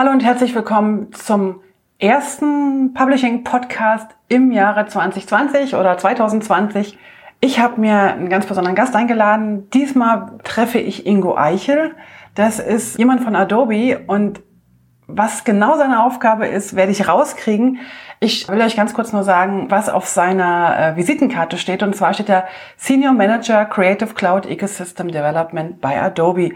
Hallo 0.00 0.12
und 0.12 0.24
herzlich 0.24 0.54
willkommen 0.54 1.12
zum 1.12 1.60
ersten 1.98 2.94
Publishing 2.94 3.44
Podcast 3.44 4.06
im 4.28 4.50
Jahre 4.50 4.86
2020 4.86 5.74
oder 5.74 5.98
2020. 5.98 6.96
Ich 7.42 7.60
habe 7.60 7.78
mir 7.78 8.14
einen 8.14 8.30
ganz 8.30 8.46
besonderen 8.46 8.74
Gast 8.74 8.96
eingeladen. 8.96 9.68
Diesmal 9.74 10.38
treffe 10.42 10.78
ich 10.78 11.04
Ingo 11.04 11.36
Eichel. 11.36 11.94
Das 12.34 12.60
ist 12.60 12.98
jemand 12.98 13.22
von 13.22 13.36
Adobe 13.36 14.00
und 14.06 14.40
was 15.06 15.44
genau 15.44 15.76
seine 15.76 16.02
Aufgabe 16.02 16.46
ist, 16.46 16.74
werde 16.74 16.92
ich 16.92 17.06
rauskriegen. 17.06 17.80
Ich 18.22 18.46
will 18.50 18.60
euch 18.60 18.76
ganz 18.76 18.92
kurz 18.92 19.14
nur 19.14 19.22
sagen, 19.22 19.70
was 19.70 19.88
auf 19.88 20.06
seiner 20.06 20.78
äh, 20.78 20.96
Visitenkarte 20.96 21.56
steht. 21.56 21.82
Und 21.82 21.96
zwar 21.96 22.12
steht 22.12 22.28
da 22.28 22.44
Senior 22.76 23.14
Manager 23.14 23.64
Creative 23.64 24.12
Cloud 24.12 24.44
Ecosystem 24.44 25.10
Development 25.10 25.80
bei 25.80 25.98
Adobe. 25.98 26.50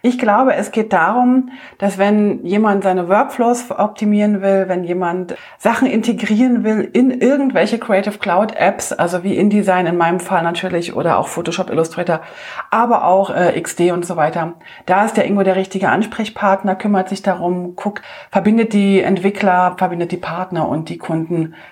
Ich 0.00 0.18
glaube, 0.18 0.54
es 0.54 0.72
geht 0.72 0.94
darum, 0.94 1.50
dass 1.76 1.98
wenn 1.98 2.42
jemand 2.46 2.84
seine 2.84 3.10
Workflows 3.10 3.70
optimieren 3.70 4.40
will, 4.40 4.64
wenn 4.68 4.82
jemand 4.82 5.36
Sachen 5.58 5.86
integrieren 5.86 6.64
will 6.64 6.88
in 6.90 7.10
irgendwelche 7.10 7.78
Creative 7.78 8.16
Cloud 8.16 8.56
Apps, 8.56 8.94
also 8.94 9.22
wie 9.22 9.36
InDesign 9.36 9.86
in 9.86 9.98
meinem 9.98 10.20
Fall 10.20 10.42
natürlich 10.42 10.96
oder 10.96 11.18
auch 11.18 11.28
Photoshop 11.28 11.68
Illustrator, 11.68 12.22
aber 12.70 13.04
auch 13.04 13.28
äh, 13.28 13.60
XD 13.60 13.90
und 13.92 14.06
so 14.06 14.16
weiter, 14.16 14.54
da 14.86 15.04
ist 15.04 15.18
der 15.18 15.26
Ingo 15.26 15.42
der 15.42 15.56
richtige 15.56 15.90
Ansprechpartner, 15.90 16.76
kümmert 16.76 17.10
sich 17.10 17.20
darum, 17.20 17.76
guckt, 17.76 18.00
verbindet 18.30 18.72
die 18.72 19.02
Entwickler, 19.02 19.74
verbindet 19.76 20.12
die 20.12 20.16
Partner 20.16 20.66
und 20.66 20.88
die 20.88 20.96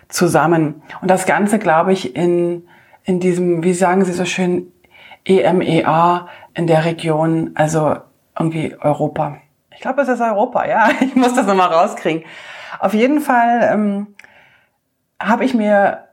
zusammen. 0.08 0.82
Und 1.00 1.10
das 1.10 1.26
Ganze, 1.26 1.58
glaube 1.58 1.92
ich, 1.92 2.16
in, 2.16 2.66
in 3.04 3.20
diesem, 3.20 3.62
wie 3.62 3.74
sagen 3.74 4.04
Sie 4.04 4.12
so 4.12 4.24
schön, 4.24 4.72
EMEA 5.24 6.28
in 6.54 6.66
der 6.66 6.84
Region, 6.84 7.52
also 7.54 7.96
irgendwie 8.38 8.76
Europa. 8.80 9.38
Ich 9.74 9.80
glaube, 9.80 10.02
es 10.02 10.08
ist 10.08 10.20
Europa, 10.20 10.66
ja. 10.66 10.90
Ich 11.00 11.14
muss 11.14 11.34
das 11.34 11.46
nochmal 11.46 11.68
rauskriegen. 11.68 12.24
Auf 12.80 12.94
jeden 12.94 13.20
Fall 13.20 13.70
ähm, 13.72 14.14
habe 15.20 15.44
ich 15.44 15.54
mir 15.54 16.04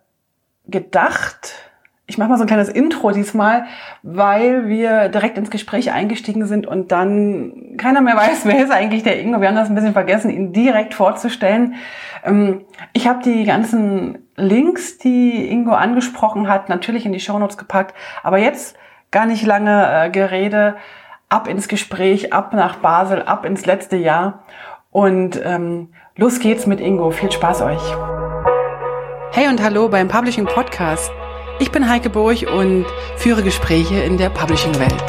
gedacht, 0.67 1.53
ich 2.07 2.17
mache 2.17 2.30
mal 2.30 2.38
so 2.38 2.44
ein 2.44 2.47
kleines 2.47 2.69
Intro 2.69 3.11
diesmal, 3.11 3.66
weil 4.03 4.67
wir 4.67 5.09
direkt 5.09 5.38
ins 5.38 5.50
Gespräch 5.50 5.91
eingestiegen 5.91 6.45
sind 6.45 6.67
und 6.67 6.91
dann 6.91 7.78
keiner 7.78 8.02
mehr 8.02 8.16
weiß, 8.17 8.45
wer 8.45 8.63
ist 8.63 8.72
eigentlich 8.72 9.03
der 9.03 9.19
Ingo. 9.19 9.41
Wir 9.41 9.47
haben 9.47 9.55
das 9.55 9.69
ein 9.69 9.75
bisschen 9.75 9.94
vergessen, 9.94 10.30
ihn 10.30 10.53
direkt 10.53 10.94
vorzustellen. 10.94 11.75
Ähm, 12.26 12.66
ich 12.94 13.08
habe 13.08 13.22
die 13.23 13.45
ganzen 13.45 14.28
Links, 14.36 14.98
die 14.98 15.50
Ingo 15.50 15.72
angesprochen 15.72 16.50
hat, 16.50 16.70
natürlich 16.70 17.06
in 17.06 17.14
die 17.14 17.20
Shownotes 17.20 17.58
gepackt. 17.58 17.95
Aber 18.23 18.38
jetzt 18.38 18.76
gar 19.12 19.26
nicht 19.26 19.45
lange 19.45 20.06
äh, 20.06 20.09
Gerede. 20.09 20.76
Ab 21.30 21.48
ins 21.48 21.68
Gespräch, 21.68 22.34
ab 22.34 22.53
nach 22.53 22.78
Basel, 22.78 23.23
ab 23.23 23.46
ins 23.46 23.66
letzte 23.66 23.96
Jahr. 23.96 24.44
Und 24.92 25.42
ähm, 25.44 25.90
los 26.16 26.40
geht's 26.40 26.68
mit 26.68 26.80
Ingo. 26.80 27.12
Viel 27.12 27.31
Spaß 27.31 27.62
euch. 27.62 27.81
Hey 29.31 29.48
und 29.48 29.62
hallo 29.62 29.90
beim 29.90 30.08
Publishing 30.08 30.46
Podcast. 30.46 31.12
Ich 31.59 31.72
bin 31.72 31.90
Heike 31.90 32.09
Burg 32.09 32.46
und 32.53 32.86
führe 33.18 33.44
Gespräche 33.44 33.96
in 34.02 34.18
der 34.18 34.30
Publishing-Welt. 34.30 35.03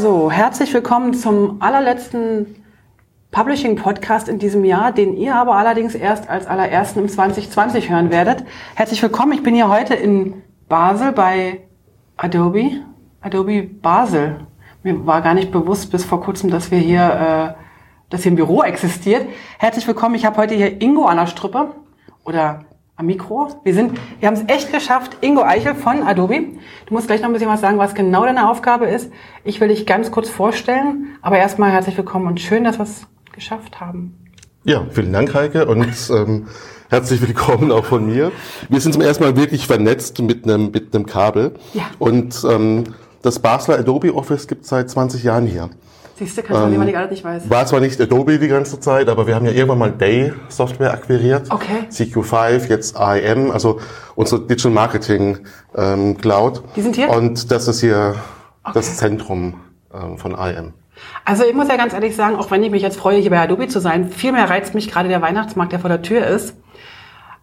So, 0.00 0.30
herzlich 0.30 0.72
willkommen 0.72 1.14
zum 1.14 1.60
allerletzten 1.60 2.57
Publishing-Podcast 3.30 4.28
in 4.28 4.38
diesem 4.38 4.64
Jahr, 4.64 4.90
den 4.90 5.14
ihr 5.14 5.34
aber 5.34 5.56
allerdings 5.56 5.94
erst 5.94 6.30
als 6.30 6.46
allerersten 6.46 7.00
im 7.00 7.08
2020 7.08 7.90
hören 7.90 8.10
werdet. 8.10 8.44
Herzlich 8.74 9.02
willkommen, 9.02 9.32
ich 9.32 9.42
bin 9.42 9.54
hier 9.54 9.68
heute 9.68 9.94
in 9.94 10.42
Basel 10.68 11.12
bei 11.12 11.60
Adobe, 12.16 12.80
Adobe 13.20 13.62
Basel. 13.62 14.46
Mir 14.82 15.06
war 15.06 15.20
gar 15.20 15.34
nicht 15.34 15.52
bewusst 15.52 15.90
bis 15.90 16.04
vor 16.04 16.22
kurzem, 16.22 16.50
dass 16.50 16.70
wir 16.70 16.78
hier, 16.78 17.56
äh, 17.58 17.62
dass 18.08 18.22
hier 18.22 18.32
ein 18.32 18.36
Büro 18.36 18.62
existiert. 18.62 19.28
Herzlich 19.58 19.86
willkommen, 19.86 20.14
ich 20.14 20.24
habe 20.24 20.38
heute 20.38 20.54
hier 20.54 20.80
Ingo 20.80 21.04
an 21.04 21.18
der 21.18 21.26
Strippe 21.26 21.74
oder 22.24 22.64
am 22.96 23.06
Mikro. 23.06 23.48
Wir 23.62 23.74
sind, 23.74 24.00
wir 24.18 24.26
haben 24.26 24.34
es 24.34 24.44
echt 24.48 24.72
geschafft. 24.72 25.18
Ingo 25.20 25.42
Eichel 25.42 25.74
von 25.74 26.02
Adobe. 26.02 26.40
Du 26.86 26.94
musst 26.94 27.06
gleich 27.06 27.20
noch 27.20 27.28
ein 27.28 27.34
bisschen 27.34 27.50
was 27.50 27.60
sagen, 27.60 27.78
was 27.78 27.94
genau 27.94 28.24
deine 28.24 28.48
Aufgabe 28.50 28.86
ist. 28.86 29.12
Ich 29.44 29.60
will 29.60 29.68
dich 29.68 29.86
ganz 29.86 30.10
kurz 30.10 30.30
vorstellen, 30.30 31.16
aber 31.20 31.38
erstmal 31.38 31.70
herzlich 31.70 31.96
willkommen 31.96 32.26
und 32.26 32.40
schön, 32.40 32.64
dass 32.64 32.80
es 32.80 33.06
geschafft 33.38 33.78
haben. 33.78 34.18
Ja, 34.64 34.84
vielen 34.90 35.12
Dank, 35.12 35.32
Heike, 35.32 35.66
und 35.66 35.86
ähm, 36.10 36.48
herzlich 36.90 37.22
willkommen 37.22 37.70
auch 37.70 37.84
von 37.84 38.04
mir. 38.04 38.32
Wir 38.68 38.80
sind 38.80 38.94
zum 38.94 39.02
ersten 39.02 39.22
Mal 39.22 39.36
wirklich 39.36 39.68
vernetzt 39.68 40.20
mit 40.20 40.42
einem 40.42 40.72
mit 40.72 40.92
einem 40.92 41.06
Kabel. 41.06 41.54
Ja. 41.72 41.84
Und 42.00 42.44
ähm, 42.50 42.82
das 43.22 43.38
Basler 43.38 43.78
Adobe 43.78 44.12
Office 44.12 44.48
gibt 44.48 44.64
es 44.64 44.70
seit 44.70 44.90
20 44.90 45.22
Jahren 45.22 45.46
hier. 45.46 45.70
Siehst 46.16 46.36
du, 46.36 46.42
kann 46.42 46.64
ähm, 46.64 46.72
jemand, 46.72 46.90
der 46.90 47.08
nicht 47.08 47.22
weiß. 47.22 47.48
War 47.48 47.64
zwar 47.66 47.78
nicht 47.78 48.00
Adobe 48.00 48.40
die 48.40 48.48
ganze 48.48 48.80
Zeit, 48.80 49.08
aber 49.08 49.28
wir 49.28 49.36
haben 49.36 49.46
ja 49.46 49.52
irgendwann 49.52 49.78
mal 49.78 49.92
Day 49.92 50.32
Software 50.48 50.92
akquiriert. 50.92 51.48
Okay. 51.48 51.86
CQ5, 51.92 52.68
jetzt 52.68 52.96
IM, 52.98 53.52
also 53.52 53.78
unsere 54.16 54.40
Digital 54.40 54.72
Marketing 54.72 55.38
ähm, 55.76 56.18
Cloud. 56.18 56.64
Die 56.74 56.82
sind 56.82 56.96
hier? 56.96 57.08
Und 57.10 57.52
das 57.52 57.68
ist 57.68 57.78
hier 57.78 58.16
okay. 58.64 58.72
das 58.74 58.96
Zentrum 58.96 59.60
ähm, 59.94 60.18
von 60.18 60.32
IM. 60.32 60.72
Also 61.24 61.44
ich 61.44 61.54
muss 61.54 61.68
ja 61.68 61.76
ganz 61.76 61.92
ehrlich 61.92 62.16
sagen, 62.16 62.36
auch 62.36 62.50
wenn 62.50 62.62
ich 62.62 62.70
mich 62.70 62.82
jetzt 62.82 62.98
freue, 62.98 63.18
hier 63.18 63.30
bei 63.30 63.40
Adobe 63.40 63.68
zu 63.68 63.80
sein, 63.80 64.10
viel 64.10 64.32
mehr 64.32 64.48
reizt 64.48 64.74
mich 64.74 64.90
gerade 64.90 65.08
der 65.08 65.22
Weihnachtsmarkt, 65.22 65.72
der 65.72 65.80
vor 65.80 65.90
der 65.90 66.02
Tür 66.02 66.26
ist. 66.26 66.56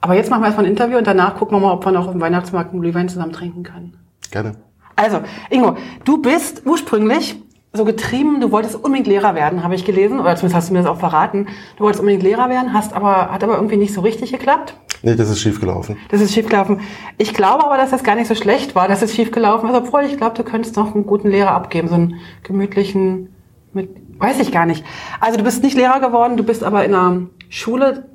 Aber 0.02 0.16
jetzt 0.16 0.30
machen 0.30 0.42
wir 0.42 0.48
erstmal 0.48 0.66
ein 0.66 0.72
Interview 0.72 0.98
und 0.98 1.08
danach 1.08 1.36
gucken 1.36 1.58
wir 1.58 1.62
mal, 1.62 1.74
ob 1.74 1.86
wir 1.86 1.92
noch 1.92 2.14
im 2.14 2.22
Weihnachtsmarkt 2.22 2.72
einen 2.72 2.82
Glühwein 2.82 3.10
zusammen 3.10 3.34
trinken 3.34 3.64
können. 3.64 3.98
Gerne. 4.32 4.54
Also, 4.96 5.22
Ingo, 5.50 5.78
du 6.04 6.22
bist 6.22 6.64
ursprünglich 6.66 7.36
so 7.74 7.86
getrieben, 7.86 8.40
du 8.40 8.52
wolltest 8.52 8.76
unbedingt 8.76 9.08
Lehrer 9.08 9.36
werden, 9.36 9.64
habe 9.64 9.76
ich 9.76 9.84
gelesen, 9.84 10.20
oder 10.20 10.36
zumindest 10.36 10.56
hast 10.56 10.70
du 10.70 10.74
mir 10.74 10.80
das 10.80 10.88
auch 10.88 11.00
verraten. 11.00 11.48
Du 11.78 11.84
wolltest 11.84 12.00
unbedingt 12.00 12.24
Lehrer 12.24 12.50
werden, 12.50 12.74
hast 12.74 12.94
aber, 12.94 13.32
hat 13.32 13.44
aber 13.44 13.56
irgendwie 13.56 13.78
nicht 13.78 13.94
so 13.94 14.02
richtig 14.02 14.32
geklappt. 14.32 14.76
Nee, 15.02 15.16
das 15.16 15.30
ist 15.30 15.42
schiefgelaufen. 15.42 15.98
Das 16.10 16.22
ist 16.22 16.34
schiefgelaufen. 16.34 16.80
Ich 17.18 17.34
glaube 17.34 17.66
aber, 17.66 17.78
dass 17.78 17.92
das 17.92 18.04
gar 18.04 18.16
nicht 18.16 18.28
so 18.28 18.36
schlecht 18.36 18.76
war, 18.76 18.88
dass 18.88 19.02
es 19.02 19.14
schiefgelaufen 19.14 19.70
ist, 19.70 19.76
obwohl 19.76 20.04
ich 20.04 20.18
glaube, 20.18 20.36
du 20.36 20.44
könntest 20.44 20.78
noch 20.78 20.96
einen 20.96 21.06
guten 21.06 21.30
Lehrer 21.30 21.52
abgeben, 21.52 21.90
so 21.90 21.96
einen 21.96 22.16
gemütlichen, 22.44 23.35
mit, 23.76 23.90
weiß 24.20 24.40
ich 24.40 24.52
gar 24.52 24.66
nicht. 24.66 24.84
Also 25.20 25.38
du 25.38 25.44
bist 25.44 25.64
nicht 25.64 25.78
Lehrer 25.78 26.00
geworden, 26.00 26.38
du 26.38 26.44
bist 26.44 26.64
aber 26.64 26.86
in 26.86 26.96
einer 26.96 27.22
Schule, 27.50 28.06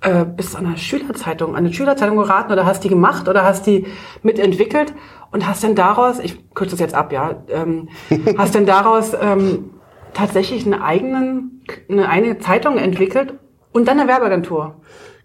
äh, 0.00 0.24
bist 0.24 0.56
an 0.56 0.66
einer 0.66 0.76
Schülerzeitung, 0.76 1.50
an 1.50 1.64
eine 1.64 1.72
Schülerzeitung 1.72 2.16
geraten 2.16 2.52
oder 2.52 2.66
hast 2.66 2.82
die 2.82 2.88
gemacht 2.88 3.28
oder 3.28 3.44
hast 3.44 3.66
die 3.66 3.86
mitentwickelt 4.22 4.94
und 5.30 5.46
hast 5.46 5.62
denn 5.62 5.74
daraus, 5.74 6.18
ich 6.18 6.52
kürze 6.54 6.72
das 6.72 6.80
jetzt 6.80 6.94
ab, 6.94 7.12
ja, 7.12 7.36
ähm, 7.48 7.88
hast 8.38 8.54
denn 8.54 8.66
daraus 8.66 9.12
ähm, 9.20 9.70
tatsächlich 10.14 10.64
einen 10.64 10.80
eigenen, 10.80 11.62
eine 11.88 12.08
eigene 12.08 12.38
Zeitung 12.38 12.78
entwickelt 12.78 13.34
und 13.72 13.86
dann 13.86 14.00
eine 14.00 14.08
Werbeagentur? 14.08 14.76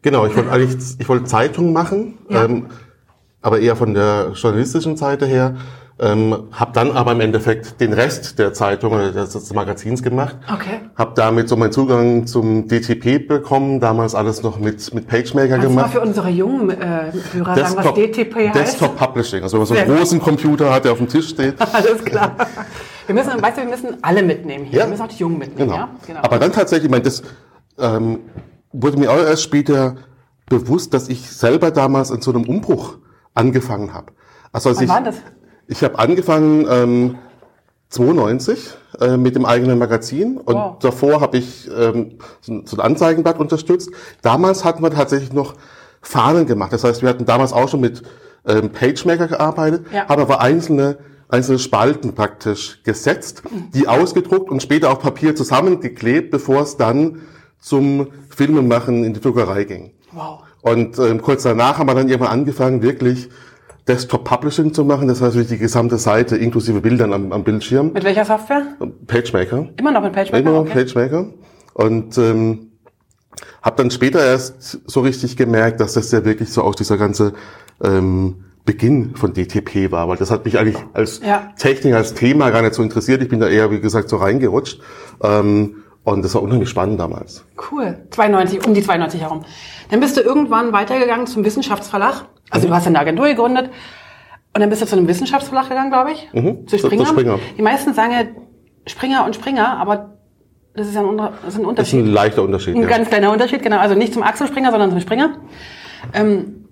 Genau, 0.02 0.26
ich 0.26 0.36
wollte 0.36 0.52
eigentlich, 0.52 0.78
ich 1.00 1.10
wollte 1.10 1.26
Zeitung 1.26 1.74
machen, 1.74 2.18
ja. 2.30 2.46
ähm, 2.46 2.68
aber 3.42 3.60
eher 3.60 3.76
von 3.76 3.94
der 3.94 4.32
journalistischen 4.34 4.98
Seite 4.98 5.26
her. 5.26 5.56
Ähm, 6.00 6.50
habe 6.52 6.74
dann 6.74 6.92
aber 6.92 7.14
im 7.14 7.22
Endeffekt 7.22 7.82
den 7.82 7.92
Rest 7.92 8.38
der 8.38 8.54
Zeitung 8.54 8.94
oder 8.94 9.12
des, 9.12 9.52
Magazins 9.52 10.04
gemacht. 10.04 10.36
Okay. 10.54 10.82
Habe 10.96 11.14
damit 11.16 11.50
so 11.50 11.56
meinen 11.56 11.72
Zugang 11.72 12.28
zum 12.28 12.68
DTP 12.68 13.28
bekommen, 13.28 13.80
damals 13.80 14.14
alles 14.14 14.44
noch 14.44 14.60
mit, 14.60 14.94
mit 14.94 15.08
PageMaker 15.08 15.48
Kannst 15.48 15.68
gemacht. 15.68 15.86
Du 15.96 15.98
mal 15.98 16.02
für 16.02 16.02
unsere 16.02 16.30
jungen 16.30 16.70
äh, 16.70 17.12
Hörer 17.34 17.56
Desktop, 17.56 17.84
sagen, 17.84 17.88
was 17.88 17.94
DTP 17.96 18.36
heißt? 18.36 18.56
Desktop 18.56 18.96
Publishing, 18.96 19.42
also 19.42 19.54
wenn 19.54 19.60
man 19.62 19.68
so 19.68 19.74
einen 19.74 19.98
großen 19.98 20.20
Computer 20.20 20.72
hat, 20.72 20.86
der 20.86 20.92
auf 20.92 21.00
dem 21.00 21.08
Tisch 21.08 21.30
steht. 21.30 21.56
Alles 21.74 22.06
klar. 22.06 22.36
Wir 23.08 23.16
müssen, 23.16 23.42
weißt 23.42 23.58
du, 23.58 23.62
wir 23.62 23.70
müssen 23.70 23.98
alle 24.04 24.22
mitnehmen 24.22 24.66
hier. 24.66 24.80
Ja. 24.80 24.86
Wir 24.86 24.92
müssen 24.92 25.02
auch 25.02 25.08
die 25.08 25.18
Jungen 25.18 25.40
mitnehmen. 25.40 25.70
Genau. 25.70 25.82
Ja? 25.82 25.90
genau. 26.06 26.20
Aber 26.22 26.38
dann 26.38 26.52
tatsächlich, 26.52 26.86
ich 26.86 26.92
meine, 26.92 27.04
das 27.04 27.24
ähm, 27.80 28.20
wurde 28.72 28.98
mir 28.98 29.12
auch 29.12 29.18
erst 29.18 29.44
später 29.44 29.96
bewusst, 30.48 30.94
dass 30.94 31.10
ich 31.10 31.32
selber 31.32 31.72
damals 31.72 32.12
in 32.12 32.22
so 32.22 32.32
einem 32.32 32.44
Umbruch 32.44 32.98
angefangen 33.34 33.94
habe. 33.94 34.12
Also 34.52 34.70
als 34.70 34.78
Wann 34.80 34.86
ich, 34.86 34.90
war 34.90 35.02
das? 35.02 35.16
Ich 35.68 35.84
habe 35.84 36.00
angefangen 36.00 36.66
ähm, 36.70 37.18
92 37.90 38.70
äh, 39.00 39.18
mit 39.18 39.36
dem 39.36 39.46
eigenen 39.46 39.78
Magazin 39.78 40.38
und 40.38 40.56
wow. 40.56 40.80
davor 40.80 41.22
habe 41.22 41.38
ich 41.38 41.70
ähm, 41.70 42.18
so, 42.42 42.62
so 42.66 42.78
ein 42.78 42.82
Anzeigenblatt 42.82 43.40
unterstützt. 43.40 43.92
Damals 44.22 44.66
hatten 44.66 44.84
wir 44.84 44.92
tatsächlich 44.92 45.34
noch 45.34 45.56
Fahnen 46.02 46.46
gemacht. 46.46 46.74
Das 46.74 46.84
heißt, 46.84 47.02
wir 47.02 47.10
hatten 47.10 47.26
damals 47.26 47.54
auch 47.54 47.70
schon 47.70 47.82
mit 47.82 48.04
ähm, 48.46 48.72
PageMaker 48.72 49.28
gearbeitet, 49.28 49.86
ja. 49.92 50.08
haben 50.08 50.22
aber 50.22 50.42
einzelne 50.42 50.98
einzelne 51.30 51.60
Spalten 51.60 52.14
praktisch 52.14 52.82
gesetzt, 52.84 53.44
die 53.74 53.88
ausgedruckt 53.88 54.50
und 54.50 54.62
später 54.62 54.92
auf 54.92 55.00
Papier 55.00 55.36
zusammengeklebt, 55.36 56.32
bevor 56.32 56.62
es 56.62 56.78
dann 56.78 57.22
zum 57.60 58.08
Filmemachen 58.30 59.04
in 59.04 59.14
die 59.14 59.20
Druckerei 59.20 59.66
ging. 59.66 59.92
Wow. 60.12 60.44
Und 60.62 60.98
ähm, 61.00 61.22
kurz 61.22 61.44
danach 61.44 61.78
haben 61.78 61.88
wir 61.88 61.96
dann 61.96 62.08
irgendwann 62.08 62.32
angefangen, 62.32 62.82
wirklich 62.82 63.30
Desktop 63.88 64.26
Publishing 64.26 64.74
zu 64.74 64.84
machen, 64.84 65.08
das 65.08 65.22
heißt 65.22 65.36
wirklich 65.36 65.58
die 65.58 65.64
gesamte 65.64 65.98
Seite 65.98 66.36
inklusive 66.36 66.82
Bildern 66.82 67.14
am, 67.14 67.32
am 67.32 67.44
Bildschirm. 67.44 67.94
Mit 67.94 68.04
welcher 68.04 68.26
Software? 68.26 68.64
PageMaker. 69.08 69.70
Immer 69.78 69.92
noch 69.92 70.02
mit 70.04 70.14
PageMaker? 70.14 70.40
Immer 70.40 70.52
noch 70.52 70.62
okay. 70.62 70.86
PageMaker. 70.86 71.28
Und 71.74 72.18
ähm, 72.18 72.72
habe 73.62 73.76
dann 73.78 73.92
später 73.92 74.24
erst 74.24 74.80
so 74.90 75.02
richtig 75.02 75.38
gemerkt, 75.38 75.80
dass 75.80 75.94
das 75.94 76.12
ja 76.12 76.26
wirklich 76.26 76.52
so 76.52 76.64
auch 76.64 76.76
dieser 76.76 76.98
ganze 76.98 77.34
ähm, 77.84 78.44
Beginn 78.66 79.16
von 79.16 79.34
DTP 79.34 79.92
war, 79.92 80.10
weil 80.10 80.18
das 80.18 80.30
hat 80.30 80.44
mich 80.44 80.60
eigentlich 80.60 80.78
als 80.94 81.22
Ja. 81.26 81.54
Technik, 81.58 81.94
als 81.94 82.14
Thema 82.14 82.50
gar 82.50 82.62
nicht 82.62 82.74
so 82.74 82.84
interessiert. 82.84 83.22
Ich 83.22 83.30
bin 83.30 83.40
da 83.40 83.48
eher, 83.48 83.72
wie 83.72 83.80
gesagt, 83.80 84.10
so 84.10 84.18
reingerutscht. 84.18 84.82
Ähm, 85.24 85.84
und 86.14 86.24
das 86.24 86.34
war 86.36 86.42
unheimlich 86.42 86.70
spannend 86.70 87.00
damals. 87.00 87.44
Cool. 87.72 87.98
92, 88.12 88.66
um 88.66 88.74
die 88.74 88.82
92 88.82 89.22
herum. 89.22 89.44
Dann 89.92 90.00
bist 90.00 90.18
du 90.18 90.22
irgendwann 90.22 90.72
weitergegangen 90.74 91.28
zum 91.28 91.44
Wissenschaftsverlag. 91.44 92.26
Also 92.50 92.68
du 92.68 92.74
hast 92.74 92.88
eine 92.88 93.00
Agentur 93.00 93.28
gegründet. 93.28 93.70
Und 94.54 94.62
dann 94.62 94.70
bist 94.70 94.82
du 94.82 94.86
zu 94.88 94.96
einem 94.96 95.08
Wissenschaftsverlag 95.08 95.70
gegangen, 95.70 95.92
glaube 95.92 96.12
ich. 96.14 96.30
Mhm. 96.34 96.68
Zu 96.68 96.78
Zu- 96.78 96.82
zu 96.82 96.88
Springer. 96.88 97.06
Springer. 97.06 97.40
Die 97.58 97.62
meisten 97.62 97.94
sagen 97.94 98.12
ja 98.12 98.24
Springer 98.88 99.26
und 99.26 99.36
Springer, 99.36 99.78
aber 99.80 100.14
das 100.74 100.88
ist 100.88 100.96
ja 100.96 101.02
ein, 101.02 101.18
das 101.18 101.28
ist 101.30 101.34
ein 101.36 101.42
Das 101.44 101.56
ist 101.56 101.66
Unterschied. 101.66 102.06
ein 102.06 102.08
leichter 102.14 102.44
Unterschied. 102.44 102.76
Ein 102.76 102.82
ja. 102.84 102.88
ganz 102.88 103.10
kleiner 103.10 103.32
Unterschied, 103.32 103.62
genau. 103.62 103.78
Also 103.78 103.96
nicht 103.96 104.14
zum 104.14 104.24
Axel 104.24 104.48
Springer, 104.48 104.72
sondern 104.72 104.90
zum 104.92 105.00
Springer. 105.02 105.38
Ähm, 106.14 106.66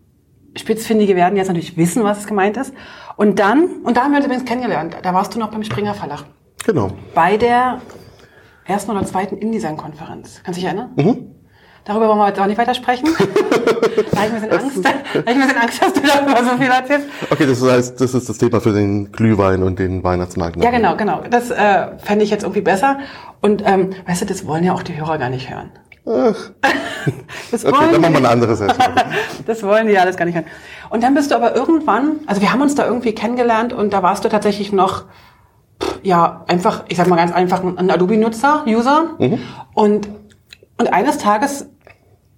Spitzfindige 0.56 1.16
werden 1.16 1.36
jetzt 1.36 1.48
natürlich 1.48 1.76
wissen, 1.76 2.04
was 2.04 2.20
es 2.20 2.28
gemeint 2.28 2.56
ist. 2.58 2.74
Und 3.18 3.40
dann, 3.40 3.66
und 3.84 3.98
da 3.98 4.04
haben 4.04 4.12
wir 4.12 4.18
uns 4.18 4.26
übrigens 4.26 4.46
kennengelernt. 4.46 4.96
Da 5.02 5.14
warst 5.14 5.36
du 5.36 5.40
noch 5.40 5.50
beim 5.52 5.64
Springer 5.64 5.94
Verlag. 5.94 6.24
Genau. 6.66 6.92
Bei 7.14 7.36
der 7.38 7.82
ersten 8.66 8.92
oder 8.92 9.06
zweiten 9.06 9.38
InDesign-Konferenz. 9.38 10.42
Kannst 10.44 10.58
du 10.58 10.62
dich 10.62 10.66
erinnern? 10.66 10.92
Mhm. 10.96 11.32
Darüber 11.86 12.08
wollen 12.08 12.18
wir 12.18 12.28
jetzt 12.30 12.40
auch 12.40 12.48
nicht 12.48 12.58
weiter 12.58 12.74
sprechen. 12.74 13.08
da 14.12 14.20
habe 14.22 14.28
ich 14.28 14.34
ein 14.34 14.42
bisschen 14.42 14.52
Angst. 14.52 14.84
Da 14.84 14.90
habe 14.90 15.04
ich 15.14 15.28
ein 15.28 15.42
bisschen 15.42 15.58
Angst, 15.62 15.82
dass 15.84 15.94
du 15.94 16.02
darüber 16.02 16.44
so 16.44 16.58
viel 16.58 16.72
erzählst. 16.72 17.08
Okay, 17.30 17.46
das 17.46 17.62
heißt, 17.62 18.02
das 18.02 18.14
ist 18.16 18.28
das 18.28 18.38
Thema 18.40 18.60
für 18.60 18.74
den 18.74 19.12
Glühwein 19.12 19.62
und 19.62 19.78
den 19.78 20.04
Weihnachtsmarkt. 20.04 20.56
Ja, 20.64 20.72
genau, 20.72 20.96
genau. 20.98 21.22
Das 21.30 21.52
äh, 21.52 21.98
fände 22.00 22.24
ich 22.26 22.32
jetzt 22.32 22.42
irgendwie 22.42 22.62
besser. 22.62 22.98
Und 23.42 23.62
ähm, 23.68 23.92
weißt 24.08 24.24
du, 24.24 24.26
das 24.26 24.48
wollen 24.48 24.64
ja 24.64 24.74
auch 24.74 24.82
die 24.82 24.98
Hörer 24.98 25.20
gar 25.20 25.30
nicht 25.30 25.50
hören. 25.52 25.70
Das 27.52 27.64
Okay, 27.66 27.78
dann 27.92 28.02
machen 28.02 28.02
wir 28.02 28.10
die- 28.10 28.16
eine 28.18 28.30
andere 28.30 28.56
Session. 28.56 28.78
Das 29.46 29.62
wollen 29.62 29.86
die 29.88 29.94
ja 29.94 30.02
alles 30.02 30.18
gar 30.18 30.26
nicht 30.26 30.34
hören. 30.36 30.46
Und 30.90 31.04
dann 31.04 31.14
bist 31.14 31.30
du 31.30 31.36
aber 31.36 31.56
irgendwann, 31.56 32.14
also 32.26 32.42
wir 32.42 32.52
haben 32.52 32.62
uns 32.62 32.74
da 32.74 32.86
irgendwie 32.86 33.14
kennengelernt 33.14 33.74
und 33.74 33.94
da 33.94 34.02
warst 34.02 34.26
du 34.26 34.30
tatsächlich 34.30 34.72
noch, 34.72 35.04
ja, 36.06 36.44
einfach, 36.48 36.84
ich 36.88 36.98
sag 36.98 37.08
mal 37.08 37.16
ganz 37.16 37.32
einfach, 37.32 37.64
ein 37.64 37.90
Adobe-Nutzer, 37.90 38.64
User. 38.68 39.16
Und, 39.74 40.08
und 40.78 40.94
eines 40.94 41.18
Tages 41.18 41.68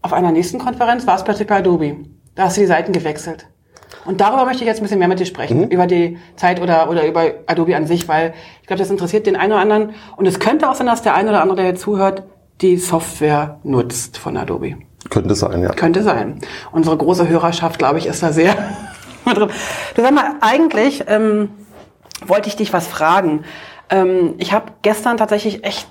auf 0.02 0.14
einer 0.14 0.32
nächsten 0.32 0.58
Konferenz 0.58 1.06
war 1.06 1.16
es 1.16 1.24
plötzlich 1.24 1.48
bei 1.48 1.58
Adobe. 1.58 1.98
Da 2.36 2.44
hast 2.44 2.58
du 2.58 2.62
die 2.62 2.68
Seiten 2.68 2.94
gewechselt. 2.94 3.48
Und 4.06 4.22
darüber 4.22 4.46
möchte 4.46 4.64
ich 4.64 4.68
jetzt 4.68 4.80
ein 4.80 4.84
bisschen 4.84 5.00
mehr 5.00 5.10
mit 5.10 5.20
dir 5.20 5.26
sprechen, 5.26 5.70
über 5.70 5.86
die 5.86 6.18
Zeit 6.38 6.62
oder, 6.62 6.90
oder 6.90 7.06
über 7.06 7.26
Adobe 7.46 7.76
an 7.76 7.88
sich, 7.88 8.08
weil 8.08 8.34
ich 8.62 8.68
glaube, 8.68 8.80
das 8.80 8.90
interessiert 8.90 9.28
den 9.28 9.36
einen 9.36 9.52
oder 9.52 9.62
anderen. 9.62 9.96
Und 10.16 10.26
es 10.26 10.40
könnte 10.40 10.70
auch 10.70 10.76
sein, 10.76 10.88
dass 10.88 11.02
der 11.02 11.16
eine 11.16 11.30
oder 11.30 11.42
andere, 11.42 11.58
der 11.58 11.66
jetzt 11.66 11.82
zuhört, 11.82 12.24
die 12.62 12.78
Software 12.78 13.60
nutzt 13.64 14.18
von 14.18 14.38
Adobe. 14.38 14.78
Könnte 15.10 15.36
sein, 15.36 15.62
ja. 15.62 15.70
Könnte 15.74 16.04
sein. 16.04 16.40
Unsere 16.72 16.96
große 16.96 17.28
Hörerschaft, 17.28 17.80
glaube 17.80 18.00
ich, 18.00 18.06
ist 18.08 18.24
da 18.24 18.32
sehr 18.32 18.56
drin. 19.26 19.50
Du 19.96 20.02
sag 20.02 20.14
mal, 20.14 20.36
eigentlich 20.40 21.04
ähm, 21.08 21.50
wollte 22.26 22.50
ich 22.50 22.56
dich 22.56 22.74
was 22.74 22.88
fragen. 22.88 23.44
Ähm, 23.90 24.36
ich 24.38 24.54
habe 24.54 24.72
gestern 24.82 25.18
tatsächlich 25.18 25.64
echt 25.64 25.88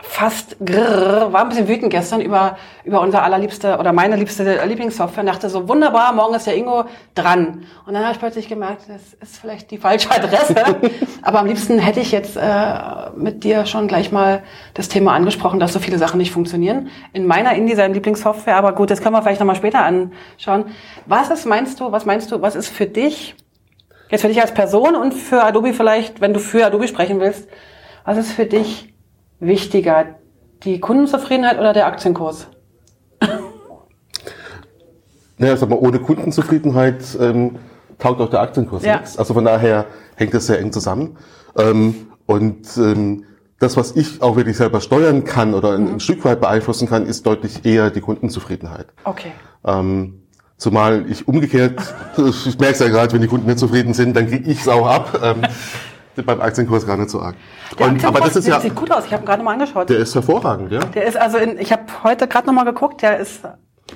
fast 0.00 0.56
grrr, 0.64 1.32
war 1.32 1.42
ein 1.42 1.48
bisschen 1.48 1.68
wütend 1.68 1.90
gestern 1.90 2.20
über 2.20 2.56
über 2.84 3.00
unser 3.00 3.22
allerliebste 3.22 3.78
oder 3.78 3.92
meine 3.92 4.16
liebste 4.16 4.64
Lieblingssoftware. 4.64 5.22
Und 5.22 5.26
dachte 5.26 5.50
so 5.50 5.68
wunderbar, 5.68 6.12
morgen 6.12 6.34
ist 6.34 6.46
der 6.46 6.56
Ingo 6.56 6.84
dran. 7.14 7.64
Und 7.84 7.94
dann 7.94 8.02
habe 8.02 8.12
ich 8.12 8.18
plötzlich 8.18 8.48
gemerkt, 8.48 8.82
das 8.88 9.14
ist 9.20 9.38
vielleicht 9.38 9.70
die 9.70 9.78
falsche 9.78 10.10
Adresse. 10.10 10.54
Aber 11.22 11.40
am 11.40 11.46
liebsten 11.46 11.78
hätte 11.78 12.00
ich 12.00 12.12
jetzt 12.12 12.36
äh, 12.36 13.10
mit 13.16 13.44
dir 13.44 13.66
schon 13.66 13.88
gleich 13.88 14.12
mal 14.12 14.42
das 14.74 14.88
Thema 14.88 15.12
angesprochen, 15.12 15.60
dass 15.60 15.72
so 15.72 15.80
viele 15.80 15.98
Sachen 15.98 16.18
nicht 16.18 16.30
funktionieren. 16.30 16.88
In 17.12 17.26
meiner 17.26 17.54
InDesign 17.54 17.92
Lieblingssoftware, 17.92 18.56
aber 18.56 18.72
gut, 18.72 18.90
das 18.90 19.02
können 19.02 19.14
wir 19.14 19.22
vielleicht 19.22 19.40
noch 19.40 19.46
mal 19.46 19.56
später 19.56 19.84
anschauen. 19.84 20.66
Was 21.06 21.30
ist 21.30 21.44
meinst 21.44 21.80
du? 21.80 21.92
Was 21.92 22.06
meinst 22.06 22.30
du? 22.30 22.40
Was 22.40 22.54
ist 22.54 22.68
für 22.68 22.86
dich 22.86 23.34
jetzt 24.10 24.22
für 24.22 24.28
dich 24.28 24.40
als 24.40 24.52
Person 24.52 24.94
und 24.94 25.12
für 25.14 25.42
Adobe 25.44 25.72
vielleicht, 25.72 26.20
wenn 26.20 26.32
du 26.32 26.40
für 26.40 26.64
Adobe 26.66 26.88
sprechen 26.88 27.20
willst, 27.20 27.48
was 28.04 28.18
ist 28.18 28.32
für 28.32 28.46
dich 28.46 28.94
wichtiger, 29.40 30.16
die 30.64 30.80
Kundenzufriedenheit 30.80 31.58
oder 31.58 31.72
der 31.72 31.86
Aktienkurs? 31.86 32.48
Naja, 35.38 35.56
sag 35.56 35.68
mal, 35.68 35.76
ohne 35.76 36.00
Kundenzufriedenheit 36.00 37.04
ähm, 37.20 37.56
taugt 37.98 38.20
auch 38.20 38.30
der 38.30 38.40
Aktienkurs 38.40 38.84
Ja. 38.84 38.96
nichts. 38.96 39.18
Also 39.18 39.34
von 39.34 39.44
daher 39.44 39.86
hängt 40.16 40.34
das 40.34 40.46
sehr 40.46 40.58
eng 40.58 40.72
zusammen. 40.72 41.16
Ähm, 41.56 42.08
und 42.26 42.66
ähm, 42.76 43.24
das, 43.60 43.76
was 43.76 43.94
ich 43.96 44.20
auch 44.20 44.36
wirklich 44.36 44.56
selber 44.56 44.80
steuern 44.80 45.24
kann 45.24 45.54
oder 45.54 45.72
ein, 45.74 45.88
ein 45.88 46.00
Stück 46.00 46.24
weit 46.24 46.40
beeinflussen 46.40 46.88
kann, 46.88 47.06
ist 47.06 47.24
deutlich 47.26 47.64
eher 47.64 47.90
die 47.90 48.00
Kundenzufriedenheit. 48.00 48.86
Okay. 49.04 49.32
Ähm, 49.64 50.17
zumal 50.58 51.06
ich 51.08 51.26
umgekehrt, 51.26 51.80
ich 52.18 52.58
merke 52.58 52.74
es 52.74 52.78
ja 52.80 52.88
gerade, 52.88 53.12
wenn 53.14 53.22
die 53.22 53.28
Kunden 53.28 53.46
nicht 53.46 53.58
zufrieden 53.58 53.94
sind, 53.94 54.14
dann 54.16 54.26
kriege 54.28 54.50
ich 54.50 54.60
es 54.60 54.68
auch 54.68 54.86
ab. 54.86 55.18
Ähm, 55.22 55.42
beim 56.26 56.40
Aktienkurs 56.40 56.84
gar 56.84 56.96
nicht 56.96 57.10
so 57.10 57.20
arg. 57.20 57.36
Der 57.78 57.86
Und, 57.86 58.04
aber 58.04 58.18
das 58.20 58.34
ist 58.34 58.48
ja, 58.48 58.58
sieht 58.60 58.74
gut 58.74 58.90
aus. 58.90 59.04
Ich 59.06 59.12
habe 59.12 59.22
ihn 59.22 59.26
gerade 59.26 59.42
mal 59.42 59.52
angeschaut. 59.52 59.88
der 59.88 59.98
ist 59.98 60.14
hervorragend, 60.16 60.72
ja. 60.72 60.80
Der 60.80 61.06
ist 61.06 61.16
also 61.16 61.38
in, 61.38 61.58
ich 61.58 61.70
habe 61.72 61.84
heute 62.02 62.26
gerade 62.26 62.46
noch 62.48 62.54
mal 62.54 62.64
geguckt, 62.64 63.02
der 63.02 63.18
ist, 63.18 63.40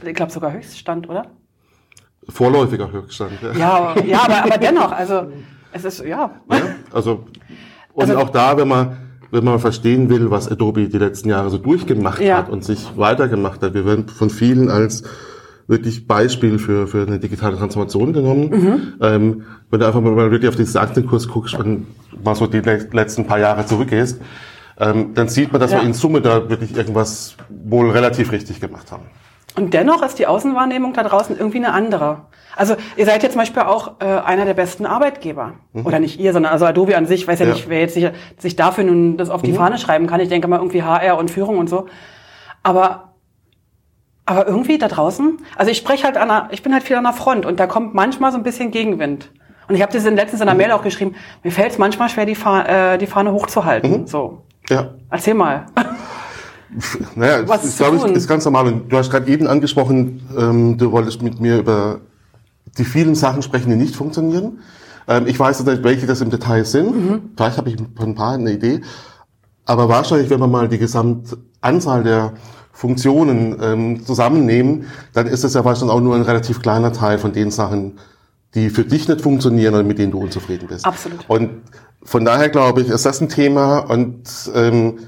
ich 0.04 0.14
glaube 0.14 0.30
sogar 0.30 0.52
Höchststand, 0.52 1.08
oder? 1.08 1.26
Vorläufiger 2.28 2.92
Höchststand. 2.92 3.32
Ja. 3.42 3.52
Ja, 3.58 3.70
aber- 3.72 4.04
ja, 4.04 4.20
aber, 4.22 4.44
aber 4.44 4.58
dennoch, 4.60 4.92
also 4.92 5.32
es 5.72 5.84
ist 5.84 5.98
ja. 6.04 6.30
Ja, 6.48 6.60
also, 6.92 7.24
und 7.92 8.02
Also- 8.08 8.18
auch 8.18 8.30
da, 8.30 8.56
wenn 8.56 8.68
man, 8.68 8.96
wenn 9.32 9.42
man 9.44 9.58
verstehen 9.58 10.08
will, 10.08 10.30
was 10.30 10.48
Adobe 10.48 10.86
die 10.88 10.98
letzten 10.98 11.28
Jahre 11.28 11.50
so 11.50 11.58
durchgemacht 11.58 12.20
Ja. 12.20 12.36
hat 12.36 12.50
und 12.50 12.64
sich 12.64 12.86
weitergemacht 12.96 13.62
hat, 13.62 13.74
wir 13.74 13.84
werden 13.84 14.06
von 14.08 14.30
vielen 14.30 14.70
als 14.70 15.02
wirklich 15.72 16.06
Beispiel 16.06 16.60
für, 16.60 16.86
für 16.86 17.04
eine 17.06 17.18
digitale 17.18 17.56
Transformation 17.56 18.12
genommen. 18.12 18.50
Mhm. 18.50 18.92
Ähm, 19.02 19.42
wenn 19.70 19.80
du 19.80 19.86
einfach 19.86 20.00
mal 20.00 20.30
wirklich 20.30 20.48
auf 20.48 20.54
diesen 20.56 20.78
Aktienkurs 20.78 21.26
guckst 21.26 21.54
und 21.56 21.86
mal 22.22 22.36
so 22.36 22.46
die 22.46 22.60
le- 22.60 22.86
letzten 22.92 23.26
paar 23.26 23.40
Jahre 23.40 23.66
zurückgehst, 23.66 24.20
ähm, 24.78 25.14
dann 25.14 25.28
sieht 25.28 25.50
man, 25.50 25.60
dass 25.60 25.72
Ja. 25.72 25.78
wir 25.80 25.86
in 25.86 25.94
Summe 25.94 26.20
da 26.20 26.48
wirklich 26.48 26.76
irgendwas 26.76 27.36
wohl 27.48 27.90
relativ 27.90 28.30
richtig 28.30 28.60
gemacht 28.60 28.92
haben. 28.92 29.02
Und 29.56 29.74
dennoch 29.74 30.02
ist 30.02 30.18
die 30.18 30.26
Außenwahrnehmung 30.26 30.92
da 30.94 31.02
draußen 31.02 31.36
irgendwie 31.36 31.58
eine 31.58 31.72
andere. 31.72 32.22
Also 32.56 32.74
ihr 32.96 33.04
seid 33.06 33.22
ja 33.22 33.28
zum 33.30 33.38
Beispiel 33.40 33.62
auch 33.62 33.92
äh, 34.00 34.04
einer 34.04 34.44
der 34.46 34.54
besten 34.54 34.86
Arbeitgeber. 34.86 35.54
Oder 35.74 35.98
nicht 35.98 36.18
ihr, 36.20 36.32
sondern 36.32 36.52
also 36.52 36.64
Adobe 36.66 36.96
an 36.96 37.06
sich. 37.06 37.22
Ich 37.22 37.28
weiß 37.28 37.38
ja, 37.40 37.44
Mhm. 37.46 37.50
Ja. 37.50 37.56
nicht, 37.56 37.68
wer 37.68 37.80
jetzt 37.80 37.94
sich, 37.94 38.08
sich 38.38 38.56
dafür 38.56 38.84
nun 38.84 39.16
das 39.18 39.28
auf 39.30 39.42
die 39.42 39.52
Fahne 39.52 39.76
schreiben 39.78 40.06
kann. 40.06 40.20
Ich 40.20 40.28
denke 40.30 40.48
mal 40.48 40.56
irgendwie 40.58 40.82
HR 40.82 41.18
und 41.18 41.30
Führung 41.30 41.58
und 41.58 41.68
so. 41.68 41.86
Aber 42.62 43.11
aber 44.24 44.46
irgendwie 44.46 44.78
da 44.78 44.88
draußen, 44.88 45.38
also 45.56 45.70
ich 45.70 45.78
spreche 45.78 46.04
halt 46.04 46.16
an 46.16 46.30
einer, 46.30 46.48
ich 46.52 46.62
bin 46.62 46.72
halt 46.72 46.82
viel 46.84 46.96
an 46.96 47.04
der 47.04 47.12
Front 47.12 47.44
und 47.46 47.58
da 47.58 47.66
kommt 47.66 47.94
manchmal 47.94 48.30
so 48.32 48.38
ein 48.38 48.44
bisschen 48.44 48.70
Gegenwind. 48.70 49.30
Und 49.68 49.74
ich 49.76 49.82
habe 49.82 49.92
das 49.92 50.04
in 50.04 50.16
letztens 50.16 50.40
in 50.40 50.46
der 50.46 50.54
Mail 50.56 50.72
auch 50.72 50.82
geschrieben, 50.82 51.14
mir 51.42 51.50
fällt 51.50 51.72
es 51.72 51.78
manchmal 51.78 52.08
schwer, 52.08 52.26
die, 52.26 52.34
Fa 52.34 52.62
äh, 52.94 52.98
die 52.98 53.06
Fahne 53.06 53.32
hochzuhalten. 53.32 54.06
So, 54.06 54.42
Ja. 54.68 54.90
erzähl 55.10 55.34
mal. 55.34 55.66
Naja, 57.14 57.46
Was 57.46 57.62
das 57.62 57.70
ist, 57.70 57.78
glaube 57.78 57.96
ich, 57.96 58.04
ist 58.16 58.28
ganz 58.28 58.44
normal. 58.44 58.66
Und 58.66 58.90
du 58.90 58.96
hast 58.96 59.10
gerade 59.10 59.30
eben 59.30 59.46
angesprochen, 59.46 60.22
ähm, 60.36 60.78
du 60.78 60.90
wolltest 60.90 61.20
mit 61.22 61.38
mir 61.38 61.58
über 61.58 62.00
die 62.78 62.84
vielen 62.84 63.14
Sachen 63.14 63.42
sprechen, 63.42 63.68
die 63.70 63.76
nicht 63.76 63.94
funktionieren. 63.94 64.60
Ähm, 65.06 65.26
ich 65.26 65.38
weiß 65.38 65.64
nicht, 65.64 65.84
welche 65.84 66.06
das 66.06 66.20
im 66.22 66.30
Detail 66.30 66.64
sind. 66.64 66.94
Mhm. 66.96 67.30
Vielleicht 67.36 67.58
habe 67.58 67.68
ich 67.70 67.76
von 67.76 68.10
ein 68.10 68.14
paar 68.14 68.34
eine 68.34 68.52
Idee. 68.52 68.80
Aber 69.66 69.88
wahrscheinlich, 69.88 70.30
wenn 70.30 70.40
wir 70.40 70.46
mal 70.46 70.68
die 70.68 70.78
Gesamtanzahl 70.78 72.02
der 72.04 72.32
Funktionen 72.72 73.56
ähm, 73.62 74.04
zusammennehmen, 74.04 74.86
dann 75.12 75.26
ist 75.26 75.44
es 75.44 75.54
ja 75.54 75.64
wahrscheinlich 75.64 75.94
auch 75.94 76.00
nur 76.00 76.16
ein 76.16 76.22
relativ 76.22 76.62
kleiner 76.62 76.92
Teil 76.92 77.18
von 77.18 77.32
den 77.32 77.50
Sachen, 77.50 77.98
die 78.54 78.70
für 78.70 78.84
dich 78.84 79.08
nicht 79.08 79.20
funktionieren 79.20 79.74
und 79.74 79.86
mit 79.86 79.98
denen 79.98 80.12
du 80.12 80.20
unzufrieden 80.20 80.68
bist. 80.68 80.84
Absolut. 80.84 81.24
Und 81.28 81.50
von 82.02 82.24
daher 82.24 82.48
glaube 82.48 82.80
ich, 82.80 82.88
ist 82.88 83.06
das 83.06 83.20
ein 83.20 83.28
Thema 83.28 83.78
und 83.78 84.50
ähm, 84.54 84.98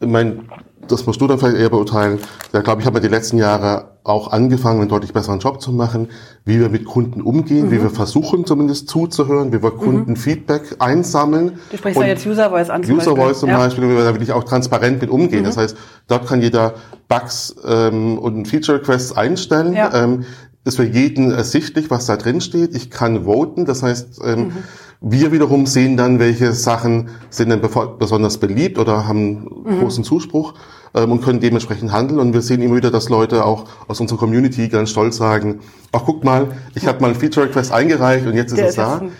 ich 0.00 0.06
meine, 0.06 0.44
das 0.88 1.06
musst 1.06 1.20
du 1.20 1.26
dann 1.26 1.38
vielleicht 1.38 1.56
eher 1.58 1.70
beurteilen. 1.70 2.18
Da 2.52 2.60
glaube 2.60 2.80
ich, 2.80 2.86
haben 2.86 2.94
wir 2.94 3.00
die 3.00 3.08
letzten 3.08 3.38
Jahre 3.38 3.92
auch 4.04 4.32
angefangen, 4.32 4.80
einen 4.80 4.88
deutlich 4.88 5.12
besseren 5.12 5.38
Job 5.38 5.60
zu 5.60 5.70
machen, 5.70 6.08
wie 6.44 6.58
wir 6.60 6.68
mit 6.70 6.84
Kunden 6.86 7.20
umgehen, 7.20 7.66
Mhm. 7.66 7.70
wie 7.72 7.82
wir 7.82 7.90
versuchen 7.90 8.46
zumindest 8.46 8.88
zuzuhören, 8.88 9.52
wie 9.52 9.62
wir 9.62 9.70
Kundenfeedback 9.70 10.76
einsammeln. 10.78 11.58
Du 11.70 11.76
sprichst 11.76 12.00
ja 12.00 12.06
jetzt 12.06 12.26
User 12.26 12.48
Voice 12.50 12.70
an. 12.70 12.82
zum 12.84 12.96
User 12.96 13.10
Beispiel. 13.14 13.24
Voice 13.24 13.40
zum 13.40 13.48
Ja. 13.50 13.56
Mhm. 13.56 13.60
Beispiel, 13.60 13.84
wie 13.90 13.96
wir 13.96 14.04
da 14.04 14.14
wirklich 14.14 14.32
auch 14.32 14.44
transparent 14.44 15.00
mit 15.02 15.10
umgehen. 15.10 15.44
Das 15.44 15.56
heißt, 15.56 15.76
dort 16.08 16.26
kann 16.26 16.40
jeder 16.40 16.74
Bugs 17.08 17.54
ähm, 17.66 18.18
und 18.18 18.48
Feature 18.48 18.78
Requests 18.78 19.16
einstellen. 19.16 19.74
Ja. 19.74 19.92
Ähm, 19.94 20.24
ist 20.64 20.76
für 20.76 20.84
jeden 20.84 21.30
ersichtlich, 21.30 21.90
was 21.90 22.06
da 22.06 22.16
drin 22.16 22.40
steht. 22.40 22.74
Ich 22.74 22.90
kann 22.90 23.24
voten, 23.24 23.64
das 23.64 23.82
heißt, 23.82 24.20
ähm, 24.24 24.38
Mhm. 24.40 24.52
wir 25.00 25.32
wiederum 25.32 25.66
sehen 25.66 25.96
dann, 25.96 26.18
welche 26.18 26.52
Sachen 26.52 27.08
sind 27.30 27.50
denn 27.50 27.60
besonders 27.98 28.38
beliebt 28.38 28.78
oder 28.78 29.06
haben 29.06 29.62
Mhm. 29.64 29.80
großen 29.80 30.04
Zuspruch 30.04 30.54
ähm, 30.94 31.12
und 31.12 31.22
können 31.22 31.40
dementsprechend 31.40 31.92
handeln. 31.92 32.18
Und 32.20 32.32
wir 32.32 32.42
sehen 32.42 32.62
immer 32.62 32.76
wieder, 32.76 32.90
dass 32.90 33.08
Leute 33.08 33.44
auch 33.44 33.64
aus 33.88 34.00
unserer 34.00 34.18
Community 34.18 34.68
ganz 34.68 34.90
stolz 34.90 35.16
sagen, 35.16 35.60
ach 35.92 36.02
guck 36.04 36.24
mal, 36.24 36.48
ich 36.74 36.86
habe 36.86 37.00
mal 37.00 37.08
einen 37.08 37.16
Feature 37.20 37.46
Request 37.46 37.72
eingereicht 37.72 38.26
und 38.26 38.34
jetzt 38.34 38.52
ist 38.52 38.58
Der 38.58 38.68
es 38.68 38.74
da. 38.76 38.98
ein- 38.98 39.10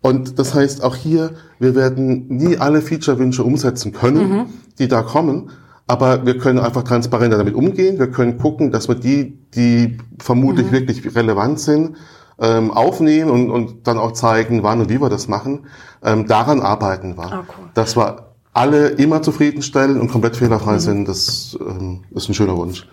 Und 0.00 0.38
das 0.38 0.54
heißt 0.54 0.82
auch 0.82 0.96
hier, 0.96 1.30
wir 1.60 1.74
werden 1.76 2.26
nie 2.28 2.56
alle 2.58 2.82
Feature-Wünsche 2.82 3.44
umsetzen 3.44 3.92
können, 3.92 4.28
Mhm. 4.30 4.44
die 4.78 4.88
da 4.88 5.02
kommen. 5.02 5.50
Aber 5.86 6.24
wir 6.26 6.38
können 6.38 6.58
einfach 6.58 6.82
transparenter 6.84 7.38
damit 7.38 7.54
umgehen. 7.54 7.98
Wir 7.98 8.10
können 8.10 8.38
gucken, 8.38 8.70
dass 8.72 8.88
wir 8.88 8.94
die, 8.96 9.38
die 9.54 9.98
vermutlich 10.18 10.68
Mhm. 10.68 10.72
wirklich 10.72 11.14
relevant 11.14 11.60
sind, 11.60 11.96
ähm, 12.40 12.70
aufnehmen 12.72 13.30
und, 13.30 13.50
und 13.50 13.86
dann 13.86 13.98
auch 13.98 14.12
zeigen, 14.12 14.62
wann 14.64 14.80
und 14.80 14.88
wie 14.88 15.00
wir 15.00 15.08
das 15.10 15.28
machen, 15.28 15.66
ähm, 16.02 16.26
daran 16.26 16.60
arbeiten 16.60 17.16
wir. 17.16 17.24
Ah, 17.32 17.44
cool. 17.46 17.66
Dass 17.74 17.96
wir 17.96 18.31
alle 18.52 18.88
immer 18.88 19.22
zufriedenstellen 19.22 20.00
und 20.00 20.08
komplett 20.10 20.36
fehlerfrei 20.36 20.78
sind, 20.78 21.08
das 21.08 21.56
ähm, 21.60 22.04
ist 22.10 22.28
ein 22.28 22.34
schöner 22.34 22.56
Wunsch. 22.56 22.86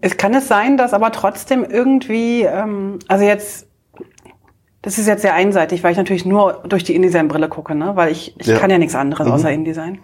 Es 0.00 0.16
kann 0.16 0.32
es 0.34 0.46
sein, 0.46 0.76
dass 0.76 0.92
aber 0.94 1.10
trotzdem 1.10 1.64
irgendwie, 1.64 2.42
ähm, 2.42 3.00
also 3.08 3.24
jetzt, 3.24 3.66
das 4.82 4.96
ist 4.98 5.08
jetzt 5.08 5.22
sehr 5.22 5.34
einseitig, 5.34 5.82
weil 5.82 5.90
ich 5.90 5.96
natürlich 5.98 6.24
nur 6.24 6.62
durch 6.68 6.84
die 6.84 6.94
InDesign-Brille 6.94 7.48
gucke, 7.48 7.74
ne? 7.74 7.96
weil 7.96 8.12
ich, 8.12 8.36
ich 8.38 8.46
Ja. 8.46 8.58
kann 8.58 8.70
ja 8.70 8.78
nichts 8.78 8.94
anderes 8.94 9.26
außer 9.26 9.50
InDesign. 9.50 9.98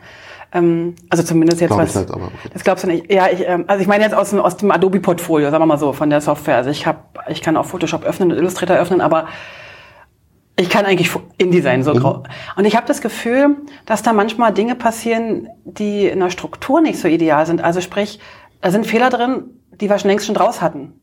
Ähm, 0.52 0.96
also 1.10 1.22
zumindest 1.22 1.60
jetzt 1.60 1.68
Glaub 1.70 1.82
ich 1.82 1.94
was. 1.94 2.02
nicht, 2.02 2.10
aber 2.10 2.24
okay. 2.24 2.48
Das 2.52 2.64
glaubst 2.64 2.82
du 2.82 2.88
nicht. 2.88 3.12
Ja, 3.12 3.28
ich, 3.32 3.46
ähm, 3.46 3.66
also 3.68 3.80
ich 3.80 3.86
meine 3.86 4.02
jetzt 4.02 4.14
aus, 4.16 4.30
dem- 4.30 4.40
aus 4.40 4.56
dem 4.56 4.72
Adobe-Portfolio, 4.72 5.48
sagen 5.52 5.62
wir 5.62 5.66
mal 5.66 5.78
so, 5.78 5.92
von 5.92 6.10
der 6.10 6.20
Software. 6.20 6.56
Also 6.56 6.70
ich 6.70 6.88
habe, 6.88 6.98
ich 7.28 7.40
kann 7.40 7.56
auch 7.56 7.66
Photoshop 7.66 8.02
öffnen 8.02 8.32
und 8.32 8.38
Illustrator 8.38 8.76
öffnen, 8.76 9.00
aber 9.00 9.28
ich 10.60 10.68
kann 10.68 10.84
eigentlich 10.84 11.10
InDesign 11.38 11.82
so 11.82 11.94
grau. 11.94 12.22
Und 12.56 12.64
ich 12.66 12.76
habe 12.76 12.86
das 12.86 13.00
Gefühl, 13.00 13.56
dass 13.86 14.02
da 14.02 14.12
manchmal 14.12 14.52
Dinge 14.52 14.74
passieren, 14.74 15.48
die 15.64 16.06
in 16.06 16.20
der 16.20 16.30
Struktur 16.30 16.80
nicht 16.82 16.98
so 16.98 17.08
ideal 17.08 17.46
sind. 17.46 17.64
Also 17.64 17.80
sprich, 17.80 18.20
da 18.60 18.70
sind 18.70 18.86
Fehler 18.86 19.08
drin, 19.08 19.44
die 19.72 19.88
wir 19.88 19.98
schon 19.98 20.10
längst 20.10 20.26
schon 20.26 20.34
draus 20.34 20.60
hatten. 20.60 21.00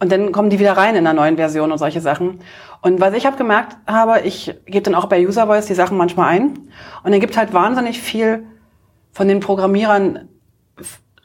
Und 0.00 0.10
dann 0.10 0.32
kommen 0.32 0.50
die 0.50 0.58
wieder 0.58 0.76
rein 0.76 0.96
in 0.96 1.04
der 1.04 1.14
neuen 1.14 1.36
Version 1.36 1.70
und 1.70 1.78
solche 1.78 2.00
Sachen. 2.00 2.40
Und 2.82 3.00
was 3.00 3.14
ich 3.14 3.26
habe 3.26 3.36
gemerkt 3.36 3.76
habe, 3.86 4.20
ich 4.22 4.54
gebe 4.66 4.82
dann 4.82 4.94
auch 4.94 5.06
bei 5.06 5.24
User 5.24 5.46
Voice 5.46 5.66
die 5.66 5.74
Sachen 5.74 5.96
manchmal 5.96 6.30
ein. 6.30 6.68
Und 7.04 7.12
dann 7.12 7.20
gibt 7.20 7.36
halt 7.36 7.54
wahnsinnig 7.54 8.00
viel 8.02 8.44
von 9.12 9.28
den 9.28 9.40
Programmierern 9.40 10.28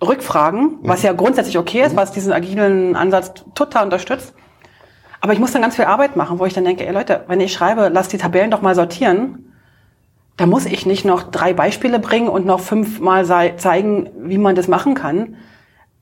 Rückfragen, 0.01 0.79
was 0.81 1.03
ja 1.03 1.13
grundsätzlich 1.13 1.57
okay 1.57 1.81
ist, 1.81 1.95
was 1.95 2.11
diesen 2.11 2.31
agilen 2.31 2.95
Ansatz 2.95 3.33
total 3.53 3.85
unterstützt. 3.85 4.33
Aber 5.21 5.33
ich 5.33 5.39
muss 5.39 5.51
dann 5.51 5.61
ganz 5.61 5.75
viel 5.75 5.85
Arbeit 5.85 6.15
machen, 6.15 6.39
wo 6.39 6.45
ich 6.45 6.53
dann 6.53 6.65
denke, 6.65 6.85
ey 6.85 6.91
Leute, 6.91 7.23
wenn 7.27 7.39
ich 7.39 7.53
schreibe, 7.53 7.89
lass 7.93 8.07
die 8.07 8.17
Tabellen 8.17 8.51
doch 8.51 8.61
mal 8.61 8.75
sortieren, 8.75 9.53
da 10.35 10.47
muss 10.47 10.65
ich 10.65 10.87
nicht 10.87 11.05
noch 11.05 11.23
drei 11.23 11.53
Beispiele 11.53 11.99
bringen 11.99 12.27
und 12.27 12.45
noch 12.45 12.59
fünfmal 12.59 13.25
zeigen, 13.57 14.09
wie 14.17 14.39
man 14.39 14.55
das 14.55 14.67
machen 14.67 14.95
kann. 14.95 15.35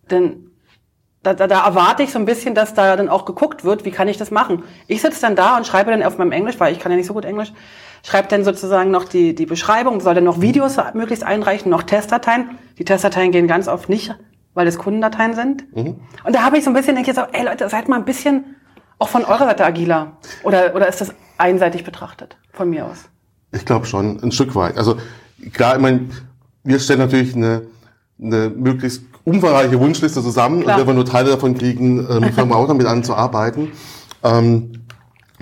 Denn 0.09 0.49
da, 1.23 1.33
da, 1.33 1.47
da 1.47 1.65
erwarte 1.65 2.03
ich 2.03 2.11
so 2.11 2.19
ein 2.19 2.25
bisschen, 2.25 2.55
dass 2.55 2.73
da 2.73 2.95
dann 2.95 3.09
auch 3.09 3.25
geguckt 3.25 3.65
wird, 3.65 3.83
wie 3.83 3.91
kann 3.91 4.07
ich 4.07 4.15
das 4.15 4.31
machen. 4.31 4.63
Ich 4.87 5.01
sitze 5.01 5.19
dann 5.19 5.35
da 5.35 5.57
und 5.57 5.67
schreibe 5.67 5.91
dann 5.91 6.01
auf 6.03 6.17
meinem 6.17 6.31
Englisch, 6.31 6.57
weil 6.59 6.71
ich 6.71 6.79
kann 6.79 6.91
ja 6.91 6.97
nicht 6.97 7.07
so 7.07 7.13
gut 7.13 7.25
Englisch, 7.25 7.51
schreibe 8.03 8.29
dann 8.29 8.45
sozusagen 8.45 8.91
noch 8.91 9.03
die, 9.03 9.35
die 9.35 9.45
Beschreibung, 9.45 9.99
soll 9.99 10.15
dann 10.15 10.23
noch 10.23 10.39
Videos 10.39 10.77
möglichst 10.93 11.25
einreichen, 11.25 11.69
noch 11.69 11.83
Testdateien. 11.83 12.51
Die 12.77 12.85
Testdateien 12.85 13.33
gehen 13.33 13.47
ganz 13.47 13.67
oft 13.67 13.89
nicht, 13.89 14.15
weil 14.53 14.67
es 14.67 14.77
Kundendateien 14.77 15.33
sind. 15.33 15.65
Und 16.23 16.33
da 16.33 16.43
habe 16.43 16.57
ich 16.57 16.63
so 16.63 16.69
ein 16.69 16.73
bisschen, 16.73 16.95
denke 16.95 17.11
ich 17.11 17.17
so, 17.17 17.23
ey 17.33 17.43
Leute, 17.43 17.67
seid 17.67 17.89
mal 17.89 17.97
ein 17.97 18.05
bisschen 18.05 18.55
auch 18.99 19.09
von 19.09 19.25
eurer 19.25 19.45
Seite 19.45 19.65
agiler. 19.65 20.17
Oder, 20.43 20.75
oder 20.75 20.87
ist 20.87 21.01
das 21.01 21.13
einseitig 21.37 21.83
betrachtet, 21.83 22.37
von 22.51 22.69
mir 22.69 22.85
aus? 22.85 23.05
Ich 23.51 23.65
glaube 23.65 23.85
schon, 23.85 24.21
ein 24.21 24.31
Stück 24.31 24.53
weit. 24.55 24.77
Also 24.77 24.97
klar, 25.53 25.75
ich 25.75 25.81
meine, 25.81 26.09
wir 26.63 26.79
stellen 26.79 26.99
natürlich 26.99 27.35
eine, 27.35 27.63
eine 28.21 28.49
möglichst 28.49 29.03
umfangreiche 29.23 29.79
Wunschliste 29.79 30.21
zusammen 30.21 30.61
Klar. 30.61 30.75
und 30.75 30.81
wenn 30.81 30.87
wir 30.87 30.93
nur 30.93 31.05
Teile 31.05 31.31
davon 31.31 31.57
kriegen, 31.57 31.99
ähm, 32.09 32.31
fangen 32.33 32.49
wir 32.49 32.57
auch 32.57 32.67
damit 32.67 32.85
an 32.85 33.03
zu 33.03 33.15
arbeiten. 33.15 33.71
Ähm, 34.23 34.78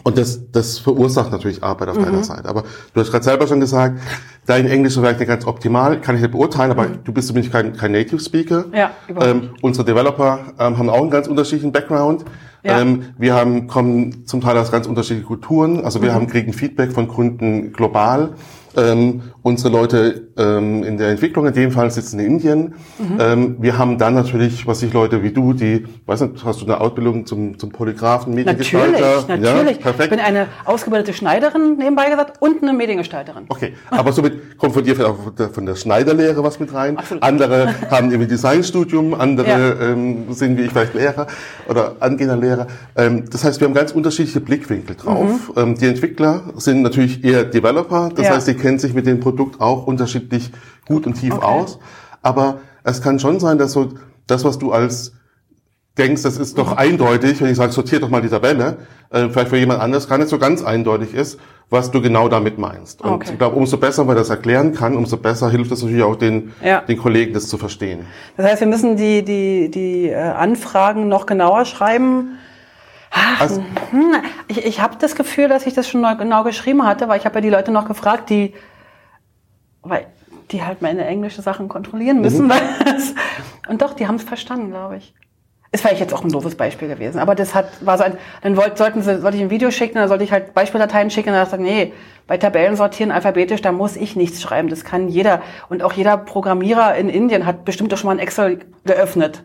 und 0.03 0.17
das, 0.17 0.51
das 0.51 0.79
verursacht 0.79 1.31
natürlich 1.31 1.63
Arbeit 1.63 1.89
auf 1.89 1.97
Mhm. 1.97 2.03
deiner 2.05 2.23
Seite. 2.23 2.47
Aber 2.47 2.63
du 2.93 3.01
hast 3.01 3.11
gerade 3.11 3.23
selber 3.25 3.47
schon 3.47 3.59
gesagt, 3.59 3.99
dein 4.45 4.65
Englisch 4.67 4.93
ist 4.93 4.99
vielleicht 4.99 5.19
nicht 5.19 5.27
ganz 5.27 5.45
optimal, 5.45 5.99
kann 5.99 6.15
ich 6.15 6.21
nicht 6.21 6.31
beurteilen, 6.31 6.71
aber 6.71 6.85
du 6.87 7.11
bist 7.11 7.27
zumindest 7.27 7.51
kein, 7.53 7.73
kein 7.75 7.91
Native 7.91 8.19
Speaker. 8.19 8.65
Mhm. 8.67 8.73
Ja, 8.73 8.91
ähm, 9.19 9.49
Unsere 9.61 9.85
Developer 9.85 10.39
ähm, 10.59 10.77
haben 10.77 10.89
auch 10.89 11.01
einen 11.01 11.09
ganz 11.09 11.27
unterschiedlichen 11.27 11.71
Background. 11.71 12.23
Ja. 12.63 12.79
Ähm, 12.81 13.03
wir 13.17 13.33
haben, 13.33 13.67
kommen 13.67 14.25
zum 14.25 14.41
Teil 14.41 14.57
aus 14.57 14.71
ganz 14.71 14.87
unterschiedlichen 14.87 15.27
Kulturen. 15.27 15.83
Also 15.83 15.99
Mhm. 15.99 16.03
wir 16.03 16.13
haben, 16.13 16.27
kriegen 16.27 16.53
Feedback 16.53 16.91
von 16.91 17.07
Kunden 17.07 17.71
global. 17.73 18.33
Ähm, 18.77 19.21
unsere 19.41 19.69
Leute 19.73 20.27
ähm, 20.37 20.83
in 20.83 20.97
der 20.97 21.09
Entwicklung 21.09 21.47
in 21.47 21.53
dem 21.53 21.71
Fall 21.71 21.89
sitzen 21.89 22.19
in 22.19 22.25
Indien. 22.27 22.75
Mhm. 22.99 23.17
Ähm, 23.19 23.55
wir 23.59 23.77
haben 23.77 23.97
dann 23.97 24.13
natürlich, 24.13 24.67
was 24.67 24.83
ich 24.83 24.93
Leute 24.93 25.23
wie 25.23 25.31
du, 25.31 25.53
die, 25.53 25.85
weiß 26.05 26.21
nicht, 26.21 26.45
hast 26.45 26.61
du 26.61 26.65
eine 26.65 26.79
Ausbildung 26.79 27.25
zum, 27.25 27.57
zum 27.57 27.71
Polygraphen, 27.71 28.33
Natürlich, 28.35 28.73
Mediengestalter? 28.73 29.37
natürlich. 29.37 29.77
Ja, 29.77 29.81
perfekt. 29.83 30.03
Ich 30.03 30.09
bin 30.09 30.19
eine 30.19 30.47
ausgebildete 30.65 31.13
Schneiderin, 31.13 31.77
nebenbei 31.77 32.09
gesagt, 32.09 32.41
und 32.41 32.61
eine 32.61 32.73
Mediengestalterin. 32.73 33.45
Okay, 33.49 33.73
aber 33.89 34.11
somit 34.11 34.57
kommt 34.57 34.73
von 34.73 34.83
dir 34.83 34.95
vielleicht 34.95 35.09
auch 35.11 35.53
von 35.53 35.65
der, 35.65 35.75
Schneiderlehre 35.75 36.43
was 36.43 36.59
mit 36.59 36.73
rein. 36.73 36.97
Absolut. 36.97 37.23
Andere 37.23 37.73
haben 37.89 38.11
eben 38.11 38.27
Designstudium, 38.27 39.13
andere 39.13 39.47
Ja. 39.47 39.91
ähm, 39.91 40.31
sind 40.33 40.57
wie 40.57 40.63
ich 40.63 40.71
vielleicht 40.71 40.93
Lehrer 40.93 41.25
oder 41.67 41.95
angehender 41.99 42.37
Lehrer. 42.37 42.67
Ähm, 42.95 43.23
das 43.31 43.43
heißt, 43.43 43.59
wir 43.59 43.67
haben 43.67 43.73
ganz 43.73 43.91
unterschiedliche 43.91 44.39
Blickwinkel 44.41 44.95
drauf. 44.95 45.51
Ähm, 45.55 45.75
die 45.75 45.87
Entwickler 45.87 46.41
sind 46.57 46.81
natürlich 46.83 47.23
eher 47.23 47.43
Developer, 47.43 48.09
das 48.09 48.19
Mhm. 48.19 48.23
Ja. 48.25 48.35
heißt, 48.35 48.47
die 48.47 48.53
kennen 48.67 48.79
sich 48.79 48.93
mit 48.93 49.07
dem 49.07 49.21
Produkt 49.21 49.61
auch 49.61 49.87
unterschiedlich 49.87 50.51
gut 50.87 51.07
und 51.07 51.13
tief 51.13 51.35
Okay. 51.35 51.45
aus. 51.45 51.79
Aber 52.21 52.57
es 52.83 53.01
kann 53.01 53.17
schon 53.17 53.39
sein, 53.39 53.57
dass 53.57 53.71
so 53.71 53.93
das, 54.27 54.43
was 54.43 54.59
du 54.59 54.73
als 54.73 55.13
denkst, 55.97 56.23
das 56.23 56.37
ist 56.37 56.57
doch 56.57 56.75
eindeutig, 56.75 57.39
wenn 57.41 57.49
ich 57.49 57.55
sage, 57.55 57.71
sortiert 57.71 58.03
doch 58.03 58.09
mal 58.09 58.21
die 58.21 58.27
Tabelle, 58.27 58.79
äh, 59.09 59.29
vielleicht 59.29 59.47
für 59.47 59.57
jemand 59.57 59.79
anderes 59.81 60.09
gar 60.09 60.17
nicht 60.17 60.27
so 60.27 60.37
ganz 60.37 60.61
eindeutig 60.65 61.13
ist, 61.13 61.39
was 61.69 61.91
du 61.91 62.01
genau 62.01 62.27
damit 62.27 62.57
meinst. 62.57 63.01
Und 63.01 63.09
Okay. 63.13 63.29
ich 63.31 63.37
glaube, 63.37 63.55
umso 63.55 63.77
besser 63.77 64.03
man 64.03 64.17
das 64.17 64.29
erklären 64.29 64.73
kann, 64.73 64.97
umso 64.97 65.15
besser 65.15 65.49
hilft 65.49 65.71
es 65.71 65.81
natürlich 65.81 66.03
auch 66.03 66.17
den, 66.17 66.51
Ja. 66.61 66.81
den 66.81 66.97
Kollegen, 66.97 67.33
das 67.33 67.47
zu 67.47 67.57
verstehen. 67.57 67.99
Das 68.35 68.45
heißt, 68.47 68.59
wir 68.59 68.67
müssen 68.67 68.97
die, 68.97 69.23
die, 69.23 69.71
die 69.71 70.09
äh, 70.09 70.15
Anfragen 70.17 71.07
noch 71.07 71.25
genauer 71.25 71.63
schreiben. 71.63 72.37
Also, 73.39 73.63
Hm, 73.91 74.15
ich 74.47 74.65
ich 74.65 74.81
habe 74.81 74.95
das 74.99 75.15
Gefühl, 75.15 75.47
dass 75.47 75.65
ich 75.65 75.73
das 75.73 75.87
schon 75.87 76.03
genau 76.17 76.43
geschrieben 76.43 76.85
hatte, 76.85 77.07
weil 77.07 77.19
ich 77.19 77.25
habe 77.25 77.35
ja 77.35 77.41
die 77.41 77.49
Leute 77.49 77.71
noch 77.71 77.87
gefragt, 77.87 78.29
die, 78.29 78.53
weil 79.81 80.07
die 80.51 80.63
halt 80.63 80.81
meine 80.81 81.05
englische 81.05 81.41
Sachen 81.41 81.67
kontrollieren 81.67 82.21
müssen. 82.21 82.45
Mhm. 82.47 82.53
Das, 82.85 83.13
und 83.67 83.81
doch, 83.81 83.93
die 83.93 84.07
haben 84.07 84.15
es 84.15 84.23
verstanden, 84.23 84.69
glaube 84.69 84.97
ich. 84.97 85.13
Ist 85.73 85.81
vielleicht 85.81 85.99
jetzt 85.99 86.13
auch 86.13 86.23
ein 86.23 86.29
doofes 86.29 86.55
Beispiel 86.55 86.87
gewesen, 86.87 87.19
aber 87.19 87.35
das 87.35 87.53
hat, 87.53 87.85
war 87.85 87.97
so 87.97 88.05
ein, 88.05 88.17
dann 88.41 88.55
wollt, 88.55 88.77
sollten 88.77 89.01
sie, 89.01 89.19
sollte 89.19 89.35
ich 89.35 89.43
ein 89.43 89.49
Video 89.49 89.69
schicken, 89.69 89.95
dann 89.95 90.07
sollte 90.07 90.23
ich 90.23 90.31
halt 90.31 90.53
Beispieldateien 90.53 91.09
schicken, 91.11 91.29
und 91.29 91.35
dann 91.35 91.45
sagt, 91.49 91.61
nee, 91.61 91.91
bei 92.25 92.37
Tabellen 92.37 92.77
sortieren 92.77 93.11
alphabetisch, 93.11 93.61
da 93.61 93.73
muss 93.73 93.97
ich 93.97 94.15
nichts 94.15 94.41
schreiben, 94.41 94.69
das 94.69 94.85
kann 94.85 95.09
jeder. 95.09 95.41
Und 95.67 95.83
auch 95.83 95.91
jeder 95.91 96.17
Programmierer 96.17 96.95
in 96.95 97.09
Indien 97.09 97.45
hat 97.45 97.65
bestimmt 97.65 97.91
doch 97.91 97.97
schon 97.97 98.07
mal 98.07 98.13
ein 98.13 98.19
Excel 98.19 98.59
geöffnet. 98.85 99.43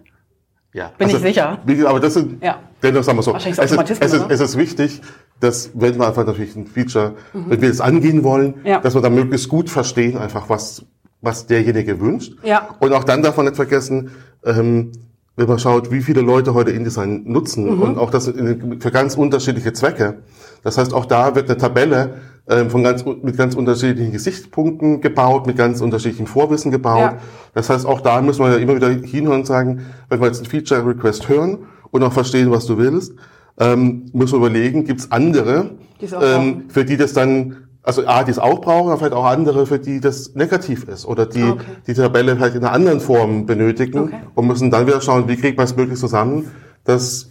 ja. 0.72 0.92
Bin 0.96 1.08
ich 1.08 1.18
sicher. 1.18 1.58
Aber 1.86 1.98
das 1.98 2.14
sind, 2.14 2.42
Ja. 2.42 2.58
Dennoch 2.82 3.02
sagen 3.02 3.18
wir 3.18 3.22
so, 3.22 3.34
es 3.36 3.46
ist, 3.46 3.58
es, 3.58 4.12
ist, 4.12 4.24
es 4.30 4.40
ist 4.40 4.56
wichtig, 4.58 5.00
dass, 5.40 5.70
wenn 5.74 5.98
wir 5.98 6.06
einfach 6.06 6.26
natürlich 6.26 6.54
ein 6.56 6.66
Feature, 6.66 7.12
wenn 7.32 7.60
wir 7.60 7.68
das 7.68 7.80
angehen 7.80 8.22
wollen, 8.24 8.54
Mhm. 8.62 8.66
Ja. 8.66 8.80
dass 8.80 8.94
wir 8.94 9.00
dann 9.00 9.14
möglichst 9.14 9.48
gut 9.48 9.70
verstehen, 9.70 10.16
einfach 10.16 10.48
was, 10.48 10.84
was 11.20 11.46
derjenige 11.46 12.00
wünscht. 12.00 12.34
Ja. 12.42 12.68
Und 12.80 12.92
auch 12.92 13.04
dann 13.04 13.22
darf 13.22 13.36
man 13.36 13.46
nicht 13.46 13.56
vergessen, 13.56 14.10
ähm, 14.44 14.92
wenn 15.36 15.48
man 15.48 15.58
schaut, 15.58 15.90
wie 15.90 16.02
viele 16.02 16.20
Leute 16.20 16.52
heute 16.52 16.72
InDesign 16.72 17.22
nutzen 17.24 17.76
Mhm. 17.76 17.82
und 17.82 17.98
auch 17.98 18.10
das 18.10 18.26
für 18.26 18.90
ganz 18.90 19.16
unterschiedliche 19.16 19.72
Zwecke. 19.72 20.18
Das 20.62 20.76
heißt, 20.78 20.92
auch 20.92 21.06
da 21.06 21.34
wird 21.34 21.48
eine 21.48 21.56
Tabelle 21.58 22.14
ähm, 22.48 22.70
von 22.70 22.82
ganz, 22.82 23.04
mit 23.04 23.36
ganz 23.36 23.54
unterschiedlichen 23.54 24.12
Gesichtspunkten 24.12 25.00
gebaut, 25.00 25.46
mit 25.46 25.56
ganz 25.56 25.80
unterschiedlichem 25.80 26.26
Vorwissen 26.26 26.70
gebaut. 26.70 26.98
Ja. 27.00 27.18
Das 27.54 27.70
heißt, 27.70 27.86
auch 27.86 28.00
da 28.00 28.20
müssen 28.20 28.44
wir 28.44 28.50
ja 28.50 28.56
immer 28.58 28.74
wieder 28.76 28.90
hinhören 28.90 29.40
und 29.40 29.46
sagen, 29.46 29.86
wenn 30.08 30.20
wir 30.20 30.26
jetzt 30.26 30.40
einen 30.40 30.50
Feature-Request 30.50 31.28
hören 31.28 31.58
und 31.92 32.02
auch 32.02 32.12
verstehen, 32.12 32.50
was 32.50 32.66
du 32.66 32.76
willst, 32.78 33.12
ähm, 33.60 34.06
müssen 34.12 34.32
wir 34.32 34.38
überlegen, 34.48 34.84
gibt 34.84 35.00
es 35.00 35.12
andere, 35.12 35.76
Die 36.00 36.06
ähm, 36.06 36.64
für 36.68 36.84
die 36.84 36.96
das 36.96 37.12
dann, 37.12 37.68
also 37.84 38.04
A, 38.06 38.24
die 38.24 38.30
es 38.32 38.38
auch 38.40 38.60
brauchen, 38.60 38.88
aber 38.88 38.98
vielleicht 38.98 39.12
auch 39.14 39.24
andere, 39.26 39.66
für 39.66 39.78
die 39.78 40.00
das 40.00 40.34
negativ 40.34 40.88
ist 40.88 41.04
oder 41.06 41.26
die 41.26 41.42
Okay. 41.44 41.64
die 41.86 41.94
Tabelle 41.94 42.34
vielleicht 42.34 42.56
in 42.56 42.64
einer 42.64 42.72
anderen 42.72 42.98
Form 43.00 43.46
benötigen 43.46 43.98
Okay. 44.00 44.16
und 44.34 44.46
müssen 44.48 44.70
dann 44.72 44.86
wieder 44.86 45.00
schauen, 45.00 45.28
wie 45.28 45.36
kriegt 45.36 45.56
man 45.58 45.64
es 45.66 45.76
möglichst 45.76 46.00
zusammen, 46.00 46.50
dass 46.84 47.28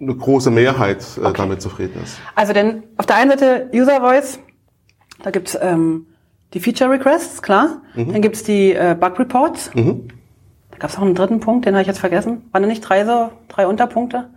eine 0.00 0.14
große 0.14 0.50
Mehrheit 0.50 1.04
äh, 1.22 1.32
damit 1.32 1.60
zufrieden 1.60 2.00
ist. 2.02 2.16
Also 2.34 2.52
denn 2.54 2.84
auf 2.96 3.04
der 3.06 3.16
einen 3.16 3.30
Seite 3.30 3.68
User 3.74 4.00
Voice, 4.00 4.38
da 5.22 5.30
gibt's 5.30 5.58
ähm, 5.60 6.06
die 6.54 6.60
Feature 6.60 6.90
Requests, 6.90 7.42
klar. 7.42 7.82
Dann 7.94 8.22
gibt's 8.22 8.42
die 8.42 8.72
äh, 8.72 8.96
Bug 8.98 9.18
Reports. 9.18 9.70
Da 10.80 10.86
gab's 10.86 10.96
auch 10.96 11.02
einen 11.02 11.14
dritten 11.14 11.40
Punkt, 11.40 11.66
den 11.66 11.74
habe 11.74 11.82
ich 11.82 11.88
jetzt 11.88 11.98
vergessen. 11.98 12.48
Waren 12.52 12.62
da 12.62 12.68
nicht 12.68 12.80
drei 12.80 13.04
so, 13.04 13.28
drei 13.48 13.66
Unterpunkte? 13.66 14.30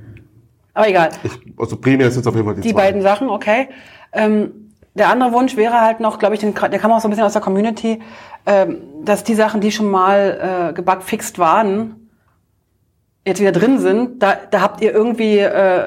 Aber 0.74 0.90
egal. 0.90 1.12
Ich, 1.24 1.32
also 1.58 1.78
primär 1.78 2.12
sind 2.12 2.20
es 2.20 2.28
auf 2.28 2.36
jeden 2.36 2.46
Fall 2.46 2.56
die, 2.56 2.62
Die 2.62 2.74
zwei. 2.74 2.82
beiden 2.82 3.02
Sachen, 3.02 3.30
okay. 3.30 3.70
Ähm, 4.12 4.52
der 4.94 5.08
andere 5.08 5.32
Wunsch 5.32 5.56
wäre 5.56 5.80
halt 5.80 6.02
noch, 6.02 6.20
glaube 6.20 6.36
ich, 6.36 6.42
den, 6.42 6.54
der 6.54 6.80
kam 6.80 6.92
auch 6.92 7.00
so 7.00 7.08
ein 7.08 7.12
bisschen 7.12 7.24
aus 7.24 7.32
der 7.32 7.42
Community, 7.42 8.02
ähm, 8.46 8.80
dass 9.06 9.24
die 9.24 9.36
Sachen, 9.36 9.62
die 9.62 9.72
schon 9.72 9.90
mal 9.90 10.70
äh, 10.70 10.74
gebugfixt 10.74 11.40
waren, 11.40 12.10
jetzt 13.26 13.40
wieder 13.40 13.54
drin 13.54 13.80
sind. 13.80 14.22
Da, 14.22 14.36
da 14.52 14.60
habt 14.60 14.82
ihr 14.82 14.94
irgendwie 14.94 15.38
äh, 15.38 15.84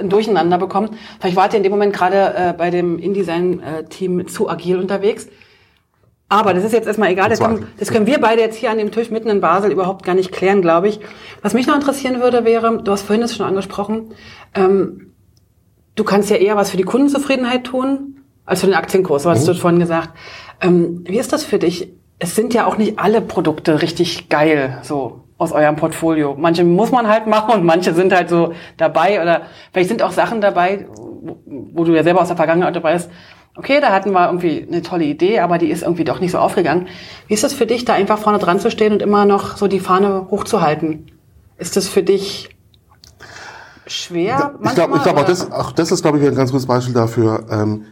ein 0.00 0.08
Durcheinander 0.08 0.58
bekommen. 0.58 0.90
Vielleicht 1.20 1.36
wart 1.36 1.52
ihr 1.52 1.58
in 1.58 1.62
dem 1.62 1.70
Moment 1.70 1.92
gerade 1.92 2.34
äh, 2.34 2.52
bei 2.52 2.70
dem 2.70 2.98
InDesign-Team 2.98 4.26
zu 4.26 4.50
agil 4.50 4.76
unterwegs. 4.80 5.28
Aber 6.32 6.54
das 6.54 6.62
ist 6.62 6.72
jetzt 6.72 6.86
erstmal 6.86 7.10
egal. 7.10 7.28
Das 7.28 7.40
können, 7.40 7.66
das 7.78 7.90
können, 7.90 8.06
wir 8.06 8.20
beide 8.20 8.40
jetzt 8.40 8.56
hier 8.56 8.70
an 8.70 8.78
dem 8.78 8.92
Tisch 8.92 9.10
mitten 9.10 9.28
in 9.28 9.40
Basel 9.40 9.72
überhaupt 9.72 10.04
gar 10.04 10.14
nicht 10.14 10.30
klären, 10.30 10.62
glaube 10.62 10.88
ich. 10.88 11.00
Was 11.42 11.54
mich 11.54 11.66
noch 11.66 11.74
interessieren 11.74 12.20
würde, 12.20 12.44
wäre, 12.44 12.80
du 12.82 12.92
hast 12.92 13.02
vorhin 13.02 13.20
das 13.20 13.34
schon 13.34 13.44
angesprochen, 13.44 14.14
ähm, 14.54 15.12
du 15.96 16.04
kannst 16.04 16.30
ja 16.30 16.36
eher 16.36 16.54
was 16.54 16.70
für 16.70 16.76
die 16.76 16.84
Kundenzufriedenheit 16.84 17.64
tun, 17.64 18.22
als 18.46 18.60
für 18.60 18.66
den 18.66 18.76
Aktienkurs, 18.76 19.24
so 19.24 19.30
hast 19.30 19.42
mhm. 19.42 19.52
du 19.52 19.54
vorhin 19.58 19.80
gesagt. 19.80 20.10
Ähm, 20.60 21.02
wie 21.04 21.18
ist 21.18 21.32
das 21.32 21.44
für 21.44 21.58
dich? 21.58 21.92
Es 22.20 22.36
sind 22.36 22.54
ja 22.54 22.66
auch 22.66 22.78
nicht 22.78 23.00
alle 23.00 23.20
Produkte 23.20 23.82
richtig 23.82 24.28
geil, 24.28 24.78
so 24.82 25.24
aus 25.36 25.50
eurem 25.50 25.74
Portfolio. 25.74 26.36
Manche 26.38 26.62
muss 26.62 26.92
man 26.92 27.08
halt 27.08 27.26
machen 27.26 27.54
und 27.54 27.64
manche 27.64 27.92
sind 27.92 28.12
halt 28.12 28.28
so 28.28 28.52
dabei 28.76 29.20
oder 29.20 29.42
vielleicht 29.72 29.88
sind 29.88 30.02
auch 30.02 30.12
Sachen 30.12 30.40
dabei, 30.40 30.86
wo, 31.24 31.38
wo 31.72 31.84
du 31.84 31.92
ja 31.92 32.04
selber 32.04 32.20
aus 32.20 32.28
der 32.28 32.36
Vergangenheit 32.36 32.76
dabei 32.76 32.92
bist, 32.92 33.10
okay, 33.60 33.80
da 33.80 33.92
hatten 33.92 34.12
wir 34.12 34.26
irgendwie 34.26 34.66
eine 34.66 34.80
tolle 34.80 35.04
Idee, 35.04 35.40
aber 35.40 35.58
die 35.58 35.70
ist 35.70 35.82
irgendwie 35.82 36.04
doch 36.04 36.18
nicht 36.18 36.32
so 36.32 36.38
aufgegangen. 36.38 36.88
Wie 37.28 37.34
ist 37.34 37.44
das 37.44 37.52
für 37.52 37.66
dich, 37.66 37.84
da 37.84 37.92
einfach 37.92 38.18
vorne 38.18 38.38
dran 38.38 38.58
zu 38.58 38.70
stehen 38.70 38.94
und 38.94 39.02
immer 39.02 39.26
noch 39.26 39.58
so 39.58 39.68
die 39.68 39.80
Fahne 39.80 40.28
hochzuhalten? 40.30 41.10
Ist 41.58 41.76
das 41.76 41.86
für 41.86 42.02
dich 42.02 42.56
schwer? 43.86 44.54
Ich 44.64 44.74
glaube, 44.74 44.96
ich 44.96 45.02
glaub, 45.02 45.18
auch, 45.18 45.24
das, 45.26 45.52
auch 45.52 45.72
das 45.72 45.92
ist, 45.92 46.00
glaube 46.00 46.18
ich, 46.18 46.26
ein 46.26 46.34
ganz 46.34 46.52
gutes 46.52 46.66
Beispiel 46.66 46.94
dafür. 46.94 47.44
Ähm, 47.50 47.84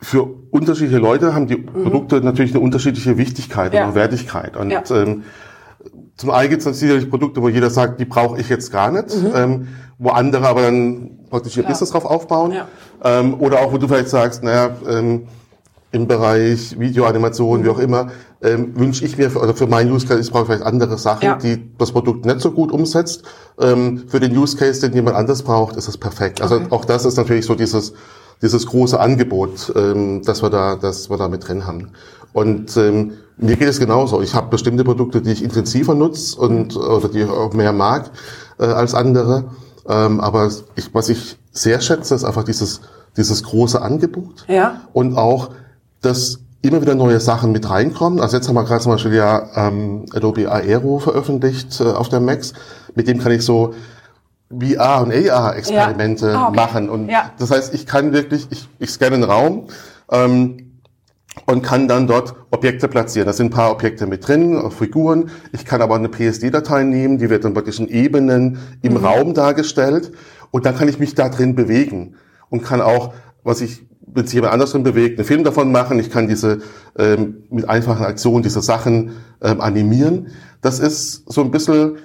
für 0.00 0.26
unterschiedliche 0.50 0.98
Leute 0.98 1.34
haben 1.34 1.46
die 1.46 1.58
mhm. 1.58 1.66
Produkte 1.66 2.22
natürlich 2.22 2.52
eine 2.52 2.60
unterschiedliche 2.60 3.18
Wichtigkeit 3.18 3.74
ja. 3.74 3.86
und 3.86 3.94
Wertigkeit. 3.94 4.56
Und 4.56 4.70
ja. 4.70 4.82
ähm, 4.90 5.24
zum 6.16 6.30
einen 6.30 6.50
gibt 6.50 6.64
es 6.64 6.78
sicherlich 6.78 7.10
Produkte, 7.10 7.42
wo 7.42 7.48
jeder 7.48 7.70
sagt, 7.70 8.00
die 8.00 8.04
brauche 8.04 8.40
ich 8.40 8.48
jetzt 8.48 8.72
gar 8.72 8.90
nicht, 8.90 9.14
mhm. 9.14 9.32
ähm, 9.34 9.68
wo 9.98 10.10
andere 10.10 10.46
aber 10.46 10.62
dann 10.62 11.10
praktisch 11.30 11.56
ihr 11.56 11.62
Klar. 11.62 11.72
Business 11.72 11.90
drauf 11.90 12.04
aufbauen. 12.04 12.52
Ja. 12.52 12.68
Ähm, 13.04 13.34
oder 13.40 13.60
auch, 13.60 13.72
wo 13.72 13.78
du 13.78 13.86
vielleicht 13.86 14.08
sagst, 14.08 14.42
naja, 14.42 14.70
ähm, 14.88 15.26
im 15.92 16.06
Bereich 16.06 16.78
Videoanimation, 16.78 17.60
mhm. 17.60 17.64
wie 17.64 17.68
auch 17.68 17.78
immer, 17.78 18.08
ähm, 18.42 18.78
wünsche 18.78 19.04
ich 19.04 19.16
mir, 19.16 19.30
für, 19.30 19.40
oder 19.40 19.54
für 19.54 19.66
meinen 19.66 19.92
Use 19.92 20.06
Case, 20.06 20.20
ich 20.20 20.30
brauche 20.30 20.46
vielleicht 20.46 20.62
andere 20.62 20.98
Sachen, 20.98 21.24
ja. 21.24 21.36
die 21.36 21.70
das 21.78 21.92
Produkt 21.92 22.24
nicht 22.24 22.40
so 22.40 22.50
gut 22.50 22.72
umsetzt. 22.72 23.22
Ähm, 23.60 24.04
für 24.08 24.20
den 24.20 24.36
Use 24.36 24.56
Case, 24.56 24.80
den 24.80 24.94
jemand 24.94 25.16
anders 25.16 25.42
braucht, 25.42 25.76
ist 25.76 25.88
es 25.88 25.96
perfekt. 25.96 26.40
Also 26.40 26.56
okay. 26.56 26.66
auch 26.70 26.84
das 26.84 27.04
ist 27.04 27.16
natürlich 27.16 27.46
so 27.46 27.54
dieses, 27.54 27.94
dieses 28.42 28.66
große 28.66 28.98
Angebot, 28.98 29.72
ähm, 29.74 30.22
das 30.24 30.42
wir 30.42 30.50
da, 30.50 30.76
das 30.76 31.10
wir 31.10 31.16
da 31.16 31.28
mit 31.28 31.46
drin 31.46 31.66
haben. 31.66 31.92
Und 32.32 32.76
ähm, 32.76 33.12
mir 33.38 33.56
geht 33.56 33.68
es 33.68 33.80
genauso. 33.80 34.20
Ich 34.22 34.34
habe 34.34 34.48
bestimmte 34.48 34.84
Produkte, 34.84 35.22
die 35.22 35.32
ich 35.32 35.42
intensiver 35.42 35.94
nutze 35.94 36.38
und 36.38 36.76
oder 36.76 37.08
die 37.08 37.20
ich 37.20 37.28
auch 37.28 37.52
mehr 37.52 37.72
mag 37.72 38.10
äh, 38.58 38.64
als 38.64 38.94
andere. 38.94 39.44
Ähm, 39.88 40.20
aber 40.20 40.50
ich, 40.74 40.94
was 40.94 41.08
ich 41.08 41.38
sehr 41.52 41.80
schätze, 41.80 42.14
ist 42.14 42.24
einfach 42.24 42.44
dieses, 42.44 42.80
dieses 43.16 43.42
große 43.42 43.80
Angebot. 43.80 44.44
Ja. 44.48 44.82
Und 44.92 45.16
auch, 45.16 45.50
dass 46.02 46.40
immer 46.62 46.82
wieder 46.82 46.94
neue 46.94 47.20
Sachen 47.20 47.52
mit 47.52 47.68
reinkommen. 47.68 48.20
Also 48.20 48.36
jetzt 48.36 48.48
haben 48.48 48.54
wir 48.54 48.64
gerade 48.64 48.82
zum 48.82 48.92
Beispiel 48.92 49.14
ja 49.14 49.48
ähm, 49.54 50.06
Adobe 50.12 50.50
Aero 50.50 50.98
veröffentlicht 50.98 51.80
äh, 51.80 51.84
auf 51.84 52.08
der 52.08 52.20
Max. 52.20 52.52
Mit 52.94 53.08
dem 53.08 53.18
kann 53.18 53.32
ich 53.32 53.44
so 53.44 53.74
VR 54.50 55.02
und 55.02 55.12
AR-Experimente 55.12 56.30
ja. 56.30 56.44
oh, 56.44 56.48
okay. 56.48 56.56
machen. 56.56 56.88
Und 56.88 57.08
ja. 57.08 57.32
das 57.38 57.50
heißt, 57.50 57.74
ich 57.74 57.86
kann 57.86 58.12
wirklich, 58.12 58.46
ich, 58.50 58.68
ich 58.78 58.90
scanne 58.90 59.16
einen 59.16 59.24
Raum 59.24 59.66
ähm, 60.10 60.80
und 61.46 61.62
kann 61.62 61.88
dann 61.88 62.06
dort 62.06 62.34
Objekte 62.50 62.88
platzieren. 62.88 63.26
Da 63.26 63.32
sind 63.32 63.46
ein 63.46 63.50
paar 63.50 63.72
Objekte 63.72 64.06
mit 64.06 64.26
drin, 64.26 64.70
Figuren. 64.70 65.30
Ich 65.52 65.64
kann 65.64 65.82
aber 65.82 65.96
eine 65.96 66.08
PSD-Datei 66.08 66.84
nehmen, 66.84 67.18
die 67.18 67.28
wird 67.28 67.44
dann 67.44 67.54
praktisch 67.54 67.80
in 67.80 67.88
Ebenen 67.88 68.58
im 68.82 68.92
mhm. 68.92 69.04
Raum 69.04 69.34
dargestellt. 69.34 70.12
Und 70.50 70.64
dann 70.64 70.76
kann 70.76 70.88
ich 70.88 70.98
mich 70.98 71.14
da 71.14 71.28
drin 71.28 71.54
bewegen 71.54 72.14
und 72.48 72.62
kann 72.62 72.80
auch, 72.80 73.14
was 73.42 73.60
ich 73.60 73.86
wenn 74.16 74.24
sich 74.24 74.34
jemand 74.34 74.54
anders 74.54 74.72
drin 74.72 74.82
bewegt, 74.82 75.18
einen 75.18 75.26
Film 75.26 75.44
davon 75.44 75.70
machen. 75.70 75.98
Ich 75.98 76.10
kann 76.10 76.26
diese 76.26 76.60
ähm, 76.96 77.42
mit 77.50 77.68
einfachen 77.68 78.04
Aktionen 78.04 78.42
diese 78.42 78.62
Sachen 78.62 79.12
ähm, 79.42 79.60
animieren. 79.60 80.28
Das 80.62 80.80
ist 80.80 81.30
so 81.30 81.42
ein 81.42 81.50
bisschen 81.50 81.98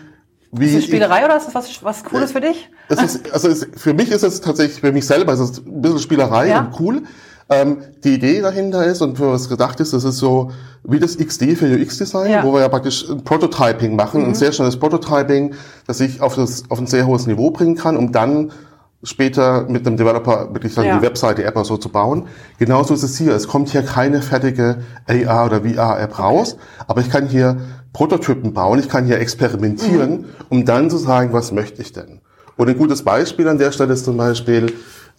wie. 0.51 0.65
Ist 0.65 0.75
das 0.77 0.83
Spielerei 0.85 1.19
ich, 1.19 1.25
oder 1.25 1.37
ist 1.37 1.47
das 1.47 1.55
was, 1.55 1.83
was 1.83 2.03
Cooles 2.03 2.31
für 2.31 2.41
dich? 2.41 2.69
Es 2.89 3.01
ist, 3.01 3.31
also 3.33 3.47
es, 3.47 3.67
für 3.75 3.93
mich 3.93 4.11
ist 4.11 4.23
es 4.23 4.41
tatsächlich, 4.41 4.79
für 4.79 4.91
mich 4.91 5.05
selber 5.05 5.33
ist 5.33 5.39
es 5.39 5.57
ein 5.59 5.81
bisschen 5.81 5.99
Spielerei 5.99 6.49
ja. 6.49 6.59
und 6.59 6.79
cool. 6.79 7.03
Ähm, 7.49 7.79
die 8.03 8.13
Idee 8.13 8.39
dahinter 8.39 8.85
ist 8.85 9.01
und 9.01 9.17
für 9.17 9.33
was 9.33 9.49
gedacht 9.49 9.79
ist, 9.81 9.91
das 9.91 10.05
ist 10.05 10.17
so 10.17 10.51
wie 10.83 10.99
das 10.99 11.17
XD 11.17 11.57
für 11.57 11.65
UX-Design, 11.65 12.31
ja. 12.31 12.43
wo 12.45 12.53
wir 12.53 12.61
ja 12.61 12.69
praktisch 12.69 13.09
ein 13.09 13.25
Prototyping 13.25 13.95
machen, 13.95 14.21
mhm. 14.21 14.29
ein 14.29 14.35
sehr 14.35 14.53
schnelles 14.53 14.79
Prototyping, 14.79 15.53
das 15.85 15.99
ich 15.99 16.21
auf, 16.21 16.35
das, 16.35 16.63
auf 16.69 16.79
ein 16.79 16.87
sehr 16.87 17.05
hohes 17.05 17.27
Niveau 17.27 17.51
bringen 17.51 17.75
kann, 17.75 17.97
um 17.97 18.13
dann 18.13 18.53
später 19.03 19.65
mit 19.67 19.85
einem 19.87 19.97
Developer 19.97 20.53
wirklich 20.53 20.75
dann 20.75 20.85
ja. 20.85 20.97
die 20.97 21.01
Webseite, 21.03 21.41
die 21.41 21.47
App 21.47 21.55
oder 21.55 21.65
so 21.65 21.77
zu 21.77 21.89
bauen. 21.89 22.27
Genauso 22.59 22.93
ist 22.93 23.03
es 23.03 23.17
hier. 23.17 23.33
Es 23.33 23.47
kommt 23.47 23.69
hier 23.69 23.83
keine 23.83 24.21
fertige 24.21 24.77
AR 25.07 25.45
oder 25.47 25.61
VR-App 25.61 26.19
raus, 26.19 26.57
aber 26.87 27.01
ich 27.01 27.09
kann 27.09 27.27
hier 27.27 27.57
Prototypen 27.93 28.53
bauen, 28.53 28.79
ich 28.79 28.89
kann 28.89 29.05
hier 29.05 29.19
experimentieren, 29.19 30.21
mhm. 30.21 30.25
um 30.49 30.65
dann 30.65 30.89
zu 30.89 30.97
sagen, 30.97 31.33
was 31.33 31.51
möchte 31.51 31.81
ich 31.81 31.93
denn? 31.93 32.21
Und 32.57 32.69
ein 32.69 32.77
gutes 32.77 33.03
Beispiel 33.03 33.47
an 33.47 33.57
der 33.57 33.71
Stelle 33.71 33.93
ist 33.93 34.05
zum 34.05 34.17
Beispiel 34.17 34.73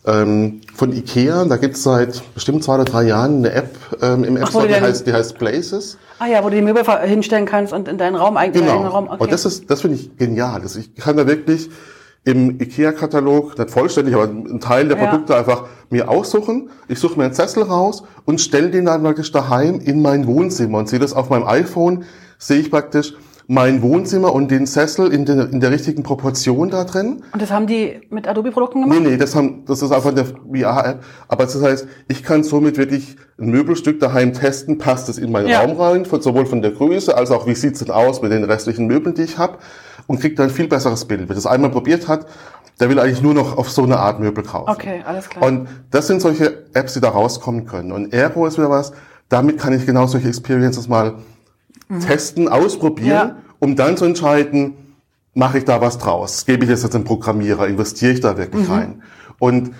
ähm, 0.06 0.60
von 0.74 0.92
Ikea. 0.92 1.44
Da 1.44 1.56
gibt 1.56 1.76
es 1.76 1.82
seit 1.82 2.22
bestimmt 2.34 2.64
zwei 2.64 2.76
oder 2.76 2.84
drei 2.84 3.04
Jahren 3.04 3.38
eine 3.38 3.52
App 3.52 3.76
ähm, 4.00 4.24
im 4.24 4.36
App 4.36 4.48
Store, 4.48 4.68
die, 4.68 4.74
heißt, 4.74 5.06
die 5.06 5.12
heißt 5.12 5.38
Places. 5.38 5.98
Ah 6.18 6.26
ja, 6.26 6.42
wo 6.44 6.50
du 6.50 6.56
die 6.56 6.62
Möbel 6.62 6.84
hinstellen 7.00 7.46
kannst 7.46 7.72
und 7.72 7.88
in 7.88 7.98
deinen 7.98 8.16
Raum 8.16 8.36
eigentlich. 8.36 8.64
Genau. 8.64 8.86
Raum, 8.86 9.08
okay. 9.08 9.16
Und 9.18 9.32
das 9.32 9.44
ist, 9.44 9.70
das 9.70 9.80
finde 9.80 9.96
ich 9.96 10.16
genial. 10.16 10.60
Also 10.60 10.78
ich 10.78 10.94
kann 10.94 11.16
da 11.16 11.26
wirklich 11.26 11.68
im 12.24 12.60
IKEA-Katalog, 12.60 13.58
nicht 13.58 13.70
vollständig, 13.70 14.14
aber 14.14 14.24
einen 14.24 14.60
Teil 14.60 14.86
der 14.86 14.96
Produkte 14.96 15.32
ja. 15.32 15.40
einfach 15.40 15.66
mir 15.90 16.08
aussuchen. 16.08 16.70
Ich 16.88 17.00
suche 17.00 17.18
mir 17.18 17.24
einen 17.24 17.34
Sessel 17.34 17.64
raus 17.64 18.04
und 18.24 18.40
stelle 18.40 18.70
den 18.70 18.84
dann 18.84 19.02
praktisch 19.02 19.32
daheim 19.32 19.80
in 19.80 20.02
mein 20.02 20.26
Wohnzimmer 20.26 20.78
und 20.78 20.88
sehe 20.88 21.00
das 21.00 21.12
auf 21.14 21.30
meinem 21.30 21.46
iPhone, 21.46 22.04
sehe 22.38 22.60
ich 22.60 22.70
praktisch 22.70 23.14
mein 23.48 23.82
Wohnzimmer 23.82 24.32
und 24.32 24.50
den 24.50 24.66
Sessel 24.66 25.12
in 25.12 25.24
der, 25.24 25.50
in 25.50 25.58
der 25.58 25.72
richtigen 25.72 26.04
Proportion 26.04 26.70
da 26.70 26.84
drin. 26.84 27.22
Und 27.32 27.42
das 27.42 27.50
haben 27.50 27.66
die 27.66 28.00
mit 28.08 28.28
Adobe-Produkten 28.28 28.82
gemacht? 28.82 29.00
Nee, 29.00 29.10
nee, 29.10 29.16
das, 29.16 29.34
haben, 29.34 29.64
das 29.66 29.82
ist 29.82 29.90
einfach 29.90 30.10
eine 30.10 30.24
VR-App. 30.24 31.02
Aber 31.28 31.44
das 31.44 31.60
heißt, 31.60 31.86
ich 32.08 32.22
kann 32.22 32.44
somit 32.44 32.78
wirklich 32.78 33.16
ein 33.38 33.50
Möbelstück 33.50 33.98
daheim 33.98 34.32
testen, 34.32 34.78
passt 34.78 35.08
es 35.08 35.18
in 35.18 35.32
meinen 35.32 35.48
ja. 35.48 35.60
Raum 35.60 35.78
rein, 35.78 36.04
sowohl 36.04 36.46
von 36.46 36.62
der 36.62 36.70
Größe 36.70 37.16
als 37.16 37.32
auch 37.32 37.46
wie 37.46 37.54
sieht's 37.54 37.80
denn 37.80 37.90
aus 37.90 38.22
mit 38.22 38.30
den 38.30 38.44
restlichen 38.44 38.86
Möbeln, 38.86 39.16
die 39.16 39.22
ich 39.22 39.38
habe 39.38 39.58
und 40.06 40.20
kriegt 40.20 40.38
dann 40.38 40.48
ein 40.48 40.54
viel 40.54 40.68
besseres 40.68 41.04
Bild. 41.04 41.28
Wer 41.28 41.34
das 41.34 41.46
einmal 41.46 41.70
probiert 41.70 42.08
hat, 42.08 42.26
der 42.80 42.88
will 42.88 42.98
eigentlich 42.98 43.22
nur 43.22 43.34
noch 43.34 43.56
auf 43.56 43.70
so 43.70 43.84
eine 43.84 43.98
Art 43.98 44.20
Möbel 44.20 44.44
kaufen. 44.44 44.70
Okay, 44.70 45.02
alles 45.06 45.28
klar. 45.28 45.44
Und 45.44 45.68
das 45.90 46.06
sind 46.06 46.20
solche 46.20 46.64
Apps, 46.74 46.94
die 46.94 47.00
da 47.00 47.10
rauskommen 47.10 47.66
können. 47.66 47.92
Und 47.92 48.12
Aero 48.12 48.46
ist 48.46 48.58
wieder 48.58 48.70
was, 48.70 48.92
damit 49.28 49.58
kann 49.58 49.72
ich 49.72 49.86
genau 49.86 50.06
solche 50.06 50.28
Experiences 50.28 50.88
mal 50.88 51.14
mhm. 51.88 52.00
testen, 52.00 52.48
ausprobieren, 52.48 53.08
ja. 53.08 53.36
um 53.60 53.76
dann 53.76 53.96
zu 53.96 54.04
entscheiden, 54.04 54.74
mache 55.34 55.58
ich 55.58 55.64
da 55.64 55.80
was 55.80 55.98
draus? 55.98 56.44
Gebe 56.44 56.64
ich 56.64 56.70
das 56.70 56.82
jetzt 56.82 56.94
einen 56.94 57.04
Programmierer? 57.04 57.68
Investiere 57.68 58.12
ich 58.12 58.20
da 58.20 58.36
wirklich 58.36 58.68
mhm. 58.68 58.74
rein? 58.74 59.02
Und 59.38 59.74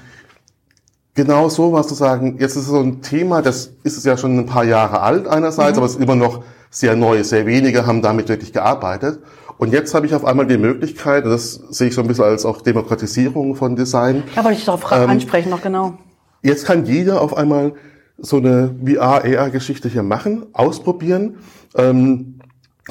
genau 1.14 1.48
so 1.48 1.72
was 1.72 1.88
zu 1.88 1.94
sagen, 1.94 2.36
jetzt 2.38 2.52
ist 2.52 2.62
es 2.62 2.68
so 2.68 2.80
ein 2.80 3.02
Thema, 3.02 3.42
das 3.42 3.72
ist 3.82 3.96
es 3.96 4.04
ja 4.04 4.16
schon 4.16 4.38
ein 4.38 4.46
paar 4.46 4.64
Jahre 4.64 5.00
alt 5.00 5.28
einerseits, 5.28 5.72
mhm. 5.72 5.78
aber 5.78 5.86
es 5.86 5.92
ist 5.96 6.00
immer 6.00 6.16
noch 6.16 6.44
sehr 6.70 6.96
neu. 6.96 7.22
Sehr 7.22 7.46
wenige 7.46 7.86
haben 7.86 8.02
damit 8.02 8.28
wirklich 8.28 8.52
gearbeitet. 8.52 9.20
Und 9.62 9.72
jetzt 9.72 9.94
habe 9.94 10.06
ich 10.06 10.12
auf 10.12 10.24
einmal 10.24 10.48
die 10.48 10.58
Möglichkeit, 10.58 11.24
das 11.24 11.52
sehe 11.52 11.86
ich 11.86 11.94
so 11.94 12.00
ein 12.00 12.08
bisschen 12.08 12.24
als 12.24 12.44
auch 12.44 12.62
Demokratisierung 12.62 13.54
von 13.54 13.76
Design. 13.76 14.24
Ja, 14.34 14.42
wollte 14.42 14.58
ich 14.58 14.64
darauf 14.64 14.90
ähm, 14.90 15.08
ansprechen 15.08 15.50
noch 15.50 15.62
genau. 15.62 15.98
Jetzt 16.42 16.66
kann 16.66 16.84
jeder 16.84 17.20
auf 17.20 17.36
einmal 17.36 17.74
so 18.18 18.38
eine 18.38 18.74
VR-AR-Geschichte 18.84 19.88
hier 19.88 20.02
machen, 20.02 20.46
ausprobieren 20.52 21.36
ähm, 21.76 22.40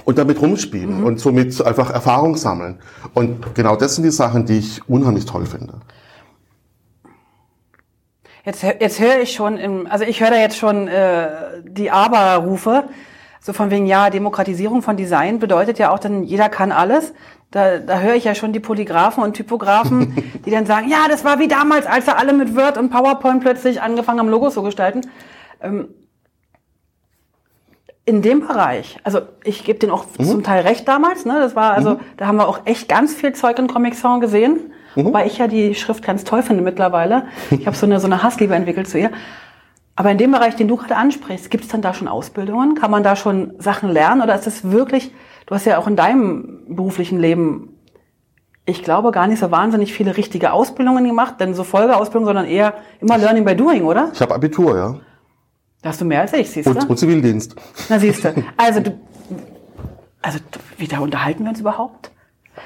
und 0.06 0.18
damit 0.18 0.42
rumspielen 0.42 1.00
mhm. 1.00 1.06
und 1.06 1.20
somit 1.20 1.62
einfach 1.62 1.90
Erfahrung 1.90 2.38
sammeln. 2.38 2.80
Und 3.14 3.54
genau 3.54 3.76
das 3.76 3.96
sind 3.96 4.06
die 4.06 4.12
Sachen, 4.12 4.46
die 4.46 4.60
ich 4.60 4.88
unheimlich 4.88 5.26
toll 5.26 5.46
finde. 5.46 5.82
Jetzt, 8.46 8.64
jetzt 8.64 8.98
höre 9.02 9.20
ich 9.20 9.34
schon, 9.34 9.58
im, 9.58 9.88
also 9.88 10.06
ich 10.06 10.22
höre 10.22 10.30
da 10.30 10.38
jetzt 10.38 10.56
schon 10.56 10.88
äh, 10.88 11.28
die 11.66 11.92
Aber-Rufe. 11.92 12.86
So 13.44 13.54
von 13.54 13.72
wegen, 13.72 13.88
ja, 13.88 14.12
Demokratisierung 14.12 14.84
von 14.84 14.98
Design 14.98 15.40
bedeutet 15.40 15.80
ja 15.80 15.92
auch 15.92 15.98
dann, 15.98 16.24
jeder 16.24 16.48
kann 16.48 16.72
alles. 16.72 17.14
Da, 17.50 17.80
da 17.80 18.00
höre 18.00 18.14
ich 18.14 18.24
ja 18.24 18.36
schon 18.36 18.54
die 18.54 18.60
Polygraphen 18.60 19.24
und 19.24 19.34
Typografen, 19.34 20.16
die 20.46 20.52
dann 20.52 20.68
sagen, 20.68 20.90
ja, 20.90 21.08
das 21.10 21.26
war 21.26 21.40
wie 21.40 21.48
damals, 21.48 21.88
als 21.88 22.06
da 22.06 22.14
alle 22.14 22.34
mit 22.34 22.56
Word 22.56 22.78
und 22.78 22.92
PowerPoint 22.92 23.42
plötzlich 23.42 23.82
angefangen 23.82 24.20
haben, 24.20 24.30
Logos 24.30 24.54
zu 24.54 24.62
gestalten. 24.62 25.02
Ähm, 25.60 25.90
in 28.06 28.22
dem 28.22 28.42
Bereich, 28.42 28.98
also 29.04 29.22
ich 29.44 29.64
gebe 29.64 29.80
denen 29.80 29.92
auch 29.92 30.06
mhm. 30.18 30.26
zum 30.26 30.44
Teil 30.44 30.62
recht 30.62 30.88
damals, 30.88 31.26
ne? 31.26 31.40
Das 31.40 31.56
war 31.56 31.74
also, 31.74 31.92
mhm. 31.92 32.00
da 32.18 32.28
haben 32.28 32.38
wir 32.38 32.48
auch 32.48 32.62
echt 32.66 32.90
ganz 32.90 33.14
viel 33.14 33.34
Zeug 33.34 33.60
in 33.60 33.68
Comic 33.68 33.96
Song 33.96 34.22
gesehen, 34.22 34.72
mhm. 34.96 35.06
wobei 35.06 35.26
ich 35.26 35.38
ja 35.38 35.48
die 35.48 35.76
Schrift 35.76 36.04
ganz 36.04 36.24
toll 36.24 36.44
finde 36.44 36.64
mittlerweile. 36.64 37.28
Ich 37.52 37.68
habe 37.68 37.76
so 37.76 37.86
eine 37.86 38.00
so 38.00 38.08
eine 38.08 38.24
Hassliebe 38.24 38.56
entwickelt 38.56 38.88
zu 38.90 39.00
ihr. 39.00 39.12
Aber 40.02 40.10
in 40.10 40.18
dem 40.18 40.32
Bereich, 40.32 40.56
den 40.56 40.68
du 40.68 40.78
gerade 40.78 40.96
ansprichst, 40.96 41.52
gibt 41.52 41.64
es 41.64 41.70
dann 41.70 41.84
da 41.84 41.94
schon 41.94 42.08
Ausbildungen? 42.08 42.74
Kann 42.74 42.90
man 42.90 43.04
da 43.04 43.16
schon 43.16 43.54
Sachen 43.60 43.88
lernen? 43.88 44.24
Oder 44.24 44.34
ist 44.34 44.48
es 44.48 44.72
wirklich, 44.72 45.14
du 45.46 45.54
hast 45.54 45.66
ja 45.66 45.78
auch 45.78 45.86
in 45.86 45.96
deinem 45.96 46.64
beruflichen 46.70 47.20
Leben, 47.20 47.78
ich 48.66 48.82
glaube, 48.82 49.12
gar 49.12 49.28
nicht 49.28 49.38
so 49.38 49.52
wahnsinnig 49.52 49.94
viele 49.94 50.18
richtige 50.18 50.54
Ausbildungen 50.54 51.06
gemacht, 51.06 51.36
denn 51.40 51.54
so 51.54 51.64
Folgeausbildung, 51.64 52.26
sondern 52.26 52.46
eher 52.48 52.74
immer 53.00 53.20
Learning 53.20 53.46
by 53.46 53.56
Doing, 53.56 53.84
oder? 53.84 54.10
Ich 54.12 54.20
habe 54.24 54.34
Abitur, 54.34 54.76
ja. 54.76 54.96
Da 55.84 55.90
hast 55.90 56.02
du 56.02 56.06
mehr 56.06 56.22
als 56.22 56.34
ich, 56.34 56.50
siehst 56.50 56.66
du? 56.66 56.72
Und, 56.72 56.90
und 56.90 56.98
Zivildienst. 56.98 57.56
Na, 57.88 58.00
siehst 58.00 58.26
du. 58.26 58.34
Also, 58.58 58.80
du, 58.80 59.00
also, 60.24 60.40
wie 60.80 60.88
da 60.88 60.98
unterhalten 60.98 61.44
wir 61.44 61.52
uns 61.52 61.60
überhaupt? 61.60 62.10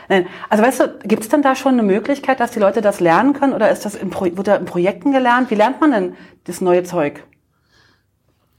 Nein, 0.10 0.28
also 0.50 0.64
weißt 0.64 0.80
du, 0.80 1.00
gibt 1.04 1.24
es 1.24 1.30
denn 1.30 1.42
da 1.42 1.56
schon 1.56 1.74
eine 1.74 1.84
Möglichkeit, 1.84 2.40
dass 2.40 2.52
die 2.52 2.60
Leute 2.60 2.82
das 2.82 3.00
lernen 3.00 3.34
können 3.34 3.54
oder 3.54 3.70
ist 3.70 3.86
das 3.86 3.96
in 3.96 4.14
wird 4.14 4.48
da 4.48 4.56
in 4.56 4.66
Projekten 4.66 5.12
gelernt? 5.12 5.52
Wie 5.52 5.56
lernt 5.56 5.82
man 5.82 5.92
denn 5.92 6.14
das 6.46 6.62
neue 6.62 6.84
Zeug? 6.84 7.24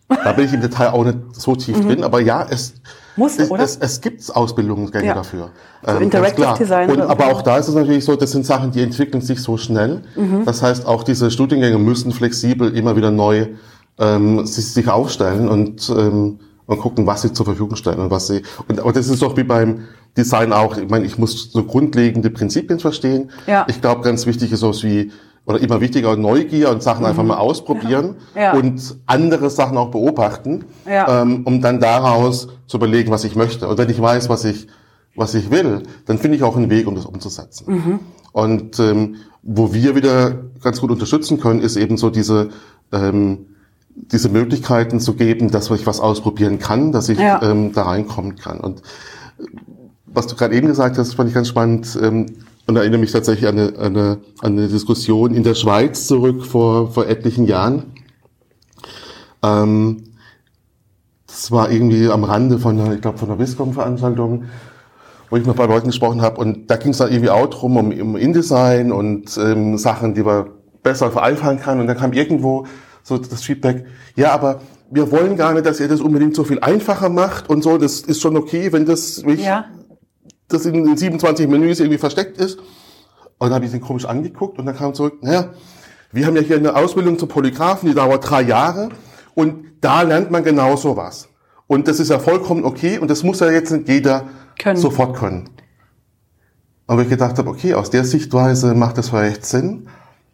Da 0.08 0.32
bin 0.32 0.44
ich 0.44 0.52
im 0.52 0.60
Detail 0.60 0.90
auch 0.90 1.04
nicht 1.04 1.18
so 1.32 1.56
tief 1.56 1.78
mhm. 1.78 1.88
drin, 1.88 2.04
aber 2.04 2.20
ja, 2.20 2.46
es, 2.48 2.74
Muss, 3.16 3.38
es, 3.38 3.50
es, 3.50 3.76
es 3.76 4.00
gibt 4.00 4.34
Ausbildungsgänge 4.34 5.06
ja. 5.06 5.14
dafür. 5.14 5.50
So 5.84 5.96
ähm, 5.96 6.02
Interactive 6.02 6.54
Design. 6.58 6.90
Und, 6.90 7.00
aber 7.00 7.26
auch 7.26 7.42
da 7.42 7.58
ist 7.58 7.66
es 7.66 7.74
natürlich 7.74 8.04
so, 8.04 8.14
das 8.14 8.30
sind 8.30 8.46
Sachen, 8.46 8.70
die 8.70 8.82
entwickeln 8.82 9.20
sich 9.20 9.42
so 9.42 9.56
schnell. 9.56 10.02
Mhm. 10.14 10.44
Das 10.44 10.62
heißt, 10.62 10.86
auch 10.86 11.02
diese 11.02 11.30
Studiengänge 11.30 11.78
müssen 11.78 12.12
flexibel 12.12 12.76
immer 12.76 12.94
wieder 12.94 13.10
neu 13.10 13.48
ähm, 13.98 14.46
sich, 14.46 14.72
sich 14.72 14.88
aufstellen 14.88 15.48
und, 15.48 15.90
ähm, 15.90 16.38
und 16.66 16.78
gucken, 16.78 17.06
was 17.06 17.22
sie 17.22 17.32
zur 17.32 17.46
Verfügung 17.46 17.76
stellen 17.76 17.98
und 17.98 18.10
was 18.10 18.26
sie. 18.26 18.42
Und 18.68 18.80
aber 18.80 18.92
das 18.92 19.08
ist 19.08 19.22
doch 19.22 19.36
wie 19.36 19.44
beim 19.44 19.84
Design 20.16 20.52
auch. 20.52 20.76
Ich 20.76 20.88
meine, 20.88 21.04
ich 21.04 21.18
muss 21.18 21.52
so 21.52 21.62
grundlegende 21.64 22.30
Prinzipien 22.30 22.80
verstehen. 22.80 23.30
Ja. 23.46 23.66
Ich 23.68 23.80
glaube, 23.80 24.02
ganz 24.02 24.26
wichtig 24.26 24.52
ist 24.52 24.60
sowas 24.60 24.82
wie 24.82 25.12
oder 25.44 25.60
immer 25.60 25.80
wichtiger 25.80 26.16
Neugier 26.16 26.70
und 26.70 26.82
Sachen 26.82 27.02
mhm. 27.02 27.06
einfach 27.06 27.22
mal 27.22 27.36
ausprobieren 27.36 28.16
ja. 28.34 28.42
Ja. 28.42 28.54
und 28.54 28.96
andere 29.06 29.48
Sachen 29.48 29.76
auch 29.76 29.92
beobachten, 29.92 30.64
ja. 30.86 31.22
ähm, 31.22 31.42
um 31.44 31.60
dann 31.60 31.78
daraus 31.78 32.48
zu 32.66 32.78
überlegen, 32.78 33.12
was 33.12 33.22
ich 33.22 33.36
möchte. 33.36 33.68
Und 33.68 33.78
wenn 33.78 33.88
ich 33.88 34.00
weiß, 34.00 34.28
was 34.28 34.44
ich 34.44 34.66
was 35.16 35.34
ich 35.34 35.50
will, 35.50 35.82
dann 36.04 36.18
finde 36.18 36.36
ich 36.36 36.42
auch 36.42 36.56
einen 36.56 36.70
Weg, 36.70 36.86
um 36.86 36.94
das 36.94 37.06
umzusetzen. 37.06 37.64
Mhm. 37.66 38.00
Und 38.32 38.78
ähm, 38.78 39.16
wo 39.42 39.72
wir 39.72 39.94
wieder 39.94 40.34
ganz 40.62 40.80
gut 40.80 40.90
unterstützen 40.90 41.40
können, 41.40 41.60
ist 41.60 41.76
eben 41.76 41.96
so 41.96 42.10
diese 42.10 42.50
ähm, 42.92 43.46
diese 43.96 44.28
Möglichkeiten 44.28 45.00
zu 45.00 45.14
geben, 45.14 45.50
dass 45.50 45.70
ich 45.70 45.86
was 45.86 46.00
ausprobieren 46.00 46.58
kann, 46.58 46.92
dass 46.92 47.08
ich 47.08 47.18
ähm, 47.18 47.72
da 47.72 47.82
reinkommen 47.82 48.36
kann. 48.36 48.60
Und 48.60 48.82
was 50.06 50.26
du 50.26 50.36
gerade 50.36 50.54
eben 50.54 50.66
gesagt 50.66 50.98
hast, 50.98 51.14
fand 51.14 51.28
ich 51.28 51.34
ganz 51.34 51.48
spannend. 51.48 51.98
Ähm, 52.00 52.26
und 52.66 52.76
erinnere 52.76 52.98
mich 52.98 53.12
tatsächlich 53.12 53.48
an 53.48 53.58
eine, 53.58 53.78
eine, 53.78 54.18
an 54.40 54.58
eine 54.58 54.68
Diskussion 54.68 55.34
in 55.34 55.44
der 55.44 55.54
Schweiz 55.54 56.06
zurück 56.06 56.44
vor, 56.44 56.90
vor 56.90 57.06
etlichen 57.06 57.46
Jahren. 57.46 57.84
Ähm, 59.42 60.02
das 61.26 61.52
war 61.52 61.70
irgendwie 61.70 62.08
am 62.08 62.24
Rande 62.24 62.58
von 62.58 62.78
einer, 62.78 62.94
ich 62.94 63.00
glaube, 63.00 63.18
von 63.18 63.30
einer 63.30 63.38
Viscom-Veranstaltung, 63.38 64.44
wo 65.30 65.36
ich 65.36 65.44
mit 65.44 65.54
ein 65.54 65.56
paar 65.56 65.68
Leuten 65.68 65.86
gesprochen 65.86 66.22
habe. 66.22 66.40
Und 66.40 66.68
da 66.68 66.76
ging 66.76 66.90
es 66.90 66.98
dann 66.98 67.10
irgendwie 67.10 67.30
auch 67.30 67.46
drum 67.46 67.76
um, 67.76 67.92
um 67.92 68.16
InDesign 68.16 68.90
und 68.90 69.36
ähm, 69.38 69.78
Sachen, 69.78 70.14
die 70.14 70.22
man 70.22 70.46
besser 70.82 71.10
vereinfachen 71.12 71.60
kann. 71.60 71.78
Und 71.78 71.86
dann 71.86 71.96
kam 71.96 72.12
irgendwo 72.12 72.66
so 73.06 73.18
das 73.18 73.44
Feedback, 73.44 73.86
ja, 74.16 74.32
aber 74.32 74.62
wir 74.90 75.12
wollen 75.12 75.36
gar 75.36 75.52
nicht, 75.52 75.64
dass 75.64 75.78
ihr 75.78 75.86
das 75.86 76.00
unbedingt 76.00 76.34
so 76.34 76.42
viel 76.42 76.58
einfacher 76.58 77.08
macht 77.08 77.48
und 77.48 77.62
so. 77.62 77.78
Das 77.78 78.00
ist 78.00 78.20
schon 78.20 78.36
okay, 78.36 78.72
wenn 78.72 78.84
das 78.84 79.22
ja 79.36 79.66
das 80.48 80.66
in 80.66 80.84
den 80.84 80.96
27 80.96 81.48
Menüs 81.48 81.80
irgendwie 81.80 81.98
versteckt 81.98 82.38
ist. 82.38 82.58
Und 82.58 83.48
dann 83.48 83.54
habe 83.54 83.64
ich 83.64 83.70
den 83.70 83.80
komisch 83.80 84.06
angeguckt 84.06 84.58
und 84.58 84.66
dann 84.66 84.76
kam 84.76 84.94
zurück, 84.94 85.22
naja, 85.22 85.50
wir 86.12 86.26
haben 86.26 86.36
ja 86.36 86.42
hier 86.42 86.56
eine 86.56 86.74
Ausbildung 86.74 87.18
zum 87.18 87.28
Polygraphen, 87.28 87.88
die 87.88 87.94
dauert 87.94 88.28
drei 88.28 88.42
Jahre 88.42 88.88
und 89.34 89.64
da 89.80 90.02
lernt 90.02 90.30
man 90.30 90.42
genau 90.42 90.76
sowas. 90.76 91.28
Und 91.66 91.88
das 91.88 92.00
ist 92.00 92.10
ja 92.10 92.18
vollkommen 92.18 92.64
okay 92.64 92.98
und 92.98 93.10
das 93.10 93.22
muss 93.22 93.40
ja 93.40 93.50
jetzt 93.50 93.70
nicht 93.70 93.88
jeder 93.88 94.28
können. 94.58 94.78
sofort 94.78 95.16
können. 95.16 95.50
Und 96.86 97.00
ich 97.00 97.08
gedacht 97.08 97.38
habe, 97.38 97.50
okay, 97.50 97.74
aus 97.74 97.90
der 97.90 98.04
Sichtweise 98.04 98.74
macht 98.74 98.96
das 98.96 99.10
vielleicht 99.10 99.44
Sinn, 99.44 99.88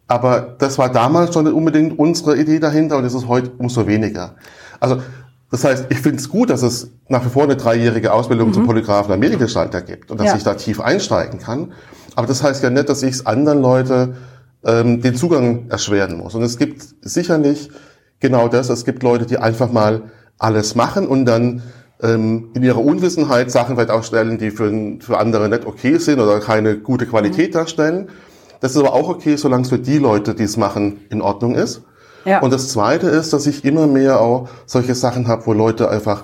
aber 0.07 0.55
das 0.59 0.77
war 0.77 0.91
damals 0.91 1.33
schon 1.33 1.45
nicht 1.45 1.53
unbedingt 1.53 1.97
unsere 1.97 2.37
Idee 2.37 2.59
dahinter 2.59 2.97
und 2.97 3.05
es 3.05 3.13
ist 3.13 3.27
heute 3.27 3.51
umso 3.57 3.87
weniger. 3.87 4.35
Also 4.79 5.01
das 5.49 5.63
heißt, 5.63 5.85
ich 5.89 5.99
finde 5.99 6.17
es 6.17 6.29
gut, 6.29 6.49
dass 6.49 6.63
es 6.63 6.89
nach 7.09 7.23
wie 7.23 7.29
vor 7.29 7.43
eine 7.43 7.55
dreijährige 7.55 8.11
Ausbildung 8.11 8.49
mhm. 8.49 8.53
zum 8.53 8.65
Polygraphen 8.65 9.13
am 9.13 9.19
Mediengestalter 9.19 9.81
gibt 9.81 10.09
und 10.09 10.19
dass 10.19 10.27
ja. 10.27 10.35
ich 10.35 10.43
da 10.43 10.55
tief 10.55 10.79
einsteigen 10.81 11.39
kann. 11.39 11.73
Aber 12.15 12.27
das 12.27 12.41
heißt 12.41 12.63
ja 12.63 12.69
nicht, 12.69 12.89
dass 12.89 13.03
ich 13.03 13.11
es 13.11 13.25
anderen 13.25 13.61
Leute 13.61 14.15
ähm, 14.65 15.01
den 15.01 15.15
Zugang 15.15 15.69
erschweren 15.69 16.17
muss. 16.17 16.35
Und 16.35 16.41
es 16.43 16.57
gibt 16.57 16.83
sicherlich 17.01 17.69
genau 18.19 18.47
das. 18.47 18.69
Es 18.69 18.83
gibt 18.83 19.03
Leute, 19.03 19.25
die 19.25 19.37
einfach 19.37 19.71
mal 19.71 20.03
alles 20.39 20.75
machen 20.75 21.07
und 21.07 21.25
dann 21.25 21.61
ähm, 22.01 22.49
in 22.53 22.63
ihrer 22.63 22.83
Unwissenheit 22.83 23.51
Sachen 23.51 23.75
vielleicht 23.75 23.91
auch 23.91 24.03
stellen, 24.03 24.37
die 24.37 24.51
für, 24.51 24.97
für 24.99 25.19
andere 25.19 25.49
nicht 25.49 25.65
okay 25.65 25.97
sind 25.97 26.19
oder 26.19 26.39
keine 26.39 26.77
gute 26.77 27.05
Qualität 27.05 27.49
mhm. 27.51 27.53
darstellen. 27.53 28.09
Das 28.63 28.71
ist 28.71 28.77
aber 28.77 28.93
auch 28.93 29.09
okay, 29.09 29.35
solange 29.35 29.63
es 29.63 29.69
für 29.69 29.77
die 29.77 29.97
Leute, 29.97 30.33
die 30.35 30.43
es 30.43 30.55
machen, 30.55 31.01
in 31.09 31.21
Ordnung 31.21 31.53
ist. 31.53 31.81
Ja. 32.23 32.39
Und 32.39 32.53
das 32.53 32.69
Zweite 32.69 33.07
ist, 33.09 33.33
dass 33.33 33.45
ich 33.45 33.65
immer 33.65 33.87
mehr 33.87 34.21
auch 34.21 34.47
solche 34.65 34.95
Sachen 34.95 35.27
habe, 35.27 35.45
wo 35.47 35.51
Leute 35.51 35.89
einfach 35.89 36.23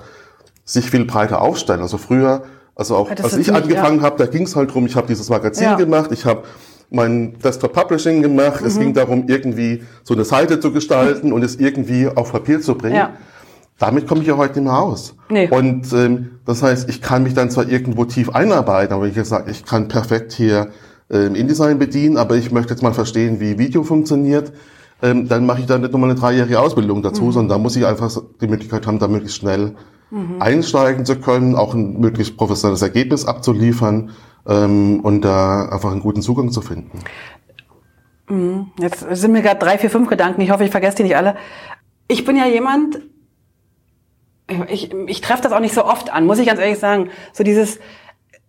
sich 0.63 0.89
viel 0.89 1.03
breiter 1.03 1.41
aufstellen. 1.41 1.81
Also 1.81 1.97
früher, 1.97 2.43
also 2.75 2.95
auch 2.95 3.09
als 3.09 3.35
ich 3.35 3.53
angefangen 3.53 3.97
ja. 3.97 4.03
habe, 4.03 4.15
da 4.17 4.25
ging 4.25 4.43
es 4.43 4.55
halt 4.55 4.73
drum, 4.73 4.85
ich 4.85 4.95
habe 4.95 5.05
dieses 5.05 5.27
Magazin 5.27 5.65
ja. 5.65 5.75
gemacht, 5.75 6.13
ich 6.13 6.23
habe 6.23 6.43
mein 6.89 7.37
Desktop 7.39 7.73
Publishing 7.73 8.21
gemacht. 8.21 8.61
Mhm. 8.61 8.67
Es 8.67 8.79
ging 8.79 8.93
darum, 8.93 9.25
irgendwie 9.27 9.83
so 10.05 10.13
eine 10.13 10.23
Seite 10.23 10.61
zu 10.61 10.71
gestalten 10.71 11.33
und 11.33 11.43
es 11.43 11.57
irgendwie 11.57 12.07
auf 12.07 12.31
Papier 12.31 12.61
zu 12.61 12.75
bringen. 12.75 12.95
Ja. 12.95 13.17
Damit 13.79 14.07
komme 14.07 14.21
ich 14.21 14.27
ja 14.27 14.37
heute 14.37 14.61
nicht 14.61 14.69
mehr 14.69 14.79
aus. 14.79 15.13
Nee. 15.27 15.49
Und 15.49 15.91
ähm, 15.91 16.39
das 16.45 16.63
heißt, 16.63 16.87
ich 16.87 17.01
kann 17.01 17.23
mich 17.23 17.33
dann 17.33 17.51
zwar 17.51 17.67
irgendwo 17.67 18.05
tief 18.05 18.29
einarbeiten, 18.29 18.93
aber 18.93 19.07
ich 19.07 19.21
sage, 19.27 19.51
ich 19.51 19.65
kann 19.65 19.89
perfekt 19.89 20.31
hier 20.31 20.69
ähm, 21.09 21.35
InDesign 21.35 21.79
bedienen, 21.79 22.17
aber 22.17 22.35
ich 22.35 22.51
möchte 22.51 22.73
jetzt 22.73 22.83
mal 22.83 22.93
verstehen, 22.93 23.39
wie 23.39 23.57
Video 23.57 23.83
funktioniert 23.83 24.51
ähm, 25.01 25.27
dann 25.27 25.45
mache 25.45 25.61
ich 25.61 25.65
da 25.65 25.77
nicht 25.77 25.91
nochmal 25.91 26.09
eine 26.09 26.19
dreijährige 26.19 26.59
Ausbildung 26.59 27.01
dazu, 27.01 27.25
mhm. 27.25 27.31
sondern 27.31 27.57
da 27.57 27.57
muss 27.57 27.75
ich 27.75 27.85
einfach 27.85 28.11
die 28.41 28.47
Möglichkeit 28.47 28.85
haben, 28.85 28.99
da 28.99 29.07
möglichst 29.07 29.37
schnell 29.37 29.75
mhm. 30.11 30.41
einsteigen 30.41 31.05
zu 31.05 31.19
können, 31.19 31.55
auch 31.55 31.73
ein 31.73 31.99
möglichst 31.99 32.35
professionelles 32.37 32.81
Ergebnis 32.81 33.25
abzuliefern 33.25 34.11
ähm, 34.47 34.99
und 35.01 35.21
da 35.21 35.69
einfach 35.69 35.91
einen 35.91 36.01
guten 36.01 36.21
Zugang 36.21 36.51
zu 36.51 36.61
finden. 36.61 36.99
Mhm. 38.27 38.71
Jetzt 38.77 39.05
sind 39.09 39.31
mir 39.31 39.41
gerade 39.41 39.59
drei, 39.59 39.77
vier, 39.77 39.89
fünf 39.89 40.09
Gedanken. 40.09 40.41
Ich 40.41 40.51
hoffe, 40.51 40.65
ich 40.65 40.71
vergesse 40.71 40.97
die 40.97 41.03
nicht 41.03 41.15
alle. 41.15 41.35
Ich 42.09 42.25
bin 42.25 42.35
ja 42.35 42.45
jemand, 42.45 42.99
ich, 44.67 44.93
ich 45.07 45.21
treffe 45.21 45.43
das 45.43 45.53
auch 45.53 45.59
nicht 45.61 45.75
so 45.75 45.85
oft 45.85 46.11
an, 46.11 46.25
muss 46.25 46.39
ich 46.39 46.47
ganz 46.47 46.59
ehrlich 46.59 46.79
sagen. 46.79 47.09
So 47.31 47.43
dieses, 47.43 47.79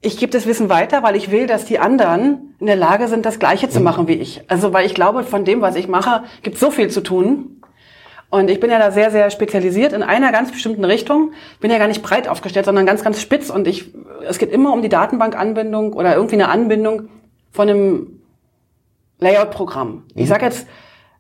ich 0.02 0.16
gebe 0.16 0.32
das 0.32 0.46
Wissen 0.46 0.68
weiter, 0.68 1.02
weil 1.02 1.14
ich 1.14 1.30
will, 1.30 1.46
dass 1.46 1.66
die 1.66 1.78
anderen 1.78 2.54
in 2.58 2.66
der 2.66 2.76
Lage 2.76 3.08
sind, 3.08 3.26
das 3.26 3.38
Gleiche 3.38 3.68
zu 3.68 3.80
machen 3.80 4.08
wie 4.08 4.14
ich. 4.14 4.42
Also 4.48 4.72
weil 4.72 4.86
ich 4.86 4.94
glaube, 4.94 5.24
von 5.24 5.44
dem, 5.44 5.60
was 5.60 5.76
ich 5.76 5.88
mache, 5.88 6.24
gibt 6.42 6.58
so 6.58 6.70
viel 6.70 6.88
zu 6.88 7.02
tun. 7.02 7.62
Und 8.30 8.48
ich 8.48 8.60
bin 8.60 8.70
ja 8.70 8.78
da 8.78 8.92
sehr, 8.92 9.10
sehr 9.10 9.30
spezialisiert 9.30 9.92
in 9.92 10.02
einer 10.02 10.32
ganz 10.32 10.52
bestimmten 10.52 10.84
Richtung. 10.84 11.32
Bin 11.60 11.70
ja 11.70 11.78
gar 11.78 11.88
nicht 11.88 12.02
breit 12.02 12.28
aufgestellt, 12.28 12.64
sondern 12.64 12.86
ganz, 12.86 13.02
ganz 13.02 13.20
spitz. 13.20 13.50
Und 13.50 13.66
ich, 13.66 13.92
es 14.26 14.38
geht 14.38 14.52
immer 14.52 14.72
um 14.72 14.82
die 14.82 14.88
Datenbankanbindung 14.88 15.92
oder 15.92 16.14
irgendwie 16.14 16.36
eine 16.36 16.48
Anbindung 16.48 17.08
von 17.50 17.68
einem 17.68 18.20
Layout-Programm. 19.18 20.04
Ich 20.14 20.22
mhm. 20.22 20.28
sage 20.28 20.46
jetzt, 20.46 20.66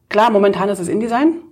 klar, 0.08 0.30
momentan 0.30 0.68
ist 0.68 0.78
es 0.78 0.88
InDesign. 0.88 1.42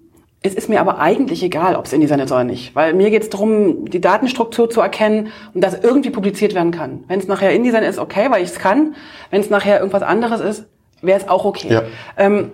Es 0.41 0.55
ist 0.55 0.69
mir 0.69 0.81
aber 0.81 0.99
eigentlich 0.99 1.43
egal, 1.43 1.75
ob 1.75 1.87
es 1.87 1.93
InDesign 1.93 2.21
ist 2.21 2.31
oder 2.31 2.45
nicht, 2.45 2.77
weil 2.77 2.95
mir 2.95 3.11
geht 3.11 3.23
es 3.23 3.29
darum, 3.29 3.87
die 3.87 4.01
Datenstruktur 4.01 4.71
zu 4.71 4.81
erkennen 4.81 5.33
und 5.53 5.65
dass 5.65 5.83
irgendwie 5.83 6.11
publiziert 6.11 6.55
werden 6.55 6.71
kann. 6.71 7.05
Wenn 7.09 7.19
es 7.19 7.27
nachher 7.27 7.53
InDesign 7.53 7.83
ist, 7.83 7.99
okay, 7.99 8.31
weil 8.31 8.43
ich 8.45 8.51
es 8.51 8.59
kann. 8.61 8.95
Wenn 9.31 9.41
es 9.41 9.51
nachher 9.51 9.79
irgendwas 9.79 10.03
anderes 10.03 10.41
ist, 10.41 10.67
wäre 11.03 11.19
es 11.19 11.29
auch 11.29 11.45
okay. 11.45 11.73
Ja. 11.73 11.83
Ähm, 12.17 12.53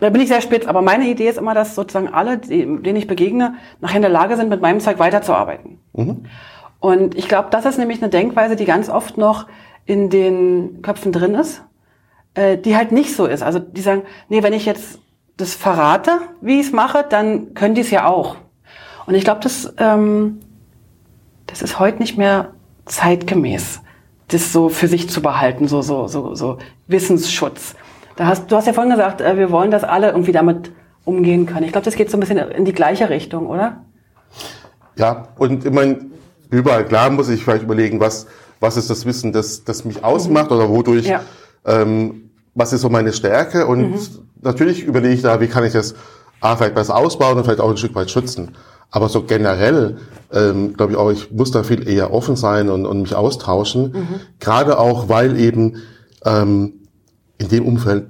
da 0.00 0.10
bin 0.10 0.20
ich 0.20 0.28
sehr 0.28 0.40
spitz, 0.40 0.66
aber 0.66 0.82
meine 0.82 1.08
Idee 1.08 1.28
ist 1.28 1.38
immer, 1.38 1.54
dass 1.54 1.74
sozusagen 1.74 2.08
alle, 2.08 2.38
denen 2.38 2.96
ich 2.96 3.06
begegne, 3.06 3.54
nachher 3.80 3.96
in 3.96 4.02
der 4.02 4.10
Lage 4.10 4.36
sind, 4.36 4.48
mit 4.48 4.60
meinem 4.60 4.80
Zeug 4.80 4.98
weiterzuarbeiten. 4.98 5.78
Mhm. 5.92 6.24
Und 6.80 7.16
ich 7.16 7.28
glaube, 7.28 7.48
das 7.50 7.64
ist 7.64 7.78
nämlich 7.78 8.00
eine 8.00 8.10
Denkweise, 8.10 8.54
die 8.54 8.64
ganz 8.64 8.88
oft 8.88 9.18
noch 9.18 9.46
in 9.86 10.10
den 10.10 10.82
Köpfen 10.82 11.12
drin 11.12 11.34
ist, 11.34 11.62
äh, 12.34 12.56
die 12.56 12.76
halt 12.76 12.92
nicht 12.92 13.14
so 13.14 13.26
ist. 13.26 13.42
Also 13.42 13.58
die 13.58 13.80
sagen, 13.80 14.02
nee, 14.28 14.42
wenn 14.42 14.52
ich 14.52 14.66
jetzt 14.66 15.00
das 15.38 15.54
verrate, 15.54 16.20
wie 16.42 16.60
ich 16.60 16.66
es 16.66 16.72
mache, 16.72 17.06
dann 17.08 17.54
können 17.54 17.74
die 17.74 17.80
es 17.80 17.90
ja 17.90 18.06
auch. 18.06 18.36
Und 19.06 19.14
ich 19.14 19.24
glaube, 19.24 19.40
das, 19.42 19.72
ähm, 19.78 20.40
das 21.46 21.62
ist 21.62 21.78
heute 21.78 21.98
nicht 21.98 22.18
mehr 22.18 22.50
zeitgemäß, 22.84 23.80
das 24.28 24.52
so 24.52 24.68
für 24.68 24.88
sich 24.88 25.08
zu 25.08 25.22
behalten, 25.22 25.68
so, 25.68 25.80
so, 25.80 26.08
so, 26.08 26.34
so 26.34 26.58
Wissensschutz. 26.88 27.74
Da 28.16 28.26
hast, 28.26 28.50
du 28.50 28.56
hast 28.56 28.66
ja 28.66 28.72
vorhin 28.72 28.90
gesagt, 28.90 29.20
äh, 29.20 29.38
wir 29.38 29.50
wollen, 29.50 29.70
dass 29.70 29.84
alle 29.84 30.08
irgendwie 30.08 30.32
damit 30.32 30.72
umgehen 31.04 31.46
können. 31.46 31.64
Ich 31.64 31.72
glaube, 31.72 31.84
das 31.84 31.94
geht 31.94 32.10
so 32.10 32.16
ein 32.16 32.20
bisschen 32.20 32.36
in 32.36 32.64
die 32.64 32.72
gleiche 32.72 33.08
Richtung, 33.08 33.46
oder? 33.46 33.84
Ja, 34.96 35.28
und 35.38 35.64
ich 35.64 35.72
meine, 35.72 36.06
überall 36.50 36.84
klar 36.84 37.10
muss 37.10 37.28
ich 37.28 37.44
vielleicht 37.44 37.62
überlegen, 37.62 38.00
was, 38.00 38.26
was 38.58 38.76
ist 38.76 38.90
das 38.90 39.06
Wissen, 39.06 39.32
das, 39.32 39.62
das 39.64 39.84
mich 39.84 40.02
ausmacht 40.02 40.50
mhm. 40.50 40.56
oder 40.56 40.68
wodurch, 40.68 41.06
ja. 41.06 41.22
ähm, 41.64 42.27
was 42.58 42.72
ist 42.72 42.82
so 42.82 42.90
meine 42.90 43.12
Stärke 43.12 43.66
und 43.66 43.92
mhm 43.92 43.98
natürlich 44.42 44.84
überlege 44.84 45.14
ich 45.14 45.22
da, 45.22 45.40
wie 45.40 45.48
kann 45.48 45.64
ich 45.64 45.72
das 45.72 45.94
A, 46.40 46.56
vielleicht 46.56 46.74
besser 46.74 46.96
ausbauen 46.96 47.36
und 47.36 47.44
vielleicht 47.44 47.60
auch 47.60 47.70
ein 47.70 47.76
Stück 47.76 47.94
weit 47.94 48.10
schützen. 48.10 48.52
Aber 48.90 49.08
so 49.08 49.24
generell 49.24 49.98
ähm, 50.32 50.74
glaube 50.74 50.92
ich 50.92 50.98
auch, 50.98 51.10
ich 51.10 51.30
muss 51.30 51.50
da 51.50 51.62
viel 51.62 51.86
eher 51.88 52.12
offen 52.12 52.36
sein 52.36 52.68
und, 52.68 52.86
und 52.86 53.02
mich 53.02 53.14
austauschen. 53.14 53.92
Mhm. 53.92 54.20
Gerade 54.40 54.78
auch, 54.78 55.08
weil 55.08 55.38
eben 55.38 55.82
ähm, 56.24 56.74
in 57.38 57.48
dem 57.48 57.66
Umfeld 57.66 58.06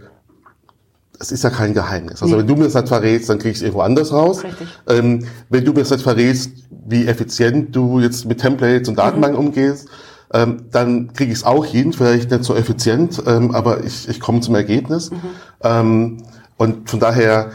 das 1.18 1.32
ist 1.32 1.42
ja 1.42 1.50
kein 1.50 1.74
Geheimnis. 1.74 2.22
Also 2.22 2.36
nee. 2.36 2.42
wenn 2.42 2.46
du 2.46 2.54
mir 2.54 2.64
das 2.64 2.74
nicht 2.74 2.86
verrätst, 2.86 3.28
dann 3.28 3.40
krieg 3.40 3.50
ich 3.50 3.56
es 3.56 3.62
irgendwo 3.62 3.80
anders 3.80 4.12
raus. 4.12 4.42
Ähm, 4.88 5.26
wenn 5.48 5.64
du 5.64 5.72
mir 5.72 5.80
das 5.80 5.90
nicht 5.90 6.04
verrätst, 6.04 6.52
wie 6.70 7.08
effizient 7.08 7.74
du 7.74 7.98
jetzt 7.98 8.24
mit 8.26 8.38
Templates 8.40 8.88
und 8.88 9.00
Datenbanken 9.00 9.40
mhm. 9.40 9.48
umgehst, 9.48 9.88
ähm, 10.32 10.64
dann 10.70 11.12
kriege 11.12 11.32
ich 11.32 11.38
es 11.38 11.44
auch 11.44 11.64
hin, 11.64 11.92
vielleicht 11.92 12.30
nicht 12.30 12.44
so 12.44 12.54
effizient, 12.54 13.22
ähm, 13.26 13.54
aber 13.54 13.84
ich, 13.84 14.08
ich 14.08 14.20
komme 14.20 14.40
zum 14.40 14.54
Ergebnis. 14.54 15.10
Mhm. 15.10 15.20
Ähm, 15.62 16.16
und 16.56 16.90
von 16.90 17.00
daher 17.00 17.50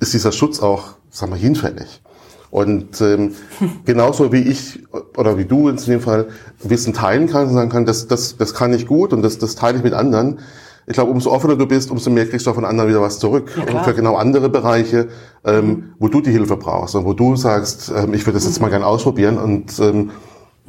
ist 0.00 0.12
dieser 0.12 0.32
Schutz 0.32 0.60
auch, 0.60 0.94
sagen 1.10 1.32
wir, 1.32 1.38
hinfällig. 1.38 2.02
Und 2.50 3.00
ähm, 3.00 3.34
genauso 3.84 4.32
wie 4.32 4.42
ich 4.42 4.80
oder 5.16 5.38
wie 5.38 5.44
du 5.44 5.68
in 5.68 5.76
dem 5.76 6.00
Fall 6.00 6.28
Wissen 6.62 6.92
teilen 6.92 7.28
kannst 7.28 7.50
und 7.50 7.56
sagen 7.56 7.70
kann, 7.70 7.86
das, 7.86 8.08
das, 8.08 8.36
das 8.36 8.54
kann 8.54 8.72
ich 8.74 8.86
gut 8.86 9.12
und 9.12 9.22
das, 9.22 9.38
das 9.38 9.54
teile 9.54 9.78
ich 9.78 9.84
mit 9.84 9.94
anderen. 9.94 10.40
Ich 10.86 10.94
glaube, 10.94 11.12
umso 11.12 11.30
offener 11.30 11.54
du 11.54 11.66
bist, 11.66 11.90
umso 11.90 12.10
mehr 12.10 12.26
kriegst 12.26 12.46
du 12.46 12.50
auch 12.50 12.56
von 12.56 12.64
anderen 12.64 12.90
wieder 12.90 13.00
was 13.00 13.20
zurück. 13.20 13.52
Ja, 13.56 13.72
und 13.72 13.84
für 13.84 13.94
genau 13.94 14.16
andere 14.16 14.48
Bereiche, 14.48 15.08
ähm, 15.44 15.66
mhm. 15.66 15.84
wo 16.00 16.08
du 16.08 16.20
die 16.20 16.32
Hilfe 16.32 16.56
brauchst 16.56 16.96
und 16.96 17.04
wo 17.04 17.12
du 17.12 17.36
sagst, 17.36 17.92
ähm, 17.94 18.12
ich 18.12 18.26
würde 18.26 18.38
das 18.38 18.44
jetzt 18.44 18.58
mhm. 18.58 18.62
mal 18.62 18.70
gerne 18.70 18.86
ausprobieren 18.86 19.38
und 19.38 19.78
ähm, 19.78 20.10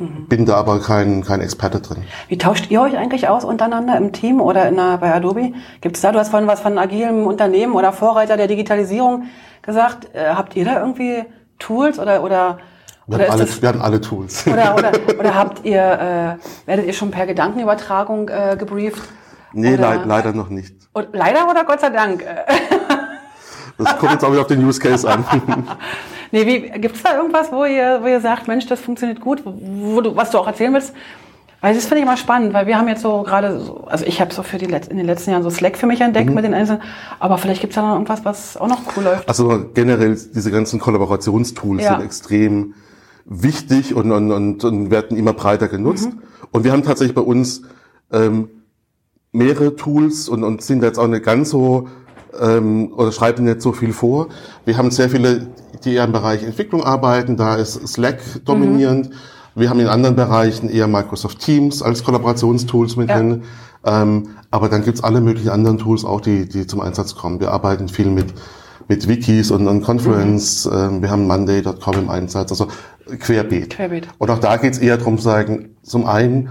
mhm. 0.02 0.28
bin 0.28 0.46
da 0.46 0.56
aber 0.56 0.80
kein, 0.80 1.24
kein 1.24 1.42
Experte 1.42 1.80
drin. 1.80 2.04
Wie 2.28 2.38
tauscht 2.38 2.70
ihr 2.70 2.82
euch 2.82 2.98
eigentlich 2.98 3.28
aus 3.28 3.46
untereinander 3.46 3.98
im 3.98 4.12
Team 4.12 4.42
oder 4.42 4.68
in 4.68 4.76
der, 4.76 4.98
bei 4.98 5.14
Adobe? 5.14 5.54
Gibt 5.82 5.96
es 5.96 6.02
da, 6.02 6.12
du 6.12 6.20
hast 6.20 6.30
vorhin 6.30 6.48
was 6.48 6.60
von 6.60 6.78
agilem 6.78 7.26
Unternehmen 7.28 7.74
oder 7.74 7.94
Vorreiter 7.94 8.38
der 8.38 8.48
Digitalisierung 8.48 9.24
gesagt. 9.62 10.14
Äh, 10.14 10.34
habt 10.34 10.56
ihr 10.56 10.66
da 10.66 10.80
irgendwie 10.80 11.24
Tools 11.60 12.00
oder 12.00 12.24
oder 12.24 12.60
wir, 13.08 13.16
oder 13.16 13.28
haben, 13.30 13.42
alle, 13.42 13.62
wir 13.62 13.70
haben 13.70 13.82
alle 13.82 14.02
Tools. 14.02 14.48
Oder, 14.48 14.76
oder, 14.76 14.92
oder 15.20 15.36
habt 15.36 15.66
ihr, 15.66 15.82
äh, 15.82 16.68
werdet 16.68 16.86
ihr 16.86 16.94
schon 16.94 17.12
per 17.12 17.26
Gedankenübertragung 17.26 18.30
äh, 18.30 18.56
gebrieft? 18.58 19.02
Nee, 19.54 19.76
le 19.76 20.04
leider 20.06 20.34
noch 20.34 20.50
nicht. 20.50 20.76
Und 20.94 21.10
leider 21.14 21.50
oder 21.50 21.66
Gott 21.66 21.82
sei 21.82 21.90
Dank? 21.90 22.24
das 23.84 23.98
kommt 23.98 24.12
jetzt 24.14 24.24
auch 24.24 24.32
wieder 24.32 24.42
auf 24.42 24.48
den 24.48 24.66
Use 24.66 24.80
Case 24.80 25.10
an. 25.10 25.26
nee, 26.32 26.46
wie, 26.46 26.80
gibt's 26.80 27.04
da 27.04 27.18
irgendwas, 27.18 27.52
wo 27.52 27.66
ihr, 27.66 28.00
wo 28.02 28.08
ihr 28.08 28.22
sagt, 28.22 28.48
Mensch, 28.48 28.66
das 28.68 28.80
funktioniert 28.80 29.22
gut, 29.22 29.44
wo 29.46 30.02
du, 30.02 30.16
was 30.16 30.32
du 30.32 30.38
auch 30.38 30.48
erzählen 30.48 30.74
willst? 30.74 30.94
Weil 31.62 31.76
das 31.76 31.86
finde 31.86 31.98
ich 32.00 32.04
immer 32.04 32.18
spannend, 32.18 32.54
weil 32.54 32.66
wir 32.66 32.78
haben 32.78 32.88
jetzt 32.88 33.04
so 33.04 33.22
gerade, 33.22 33.60
so, 33.60 33.86
also 33.86 34.04
ich 34.06 34.20
habe 34.20 34.34
so 34.34 34.42
für 34.42 34.58
die 34.58 34.66
Letz-, 34.66 34.90
in 34.90 34.98
den 34.98 35.06
letzten 35.06 35.30
Jahren 35.30 35.44
so 35.44 35.52
Slack 35.52 35.78
für 35.78 35.86
mich 35.86 36.02
entdeckt 36.02 36.30
mhm. 36.30 36.36
mit 36.36 36.44
den 36.44 36.56
Einzelnen, 36.56 36.82
aber 37.20 37.38
vielleicht 37.38 37.62
gibt's 37.62 37.76
da 37.76 37.84
noch 37.84 37.94
irgendwas, 37.94 38.26
was 38.26 38.58
auch 38.58 38.68
noch 38.68 38.82
cool 38.98 39.04
läuft. 39.04 39.28
Also 39.28 39.66
generell 39.76 40.16
diese 40.16 40.50
ganzen 40.50 40.80
Kollaborationstools 40.80 41.84
ja. 41.84 41.98
sind 41.98 42.06
extrem 42.06 42.74
wichtig 43.26 43.94
und, 43.94 44.12
und, 44.12 44.32
und, 44.32 44.64
und 44.64 44.90
werden 44.90 45.16
immer 45.16 45.34
breiter 45.34 45.68
genutzt. 45.68 46.12
Mhm. 46.12 46.22
Und 46.50 46.64
wir 46.64 46.72
haben 46.72 46.82
tatsächlich 46.84 47.14
bei 47.14 47.22
uns 47.22 47.62
ähm, 48.12 48.50
mehrere 49.32 49.76
Tools 49.76 50.30
und, 50.30 50.44
und 50.44 50.64
sind 50.64 50.82
jetzt 50.82 50.98
auch 50.98 51.08
nicht 51.08 51.24
ganz 51.24 51.52
so 51.52 51.88
ähm, 52.40 52.94
oder 52.94 53.12
schreiben 53.12 53.46
nicht 53.46 53.62
so 53.62 53.72
viel 53.74 53.94
vor. 53.94 54.28
Wir 54.66 54.78
haben 54.78 54.92
sehr 54.92 55.10
viele, 55.10 55.48
die 55.84 55.96
eher 55.96 56.06
im 56.06 56.12
Bereich 56.12 56.44
Entwicklung 56.44 56.84
arbeiten, 56.84 57.38
da 57.38 57.56
ist 57.56 57.88
Slack 57.88 58.20
dominierend. 58.46 59.10
Mhm. 59.10 59.16
Wir 59.56 59.70
haben 59.70 59.80
in 59.80 59.88
anderen 59.88 60.16
Bereichen 60.16 60.70
eher 60.70 60.88
Microsoft 60.88 61.40
Teams 61.40 61.82
als 61.82 62.04
Kollaborationstools 62.04 62.96
mit 62.96 63.10
ja. 63.10 63.18
drin. 63.18 63.44
Ähm, 63.86 64.30
aber 64.50 64.70
dann 64.70 64.84
gibt's 64.84 65.04
alle 65.04 65.22
möglichen 65.22 65.50
anderen 65.50 65.78
Tools 65.78 66.06
auch, 66.06 66.22
die, 66.22 66.48
die 66.48 66.68
zum 66.68 66.82
Einsatz 66.82 67.16
kommen. 67.16 67.40
Wir 67.40 67.52
arbeiten 67.52 67.90
viel 67.90 68.08
mit, 68.08 68.34
mit 68.88 69.08
Wikis 69.08 69.52
und, 69.52 69.68
und 69.68 69.82
Conference. 69.84 70.66
Mhm. 70.66 70.78
Ähm, 70.78 71.02
wir 71.02 71.10
haben 71.10 71.28
Monday.com 71.28 71.96
im 71.96 72.10
Einsatz, 72.10 72.52
also 72.52 72.68
querbeet. 73.20 73.72
querbeet. 73.72 74.08
Und 74.20 74.30
auch 74.30 74.40
da 74.40 74.58
geht's 74.58 74.78
eher 74.78 74.98
darum 74.98 75.18
zu 75.18 75.24
sagen, 75.24 75.76
zum 75.84 76.06
einen, 76.06 76.50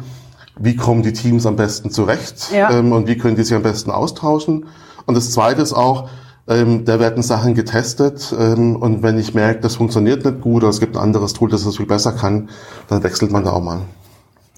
wie 0.59 0.77
kommen 0.77 1.03
die 1.03 1.12
Teams 1.12 1.47
am 1.47 1.57
besten 1.57 1.90
zurecht 1.90 2.51
ja. 2.53 2.71
ähm, 2.71 2.93
und 2.93 3.07
wie 3.07 3.16
können 3.16 3.37
die 3.37 3.45
sich 3.45 3.57
am 3.57 3.62
besten 3.62 3.90
austauschen. 3.90 4.66
Und 5.06 5.16
das 5.16 5.30
Zweite 5.30 5.62
ist 5.62 5.72
auch, 5.72 6.08
ähm, 6.48 6.84
da 6.84 6.98
werden 6.98 7.22
Sachen 7.22 7.54
getestet 7.54 8.34
ähm, 8.38 8.76
und 8.76 9.02
wenn 9.02 9.18
ich 9.18 9.34
merke, 9.34 9.60
das 9.60 9.76
funktioniert 9.76 10.24
nicht 10.24 10.40
gut 10.40 10.62
oder 10.62 10.70
es 10.70 10.80
gibt 10.80 10.96
ein 10.96 11.02
anderes 11.02 11.32
Tool, 11.32 11.48
das 11.48 11.64
das 11.64 11.76
viel 11.76 11.86
besser 11.86 12.12
kann, 12.12 12.48
dann 12.88 13.02
wechselt 13.02 13.30
man 13.30 13.44
da 13.44 13.52
auch 13.52 13.62
mal. 13.62 13.82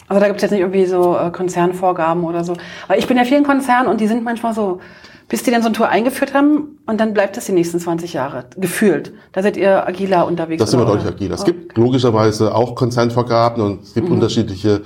Also 0.08 0.20
da 0.20 0.26
gibt 0.26 0.36
es 0.36 0.42
jetzt 0.42 0.52
nicht 0.52 0.60
irgendwie 0.60 0.86
so 0.86 1.16
äh, 1.16 1.30
Konzernvorgaben 1.30 2.24
oder 2.24 2.44
so. 2.44 2.54
Aber 2.86 2.98
ich 2.98 3.06
bin 3.06 3.16
ja 3.16 3.24
vielen 3.24 3.44
Konzernen 3.44 3.88
und 3.88 4.00
die 4.00 4.06
sind 4.06 4.24
manchmal 4.24 4.54
so, 4.54 4.80
bis 5.28 5.42
die 5.42 5.50
dann 5.50 5.62
so 5.62 5.68
ein 5.68 5.74
Tool 5.74 5.86
eingeführt 5.86 6.34
haben 6.34 6.78
und 6.86 7.00
dann 7.00 7.14
bleibt 7.14 7.36
das 7.36 7.46
die 7.46 7.52
nächsten 7.52 7.78
20 7.78 8.12
Jahre, 8.12 8.44
gefühlt. 8.56 9.12
Da 9.32 9.42
seid 9.42 9.56
ihr 9.56 9.86
agiler 9.86 10.26
unterwegs. 10.26 10.60
Das 10.60 10.70
sind 10.70 10.80
wir 10.80 10.86
deutlich 10.86 11.08
agiler. 11.08 11.34
Es 11.34 11.44
gibt 11.44 11.76
logischerweise 11.76 12.54
auch 12.54 12.74
Konzernvorgaben 12.74 13.62
und 13.62 13.82
es 13.82 13.94
gibt 13.94 14.08
mhm. 14.08 14.14
unterschiedliche 14.14 14.82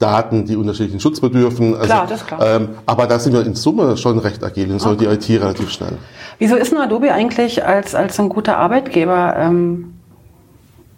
Daten, 0.00 0.46
die 0.46 0.56
unterschiedlichen 0.56 0.98
Schutz 0.98 1.20
bedürfen. 1.20 1.74
Also, 1.74 1.86
klar, 1.86 2.06
das 2.08 2.22
ist 2.22 2.26
klar. 2.26 2.40
Ähm, 2.42 2.68
aber 2.86 3.06
da 3.06 3.18
sind 3.18 3.34
wir 3.34 3.44
in 3.44 3.54
Summe 3.54 3.96
schon 3.96 4.18
recht 4.18 4.42
agil 4.42 4.72
und 4.72 4.80
so 4.80 4.90
okay. 4.90 5.16
die 5.16 5.34
IT 5.34 5.42
relativ 5.42 5.70
schnell. 5.70 5.98
Wieso 6.38 6.56
ist 6.56 6.72
denn 6.72 6.78
Adobe 6.78 7.12
eigentlich 7.12 7.64
als, 7.64 7.94
als 7.94 8.18
ein 8.18 8.30
guter 8.30 8.56
Arbeitgeber 8.56 9.36
ähm, 9.36 9.94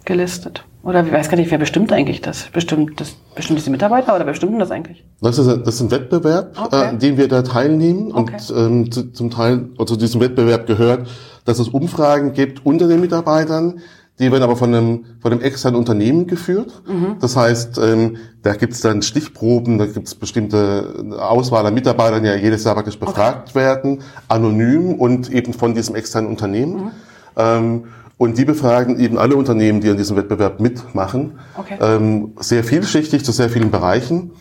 gelistet? 0.05 0.65
Oder 0.85 1.05
ich 1.05 1.13
weiß 1.13 1.29
gar 1.29 1.37
nicht, 1.37 1.51
wer 1.51 1.59
bestimmt 1.59 1.93
eigentlich 1.93 2.21
das? 2.21 2.49
Bestimmt 2.53 3.01
das 3.01 3.15
bestimmt 3.35 3.59
diese 3.59 3.71
Mitarbeiter 3.71 4.15
oder 4.15 4.27
wer 4.27 4.33
bestimmt 4.33 4.61
das 4.61 4.71
eigentlich? 4.71 5.05
Das 5.21 5.39
ist, 5.39 5.49
ein, 5.49 5.65
das 5.65 5.77
ist 5.77 5.81
ein 5.81 5.91
Wettbewerb, 5.91 6.57
okay. 6.61 6.95
äh, 6.95 6.97
dem 6.97 7.17
wir 7.17 7.29
da 7.29 7.43
teilnehmen. 7.43 8.13
Okay. 8.13 8.35
Und 8.35 8.55
ähm, 8.57 8.91
zu, 8.91 9.13
zum 9.13 9.31
Teil, 9.31 9.69
zu 9.87 9.97
diesem 9.97 10.21
Wettbewerb 10.21 10.67
gehört, 10.67 11.09
dass 11.45 11.59
es 11.59 11.69
Umfragen 11.69 12.33
gibt 12.33 12.65
unter 12.67 12.89
den 12.89 13.01
Mitarbeitern, 13.01 13.81
die 14.19 14.31
werden 14.31 14.43
aber 14.43 14.57
von 14.57 14.75
einem, 14.75 15.05
von 15.21 15.33
einem 15.33 15.41
externen 15.41 15.79
Unternehmen 15.79 16.27
geführt. 16.27 16.83
Mhm. 16.87 17.17
Das 17.21 17.37
heißt, 17.37 17.79
ähm, 17.79 18.19
da 18.43 18.55
gibt 18.55 18.75
es 18.75 18.81
dann 18.81 19.03
Stichproben, 19.03 19.79
da 19.79 19.87
gibt 19.87 20.07
es 20.07 20.15
bestimmte 20.15 21.17
Auswahl 21.19 21.65
an 21.67 21.75
Mitarbeitern, 21.75 22.23
die 22.23 22.29
ja 22.29 22.37
jedes 22.37 22.65
Jahr 22.65 22.75
praktisch 22.75 22.99
befragt 22.99 23.51
okay. 23.51 23.59
werden, 23.59 24.03
anonym 24.29 24.95
und 24.95 25.31
eben 25.33 25.55
von 25.55 25.75
diesem 25.75 25.95
externen 25.95 26.31
Unternehmen. 26.31 26.85
Mhm. 26.85 26.91
Ähm, 27.37 27.85
und 28.19 28.39
die 28.39 28.45
befragen 28.45 29.01
eben 29.01 29.19
alle 29.19 29.35
Unternehmen, 29.35 29.81
die 29.81 29.91
an 29.91 29.97
diesem 29.97 30.17
Wettbewerb 30.17 30.61
mitmachen, 30.61 31.41
okay. 31.57 31.77
ähm, 31.81 32.35
sehr 32.39 32.63
vielschichtig 32.63 33.25
zu 33.25 33.33
sehr 33.33 33.51
vielen 33.51 33.71
Bereichen. 33.71 34.33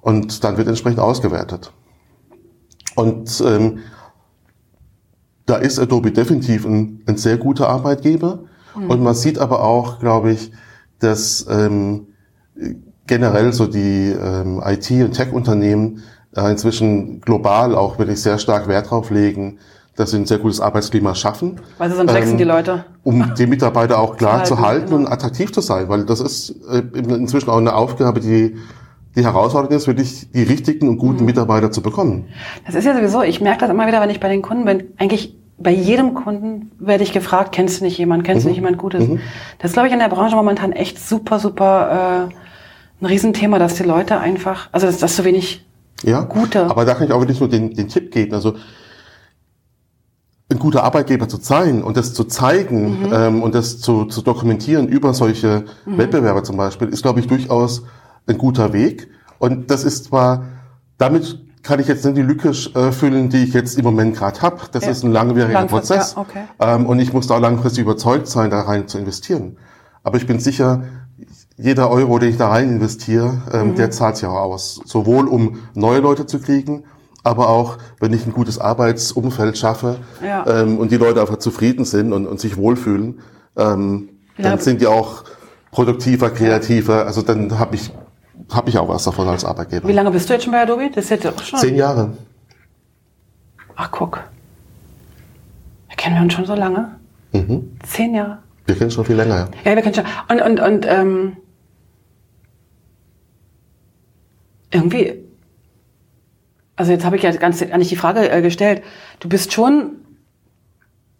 Und 0.00 0.44
dann 0.44 0.56
wird 0.56 0.68
entsprechend 0.68 1.00
ausgewertet. 1.00 1.72
Und 2.94 3.42
ähm, 3.44 3.80
da 5.46 5.56
ist 5.56 5.78
Adobe 5.78 6.12
definitiv 6.12 6.64
ein, 6.64 7.02
ein 7.06 7.16
sehr 7.16 7.36
guter 7.36 7.68
Arbeitgeber. 7.68 8.44
Mhm. 8.76 8.90
Und 8.90 9.02
man 9.02 9.14
sieht 9.14 9.38
aber 9.38 9.62
auch, 9.62 9.98
glaube 9.98 10.32
ich, 10.32 10.52
dass 10.98 11.46
ähm, 11.48 12.06
generell 13.06 13.52
so 13.52 13.66
die 13.66 14.10
ähm, 14.10 14.62
IT- 14.64 14.90
und 14.90 15.12
Tech-Unternehmen 15.12 16.02
äh, 16.34 16.50
inzwischen 16.50 17.20
global 17.20 17.74
auch 17.74 17.98
wirklich 17.98 18.20
sehr 18.20 18.38
stark 18.38 18.68
Wert 18.68 18.90
drauf 18.90 19.10
legen, 19.10 19.58
dass 19.96 20.10
sie 20.10 20.18
ein 20.18 20.26
sehr 20.26 20.38
gutes 20.38 20.60
Arbeitsklima 20.60 21.14
schaffen. 21.14 21.60
Weil 21.78 21.90
sie 21.90 21.96
sonst 21.96 22.10
ähm, 22.10 22.16
wechseln 22.16 22.38
die 22.38 22.44
Leute. 22.44 22.84
Um 23.02 23.34
die 23.34 23.46
Mitarbeiter 23.46 23.98
auch 23.98 24.16
klar 24.16 24.44
zu 24.44 24.56
halten, 24.58 24.60
zu 24.60 24.60
halten 24.60 24.86
genau. 24.86 24.96
und 24.98 25.12
attraktiv 25.12 25.52
zu 25.52 25.60
sein, 25.60 25.88
weil 25.88 26.04
das 26.04 26.20
ist 26.20 26.54
äh, 26.70 26.82
inzwischen 26.98 27.50
auch 27.50 27.58
eine 27.58 27.74
Aufgabe, 27.74 28.20
die 28.20 28.56
die 29.16 29.24
Herausforderung 29.24 29.74
ist, 29.74 29.86
wirklich 29.86 30.30
die 30.30 30.42
richtigen 30.42 30.88
und 30.88 30.98
guten 30.98 31.20
mhm. 31.20 31.26
Mitarbeiter 31.26 31.70
zu 31.72 31.80
bekommen. 31.80 32.26
Das 32.66 32.74
ist 32.74 32.84
ja 32.84 32.94
sowieso, 32.94 33.22
ich 33.22 33.40
merke 33.40 33.60
das 33.60 33.70
immer 33.70 33.86
wieder, 33.86 34.00
wenn 34.02 34.10
ich 34.10 34.20
bei 34.20 34.28
den 34.28 34.42
Kunden 34.42 34.66
bin, 34.66 34.92
eigentlich 34.98 35.34
bei 35.58 35.70
jedem 35.70 36.14
Kunden 36.14 36.70
werde 36.78 37.02
ich 37.02 37.12
gefragt, 37.12 37.52
kennst 37.52 37.80
du 37.80 37.84
nicht 37.84 37.98
jemanden, 37.98 38.24
kennst 38.24 38.40
mhm. 38.40 38.48
du 38.48 38.48
nicht 38.50 38.58
jemand 38.58 38.78
Gutes? 38.78 39.08
Mhm. 39.08 39.20
Das 39.58 39.70
ist, 39.70 39.74
glaube 39.74 39.88
ich, 39.88 39.94
in 39.94 40.00
der 40.00 40.08
Branche 40.08 40.36
momentan 40.36 40.72
echt 40.72 40.98
super, 40.98 41.38
super 41.38 42.28
äh, 42.30 42.34
ein 43.00 43.06
Riesenthema, 43.06 43.58
dass 43.58 43.74
die 43.74 43.82
Leute 43.82 44.18
einfach, 44.18 44.68
also 44.72 44.86
dass 44.86 44.98
das 44.98 45.16
so 45.16 45.24
wenig 45.24 45.66
ja, 46.02 46.22
gute. 46.22 46.66
Aber 46.66 46.84
da 46.84 46.94
kann 46.94 47.06
ich 47.06 47.12
auch 47.12 47.20
wirklich 47.20 47.40
nur 47.40 47.48
den, 47.48 47.74
den 47.74 47.88
Tipp 47.88 48.10
geben. 48.10 48.34
Also 48.34 48.54
ein 50.48 50.58
guter 50.58 50.84
Arbeitgeber 50.84 51.28
zu 51.28 51.38
sein 51.38 51.82
und 51.82 51.96
das 51.96 52.14
zu 52.14 52.24
zeigen 52.24 53.00
mhm. 53.00 53.12
ähm, 53.12 53.42
und 53.42 53.54
das 53.54 53.80
zu, 53.80 54.04
zu 54.04 54.22
dokumentieren 54.22 54.88
über 54.88 55.12
solche 55.14 55.64
mhm. 55.86 55.98
Wettbewerbe 55.98 56.42
zum 56.42 56.56
Beispiel, 56.56 56.88
ist, 56.88 57.02
glaube 57.02 57.20
ich, 57.20 57.26
durchaus 57.26 57.82
ein 58.26 58.38
guter 58.38 58.72
Weg. 58.72 59.08
Und 59.38 59.70
das 59.70 59.84
ist 59.84 60.04
zwar, 60.04 60.44
damit 60.98 61.45
kann 61.66 61.80
ich 61.80 61.88
jetzt 61.88 62.04
nicht 62.04 62.16
die 62.16 62.22
Lücke 62.22 62.50
äh, 62.50 62.92
füllen, 62.92 63.28
die 63.28 63.42
ich 63.42 63.52
jetzt 63.52 63.76
im 63.76 63.84
Moment 63.84 64.16
gerade 64.16 64.40
habe. 64.40 64.58
Das 64.70 64.84
ja. 64.84 64.90
ist 64.90 65.02
ein 65.02 65.10
langwieriger 65.10 65.66
Prozess. 65.66 66.14
Ja, 66.14 66.22
okay. 66.22 66.44
ähm, 66.60 66.86
und 66.86 67.00
ich 67.00 67.12
muss 67.12 67.26
da 67.26 67.34
auch 67.34 67.40
langfristig 67.40 67.82
überzeugt 67.82 68.28
sein, 68.28 68.50
da 68.50 68.60
rein 68.62 68.86
zu 68.86 68.98
investieren. 68.98 69.56
Aber 70.04 70.16
ich 70.16 70.26
bin 70.26 70.38
sicher, 70.38 70.84
jeder 71.56 71.90
Euro, 71.90 72.18
den 72.20 72.30
ich 72.30 72.36
da 72.36 72.48
rein 72.48 72.70
investiere, 72.70 73.42
ähm, 73.52 73.70
mhm. 73.70 73.74
der 73.74 73.90
zahlt 73.90 74.16
sich 74.16 74.28
auch 74.28 74.36
aus. 74.36 74.80
Sowohl 74.84 75.26
um 75.26 75.58
neue 75.74 75.98
Leute 75.98 76.26
zu 76.26 76.38
kriegen, 76.38 76.84
aber 77.24 77.48
auch, 77.48 77.78
wenn 77.98 78.12
ich 78.12 78.24
ein 78.24 78.32
gutes 78.32 78.60
Arbeitsumfeld 78.60 79.58
schaffe 79.58 79.96
ja. 80.24 80.46
ähm, 80.46 80.78
und 80.78 80.92
die 80.92 80.96
Leute 80.96 81.20
einfach 81.20 81.38
zufrieden 81.38 81.84
sind 81.84 82.12
und, 82.12 82.26
und 82.26 82.38
sich 82.38 82.56
wohlfühlen, 82.56 83.18
ähm, 83.56 84.10
dann 84.38 84.60
sind 84.60 84.80
die 84.80 84.86
auch 84.86 85.24
produktiver, 85.72 86.30
kreativer. 86.30 87.06
Also 87.06 87.22
dann 87.22 87.58
habe 87.58 87.74
ich 87.74 87.90
habe 88.50 88.70
ich 88.70 88.78
auch 88.78 88.88
was 88.88 89.04
davon 89.04 89.28
als 89.28 89.44
Arbeitgeber. 89.44 89.88
Wie 89.88 89.92
lange 89.92 90.10
bist 90.10 90.28
du 90.28 90.34
jetzt 90.34 90.44
schon 90.44 90.52
bei 90.52 90.60
Adobe? 90.62 90.90
Das 90.94 91.04
ist 91.04 91.10
jetzt 91.10 91.26
auch 91.26 91.42
schon. 91.42 91.58
Zehn 91.58 91.76
Jahre. 91.76 92.16
Ach, 93.74 93.90
guck. 93.90 94.22
Wir 95.88 95.96
kennen 95.96 96.16
wir 96.16 96.22
uns 96.22 96.32
schon 96.32 96.46
so 96.46 96.54
lange? 96.54 96.96
Mhm. 97.32 97.76
Zehn 97.84 98.14
Jahre. 98.14 98.38
Wir 98.66 98.76
kennen 98.76 98.90
schon 98.90 99.04
viel 99.04 99.16
länger, 99.16 99.36
ja. 99.36 99.48
Ja, 99.64 99.76
wir 99.76 99.82
kennen 99.82 99.94
schon. 99.94 100.04
Und, 100.28 100.40
und, 100.42 100.60
und 100.60 100.86
ähm, 100.88 101.36
irgendwie 104.72 105.22
Also 106.76 106.92
jetzt 106.92 107.04
habe 107.04 107.16
ich 107.16 107.22
ja 107.22 107.30
ganz 107.32 107.62
eigentlich 107.62 107.88
die 107.88 107.96
Frage 107.96 108.28
äh, 108.30 108.42
gestellt. 108.42 108.82
Du 109.20 109.28
bist 109.28 109.52
schon, 109.52 109.96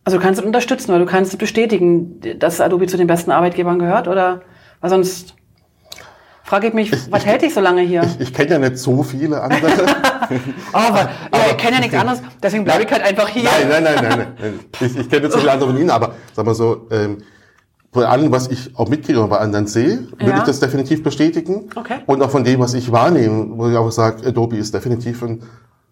also 0.04 0.18
du 0.18 0.22
kannst 0.22 0.40
es 0.40 0.46
unterstützen 0.46 0.90
oder 0.90 1.00
du 1.00 1.06
kannst 1.06 1.32
es 1.32 1.38
bestätigen, 1.38 2.20
dass 2.38 2.60
Adobe 2.60 2.86
zu 2.86 2.96
den 2.96 3.06
besten 3.06 3.30
Arbeitgebern 3.30 3.78
gehört 3.78 4.08
oder 4.08 4.42
weil 4.80 4.90
sonst 4.90 5.34
frage 6.46 6.68
ich 6.68 6.74
mich, 6.74 6.92
ich, 6.92 7.12
was 7.12 7.22
ich, 7.22 7.28
hält 7.28 7.42
dich 7.42 7.52
so 7.52 7.60
lange 7.60 7.82
hier? 7.82 8.02
Ich, 8.02 8.20
ich 8.28 8.32
kenne 8.32 8.52
ja 8.52 8.58
nicht 8.58 8.78
so 8.78 9.02
viele 9.02 9.42
andere. 9.42 9.66
oh, 10.72 10.76
aber, 10.76 11.10
aber, 11.30 11.50
ich 11.50 11.56
kenne 11.56 11.76
ja 11.76 11.80
nichts 11.80 11.96
anderes, 11.96 12.22
deswegen 12.42 12.64
bleibe 12.64 12.84
ich 12.84 12.90
halt 12.90 13.02
einfach 13.02 13.28
hier. 13.28 13.44
Nein, 13.44 13.82
nein, 13.82 13.82
nein, 13.82 14.08
nein. 14.08 14.26
nein. 14.40 14.60
Ich, 14.80 14.96
ich 14.96 15.10
kenne 15.10 15.22
nicht 15.22 15.32
so 15.32 15.38
viele 15.38 15.52
andere 15.52 15.70
von 15.70 15.78
Ihnen, 15.78 15.90
aber 15.90 16.14
sag 16.32 16.46
mal 16.46 16.54
so, 16.54 16.86
ähm, 16.90 17.18
von 17.92 18.04
allem, 18.04 18.30
was 18.30 18.48
ich 18.48 18.76
auch 18.76 18.88
mitkriege 18.88 19.22
und 19.22 19.30
bei 19.30 19.38
anderen 19.38 19.66
sehe, 19.66 20.08
würde 20.18 20.30
ja. 20.30 20.38
ich 20.38 20.44
das 20.44 20.60
definitiv 20.60 21.02
bestätigen. 21.02 21.70
Okay. 21.74 22.00
Und 22.06 22.22
auch 22.22 22.30
von 22.30 22.44
dem, 22.44 22.60
was 22.60 22.74
ich 22.74 22.92
wahrnehme, 22.92 23.56
wo 23.56 23.68
ich 23.68 23.76
auch 23.76 23.90
sage, 23.90 24.26
Adobe 24.26 24.56
ist 24.56 24.74
definitiv 24.74 25.22
ein 25.22 25.42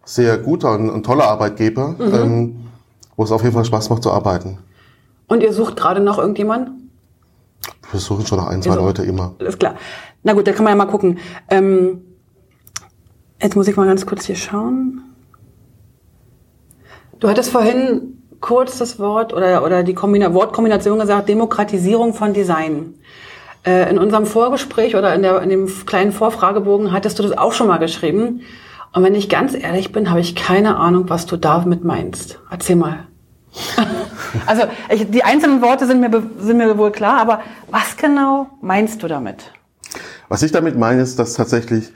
sehr 0.04 0.36
guter 0.38 0.72
und, 0.72 0.90
und 0.90 1.04
toller 1.04 1.24
Arbeitgeber, 1.24 1.94
mhm. 1.98 2.14
ähm, 2.14 2.56
wo 3.16 3.24
es 3.24 3.32
auf 3.32 3.42
jeden 3.42 3.54
Fall 3.54 3.64
Spaß 3.64 3.88
macht 3.90 4.02
zu 4.02 4.12
arbeiten. 4.12 4.58
Und 5.28 5.42
ihr 5.42 5.52
sucht 5.52 5.76
gerade 5.76 6.00
noch 6.00 6.18
irgendjemanden? 6.18 6.90
Wir 7.90 8.00
suchen 8.00 8.26
schon 8.26 8.38
noch 8.38 8.48
ein, 8.48 8.60
zwei 8.60 8.74
Leute 8.74 9.02
immer. 9.02 9.34
Ist 9.38 9.58
klar. 9.58 9.76
Na 10.24 10.32
gut, 10.32 10.46
da 10.46 10.52
kann 10.52 10.64
man 10.64 10.72
ja 10.72 10.84
mal 10.84 10.90
gucken. 10.90 11.18
Ähm, 11.48 12.02
jetzt 13.40 13.54
muss 13.54 13.68
ich 13.68 13.76
mal 13.76 13.86
ganz 13.86 14.04
kurz 14.06 14.24
hier 14.24 14.36
schauen. 14.36 15.02
Du 17.20 17.28
hattest 17.28 17.50
vorhin 17.50 18.22
kurz 18.40 18.78
das 18.78 18.98
Wort 18.98 19.32
oder, 19.32 19.64
oder 19.64 19.82
die 19.82 19.94
Kombina 19.94 20.34
Wortkombination 20.34 20.98
gesagt, 20.98 21.28
Demokratisierung 21.28 22.14
von 22.14 22.32
Design. 22.32 22.94
Äh, 23.64 23.90
in 23.90 23.98
unserem 23.98 24.26
Vorgespräch 24.26 24.96
oder 24.96 25.14
in, 25.14 25.22
der, 25.22 25.40
in 25.42 25.50
dem 25.50 25.86
kleinen 25.86 26.12
Vorfragebogen 26.12 26.92
hattest 26.92 27.18
du 27.18 27.22
das 27.22 27.36
auch 27.36 27.52
schon 27.52 27.68
mal 27.68 27.78
geschrieben. 27.78 28.40
Und 28.92 29.02
wenn 29.02 29.14
ich 29.14 29.28
ganz 29.28 29.54
ehrlich 29.54 29.92
bin, 29.92 30.10
habe 30.10 30.20
ich 30.20 30.34
keine 30.34 30.76
Ahnung, 30.76 31.08
was 31.08 31.26
du 31.26 31.36
damit 31.36 31.84
meinst. 31.84 32.38
Erzähl 32.50 32.76
mal. 32.76 33.06
also 34.46 34.62
ich, 34.88 35.10
die 35.10 35.22
einzelnen 35.22 35.62
Worte 35.62 35.86
sind 35.86 36.00
mir, 36.00 36.10
sind 36.38 36.56
mir 36.56 36.76
wohl 36.78 36.92
klar, 36.92 37.20
aber 37.20 37.40
was 37.70 37.96
genau 37.96 38.48
meinst 38.60 39.02
du 39.02 39.08
damit? 39.08 39.52
Was 40.34 40.42
ich 40.42 40.50
damit 40.50 40.76
meine, 40.76 41.00
ist, 41.00 41.20
dass 41.20 41.34
tatsächlich 41.34 41.92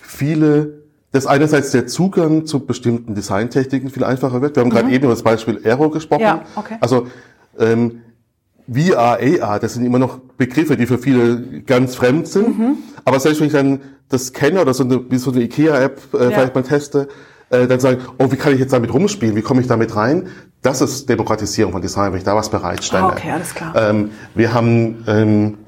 viele 0.00 0.84
dass 1.12 1.26
einerseits 1.26 1.70
der 1.70 1.86
Zugang 1.86 2.46
zu 2.46 2.60
bestimmten 2.60 3.14
Designtechniken 3.14 3.90
viel 3.90 4.04
einfacher 4.04 4.40
wird. 4.40 4.56
Wir 4.56 4.62
haben 4.62 4.70
mhm. 4.70 4.72
gerade 4.72 4.90
eben 4.90 5.04
über 5.04 5.12
das 5.12 5.22
Beispiel 5.22 5.60
Aero 5.62 5.90
gesprochen. 5.90 6.22
Ja, 6.22 6.44
okay. 6.56 6.78
Also 6.80 7.08
ähm, 7.58 8.00
VR, 8.72 9.18
AR, 9.20 9.60
das 9.60 9.74
sind 9.74 9.84
immer 9.84 9.98
noch 9.98 10.18
Begriffe, 10.38 10.78
die 10.78 10.86
für 10.86 10.96
viele 10.96 11.60
ganz 11.60 11.94
fremd 11.94 12.26
sind. 12.26 12.58
Mhm. 12.58 12.78
Aber 13.04 13.20
selbst 13.20 13.40
wenn 13.40 13.48
ich 13.48 13.52
dann 13.52 13.80
das 14.08 14.32
kenne 14.32 14.62
oder 14.62 14.72
so 14.72 14.84
eine, 14.84 15.10
wie 15.10 15.18
so 15.18 15.30
eine 15.30 15.42
IKEA-App 15.42 16.00
äh, 16.14 16.16
ja. 16.16 16.30
vielleicht 16.30 16.54
mal 16.54 16.62
teste, 16.62 17.08
äh, 17.50 17.66
dann 17.66 17.80
sagen, 17.80 17.98
oh, 18.18 18.32
wie 18.32 18.36
kann 18.36 18.54
ich 18.54 18.60
jetzt 18.60 18.72
damit 18.72 18.94
rumspielen? 18.94 19.36
Wie 19.36 19.42
komme 19.42 19.60
ich 19.60 19.66
damit 19.66 19.94
rein? 19.94 20.28
Das 20.62 20.80
ist 20.80 21.06
Demokratisierung 21.10 21.74
von 21.74 21.82
Design, 21.82 22.12
wenn 22.12 22.18
ich 22.18 22.24
da 22.24 22.34
was 22.34 22.48
bereitstelle. 22.48 23.04
Ah, 23.04 23.12
okay, 23.12 23.30
alles 23.30 23.54
klar. 23.54 23.74
Ähm, 23.76 24.10
wir 24.34 24.54
haben 24.54 25.04
ähm, 25.06 25.58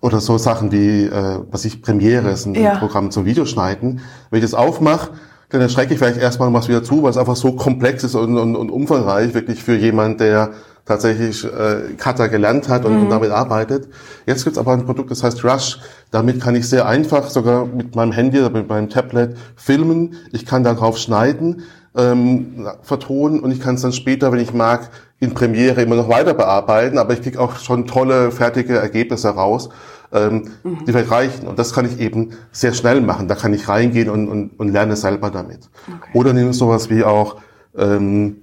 oder 0.00 0.20
so 0.20 0.38
Sachen 0.38 0.72
wie, 0.72 1.04
äh, 1.04 1.38
was 1.50 1.64
ich 1.64 1.82
Premiere 1.82 2.30
ist, 2.30 2.46
ein 2.46 2.54
ja. 2.54 2.76
Programm 2.76 3.10
zum 3.10 3.24
Videoschneiden. 3.24 4.00
Wenn 4.30 4.38
ich 4.38 4.44
das 4.44 4.54
aufmache, 4.54 5.10
dann 5.50 5.60
erschrecke 5.60 5.92
ich 5.92 5.98
vielleicht 5.98 6.18
erstmal 6.18 6.52
was 6.52 6.68
wieder 6.68 6.82
zu, 6.82 7.02
weil 7.02 7.10
es 7.10 7.16
einfach 7.16 7.36
so 7.36 7.52
komplex 7.52 8.04
ist 8.04 8.14
und, 8.14 8.38
und, 8.38 8.56
und 8.56 8.70
umfangreich, 8.70 9.34
wirklich 9.34 9.62
für 9.62 9.76
jemand, 9.76 10.20
der 10.20 10.50
tatsächlich 10.84 11.44
äh, 11.44 11.94
Cutter 11.96 12.28
gelernt 12.28 12.68
hat 12.68 12.84
und, 12.84 12.94
mhm. 12.94 13.02
und 13.02 13.10
damit 13.10 13.30
arbeitet. 13.30 13.88
Jetzt 14.26 14.44
gibt's 14.44 14.58
aber 14.58 14.72
ein 14.72 14.84
Produkt, 14.84 15.10
das 15.10 15.22
heißt 15.22 15.44
Rush. 15.44 15.78
Damit 16.10 16.40
kann 16.40 16.54
ich 16.54 16.68
sehr 16.68 16.86
einfach 16.86 17.30
sogar 17.30 17.66
mit 17.66 17.94
meinem 17.94 18.12
Handy 18.12 18.38
oder 18.38 18.50
mit 18.50 18.68
meinem 18.68 18.88
Tablet 18.88 19.36
filmen. 19.56 20.16
Ich 20.32 20.46
kann 20.46 20.64
darauf 20.64 20.98
schneiden, 20.98 21.62
ähm, 21.96 22.68
vertonen 22.82 23.40
und 23.40 23.50
ich 23.50 23.60
kann 23.60 23.74
es 23.74 23.82
dann 23.82 23.92
später, 23.92 24.32
wenn 24.32 24.40
ich 24.40 24.52
mag, 24.52 24.90
in 25.18 25.34
Premiere 25.34 25.82
immer 25.82 25.96
noch 25.96 26.08
weiter 26.08 26.34
bearbeiten, 26.34 26.98
aber 26.98 27.12
ich 27.12 27.22
kriege 27.22 27.38
auch 27.38 27.58
schon 27.58 27.86
tolle, 27.86 28.30
fertige 28.30 28.78
Ergebnisse 28.78 29.28
raus, 29.28 29.68
ähm, 30.12 30.50
mhm. 30.62 30.84
die 30.86 30.92
vielleicht 30.92 31.10
reichen. 31.10 31.46
Und 31.46 31.58
das 31.58 31.74
kann 31.74 31.84
ich 31.84 32.00
eben 32.00 32.30
sehr 32.52 32.72
schnell 32.72 33.00
machen. 33.00 33.28
Da 33.28 33.34
kann 33.34 33.52
ich 33.52 33.68
reingehen 33.68 34.08
und, 34.08 34.28
und, 34.28 34.58
und 34.58 34.68
lerne 34.68 34.96
selber 34.96 35.30
damit. 35.30 35.68
Okay. 35.86 36.10
Oder 36.14 36.32
nehmen 36.32 36.52
sowas 36.52 36.88
wie 36.88 37.04
auch 37.04 37.36
ähm, 37.76 38.38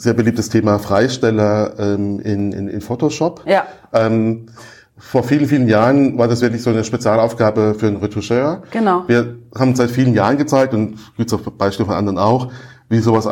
sehr 0.00 0.14
beliebtes 0.14 0.48
Thema 0.48 0.78
Freisteller 0.78 1.74
ähm, 1.78 2.20
in, 2.20 2.52
in, 2.52 2.68
in 2.68 2.80
Photoshop. 2.80 3.42
Ja. 3.46 3.64
Ähm, 3.92 4.46
vor 4.96 5.22
vielen, 5.22 5.46
vielen 5.46 5.68
Jahren 5.68 6.18
war 6.18 6.28
das 6.28 6.40
wirklich 6.40 6.62
so 6.62 6.70
eine 6.70 6.84
Spezialaufgabe 6.84 7.74
für 7.74 7.86
einen 7.86 7.96
Retoucheur. 7.96 8.62
Genau. 8.70 9.04
Wir 9.06 9.36
haben 9.58 9.74
seit 9.74 9.90
vielen 9.90 10.14
Jahren 10.14 10.36
gezeigt, 10.36 10.74
und 10.74 10.98
gibt 11.16 11.32
es 11.32 11.34
auch 11.34 11.40
Beispiele 11.40 11.86
von 11.86 11.94
anderen 11.94 12.18
auch, 12.18 12.52
wie 12.88 12.98
sowas 12.98 13.28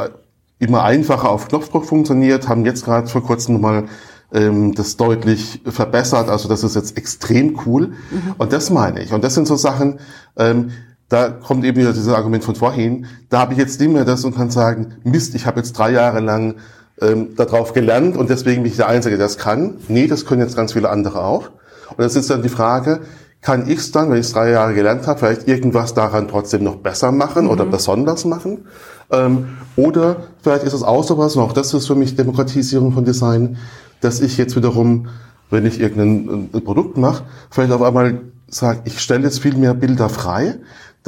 immer 0.58 0.82
einfacher 0.84 1.30
auf 1.30 1.48
Knopfdruck 1.48 1.84
funktioniert, 1.84 2.48
haben 2.48 2.64
jetzt 2.64 2.84
gerade 2.84 3.06
vor 3.06 3.22
kurzem 3.22 3.54
nochmal 3.54 3.84
ähm, 4.32 4.74
das 4.74 4.96
deutlich 4.96 5.60
verbessert. 5.66 6.28
Also 6.28 6.48
das 6.48 6.64
ist 6.64 6.74
jetzt 6.74 6.96
extrem 6.96 7.58
cool. 7.66 7.88
Mhm. 7.88 8.34
Und 8.38 8.52
das 8.52 8.70
meine 8.70 9.02
ich. 9.02 9.12
Und 9.12 9.22
das 9.22 9.34
sind 9.34 9.46
so 9.46 9.56
Sachen, 9.56 10.00
ähm, 10.36 10.70
da 11.08 11.30
kommt 11.30 11.64
eben 11.64 11.78
wieder 11.78 11.92
dieses 11.92 12.12
Argument 12.12 12.44
von 12.44 12.54
vorhin. 12.54 13.06
Da 13.30 13.40
habe 13.40 13.52
ich 13.52 13.58
jetzt 13.58 13.80
nicht 13.80 13.92
mehr 13.92 14.04
das 14.04 14.24
und 14.24 14.36
kann 14.36 14.50
sagen, 14.50 14.94
Mist, 15.04 15.34
ich 15.34 15.46
habe 15.46 15.60
jetzt 15.60 15.72
drei 15.72 15.90
Jahre 15.90 16.20
lang 16.20 16.56
ähm, 17.00 17.34
darauf 17.36 17.72
gelernt 17.72 18.16
und 18.16 18.28
deswegen 18.28 18.62
bin 18.62 18.70
ich 18.70 18.76
der 18.76 18.88
Einzige, 18.88 19.16
der 19.16 19.26
das 19.26 19.38
kann. 19.38 19.76
Nee, 19.88 20.06
das 20.06 20.26
können 20.26 20.42
jetzt 20.42 20.56
ganz 20.56 20.72
viele 20.72 20.90
andere 20.90 21.24
auch. 21.24 21.50
Und 21.90 21.98
das 21.98 22.16
ist 22.16 22.28
dann 22.28 22.42
die 22.42 22.48
Frage, 22.48 23.00
kann 23.40 23.68
ich 23.68 23.78
es 23.78 23.92
dann, 23.92 24.10
wenn 24.10 24.18
ich 24.18 24.26
es 24.26 24.32
drei 24.32 24.50
Jahre 24.50 24.74
gelernt 24.74 25.06
habe, 25.06 25.20
vielleicht 25.20 25.48
irgendwas 25.48 25.94
daran 25.94 26.28
trotzdem 26.28 26.64
noch 26.64 26.76
besser 26.76 27.12
machen 27.12 27.44
mhm. 27.44 27.50
oder 27.50 27.64
besonders 27.64 28.24
machen? 28.24 28.66
Ähm, 29.10 29.56
oder 29.76 30.16
vielleicht 30.42 30.64
ist 30.64 30.74
es 30.74 30.82
auch 30.82 31.04
sowas, 31.04 31.36
und 31.36 31.42
auch 31.42 31.52
das 31.52 31.72
ist 31.72 31.86
für 31.86 31.94
mich 31.94 32.16
Demokratisierung 32.16 32.92
von 32.92 33.04
Design, 33.04 33.56
dass 34.00 34.20
ich 34.20 34.36
jetzt 34.36 34.56
wiederum, 34.56 35.08
wenn 35.50 35.64
ich 35.64 35.80
irgendein 35.80 36.50
ein 36.52 36.64
Produkt 36.64 36.98
mache, 36.98 37.24
vielleicht 37.50 37.72
auf 37.72 37.82
einmal 37.82 38.20
sage, 38.48 38.80
ich 38.84 39.00
stelle 39.00 39.24
jetzt 39.24 39.40
viel 39.40 39.56
mehr 39.56 39.74
Bilder 39.74 40.08
frei. 40.08 40.56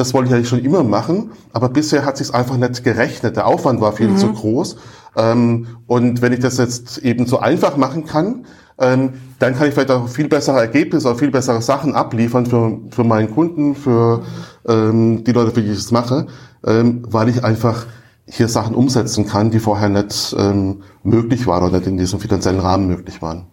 Das 0.01 0.15
wollte 0.15 0.31
ich 0.31 0.35
eigentlich 0.35 0.49
schon 0.49 0.65
immer 0.65 0.83
machen, 0.83 1.33
aber 1.53 1.69
bisher 1.69 2.07
hat 2.07 2.17
sich 2.17 2.33
einfach 2.35 2.57
nicht 2.57 2.83
gerechnet. 2.85 3.37
Der 3.37 3.47
Aufwand 3.47 3.83
war 3.83 3.93
viel 3.93 4.09
mhm. 4.09 4.17
zu 4.17 4.33
groß. 4.33 4.77
Ähm, 5.15 5.67
und 5.87 6.23
wenn 6.23 6.33
ich 6.33 6.39
das 6.39 6.57
jetzt 6.57 6.97
eben 6.97 7.27
so 7.27 7.39
einfach 7.39 7.77
machen 7.77 8.07
kann, 8.07 8.47
ähm, 8.79 9.13
dann 9.41 9.55
kann 9.55 9.69
ich 9.69 9.75
vielleicht 9.75 9.91
auch 9.91 10.09
viel 10.09 10.27
bessere 10.27 10.59
Ergebnisse 10.59 11.07
oder 11.07 11.19
viel 11.19 11.31
bessere 11.31 11.61
Sachen 11.61 11.95
abliefern 11.95 12.47
für, 12.47 12.79
für 12.89 13.05
meinen 13.05 13.31
Kunden, 13.31 13.75
für 13.75 14.23
ähm, 14.67 15.23
die 15.23 15.33
Leute, 15.33 15.51
für 15.51 15.61
die 15.61 15.71
ich 15.71 15.77
es 15.77 15.91
mache, 15.91 16.29
ähm, 16.65 17.03
weil 17.07 17.29
ich 17.29 17.45
einfach 17.45 17.85
hier 18.25 18.49
Sachen 18.49 18.75
umsetzen 18.75 19.27
kann, 19.27 19.51
die 19.51 19.59
vorher 19.59 19.91
nicht 19.91 20.35
ähm, 20.39 20.81
möglich 21.03 21.47
waren 21.47 21.65
oder 21.65 21.77
nicht 21.77 21.89
in 21.89 21.99
diesem 21.99 22.21
finanziellen 22.21 22.61
Rahmen 22.61 22.87
möglich 22.87 23.21
waren. 23.21 23.49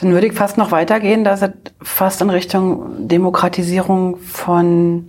Dann 0.00 0.14
würde 0.14 0.26
ich 0.28 0.32
fast 0.32 0.56
noch 0.56 0.70
weitergehen, 0.70 1.24
dass 1.24 1.42
es 1.42 1.50
fast 1.82 2.22
in 2.22 2.30
Richtung 2.30 3.06
Demokratisierung 3.06 4.16
von, 4.16 5.08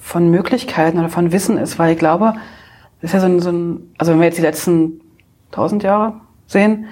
von 0.00 0.30
Möglichkeiten 0.30 0.98
oder 0.98 1.10
von 1.10 1.32
Wissen 1.32 1.58
ist, 1.58 1.78
weil 1.78 1.92
ich 1.92 1.98
glaube, 1.98 2.32
das 3.02 3.10
ist 3.10 3.14
ja 3.14 3.20
so 3.20 3.26
ein, 3.26 3.40
so 3.40 3.50
ein 3.50 3.92
also 3.98 4.12
wenn 4.12 4.20
wir 4.20 4.26
jetzt 4.26 4.38
die 4.38 4.42
letzten 4.42 5.02
tausend 5.50 5.82
Jahre 5.82 6.14
sehen, 6.46 6.86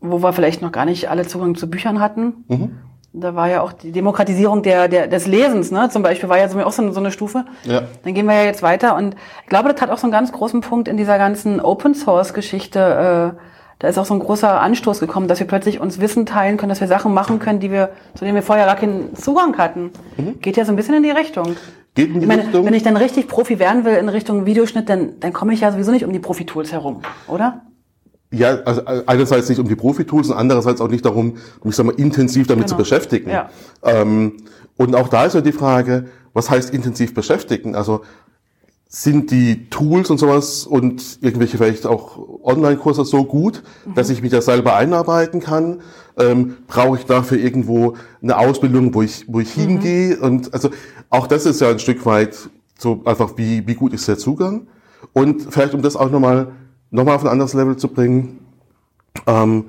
wo 0.00 0.24
wir 0.24 0.32
vielleicht 0.32 0.60
noch 0.60 0.72
gar 0.72 0.86
nicht 0.86 1.08
alle 1.08 1.24
Zugang 1.24 1.54
zu 1.54 1.70
Büchern 1.70 2.00
hatten. 2.00 2.44
Mhm. 2.48 2.70
Da 3.12 3.36
war 3.36 3.48
ja 3.48 3.62
auch 3.62 3.72
die 3.72 3.92
Demokratisierung 3.92 4.64
der, 4.64 4.88
der, 4.88 5.06
des 5.06 5.28
Lesens, 5.28 5.70
ne? 5.70 5.88
Zum 5.88 6.02
Beispiel 6.02 6.28
war 6.28 6.36
ja 6.36 6.46
auch 6.46 6.72
so 6.72 6.82
eine, 6.82 6.92
so 6.92 6.98
eine 6.98 7.12
Stufe. 7.12 7.44
Ja. 7.62 7.82
Dann 8.02 8.12
gehen 8.12 8.26
wir 8.26 8.34
ja 8.34 8.42
jetzt 8.42 8.64
weiter 8.64 8.96
und 8.96 9.14
ich 9.44 9.48
glaube, 9.48 9.72
das 9.72 9.80
hat 9.80 9.90
auch 9.90 9.98
so 9.98 10.06
einen 10.06 10.12
ganz 10.12 10.32
großen 10.32 10.62
Punkt 10.62 10.88
in 10.88 10.96
dieser 10.96 11.16
ganzen 11.16 11.60
Open 11.60 11.94
Source 11.94 12.34
Geschichte. 12.34 13.34
Äh, 13.38 13.55
da 13.78 13.88
ist 13.88 13.98
auch 13.98 14.06
so 14.06 14.14
ein 14.14 14.20
großer 14.20 14.60
Anstoß 14.60 15.00
gekommen, 15.00 15.28
dass 15.28 15.38
wir 15.38 15.46
plötzlich 15.46 15.80
uns 15.80 16.00
Wissen 16.00 16.24
teilen 16.24 16.56
können, 16.56 16.70
dass 16.70 16.80
wir 16.80 16.88
Sachen 16.88 17.12
machen 17.12 17.38
können, 17.38 17.60
die 17.60 17.70
wir, 17.70 17.90
zu 18.14 18.24
denen 18.24 18.34
wir 18.34 18.42
vorher 18.42 18.64
gar 18.64 18.76
keinen 18.76 19.14
Zugang 19.14 19.58
hatten. 19.58 19.90
Mhm. 20.16 20.40
Geht 20.40 20.56
ja 20.56 20.64
so 20.64 20.72
ein 20.72 20.76
bisschen 20.76 20.94
in 20.94 21.02
die 21.02 21.10
Richtung. 21.10 21.56
Geht 21.94 22.08
in 22.08 22.14
die 22.14 22.20
ich 22.20 22.26
meine, 22.26 22.44
Richtung. 22.44 22.64
Wenn 22.64 22.74
ich 22.74 22.82
dann 22.82 22.96
richtig 22.96 23.28
Profi 23.28 23.58
werden 23.58 23.84
will 23.84 23.94
in 23.94 24.08
Richtung 24.08 24.46
Videoschnitt, 24.46 24.88
dann, 24.88 25.20
dann 25.20 25.32
komme 25.32 25.52
ich 25.52 25.60
ja 25.60 25.72
sowieso 25.72 25.92
nicht 25.92 26.06
um 26.06 26.12
die 26.12 26.18
Profi-Tools 26.18 26.72
herum, 26.72 27.02
oder? 27.28 27.62
Ja, 28.32 28.56
also 28.64 28.82
einerseits 28.84 29.48
nicht 29.48 29.58
um 29.58 29.68
die 29.68 29.76
Profi-Tools 29.76 30.30
und 30.30 30.36
andererseits 30.36 30.80
auch 30.80 30.88
nicht 30.88 31.04
darum, 31.04 31.36
mich 31.62 31.76
sag 31.76 31.86
mal, 31.86 31.94
intensiv 31.94 32.46
damit 32.46 32.64
genau. 32.64 32.76
zu 32.76 32.82
beschäftigen. 32.82 33.30
Ja. 33.30 33.50
Ähm, 33.82 34.38
und 34.76 34.96
auch 34.96 35.08
da 35.08 35.26
ist 35.26 35.34
ja 35.34 35.42
die 35.42 35.52
Frage, 35.52 36.06
was 36.32 36.50
heißt 36.50 36.72
intensiv 36.74 37.14
beschäftigen? 37.14 37.74
Also 37.74 38.02
sind 38.88 39.30
die 39.30 39.68
Tools 39.68 40.10
und 40.10 40.18
sowas 40.18 40.64
und 40.64 41.18
irgendwelche 41.20 41.58
vielleicht 41.58 41.86
auch 41.86 42.18
Online-Kurse 42.42 43.04
so 43.04 43.24
gut, 43.24 43.62
mhm. 43.84 43.94
dass 43.94 44.10
ich 44.10 44.22
mich 44.22 44.30
da 44.30 44.40
selber 44.40 44.76
einarbeiten 44.76 45.40
kann? 45.40 45.80
Ähm, 46.16 46.56
Brauche 46.66 46.98
ich 46.98 47.04
dafür 47.04 47.38
irgendwo 47.38 47.94
eine 48.22 48.38
Ausbildung, 48.38 48.94
wo 48.94 49.02
ich, 49.02 49.24
wo 49.28 49.40
ich 49.40 49.56
mhm. 49.56 49.60
hingehe? 49.62 50.20
Und 50.20 50.54
also 50.54 50.70
auch 51.10 51.26
das 51.26 51.46
ist 51.46 51.60
ja 51.60 51.70
ein 51.70 51.78
Stück 51.78 52.06
weit 52.06 52.36
so 52.78 53.02
einfach, 53.04 53.32
wie, 53.36 53.66
wie 53.66 53.74
gut 53.74 53.92
ist 53.92 54.06
der 54.08 54.18
Zugang? 54.18 54.68
Und 55.12 55.42
vielleicht 55.50 55.74
um 55.74 55.82
das 55.82 55.96
auch 55.96 56.10
nochmal 56.10 56.52
nochmal 56.90 57.16
auf 57.16 57.24
ein 57.24 57.28
anderes 57.28 57.54
Level 57.54 57.76
zu 57.76 57.88
bringen. 57.88 58.38
Ähm, 59.26 59.66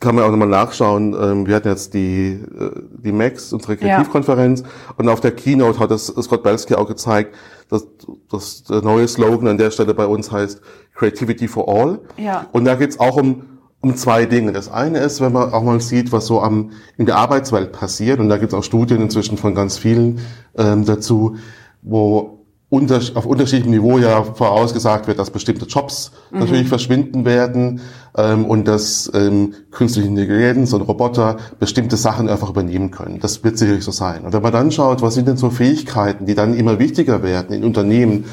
kann 0.00 0.14
man 0.14 0.24
auch 0.24 0.30
nochmal 0.30 0.48
nachschauen. 0.48 1.14
Ähm, 1.14 1.46
wir 1.46 1.54
hatten 1.54 1.68
jetzt 1.68 1.92
die, 1.92 2.30
äh, 2.32 2.70
die 3.04 3.12
Max, 3.12 3.52
unsere 3.52 3.76
Kreativkonferenz, 3.76 4.62
ja. 4.62 4.66
und 4.96 5.08
auf 5.08 5.20
der 5.20 5.32
Keynote 5.32 5.78
hat 5.78 5.90
das 5.90 6.06
Scott 6.06 6.42
Belsky 6.42 6.74
auch 6.74 6.88
gezeigt, 6.88 7.34
dass, 7.68 8.64
der 8.64 8.82
neue 8.82 9.06
Slogan 9.06 9.46
an 9.46 9.58
der 9.58 9.70
Stelle 9.70 9.94
bei 9.94 10.06
uns 10.06 10.32
heißt 10.32 10.60
Creativity 10.94 11.46
for 11.46 11.68
All. 11.68 12.00
Ja. 12.16 12.46
Und 12.52 12.64
da 12.64 12.74
geht's 12.74 12.98
auch 12.98 13.16
um, 13.16 13.42
um 13.80 13.94
zwei 13.94 14.26
Dinge. 14.26 14.52
Das 14.52 14.70
eine 14.70 14.98
ist, 14.98 15.20
wenn 15.20 15.32
man 15.32 15.52
auch 15.52 15.62
mal 15.62 15.80
sieht, 15.80 16.10
was 16.10 16.26
so 16.26 16.40
am, 16.40 16.72
in 16.96 17.06
der 17.06 17.16
Arbeitswelt 17.16 17.72
passiert, 17.72 18.18
und 18.18 18.28
da 18.28 18.38
gibt's 18.38 18.54
auch 18.54 18.64
Studien 18.64 19.00
inzwischen 19.02 19.36
von 19.36 19.54
ganz 19.54 19.78
vielen 19.78 20.20
ähm, 20.56 20.84
dazu, 20.84 21.36
wo 21.82 22.40
unter, 22.70 23.00
auf 23.14 23.26
unterschiedlichem 23.26 23.72
Niveau 23.72 23.98
ja 23.98 24.22
vorausgesagt 24.22 25.08
wird, 25.08 25.18
dass 25.18 25.30
bestimmte 25.30 25.66
Jobs 25.66 26.12
mhm. 26.30 26.40
natürlich 26.40 26.68
verschwinden 26.68 27.24
werden 27.24 27.80
ähm, 28.16 28.44
und 28.44 28.66
dass 28.66 29.10
ähm, 29.14 29.54
künstliche 29.70 30.08
Intelligenz 30.08 30.72
und 30.72 30.82
Roboter 30.82 31.36
bestimmte 31.58 31.96
Sachen 31.96 32.28
einfach 32.28 32.50
übernehmen 32.50 32.90
können. 32.90 33.20
Das 33.20 33.42
wird 33.44 33.58
sicherlich 33.58 33.84
so 33.84 33.90
sein. 33.90 34.24
Und 34.24 34.32
wenn 34.32 34.42
man 34.42 34.52
dann 34.52 34.72
schaut, 34.72 35.02
was 35.02 35.14
sind 35.14 35.28
denn 35.28 35.36
so 35.36 35.50
Fähigkeiten, 35.50 36.26
die 36.26 36.34
dann 36.34 36.54
immer 36.54 36.78
wichtiger 36.78 37.22
werden 37.22 37.54
in 37.54 37.64
Unternehmen, 37.64 38.24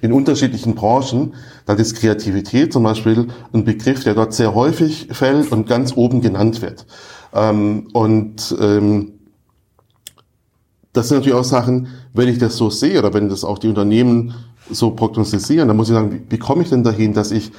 in 0.00 0.12
unterschiedlichen 0.12 0.74
Branchen, 0.74 1.34
dann 1.66 1.78
ist 1.78 1.96
Kreativität 1.96 2.72
zum 2.72 2.82
Beispiel 2.82 3.28
ein 3.52 3.64
Begriff, 3.64 4.04
der 4.04 4.14
dort 4.14 4.34
sehr 4.34 4.54
häufig 4.54 5.08
fällt 5.12 5.52
und 5.52 5.68
ganz 5.68 5.96
oben 5.96 6.20
genannt 6.20 6.62
wird. 6.62 6.86
Ähm, 7.32 7.88
und 7.92 8.56
ähm, 8.60 9.12
das 10.92 11.08
sind 11.08 11.18
natürlich 11.18 11.38
auch 11.38 11.44
Sachen, 11.44 11.88
wenn 12.12 12.28
ich 12.28 12.38
das 12.38 12.56
so 12.56 12.70
sehe 12.70 12.98
oder 12.98 13.12
wenn 13.12 13.28
das 13.28 13.44
auch 13.44 13.58
die 13.58 13.68
Unternehmen 13.68 14.34
so 14.70 14.92
prognostizieren, 14.92 15.68
dann 15.68 15.76
muss 15.76 15.88
ich 15.88 15.94
sagen, 15.94 16.12
wie, 16.12 16.22
wie 16.30 16.38
komme 16.38 16.62
ich 16.62 16.70
denn 16.70 16.84
dahin, 16.84 17.12
dass 17.12 17.32
ich 17.32 17.50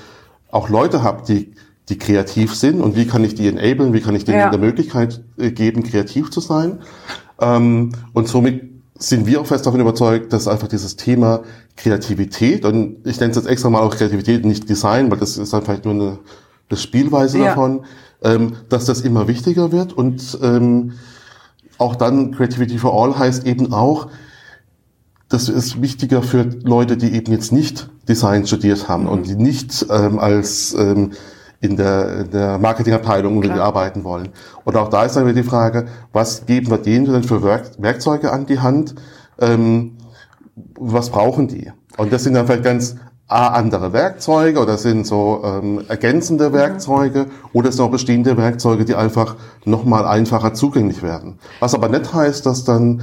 auch 0.51 0.69
Leute 0.69 1.03
habe, 1.03 1.23
die, 1.27 1.53
die 1.89 1.97
kreativ 1.97 2.55
sind 2.55 2.81
und 2.81 2.95
wie 2.95 3.05
kann 3.05 3.23
ich 3.23 3.35
die 3.35 3.47
enablen, 3.47 3.93
wie 3.93 4.01
kann 4.01 4.15
ich 4.15 4.25
denen 4.25 4.39
ja. 4.39 4.49
die 4.49 4.57
Möglichkeit 4.57 5.23
äh, 5.37 5.51
geben, 5.51 5.83
kreativ 5.83 6.31
zu 6.31 6.39
sein. 6.39 6.79
Ähm, 7.39 7.91
und 8.13 8.27
somit 8.27 8.63
sind 8.97 9.27
wir 9.27 9.41
auch 9.41 9.45
fest 9.45 9.65
davon 9.65 9.81
überzeugt, 9.81 10.31
dass 10.31 10.47
einfach 10.47 10.67
dieses 10.67 10.95
Thema 10.95 11.43
Kreativität, 11.75 12.65
und 12.65 13.05
ich 13.05 13.19
nenne 13.19 13.31
es 13.31 13.37
jetzt 13.37 13.47
extra 13.47 13.69
mal 13.69 13.81
auch 13.81 13.95
Kreativität, 13.95 14.45
nicht 14.45 14.69
Design, 14.69 15.11
weil 15.11 15.19
das 15.19 15.37
ist 15.37 15.53
einfach 15.53 15.83
nur 15.83 15.93
eine, 15.93 16.19
eine 16.69 16.77
Spielweise 16.77 17.39
ja. 17.39 17.45
davon, 17.45 17.85
ähm, 18.23 18.53
dass 18.69 18.85
das 18.85 19.01
immer 19.01 19.27
wichtiger 19.27 19.71
wird 19.71 19.93
und 19.93 20.39
ähm, 20.41 20.93
auch 21.77 21.95
dann 21.95 22.31
Creativity 22.31 22.77
for 22.77 22.93
All 22.93 23.17
heißt 23.19 23.45
eben 23.45 23.73
auch, 23.73 24.07
das 25.29 25.49
ist 25.49 25.81
wichtiger 25.81 26.21
für 26.21 26.43
Leute, 26.63 26.97
die 26.97 27.13
eben 27.13 27.31
jetzt 27.31 27.51
nicht 27.51 27.89
Design 28.07 28.45
studiert 28.45 28.87
haben 28.87 29.07
und 29.07 29.27
die 29.27 29.35
nicht 29.35 29.85
ähm, 29.89 30.19
als 30.19 30.75
ähm, 30.75 31.11
in 31.61 31.77
der, 31.77 32.19
in 32.19 32.31
der 32.31 32.57
Marketingabteilung 32.59 33.35
unbedingt 33.35 33.59
arbeiten 33.59 34.03
wollen. 34.03 34.29
Und 34.63 34.75
auch 34.77 34.89
da 34.89 35.03
ist 35.03 35.15
dann 35.15 35.25
wieder 35.25 35.41
die 35.41 35.47
Frage, 35.47 35.87
was 36.13 36.45
geben 36.45 36.69
wir 36.69 36.77
denen 36.77 37.05
denn 37.05 37.23
für 37.23 37.41
Werk 37.43 37.71
Werkzeuge 37.79 38.31
an 38.31 38.45
die 38.45 38.59
Hand? 38.59 38.95
Ähm, 39.39 39.97
was 40.77 41.09
brauchen 41.09 41.47
die? 41.47 41.71
Und 41.97 42.13
das 42.13 42.23
sind 42.23 42.35
dann 42.35 42.45
vielleicht 42.45 42.63
ganz 42.63 42.95
A, 43.27 43.47
andere 43.47 43.91
Werkzeuge 43.91 44.59
oder 44.59 44.77
sind 44.77 45.07
so 45.07 45.41
ähm, 45.43 45.81
ergänzende 45.87 46.53
Werkzeuge 46.53 47.25
oder 47.53 47.71
sind 47.71 47.83
auch 47.83 47.89
bestehende 47.89 48.37
Werkzeuge, 48.37 48.85
die 48.85 48.93
einfach 48.93 49.35
nochmal 49.65 50.05
einfacher 50.05 50.53
zugänglich 50.53 51.01
werden. 51.01 51.39
Was 51.59 51.73
aber 51.73 51.89
nicht 51.89 52.13
heißt, 52.13 52.45
dass 52.45 52.65
dann 52.65 53.01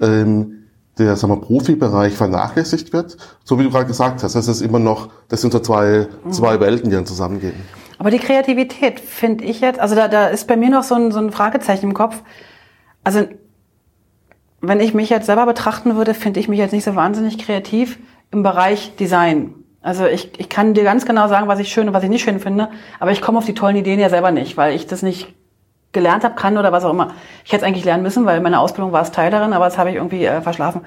ähm, 0.00 0.61
der 0.98 1.16
sagen 1.16 1.32
wir, 1.32 1.40
Profibereich 1.40 2.14
vernachlässigt 2.14 2.92
wird, 2.92 3.16
so 3.44 3.58
wie 3.58 3.64
du 3.64 3.70
gerade 3.70 3.86
gesagt 3.86 4.22
hast. 4.22 4.34
Das 4.34 4.48
ist 4.48 4.60
immer 4.60 4.78
noch, 4.78 5.08
das 5.28 5.40
sind 5.40 5.52
so 5.52 5.58
zwei, 5.58 6.08
mhm. 6.24 6.32
zwei 6.32 6.60
Welten, 6.60 6.90
die 6.90 6.96
dann 6.96 7.06
zusammengehen. 7.06 7.54
Aber 7.98 8.10
die 8.10 8.18
Kreativität 8.18 9.00
finde 9.00 9.44
ich 9.44 9.60
jetzt, 9.60 9.78
also 9.78 9.94
da, 9.94 10.08
da 10.08 10.26
ist 10.26 10.48
bei 10.48 10.56
mir 10.56 10.70
noch 10.70 10.82
so 10.82 10.94
ein, 10.94 11.12
so 11.12 11.20
ein 11.20 11.30
Fragezeichen 11.30 11.86
im 11.86 11.94
Kopf. 11.94 12.22
Also 13.04 13.26
wenn 14.60 14.80
ich 14.80 14.94
mich 14.94 15.10
jetzt 15.10 15.26
selber 15.26 15.46
betrachten 15.46 15.96
würde, 15.96 16.14
finde 16.14 16.40
ich 16.40 16.48
mich 16.48 16.58
jetzt 16.58 16.72
nicht 16.72 16.84
so 16.84 16.94
wahnsinnig 16.94 17.38
kreativ 17.38 17.98
im 18.30 18.42
Bereich 18.42 18.96
Design. 18.96 19.54
Also 19.82 20.06
ich, 20.06 20.38
ich 20.38 20.48
kann 20.48 20.74
dir 20.74 20.84
ganz 20.84 21.04
genau 21.04 21.28
sagen, 21.28 21.48
was 21.48 21.58
ich 21.58 21.72
schön 21.72 21.88
und 21.88 21.94
was 21.94 22.04
ich 22.04 22.10
nicht 22.10 22.22
schön 22.22 22.38
finde, 22.38 22.70
aber 23.00 23.10
ich 23.10 23.20
komme 23.20 23.38
auf 23.38 23.44
die 23.44 23.54
tollen 23.54 23.76
Ideen 23.76 23.98
ja 23.98 24.08
selber 24.08 24.30
nicht, 24.30 24.56
weil 24.56 24.74
ich 24.74 24.86
das 24.86 25.02
nicht 25.02 25.34
gelernt 25.92 26.24
habe, 26.24 26.34
kann 26.34 26.58
oder 26.58 26.72
was 26.72 26.84
auch 26.84 26.90
immer. 26.90 27.14
Ich 27.44 27.52
hätte 27.52 27.64
es 27.64 27.68
eigentlich 27.68 27.84
lernen 27.84 28.02
müssen, 28.02 28.24
weil 28.26 28.40
meine 28.40 28.60
Ausbildung 28.60 28.92
war 28.92 29.02
es 29.02 29.12
Teil 29.12 29.30
darin, 29.30 29.52
aber 29.52 29.66
das 29.66 29.78
habe 29.78 29.90
ich 29.90 29.96
irgendwie 29.96 30.24
äh, 30.24 30.40
verschlafen. 30.40 30.82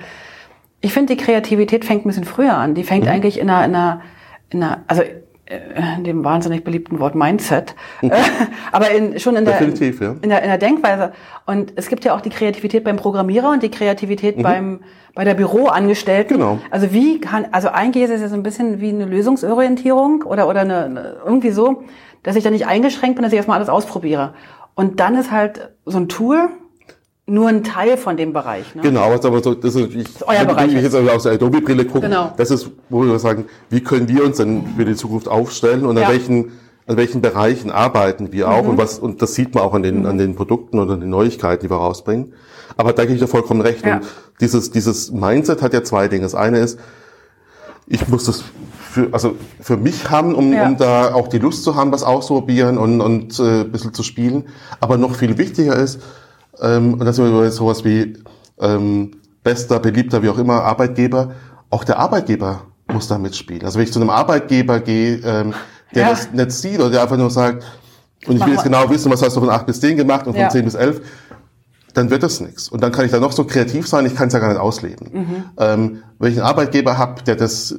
Ich 0.82 0.94
finde, 0.94 1.16
die 1.16 1.24
Kreativität 1.24 1.86
fängt 1.86 2.06
ein 2.06 2.10
bisschen 2.10 2.26
früher 2.26 2.56
an. 2.56 2.76
Die 2.76 2.84
fängt 2.84 3.06
mhm. 3.06 3.12
eigentlich 3.12 3.40
in 3.40 3.50
einer, 3.50 3.66
in 3.66 3.76
einer, 3.76 4.02
in 4.50 4.64
einer 4.64 4.82
also 4.88 5.04
äh, 5.48 5.60
in 5.98 6.04
dem 6.04 6.24
wahnsinnig 6.24 6.64
beliebten 6.64 7.00
Wort 7.00 7.14
Mindset, 7.14 7.76
äh, 8.02 8.10
aber 8.72 8.90
in, 8.90 9.20
schon 9.20 9.36
in 9.36 9.46
der, 9.46 9.62
in, 9.62 9.76
ja. 9.76 10.16
in, 10.22 10.30
der, 10.30 10.42
in 10.42 10.50
der 10.50 10.58
Denkweise. 10.58 11.14
Und 11.46 11.74
es 11.76 11.88
gibt 11.88 12.04
ja 12.04 12.16
auch 12.16 12.22
die 12.22 12.32
Kreativität 12.32 12.84
beim 12.84 12.96
Programmierer 12.96 13.52
und 13.52 13.62
die 13.62 13.70
Kreativität 13.70 14.38
mhm. 14.38 14.42
beim 14.42 14.80
bei 15.14 15.24
der 15.24 15.36
Büroangestellten. 15.36 16.38
Genau. 16.38 16.60
Also 16.72 16.92
wie 16.92 17.22
kann, 17.22 17.48
also 17.52 17.70
eigentlich 17.70 18.04
ist 18.04 18.10
es 18.10 18.22
ja 18.22 18.28
so 18.28 18.36
ein 18.36 18.44
bisschen 18.44 18.82
wie 18.82 18.90
eine 18.90 19.06
Lösungsorientierung 19.06 20.24
oder 20.24 20.48
oder 20.48 20.62
eine 20.62 21.18
irgendwie 21.24 21.52
so, 21.52 21.84
dass 22.24 22.36
ich 22.36 22.44
da 22.44 22.50
nicht 22.50 22.66
eingeschränkt 22.68 23.16
bin, 23.16 23.24
dass 23.24 23.32
ich 23.32 23.38
erstmal 23.38 23.58
alles 23.58 23.70
ausprobiere. 23.70 24.34
Und 24.76 25.00
dann 25.00 25.16
ist 25.16 25.32
halt 25.32 25.72
so 25.86 25.98
ein 25.98 26.10
Tool, 26.10 26.50
nur 27.28 27.48
ein 27.48 27.64
Teil 27.64 27.98
von 27.98 28.18
dem 28.18 28.34
Bereich. 28.34 28.76
Ne? 28.76 28.84
Genau, 28.84 29.02
aber 29.02 29.42
so, 29.42 29.56
das 29.56 29.76
ist 29.76 29.82
natürlich, 29.82 30.04
das 30.06 30.16
ist 30.18 30.28
euer 30.28 30.46
Bereich 30.46 30.70
wenn 30.70 30.78
ich 30.78 30.84
jetzt 30.84 30.96
aus 30.96 31.24
der 31.24 31.34
Adobe-Brille 31.34 31.86
gucken, 31.86 32.10
genau. 32.10 32.34
das 32.38 32.52
ist, 32.52 32.70
wo 32.90 33.04
wir 33.04 33.18
sagen, 33.18 33.46
wie 33.70 33.82
können 33.82 34.08
wir 34.08 34.24
uns 34.24 34.38
denn 34.38 34.64
für 34.78 34.86
die 34.86 34.96
Zukunft 34.96 35.28
aufstellen 35.28 35.86
und 35.86 35.98
ja. 35.98 36.06
an 36.06 36.12
welchen 36.12 36.52
an 36.88 36.98
welchen 36.98 37.20
Bereichen 37.20 37.72
arbeiten 37.72 38.32
wir 38.32 38.48
auch 38.48 38.62
mhm. 38.62 38.70
und 38.70 38.78
was 38.78 39.00
und 39.00 39.20
das 39.20 39.34
sieht 39.34 39.56
man 39.56 39.64
auch 39.64 39.74
an 39.74 39.82
den 39.82 40.02
mhm. 40.02 40.06
an 40.06 40.18
den 40.20 40.36
Produkten 40.36 40.78
oder 40.78 40.98
den 40.98 41.10
Neuigkeiten, 41.10 41.66
die 41.66 41.72
wir 41.72 41.78
rausbringen. 41.78 42.34
Aber 42.78 42.94
da 42.94 43.04
gebe 43.04 43.16
ich 43.16 43.22
dir 43.22 43.28
vollkommen 43.28 43.62
recht. 43.62 43.84
Ja. 43.84 43.96
Und 43.96 44.06
dieses 44.40 44.70
dieses 44.70 45.12
Mindset 45.12 45.64
hat 45.64 45.74
ja 45.74 45.84
zwei 45.84 46.08
Dinge. 46.08 46.24
Das 46.24 46.36
eine 46.36 46.60
ist, 46.60 46.78
ich 47.88 48.08
muss 48.08 48.26
das 48.26 48.44
für, 48.92 49.10
also 49.12 49.36
für 49.60 49.78
mich 49.78 50.10
haben, 50.10 50.34
um, 50.34 50.54
ja. 50.54 50.68
um 50.68 50.78
da 50.78 51.14
auch 51.14 51.28
die 51.28 51.40
Lust 51.40 51.64
zu 51.64 51.76
haben, 51.76 51.92
was 51.92 52.04
auszuprobieren 52.04 52.78
und, 52.78 53.02
und 53.02 53.40
äh, 53.40 53.62
ein 53.62 53.72
bisschen 53.72 53.94
zu 53.94 54.04
spielen. 54.04 54.46
Aber 54.80 54.98
noch 54.98 55.16
viel 55.16 55.38
wichtiger 55.38 55.76
ist, 55.76 56.02
ähm, 56.62 56.94
und 56.94 57.06
das 57.06 57.20
ist 57.20 57.56
sowas 57.56 57.84
wie 57.84 58.14
ähm, 58.60 59.12
bester, 59.44 59.80
beliebter, 59.80 60.24
wie 60.24 60.30
auch 60.30 60.38
immer, 60.38 60.64
Arbeitgeber, 60.64 61.34
auch 61.70 61.84
der 61.84 62.00
Arbeitgeber 62.00 62.62
muss 62.92 63.08
da 63.08 63.18
mitspielen. 63.18 63.64
Also 63.64 63.78
wenn 63.78 63.86
ich 63.86 63.94
zu 63.94 64.00
einem 64.00 64.10
Arbeitgeber 64.10 64.80
gehe, 64.80 65.18
ähm, 65.24 65.54
der 65.94 66.04
ja. 66.04 66.10
das 66.10 66.32
nicht 66.32 66.52
sieht 66.52 66.80
oder 66.80 66.90
der 66.90 67.02
einfach 67.04 67.18
nur 67.18 67.30
sagt, 67.30 67.66
und 68.28 68.38
ich 68.38 68.46
will 68.46 68.54
jetzt 68.54 68.64
genau 68.64 68.90
wissen, 68.90 69.12
was 69.12 69.22
hast 69.22 69.36
du 69.36 69.40
von 69.40 69.50
8 69.50 69.66
bis 69.68 69.80
10 69.82 69.98
gemacht 69.98 70.26
und 70.26 70.34
von 70.34 70.42
ja. 70.42 70.50
10 70.50 70.66
bis 70.66 70.74
11, 70.74 71.02
dann 71.96 72.10
wird 72.10 72.24
das 72.24 72.42
nichts. 72.42 72.70
Und 72.70 72.84
dann 72.84 72.92
kann 72.92 73.06
ich 73.06 73.12
da 73.12 73.20
noch 73.20 73.32
so 73.32 73.46
kreativ 73.46 73.88
sein, 73.88 74.06
ich 74.06 74.16
kann 74.16 74.28
es 74.28 74.34
ja 74.34 74.40
gar 74.40 74.50
nicht 74.50 74.60
ausleben. 74.60 75.08
Mhm. 75.12 75.44
Ähm, 75.58 76.04
wenn 76.20 76.32
ich 76.32 76.38
einen 76.38 76.48
Arbeitgeber 76.48 76.98
habe, 76.98 77.24
der 77.24 77.36
das 77.36 77.76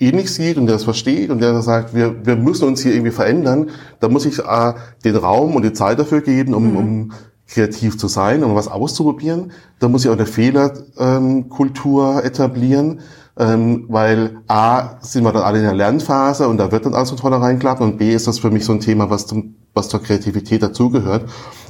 ähnlich 0.00 0.32
sieht 0.32 0.56
und 0.56 0.66
der 0.66 0.76
das 0.76 0.84
versteht 0.84 1.30
und 1.30 1.40
der 1.40 1.62
sagt, 1.62 1.94
wir, 1.94 2.26
wir 2.26 2.36
müssen 2.36 2.66
uns 2.66 2.82
hier 2.82 2.92
irgendwie 2.92 3.12
verändern, 3.12 3.70
dann 4.00 4.12
muss 4.12 4.26
ich 4.26 4.38
äh, 4.38 4.74
den 5.04 5.16
Raum 5.16 5.54
und 5.54 5.62
die 5.62 5.72
Zeit 5.72 5.98
dafür 5.98 6.20
geben, 6.22 6.54
um, 6.54 6.70
mhm. 6.70 6.76
um 6.76 7.12
kreativ 7.48 7.96
zu 7.96 8.08
sein, 8.08 8.42
um 8.42 8.54
was 8.54 8.68
auszuprobieren. 8.68 9.52
Da 9.78 9.88
muss 9.88 10.04
ich 10.04 10.10
auch 10.10 10.16
eine 10.16 10.26
Fehlerkultur 10.26 12.18
ähm, 12.18 12.26
etablieren, 12.26 13.00
ähm, 13.38 13.84
weil 13.88 14.38
A, 14.48 15.00
sind 15.00 15.24
wir 15.24 15.32
dann 15.32 15.42
alle 15.42 15.58
in 15.58 15.64
der 15.64 15.74
Lernphase 15.74 16.48
und 16.48 16.56
da 16.56 16.72
wird 16.72 16.86
dann 16.86 16.94
alles 16.94 17.10
von 17.10 17.18
vornherein 17.18 17.58
klappen 17.58 17.84
und 17.84 17.98
B, 17.98 18.14
ist 18.14 18.26
das 18.26 18.38
für 18.38 18.50
mich 18.50 18.64
so 18.64 18.72
ein 18.72 18.80
Thema, 18.80 19.10
was, 19.10 19.26
zum, 19.26 19.54
was 19.74 19.88
zur 19.88 20.02
Kreativität 20.02 20.62
dazugehört. 20.62 21.26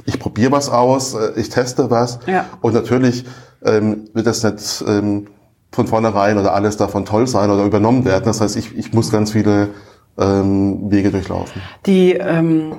Ich 0.07 0.19
probiere 0.19 0.51
was 0.51 0.69
aus, 0.69 1.13
äh, 1.13 1.33
ich 1.35 1.49
teste 1.49 1.91
was 1.91 2.19
ja. 2.25 2.45
und 2.61 2.73
natürlich 2.73 3.25
ähm, 3.63 4.05
wird 4.13 4.25
das 4.25 4.43
nicht 4.43 4.83
ähm, 4.87 5.27
von 5.71 5.85
vornherein 5.85 6.37
oder 6.37 6.53
alles 6.53 6.77
davon 6.77 7.05
toll 7.05 7.27
sein 7.27 7.51
oder 7.51 7.63
übernommen 7.63 8.05
werden. 8.05 8.23
Das 8.25 8.41
heißt, 8.41 8.55
ich, 8.55 8.75
ich 8.75 8.93
muss 8.93 9.11
ganz 9.11 9.31
viele 9.33 9.69
ähm, 10.17 10.89
Wege 10.89 11.11
durchlaufen. 11.11 11.61
Die, 11.85 12.13
ähm, 12.13 12.73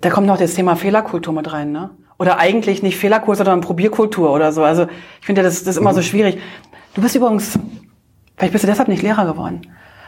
da 0.00 0.10
kommt 0.10 0.26
noch 0.26 0.38
das 0.38 0.54
Thema 0.54 0.76
Fehlerkultur 0.76 1.32
mit 1.32 1.50
rein, 1.52 1.72
ne? 1.72 1.90
Oder 2.18 2.38
eigentlich 2.38 2.82
nicht 2.82 2.98
Fehlerkultur, 2.98 3.36
sondern 3.36 3.60
Probierkultur 3.60 4.32
oder 4.32 4.50
so. 4.52 4.64
Also 4.64 4.86
ich 5.20 5.26
finde 5.26 5.42
das, 5.42 5.60
das 5.60 5.76
ist 5.76 5.80
immer 5.80 5.92
mhm. 5.92 5.96
so 5.96 6.02
schwierig. 6.02 6.40
Du 6.94 7.00
bist 7.00 7.14
übrigens, 7.14 7.58
vielleicht 8.36 8.52
bist 8.52 8.64
du 8.64 8.68
deshalb 8.68 8.88
nicht 8.88 9.02
Lehrer 9.02 9.24
geworden, 9.24 9.62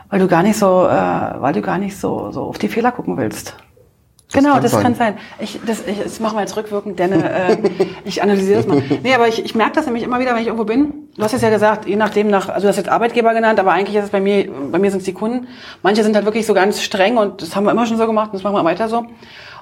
weil 0.08 0.18
du 0.18 0.26
gar 0.26 0.42
nicht 0.42 0.58
so, 0.58 0.86
äh, 0.86 1.40
weil 1.40 1.52
du 1.52 1.62
gar 1.62 1.78
nicht 1.78 1.96
so, 1.96 2.32
so 2.32 2.42
auf 2.42 2.58
die 2.58 2.68
Fehler 2.68 2.90
gucken 2.90 3.16
willst. 3.16 3.54
Das 4.33 4.43
genau, 4.43 4.55
kann 4.55 4.62
das 4.62 4.72
sein. 4.72 4.83
kann 4.83 4.95
sein. 4.95 5.18
Ich, 5.41 5.59
das, 5.66 5.85
ich, 5.87 6.01
das 6.01 6.20
machen 6.20 6.37
wir 6.37 6.43
jetzt 6.43 6.57
rückwirkend, 6.57 7.01
denn 7.01 7.12
äh, 7.12 7.57
ich 8.05 8.22
analysiere 8.22 8.59
das 8.59 8.66
mal. 8.68 8.81
Nee, 9.03 9.12
aber 9.12 9.26
ich, 9.26 9.45
ich 9.45 9.57
merke 9.57 9.72
das 9.72 9.87
nämlich 9.87 10.05
immer 10.05 10.20
wieder, 10.20 10.35
wenn 10.35 10.41
ich 10.41 10.47
irgendwo 10.47 10.64
bin. 10.64 11.09
Du 11.16 11.22
hast 11.22 11.35
es 11.35 11.43
ja 11.43 11.51
gesagt, 11.51 11.87
je 11.87 11.97
nachdem 11.97 12.28
nach, 12.28 12.49
also 12.49 12.62
du 12.62 12.68
hast 12.68 12.76
jetzt 12.76 12.89
Arbeitgeber 12.89 13.35
genannt, 13.35 13.59
aber 13.59 13.72
eigentlich 13.72 13.97
ist 13.97 14.05
es 14.05 14.11
bei 14.11 14.20
mir, 14.20 14.49
bei 14.70 14.78
mir 14.78 14.93
sind 14.93 14.99
es 14.99 15.05
die 15.05 15.14
Kunden. 15.14 15.49
Manche 15.83 16.05
sind 16.05 16.14
halt 16.14 16.26
wirklich 16.26 16.47
so 16.47 16.55
ganz 16.55 16.81
streng 16.81 17.16
und 17.16 17.43
das 17.43 17.57
haben 17.57 17.64
wir 17.64 17.72
immer 17.72 17.87
schon 17.87 17.99
so 17.99 18.07
gemacht 18.07 18.28
und 18.28 18.35
das 18.35 18.45
machen 18.45 18.55
wir 18.55 18.64
weiter 18.64 18.89
so. 18.89 19.05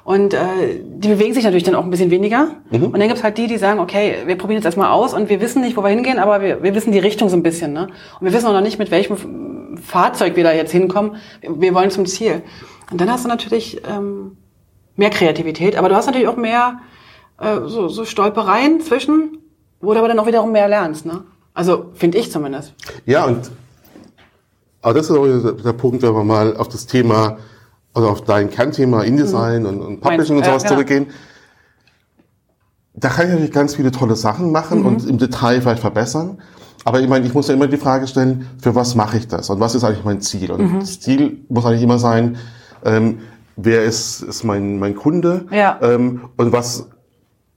Und 0.04 0.34
äh, 0.34 0.38
die 0.84 1.08
bewegen 1.08 1.32
sich 1.32 1.44
natürlich 1.44 1.64
dann 1.64 1.74
auch 1.74 1.84
ein 1.84 1.90
bisschen 1.90 2.10
weniger. 2.10 2.48
Mhm. 2.70 2.84
Und 2.84 2.98
dann 2.98 3.08
gibt's 3.08 3.24
halt 3.24 3.38
die, 3.38 3.46
die 3.46 3.56
sagen, 3.56 3.80
okay, 3.80 4.16
wir 4.26 4.36
probieren 4.36 4.58
jetzt 4.58 4.66
erstmal 4.66 4.90
aus 4.90 5.14
und 5.14 5.30
wir 5.30 5.40
wissen 5.40 5.62
nicht, 5.62 5.78
wo 5.78 5.82
wir 5.82 5.90
hingehen, 5.90 6.18
aber 6.18 6.42
wir, 6.42 6.62
wir 6.62 6.74
wissen 6.74 6.92
die 6.92 6.98
Richtung 6.98 7.30
so 7.30 7.36
ein 7.36 7.42
bisschen. 7.42 7.72
Ne? 7.72 7.88
Und 8.20 8.26
wir 8.26 8.34
wissen 8.34 8.46
auch 8.46 8.52
noch 8.52 8.60
nicht, 8.60 8.78
mit 8.78 8.90
welchem 8.90 9.78
Fahrzeug 9.82 10.36
wir 10.36 10.44
da 10.44 10.52
jetzt 10.52 10.72
hinkommen. 10.72 11.16
Wir 11.40 11.74
wollen 11.74 11.90
zum 11.90 12.04
Ziel. 12.04 12.42
Und 12.90 13.00
dann 13.00 13.10
hast 13.10 13.24
du 13.24 13.28
natürlich... 13.30 13.80
Ähm, 13.88 14.36
mehr 14.98 15.10
Kreativität, 15.10 15.76
aber 15.76 15.88
du 15.88 15.94
hast 15.94 16.06
natürlich 16.06 16.28
auch 16.28 16.36
mehr 16.36 16.80
äh, 17.40 17.60
so, 17.66 17.88
so 17.88 18.04
Stolpereien 18.04 18.80
zwischen, 18.80 19.38
wo 19.80 19.92
du 19.92 19.98
aber 19.98 20.08
dann 20.08 20.18
auch 20.18 20.26
wiederum 20.26 20.52
mehr 20.52 20.68
lernst, 20.68 21.06
ne? 21.06 21.22
Also 21.54 21.86
finde 21.94 22.18
ich 22.18 22.30
zumindest. 22.30 22.74
Ja, 23.06 23.24
und 23.24 23.50
aber 24.82 24.94
das 24.94 25.10
ist 25.10 25.16
auch 25.16 25.26
der, 25.26 25.72
Punkt, 25.72 26.02
wenn 26.02 26.14
wir 26.14 26.24
mal 26.24 26.56
auf 26.56 26.68
das 26.68 26.86
Thema, 26.86 27.38
also 27.94 28.08
auf 28.08 28.22
dein 28.22 28.48
Kernthema 28.48 29.02
InDesign 29.02 29.62
mhm. 29.62 29.68
und, 29.68 29.80
und 29.82 30.00
Publishing 30.00 30.36
mein, 30.36 30.44
und 30.44 30.50
sowas 30.50 30.62
ja, 30.62 30.68
zurückgehen. 30.68 31.06
Ja. 31.08 31.14
Da 32.94 33.08
kann 33.08 33.26
ich 33.26 33.32
natürlich 33.32 33.52
ganz 33.52 33.74
viele 33.74 33.90
tolle 33.90 34.16
Sachen 34.16 34.52
machen 34.52 34.80
mhm. 34.80 34.86
und 34.86 35.06
im 35.06 35.18
Detail 35.18 35.60
vielleicht 35.60 35.80
verbessern. 35.80 36.38
Aber 36.84 37.00
ich 37.00 37.08
meine, 37.08 37.26
ich 37.26 37.34
muss 37.34 37.48
ja 37.48 37.54
immer 37.54 37.66
die 37.66 37.76
Frage 37.76 38.06
stellen, 38.06 38.48
für 38.62 38.74
was 38.74 38.94
mache 38.94 39.18
ich 39.18 39.26
das 39.26 39.50
und 39.50 39.60
was 39.60 39.74
ist 39.74 39.84
eigentlich 39.84 40.04
mein 40.04 40.20
Ziel? 40.20 40.52
Und 40.52 40.72
mhm. 40.72 40.80
das 40.80 41.00
Ziel 41.00 41.44
muss 41.48 41.66
eigentlich 41.66 41.82
immer 41.82 41.98
sein, 41.98 42.38
ähm, 42.84 43.18
wer 43.58 43.84
ist, 43.84 44.22
ist 44.22 44.44
mein, 44.44 44.78
mein 44.78 44.94
Kunde 44.94 45.46
ja. 45.50 45.78
ähm, 45.82 46.30
und 46.36 46.52
was, 46.52 46.88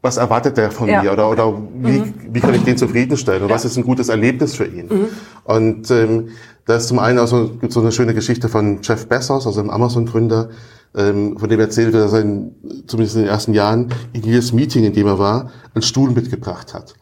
was 0.02 0.18
erwartet 0.18 0.58
der 0.58 0.72
von 0.72 0.90
ja. 0.90 1.04
mir 1.04 1.14
oder, 1.14 1.30
oder 1.30 1.54
wie, 1.76 2.00
mhm. 2.00 2.14
wie 2.32 2.40
kann 2.40 2.56
ich 2.56 2.64
den 2.64 2.76
zufriedenstellen 2.76 3.44
und 3.44 3.50
ja. 3.50 3.56
was 3.56 3.66
ist 3.66 3.78
ein 3.78 3.84
gutes 3.84 4.10
Erlebnis 4.10 4.56
für 4.56 4.66
ihn? 4.66 4.88
Mhm. 4.88 5.08
Und 5.44 5.92
ähm, 5.92 6.30
da 6.66 6.76
ist 6.76 6.88
zum 6.88 7.00
einen 7.00 7.20
also 7.20 7.50
gibt 7.50 7.72
so 7.72 7.82
eine 7.82 7.92
schöne 7.92 8.14
Geschichte 8.14 8.50
von 8.50 8.80
Jeff 8.82 9.08
Bezos, 9.08 9.46
also 9.46 9.62
dem 9.62 9.70
Amazon-Gründer, 9.70 10.50
ähm, 10.96 11.38
von 11.38 11.48
dem 11.48 11.60
er 11.60 11.68
erzählt, 11.68 11.94
dass 11.94 12.14
er 12.14 12.22
in, 12.22 12.56
zumindest 12.88 13.16
in 13.16 13.24
den 13.24 13.30
ersten 13.30 13.54
Jahren 13.54 13.90
in 14.14 14.24
jedes 14.24 14.54
Meeting, 14.54 14.84
in 14.84 14.94
dem 14.94 15.08
er 15.08 15.20
war, 15.20 15.52
einen 15.74 15.84
Stuhl 15.84 16.10
mitgebracht 16.10 16.74
hat. 16.74 16.96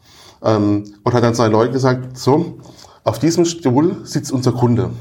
Ähm, 0.43 0.83
und 1.03 1.13
hat 1.13 1.23
dann 1.23 1.33
seinen 1.33 1.53
Leuten 1.53 1.73
gesagt, 1.73 2.17
so, 2.17 2.59
auf 3.03 3.19
diesem 3.19 3.45
Stuhl 3.45 3.97
sitzt 4.03 4.31
unser 4.31 4.51
Kunde. 4.51 4.91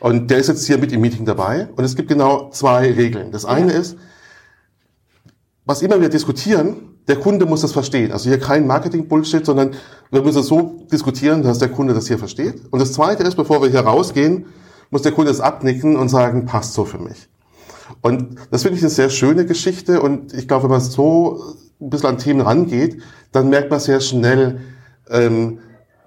Und 0.00 0.30
der 0.30 0.38
ist 0.38 0.48
jetzt 0.48 0.66
hier 0.66 0.78
mit 0.78 0.92
im 0.92 1.00
Meeting 1.00 1.24
dabei. 1.24 1.68
Und 1.76 1.84
es 1.84 1.96
gibt 1.96 2.08
genau 2.08 2.50
zwei 2.50 2.92
Regeln. 2.92 3.32
Das 3.32 3.44
eine 3.44 3.72
ja. 3.72 3.78
ist, 3.78 3.96
was 5.64 5.82
immer 5.82 6.00
wir 6.00 6.08
diskutieren, 6.08 6.96
der 7.08 7.16
Kunde 7.16 7.46
muss 7.46 7.62
das 7.62 7.72
verstehen. 7.72 8.12
Also 8.12 8.28
hier 8.28 8.38
kein 8.38 8.66
Marketing-Bullshit, 8.66 9.44
sondern 9.44 9.72
wir 10.10 10.22
müssen 10.22 10.40
es 10.40 10.46
so 10.46 10.86
diskutieren, 10.92 11.42
dass 11.42 11.58
der 11.58 11.68
Kunde 11.68 11.94
das 11.94 12.06
hier 12.06 12.18
versteht. 12.18 12.62
Und 12.70 12.80
das 12.80 12.92
Zweite 12.92 13.22
ist, 13.22 13.34
bevor 13.34 13.62
wir 13.62 13.70
hier 13.70 13.80
rausgehen, 13.80 14.46
muss 14.90 15.02
der 15.02 15.12
Kunde 15.12 15.30
es 15.30 15.40
abnicken 15.40 15.96
und 15.96 16.08
sagen, 16.08 16.46
passt 16.46 16.74
so 16.74 16.84
für 16.84 16.98
mich. 16.98 17.28
Und 18.02 18.36
das 18.50 18.62
finde 18.62 18.76
ich 18.76 18.82
eine 18.82 18.90
sehr 18.90 19.10
schöne 19.10 19.46
Geschichte. 19.46 20.00
Und 20.02 20.34
ich 20.34 20.46
glaube, 20.48 20.64
wenn 20.64 20.70
man 20.70 20.80
so 20.80 21.42
ein 21.80 21.90
bisschen 21.90 22.10
an 22.10 22.18
Themen 22.18 22.40
rangeht, 22.42 23.02
dann 23.32 23.48
merkt 23.48 23.70
man 23.70 23.80
sehr 23.80 24.00
schnell, 24.00 24.60
ähm, 25.10 25.58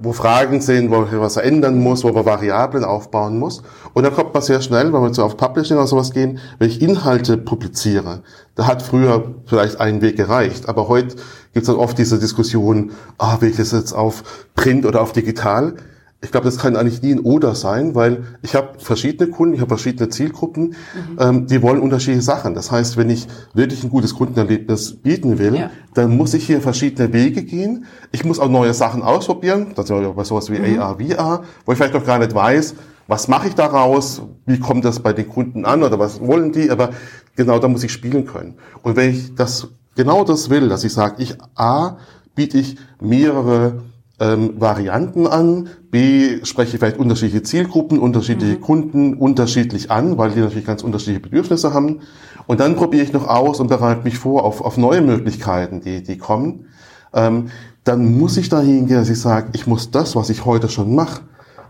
wo 0.02 0.14
Fragen 0.14 0.62
sind, 0.62 0.90
wo 0.92 1.02
man 1.02 1.20
was 1.20 1.38
ändern 1.38 1.80
muss, 1.80 2.04
wo 2.04 2.12
man 2.12 2.26
Variablen 2.26 2.84
aufbauen 2.84 3.38
muss. 3.38 3.62
Und 3.94 4.04
dann 4.04 4.14
kommt 4.14 4.34
man 4.34 4.44
sehr 4.44 4.62
schnell, 4.62 4.92
wenn 4.92 5.02
wir 5.02 5.14
so 5.14 5.24
auf 5.24 5.38
Publishing 5.38 5.78
oder 5.78 5.88
sowas 5.88 6.12
gehen, 6.12 6.40
wenn 6.60 6.70
ich 6.70 6.82
Inhalte 6.82 7.38
publiziere, 7.38 8.24
da 8.56 8.68
hat 8.68 8.82
früher 8.82 9.36
vielleicht 9.46 9.80
ein 9.80 10.02
Weg 10.02 10.18
gereicht, 10.18 10.68
aber 10.68 10.88
heute 10.88 11.16
gibt 11.54 11.64
es 11.64 11.68
dann 11.68 11.76
oft 11.76 11.98
diese 11.98 12.20
Diskussion, 12.20 12.92
ah, 13.18 13.38
will 13.40 13.50
ich 13.50 13.58
das 13.58 13.72
jetzt 13.72 13.94
auf 13.94 14.48
Print 14.56 14.86
oder 14.86 15.02
auf 15.02 15.14
digital? 15.14 15.76
Ich 16.24 16.32
glaube, 16.32 16.46
das 16.46 16.58
kann 16.58 16.76
eigentlich 16.76 17.02
nie 17.02 17.14
ein 17.14 17.20
Oder 17.20 17.56
sein, 17.56 17.96
weil 17.96 18.24
ich 18.44 18.54
habe 18.54 18.78
verschiedene 18.78 19.32
Kunden, 19.32 19.56
ich 19.56 19.62
habe 19.62 19.70
verschiedene 19.70 20.10
Zielgruppen, 20.10 20.68
mhm. 20.68 20.76
ähm, 21.20 21.48
die 21.48 21.62
wollen 21.64 21.82
unterschiedliche 21.82 22.22
Sachen. 22.22 22.54
Das 22.54 22.72
heißt, 22.72 22.96
wenn 22.96 23.10
ich 23.10 23.28
wirklich 23.56 23.84
ein 23.84 23.90
gutes 23.90 24.14
Kundenerlebnis 24.14 24.98
bieten 24.98 25.40
will, 25.40 25.56
ja. 25.56 25.72
dann 25.96 26.16
muss 26.16 26.36
ich 26.36 26.46
hier 26.46 26.62
verschiedene 26.62 27.12
Wege 27.12 27.44
gehen. 27.44 27.86
Ich 28.12 28.24
muss 28.24 28.40
auch 28.40 28.50
neue 28.50 28.74
Sachen 28.76 29.02
ausprobieren. 29.02 29.74
Das 29.76 29.86
ist 29.86 29.90
ja 29.90 30.10
bei 30.10 30.24
sowas 30.24 30.52
wie 30.52 30.60
mhm. 30.60 30.80
AR, 30.80 31.00
VR, 31.00 31.44
wo 31.66 31.72
ich 31.72 31.78
vielleicht 31.78 31.96
noch 31.96 32.06
gar 32.06 32.20
nicht 32.20 32.36
weiß, 32.36 32.76
was 33.08 33.28
mache 33.28 33.48
ich 33.48 33.56
daraus, 33.56 34.22
wie 34.46 34.60
kommt 34.60 34.86
das 34.86 35.00
bei 35.00 35.14
den 35.14 35.28
Kunden 35.28 35.66
an 35.66 35.82
oder 35.82 35.98
was 35.98 36.22
wollen 36.22 36.52
die, 36.52 36.70
aber 36.70 36.92
genau 37.36 37.58
da 37.58 37.68
muss 37.68 37.84
ich 37.84 37.92
spielen 37.92 38.26
können. 38.26 38.56
Und 38.84 38.96
wenn 38.96 39.10
ich 39.10 39.34
das 39.36 39.70
genau 39.96 40.24
das 40.24 40.50
will, 40.52 40.70
dass 40.70 40.84
ich 40.84 40.94
sage, 40.94 41.16
ich 41.18 41.36
A, 41.56 41.98
biete 42.36 42.60
ich 42.60 42.78
mehrere 43.02 43.82
ähm, 44.22 44.62
Varianten 44.62 45.26
an, 45.26 45.70
B, 45.90 46.46
spreche 46.46 46.78
vielleicht 46.78 46.98
unterschiedliche 46.98 47.42
Zielgruppen, 47.42 47.98
unterschiedliche 47.98 48.58
mhm. 48.58 48.62
Kunden 48.62 49.14
unterschiedlich 49.16 49.90
an, 49.90 50.18
weil 50.20 50.30
die 50.30 50.40
natürlich 50.40 50.66
ganz 50.66 50.84
unterschiedliche 50.84 51.22
Bedürfnisse 51.22 51.74
haben. 51.74 52.02
Und 52.46 52.60
dann 52.60 52.76
probiere 52.76 53.04
ich 53.04 53.14
noch 53.14 53.28
aus 53.28 53.60
und 53.60 53.68
bereite 53.68 54.04
mich 54.04 54.20
vor 54.20 54.46
auf, 54.46 54.62
auf 54.62 54.78
neue 54.78 55.02
Möglichkeiten, 55.02 55.82
die, 55.82 56.04
die 56.04 56.20
kommen. 56.20 56.68
Ähm, 57.14 57.48
dann 57.84 58.18
muss 58.18 58.38
ich 58.38 58.48
dahin 58.48 58.86
gehen, 58.86 58.98
dass 58.98 59.10
ich 59.10 59.20
sage, 59.20 59.50
ich 59.54 59.66
muss 59.66 59.90
das, 59.90 60.16
was 60.16 60.30
ich 60.30 60.46
heute 60.46 60.70
schon 60.70 60.94
mache, 60.94 61.22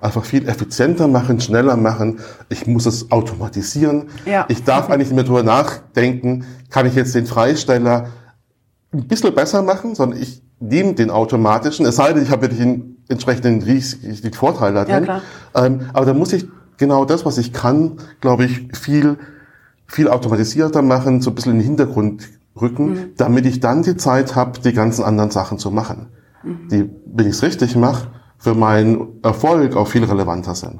einfach 0.01 0.25
viel 0.25 0.49
effizienter 0.49 1.07
machen, 1.07 1.39
schneller 1.39 1.77
machen. 1.77 2.19
Ich 2.49 2.67
muss 2.67 2.85
es 2.85 3.11
automatisieren. 3.11 4.09
Ja. 4.25 4.45
Ich 4.49 4.65
darf 4.65 4.89
eigentlich 4.89 5.07
nicht 5.07 5.15
mehr 5.15 5.23
darüber 5.23 5.43
nachdenken, 5.43 6.43
kann 6.69 6.85
ich 6.85 6.95
jetzt 6.95 7.15
den 7.15 7.27
Freisteller 7.27 8.07
ein 8.91 9.07
bisschen 9.07 9.33
besser 9.33 9.61
machen, 9.61 9.95
sondern 9.95 10.21
ich 10.21 10.41
nehme 10.61 10.93
den 10.93 11.09
automatischen, 11.09 11.85
es 11.85 11.95
sei 11.95 12.13
denn, 12.13 12.23
ich 12.23 12.29
habe 12.29 12.43
wirklich 12.43 12.61
einen 12.61 13.03
entsprechenden 13.09 13.61
riesigen 13.61 14.33
Vorteil 14.33 14.73
da 14.73 14.85
drin. 14.85 15.05
Ja, 15.05 15.21
ähm, 15.55 15.81
aber 15.93 16.05
da 16.05 16.13
muss 16.13 16.31
ich 16.31 16.47
genau 16.77 17.03
das, 17.05 17.25
was 17.25 17.37
ich 17.37 17.51
kann, 17.51 17.97
glaube 18.21 18.45
ich, 18.45 18.69
viel, 18.73 19.17
viel 19.87 20.07
automatisierter 20.07 20.81
machen, 20.81 21.21
so 21.21 21.31
ein 21.31 21.35
bisschen 21.35 21.53
in 21.53 21.59
den 21.59 21.65
Hintergrund 21.65 22.29
rücken, 22.59 22.89
mhm. 22.89 23.09
damit 23.17 23.45
ich 23.45 23.59
dann 23.59 23.83
die 23.83 23.97
Zeit 23.97 24.35
habe, 24.35 24.59
die 24.59 24.73
ganzen 24.73 25.03
anderen 25.03 25.31
Sachen 25.31 25.57
zu 25.57 25.71
machen. 25.71 26.07
Mhm. 26.43 26.67
Die, 26.69 26.89
wenn 27.05 27.27
ich 27.27 27.33
es 27.33 27.43
richtig 27.43 27.75
mache, 27.75 28.07
für 28.37 28.55
meinen 28.55 29.19
Erfolg 29.23 29.75
auch 29.75 29.87
viel 29.87 30.03
relevanter 30.03 30.55
sind. 30.55 30.79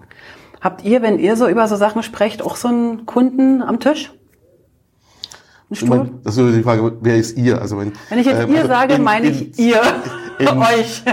Habt 0.61 0.83
ihr, 0.83 1.01
wenn 1.01 1.19
ihr 1.19 1.35
so 1.35 1.47
über 1.47 1.67
so 1.67 1.75
Sachen 1.75 2.03
sprecht, 2.03 2.43
auch 2.43 2.55
so 2.55 2.67
einen 2.67 3.05
Kunden 3.05 3.61
am 3.61 3.79
Tisch? 3.79 4.13
Ich 5.71 5.85
mein, 5.85 6.19
das 6.23 6.35
ist 6.37 6.55
die 6.55 6.63
Frage, 6.63 6.97
wer 6.99 7.15
ist 7.15 7.37
ihr? 7.37 7.61
Also 7.61 7.79
wenn, 7.79 7.93
wenn 8.09 8.19
ich 8.19 8.25
jetzt 8.25 8.41
ähm, 8.41 8.51
ihr 8.51 8.57
also 8.57 8.67
sage, 8.67 8.93
in, 8.95 9.03
meine 9.03 9.27
ich 9.27 9.57
in, 9.57 9.65
ihr, 9.65 9.81
in, 10.37 10.47
euch. 10.57 11.03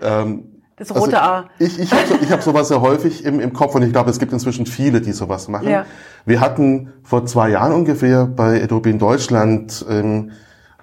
Ähm, 0.00 0.44
das 0.76 0.94
rote 0.94 1.20
also 1.20 1.44
A. 1.44 1.50
Ich, 1.58 1.78
ich 1.78 1.92
habe 1.92 2.06
so, 2.06 2.14
ich 2.22 2.32
hab 2.32 2.42
sowas 2.42 2.68
sehr 2.68 2.80
häufig 2.80 3.24
im, 3.24 3.38
im 3.38 3.52
Kopf 3.52 3.74
und 3.74 3.82
ich 3.82 3.92
glaube, 3.92 4.08
es 4.08 4.18
gibt 4.18 4.32
inzwischen 4.32 4.64
viele, 4.64 5.02
die 5.02 5.12
sowas 5.12 5.48
machen. 5.48 5.68
Ja. 5.68 5.84
Wir 6.24 6.40
hatten 6.40 6.92
vor 7.02 7.26
zwei 7.26 7.50
Jahren 7.50 7.72
ungefähr 7.72 8.26
bei 8.26 8.62
Adobe 8.62 8.88
in 8.88 8.98
Deutschland 8.98 9.84
ähm, 9.90 10.30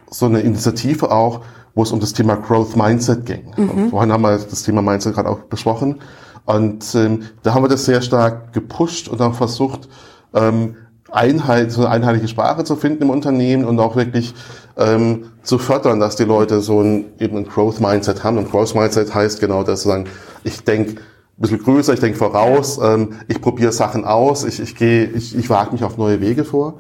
so 0.10 0.28
eine 0.28 0.42
Initiative 0.42 1.12
auch, 1.12 1.42
wo 1.74 1.82
es 1.82 1.92
um 1.92 2.00
das 2.00 2.14
Thema 2.14 2.36
Growth 2.36 2.76
Mindset 2.76 3.26
ging. 3.26 3.54
Mhm. 3.58 3.90
Vorhin 3.90 4.12
haben 4.12 4.22
wir 4.22 4.38
das 4.38 4.64
Thema 4.64 4.84
Mindset 4.84 5.16
gerade 5.16 5.30
auch 5.30 5.40
besprochen. 5.40 6.00
Und 6.46 6.94
ähm, 6.94 7.24
da 7.42 7.56
haben 7.56 7.64
wir 7.64 7.70
das 7.70 7.86
sehr 7.86 8.02
stark 8.02 8.54
gepusht 8.54 9.08
und 9.08 9.20
auch 9.20 9.34
versucht, 9.34 9.90
ähm, 10.34 10.76
Einheit, 11.16 11.72
so 11.72 11.82
eine 11.82 11.90
einheitliche 11.90 12.28
Sprache 12.28 12.64
zu 12.64 12.76
finden 12.76 13.04
im 13.04 13.10
Unternehmen 13.10 13.66
und 13.66 13.80
auch 13.80 13.96
wirklich 13.96 14.34
ähm, 14.78 15.32
zu 15.44 15.58
fördern, 15.58 16.00
dass 16.00 16.16
die 16.16 16.24
Leute 16.24 16.62
so 16.62 16.82
ein, 16.82 17.06
eben 17.20 17.38
ein 17.38 17.46
Growth 17.46 17.80
Mindset 17.80 18.24
haben. 18.24 18.38
Und 18.38 18.52
Growth 18.52 18.76
Mindset 18.76 19.14
heißt 19.14 19.40
genau 19.40 19.64
das, 19.64 19.84
sagen, 19.84 20.06
ich 20.44 20.64
denke 20.64 21.02
ein 21.38 21.42
bisschen 21.42 21.64
größer, 21.64 21.94
ich 21.94 22.00
denke 22.00 22.18
voraus, 22.18 22.80
ähm, 22.82 23.14
ich 23.28 23.42
probiere 23.42 23.72
Sachen 23.72 24.06
aus, 24.06 24.44
ich, 24.44 24.60
ich 24.60 24.76
gehe, 24.76 25.06
ich, 25.06 25.36
ich 25.36 25.50
wage 25.50 25.72
mich 25.72 25.84
auf 25.84 25.98
neue 25.98 26.22
Wege 26.22 26.46
vor. 26.46 26.76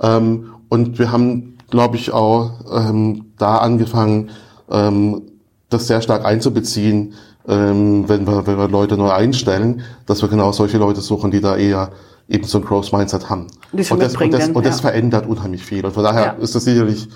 Ähm, 0.00 0.54
und 0.68 0.98
wir 0.98 1.12
haben, 1.12 1.58
glaube 1.70 1.96
ich, 1.96 2.12
auch 2.12 2.52
ähm, 2.72 3.26
da 3.38 3.58
angefangen, 3.58 4.30
ähm, 4.70 5.22
das 5.68 5.86
sehr 5.86 6.02
stark 6.02 6.24
einzubeziehen, 6.24 7.14
ähm, 7.48 8.08
wenn, 8.08 8.26
wir, 8.26 8.46
wenn 8.46 8.58
wir 8.58 8.68
Leute 8.68 8.96
neu 8.96 9.10
einstellen, 9.10 9.82
dass 10.06 10.22
wir 10.22 10.28
genau 10.28 10.52
solche 10.52 10.78
Leute 10.78 11.00
suchen, 11.00 11.30
die 11.30 11.40
da 11.40 11.56
eher 11.56 11.90
eben 12.30 12.44
so 12.44 12.58
ein 12.58 12.64
Growth 12.64 12.92
Mindset 12.92 13.28
haben. 13.28 13.48
und 13.72 13.80
das, 13.80 13.90
und 13.90 14.00
das, 14.32 14.48
und 14.48 14.64
das 14.64 14.76
ja. 14.76 14.82
verändert 14.82 15.26
unheimlich 15.26 15.64
viel. 15.64 15.84
Und 15.84 15.92
von 15.92 16.04
daher 16.04 16.24
ja. 16.24 16.32
ist 16.32 16.54
das 16.54 16.64
sicherlich 16.64 17.08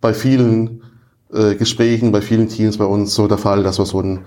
bei 0.00 0.12
vielen 0.12 0.82
äh, 1.32 1.54
Gesprächen, 1.54 2.12
bei 2.12 2.20
vielen 2.20 2.48
Teams 2.48 2.76
bei 2.76 2.84
uns 2.84 3.14
so 3.14 3.28
der 3.28 3.38
Fall, 3.38 3.62
dass 3.62 3.78
wir 3.78 3.86
so 3.86 4.00
einen 4.00 4.26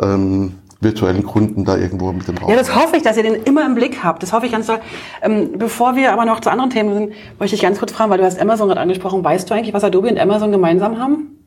ähm, 0.00 0.54
virtuellen 0.80 1.24
Kunden 1.24 1.64
da 1.64 1.76
irgendwo 1.76 2.12
mit 2.12 2.28
dem 2.28 2.36
Raum. 2.36 2.50
Ja, 2.50 2.56
das 2.56 2.74
hoffe 2.74 2.96
ich, 2.96 3.02
dass 3.02 3.16
ihr 3.16 3.22
den 3.22 3.42
immer 3.42 3.66
im 3.66 3.74
Blick 3.74 4.04
habt. 4.04 4.22
Das 4.22 4.32
hoffe 4.32 4.46
ich 4.46 4.52
ganz 4.52 4.66
doll. 4.66 4.78
Ähm, 5.22 5.52
bevor 5.58 5.96
wir 5.96 6.12
aber 6.12 6.24
noch 6.24 6.40
zu 6.40 6.50
anderen 6.50 6.70
Themen 6.70 6.94
sind, 6.94 7.12
möchte 7.40 7.56
ich 7.56 7.62
ganz 7.62 7.78
kurz 7.78 7.92
fragen, 7.92 8.10
weil 8.10 8.18
du 8.18 8.24
hast 8.24 8.38
Amazon 8.38 8.68
gerade 8.68 8.80
angesprochen. 8.80 9.24
Weißt 9.24 9.50
du 9.50 9.54
eigentlich, 9.54 9.74
was 9.74 9.82
Adobe 9.82 10.08
und 10.08 10.18
Amazon 10.18 10.52
gemeinsam 10.52 10.98
haben? 10.98 11.38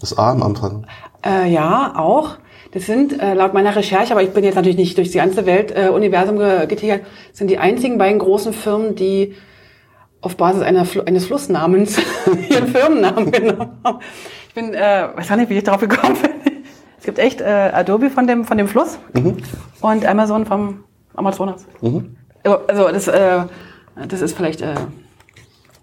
Das 0.00 0.16
A 0.16 0.30
am 0.30 0.42
Anfang. 0.42 0.86
Äh, 1.24 1.50
ja, 1.50 1.94
auch. 1.96 2.36
Das 2.76 2.84
sind 2.84 3.18
äh, 3.22 3.32
laut 3.32 3.54
meiner 3.54 3.74
Recherche, 3.74 4.12
aber 4.12 4.22
ich 4.22 4.32
bin 4.32 4.44
jetzt 4.44 4.56
natürlich 4.56 4.76
nicht 4.76 4.98
durch 4.98 5.10
die 5.10 5.16
ganze 5.16 5.46
Welt 5.46 5.74
äh, 5.74 5.88
Universum 5.88 6.36
getigert, 6.68 7.06
sind 7.32 7.48
die 7.48 7.56
einzigen 7.56 7.96
beiden 7.96 8.18
großen 8.18 8.52
Firmen, 8.52 8.94
die 8.94 9.34
auf 10.20 10.36
Basis 10.36 10.60
einer, 10.60 10.86
eines 11.06 11.24
Flussnamens 11.24 11.96
ihren 12.50 12.66
Firmennamen 12.66 13.30
genommen 13.30 13.78
haben. 13.82 14.00
Ich 14.48 14.54
bin, 14.54 14.74
äh, 14.74 15.08
weiß 15.16 15.26
gar 15.26 15.38
nicht, 15.38 15.48
wie 15.48 15.56
ich 15.56 15.64
darauf 15.64 15.80
gekommen 15.80 16.18
bin. 16.20 16.64
Es 16.98 17.06
gibt 17.06 17.18
echt 17.18 17.40
äh, 17.40 17.44
Adobe 17.72 18.10
von 18.10 18.26
dem, 18.26 18.44
von 18.44 18.58
dem 18.58 18.68
Fluss 18.68 18.98
mhm. 19.14 19.38
und 19.80 20.04
Amazon 20.04 20.44
vom 20.44 20.84
Amazonas. 21.14 21.64
Mhm. 21.80 22.14
Also 22.44 22.90
das, 22.90 23.08
äh, 23.08 23.38
das 24.06 24.20
ist 24.20 24.36
vielleicht 24.36 24.60
äh, 24.60 24.74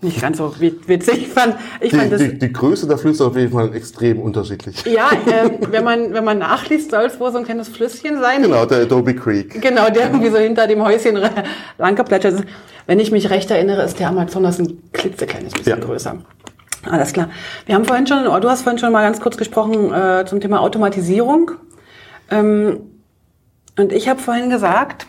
nicht 0.04 0.22
ganz 0.22 0.38
so 0.38 0.54
witzig. 0.60 1.18
Ich 1.18 1.28
fand, 1.28 1.56
ich 1.80 1.92
die, 1.92 1.98
fand 1.98 2.12
das, 2.12 2.22
die, 2.22 2.38
die 2.38 2.54
Größe 2.54 2.88
der 2.88 2.98
Flüsse 2.98 3.24
ist 3.24 3.30
auf 3.30 3.36
jeden 3.36 3.52
Fall 3.52 3.74
extrem 3.76 4.20
unterschiedlich. 4.20 4.84
Ja, 4.86 5.10
äh, 5.12 5.50
wenn 5.72 5.84
man 5.84 6.14
wenn 6.14 6.24
man 6.24 6.40
nachliest, 6.40 6.92
soll 6.92 7.06
es 7.06 7.20
wohl 7.20 7.32
so 7.32 7.38
ein 7.38 7.46
kleines 7.46 7.70
Flüsschen 7.70 8.20
sein. 8.20 8.42
Genau, 8.42 8.66
der 8.66 8.84
Adobe 8.84 9.16
Creek. 9.16 9.62
Genau, 9.62 9.90
der 9.90 10.08
irgendwie 10.08 10.30
so 10.30 10.38
hinter 10.38 10.68
dem 10.68 10.84
Häuschen 10.84 11.20
lang 11.78 11.96
geplätschert 11.96 12.34
ist. 12.34 12.44
Wenn 12.86 13.00
ich 13.00 13.12
mich 13.12 13.30
recht 13.30 13.50
erinnere, 13.50 13.84
ist 13.84 14.00
der 14.00 14.10
Amazonas 14.10 14.60
ein 14.60 14.82
klitzekleines 14.92 15.54
bisschen 15.54 15.80
ja. 15.80 15.86
größer. 15.86 16.18
Alles 16.90 17.14
klar. 17.14 17.30
Wir 17.66 17.76
haben 17.76 17.86
vorhin 17.86 18.08
schon, 18.08 18.26
du 18.26 18.50
hast 18.50 18.64
vorhin 18.64 18.78
schon 18.78 18.92
mal 18.92 19.04
ganz 19.04 19.22
kurz 19.22 19.38
gesprochen 19.38 19.94
äh, 19.94 20.26
zum 20.26 20.42
Thema 20.42 20.60
Automatisierung. 20.60 21.52
Ähm, 22.30 22.82
und 23.78 23.94
ich 23.94 24.10
habe 24.10 24.20
vorhin 24.20 24.50
gesagt, 24.50 25.08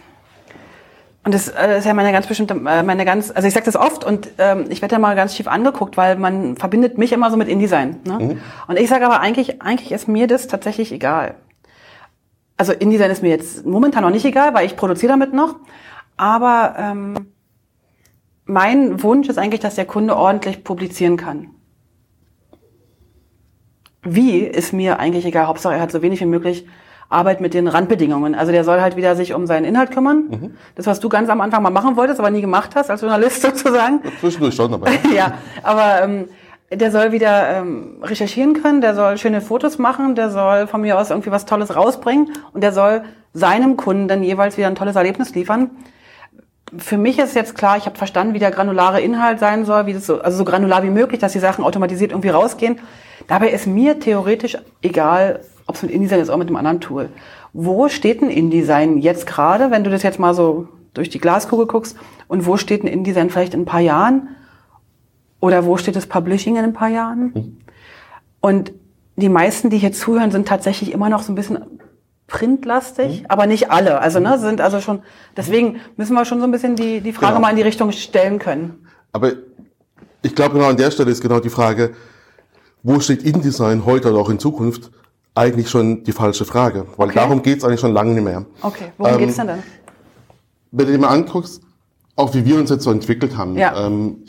und 1.24 1.32
das, 1.32 1.48
äh, 1.48 1.68
das 1.68 1.78
ist 1.80 1.84
ja 1.86 1.94
meine 1.94 2.12
ganz 2.12 2.26
bestimmte, 2.26 2.54
äh, 2.54 2.82
meine 2.82 3.04
ganz, 3.04 3.30
also 3.34 3.48
ich 3.48 3.54
sage 3.54 3.64
das 3.66 3.76
oft 3.76 4.04
und 4.04 4.28
ähm, 4.38 4.66
ich 4.68 4.82
werde 4.82 4.94
ja 4.94 4.98
mal 4.98 5.16
ganz 5.16 5.34
schief 5.34 5.48
angeguckt, 5.48 5.96
weil 5.96 6.16
man 6.16 6.56
verbindet 6.56 6.98
mich 6.98 7.12
immer 7.12 7.30
so 7.30 7.36
mit 7.38 7.48
InDesign. 7.48 8.00
Ne? 8.04 8.18
Mhm. 8.18 8.40
Und 8.68 8.78
ich 8.78 8.88
sage 8.88 9.06
aber 9.06 9.20
eigentlich, 9.20 9.62
eigentlich 9.62 9.90
ist 9.92 10.06
mir 10.06 10.26
das 10.26 10.48
tatsächlich 10.48 10.92
egal. 10.92 11.36
Also 12.58 12.72
InDesign 12.72 13.10
ist 13.10 13.22
mir 13.22 13.30
jetzt 13.30 13.64
momentan 13.64 14.02
noch 14.02 14.10
nicht 14.10 14.26
egal, 14.26 14.52
weil 14.54 14.66
ich 14.66 14.76
produziere 14.76 15.12
damit 15.12 15.32
noch. 15.32 15.56
Aber 16.16 16.74
ähm, 16.78 17.32
mein 18.44 19.02
Wunsch 19.02 19.28
ist 19.28 19.38
eigentlich, 19.38 19.60
dass 19.60 19.76
der 19.76 19.86
Kunde 19.86 20.16
ordentlich 20.16 20.62
publizieren 20.62 21.16
kann. 21.16 21.50
Wie 24.02 24.40
ist 24.40 24.74
mir 24.74 24.98
eigentlich 25.00 25.24
egal. 25.24 25.46
Hauptsache, 25.46 25.74
er 25.74 25.80
hat 25.80 25.90
so 25.90 26.02
wenig 26.02 26.20
wie 26.20 26.26
möglich 26.26 26.66
Arbeit 27.08 27.40
mit 27.40 27.54
den 27.54 27.68
Randbedingungen. 27.68 28.34
Also 28.34 28.52
der 28.52 28.64
soll 28.64 28.80
halt 28.80 28.96
wieder 28.96 29.16
sich 29.16 29.34
um 29.34 29.46
seinen 29.46 29.64
Inhalt 29.64 29.90
kümmern. 29.90 30.24
Mhm. 30.28 30.54
Das, 30.74 30.86
was 30.86 31.00
du 31.00 31.08
ganz 31.08 31.28
am 31.28 31.40
Anfang 31.40 31.62
mal 31.62 31.70
machen 31.70 31.96
wolltest, 31.96 32.18
aber 32.20 32.30
nie 32.30 32.40
gemacht 32.40 32.70
hast 32.74 32.90
als 32.90 33.00
Journalist 33.00 33.42
sozusagen. 33.42 34.00
Zwischendurch 34.20 34.54
schon, 34.54 34.72
aber. 34.72 34.88
ja, 35.14 35.34
aber 35.62 36.02
ähm, 36.02 36.28
der 36.72 36.90
soll 36.90 37.12
wieder 37.12 37.50
ähm, 37.50 37.98
recherchieren 38.02 38.54
können, 38.54 38.80
der 38.80 38.94
soll 38.94 39.18
schöne 39.18 39.40
Fotos 39.40 39.78
machen, 39.78 40.14
der 40.14 40.30
soll 40.30 40.66
von 40.66 40.80
mir 40.80 40.98
aus 40.98 41.10
irgendwie 41.10 41.30
was 41.30 41.44
Tolles 41.44 41.76
rausbringen 41.76 42.32
und 42.52 42.62
der 42.62 42.72
soll 42.72 43.02
seinem 43.32 43.76
Kunden 43.76 44.08
dann 44.08 44.22
jeweils 44.22 44.56
wieder 44.56 44.68
ein 44.68 44.74
tolles 44.74 44.96
Erlebnis 44.96 45.34
liefern. 45.34 45.70
Für 46.76 46.96
mich 46.96 47.18
ist 47.18 47.36
jetzt 47.36 47.56
klar, 47.56 47.76
ich 47.76 47.86
habe 47.86 47.96
verstanden, 47.96 48.34
wie 48.34 48.38
der 48.38 48.50
granulare 48.50 49.00
Inhalt 49.00 49.38
sein 49.38 49.64
soll, 49.64 49.86
wie 49.86 49.92
das 49.92 50.06
so, 50.06 50.20
also 50.20 50.38
so 50.38 50.44
granular 50.44 50.82
wie 50.82 50.90
möglich, 50.90 51.20
dass 51.20 51.32
die 51.32 51.38
Sachen 51.38 51.64
automatisiert 51.64 52.10
irgendwie 52.10 52.30
rausgehen. 52.30 52.80
Dabei 53.28 53.50
ist 53.50 53.66
mir 53.66 54.00
theoretisch 54.00 54.56
egal, 54.82 55.40
ob 55.66 55.76
es 55.76 55.82
mit 55.82 55.90
InDesign 55.90 56.20
ist 56.20 56.28
oder 56.28 56.38
mit 56.38 56.48
einem 56.48 56.56
anderen 56.56 56.80
Tool. 56.80 57.08
Wo 57.52 57.88
steht 57.88 58.22
ein 58.22 58.30
InDesign 58.30 58.98
jetzt 58.98 59.26
gerade, 59.26 59.70
wenn 59.70 59.84
du 59.84 59.90
das 59.90 60.02
jetzt 60.02 60.18
mal 60.18 60.34
so 60.34 60.68
durch 60.92 61.08
die 61.08 61.18
Glaskugel 61.18 61.66
guckst? 61.66 61.96
Und 62.28 62.46
wo 62.46 62.56
steht 62.56 62.82
ein 62.82 62.86
InDesign 62.86 63.30
vielleicht 63.30 63.54
in 63.54 63.62
ein 63.62 63.66
paar 63.66 63.80
Jahren? 63.80 64.28
Oder 65.40 65.64
wo 65.66 65.76
steht 65.76 65.96
das 65.96 66.06
Publishing 66.06 66.56
in 66.56 66.64
ein 66.64 66.72
paar 66.72 66.88
Jahren? 66.88 67.32
Mhm. 67.34 67.56
Und 68.40 68.72
die 69.16 69.28
meisten, 69.28 69.70
die 69.70 69.78
hier 69.78 69.92
zuhören, 69.92 70.30
sind 70.30 70.48
tatsächlich 70.48 70.92
immer 70.92 71.08
noch 71.08 71.22
so 71.22 71.32
ein 71.32 71.34
bisschen 71.34 71.58
printlastig, 72.26 73.22
mhm. 73.22 73.26
aber 73.28 73.46
nicht 73.46 73.70
alle. 73.70 74.00
Also 74.00 74.20
ne, 74.20 74.38
sind 74.38 74.60
also 74.60 74.80
schon. 74.80 75.02
Deswegen 75.36 75.80
müssen 75.96 76.14
wir 76.14 76.24
schon 76.24 76.40
so 76.40 76.44
ein 76.44 76.50
bisschen 76.50 76.76
die 76.76 77.00
die 77.00 77.12
Frage 77.12 77.34
genau. 77.34 77.42
mal 77.42 77.50
in 77.50 77.56
die 77.56 77.62
Richtung 77.62 77.92
stellen 77.92 78.38
können. 78.38 78.86
Aber 79.12 79.32
ich 80.22 80.34
glaube 80.34 80.54
genau 80.54 80.68
an 80.68 80.76
der 80.76 80.90
Stelle 80.90 81.10
ist 81.10 81.20
genau 81.20 81.40
die 81.40 81.50
Frage, 81.50 81.94
wo 82.82 82.98
steht 83.00 83.22
InDesign 83.22 83.84
heute 83.84 84.10
oder 84.10 84.18
auch 84.20 84.30
in 84.30 84.38
Zukunft? 84.38 84.90
Eigentlich 85.34 85.68
schon 85.68 86.04
die 86.04 86.12
falsche 86.12 86.44
Frage, 86.44 86.86
weil 86.96 87.08
okay. 87.08 87.18
darum 87.18 87.42
geht's 87.42 87.64
eigentlich 87.64 87.80
schon 87.80 87.92
lange 87.92 88.14
nicht 88.14 88.24
mehr. 88.24 88.44
Okay, 88.62 88.92
worum 88.98 89.14
ähm, 89.14 89.18
geht's 89.18 89.36
denn 89.36 89.48
dann? 89.48 89.62
Wenn 90.70 90.86
du 90.86 90.92
dir 90.92 90.98
mal 90.98 91.08
anguckst, 91.08 91.60
auch 92.16 92.34
wie 92.34 92.44
wir 92.44 92.58
uns 92.58 92.70
jetzt 92.70 92.84
so 92.84 92.92
entwickelt 92.92 93.36
haben. 93.36 93.56
Ja. 93.56 93.86
Ähm, 93.86 94.24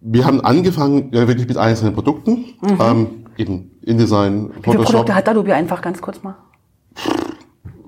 wir 0.00 0.24
haben 0.24 0.40
angefangen 0.40 1.10
ja, 1.12 1.26
wirklich 1.28 1.48
mit 1.48 1.56
einzelnen 1.56 1.94
Produkten, 1.94 2.54
mhm. 2.60 2.78
ähm, 2.80 3.06
eben 3.36 3.70
InDesign, 3.82 4.50
Photoshop. 4.50 4.64
Wie 4.64 4.70
viele 4.70 4.84
Produkte 4.84 5.14
hat 5.14 5.28
Adobe 5.28 5.54
einfach 5.54 5.82
ganz 5.82 6.00
kurz 6.00 6.22
mal? 6.22 6.36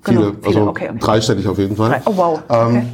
Viele, 0.02 0.34
viele. 0.34 0.46
also 0.46 0.68
okay, 0.68 0.88
okay. 0.90 0.98
dreistellig 0.98 1.46
auf 1.46 1.58
jeden 1.58 1.76
Fall. 1.76 2.02
Oh 2.04 2.16
wow. 2.16 2.42
Ähm, 2.48 2.66
okay. 2.66 2.86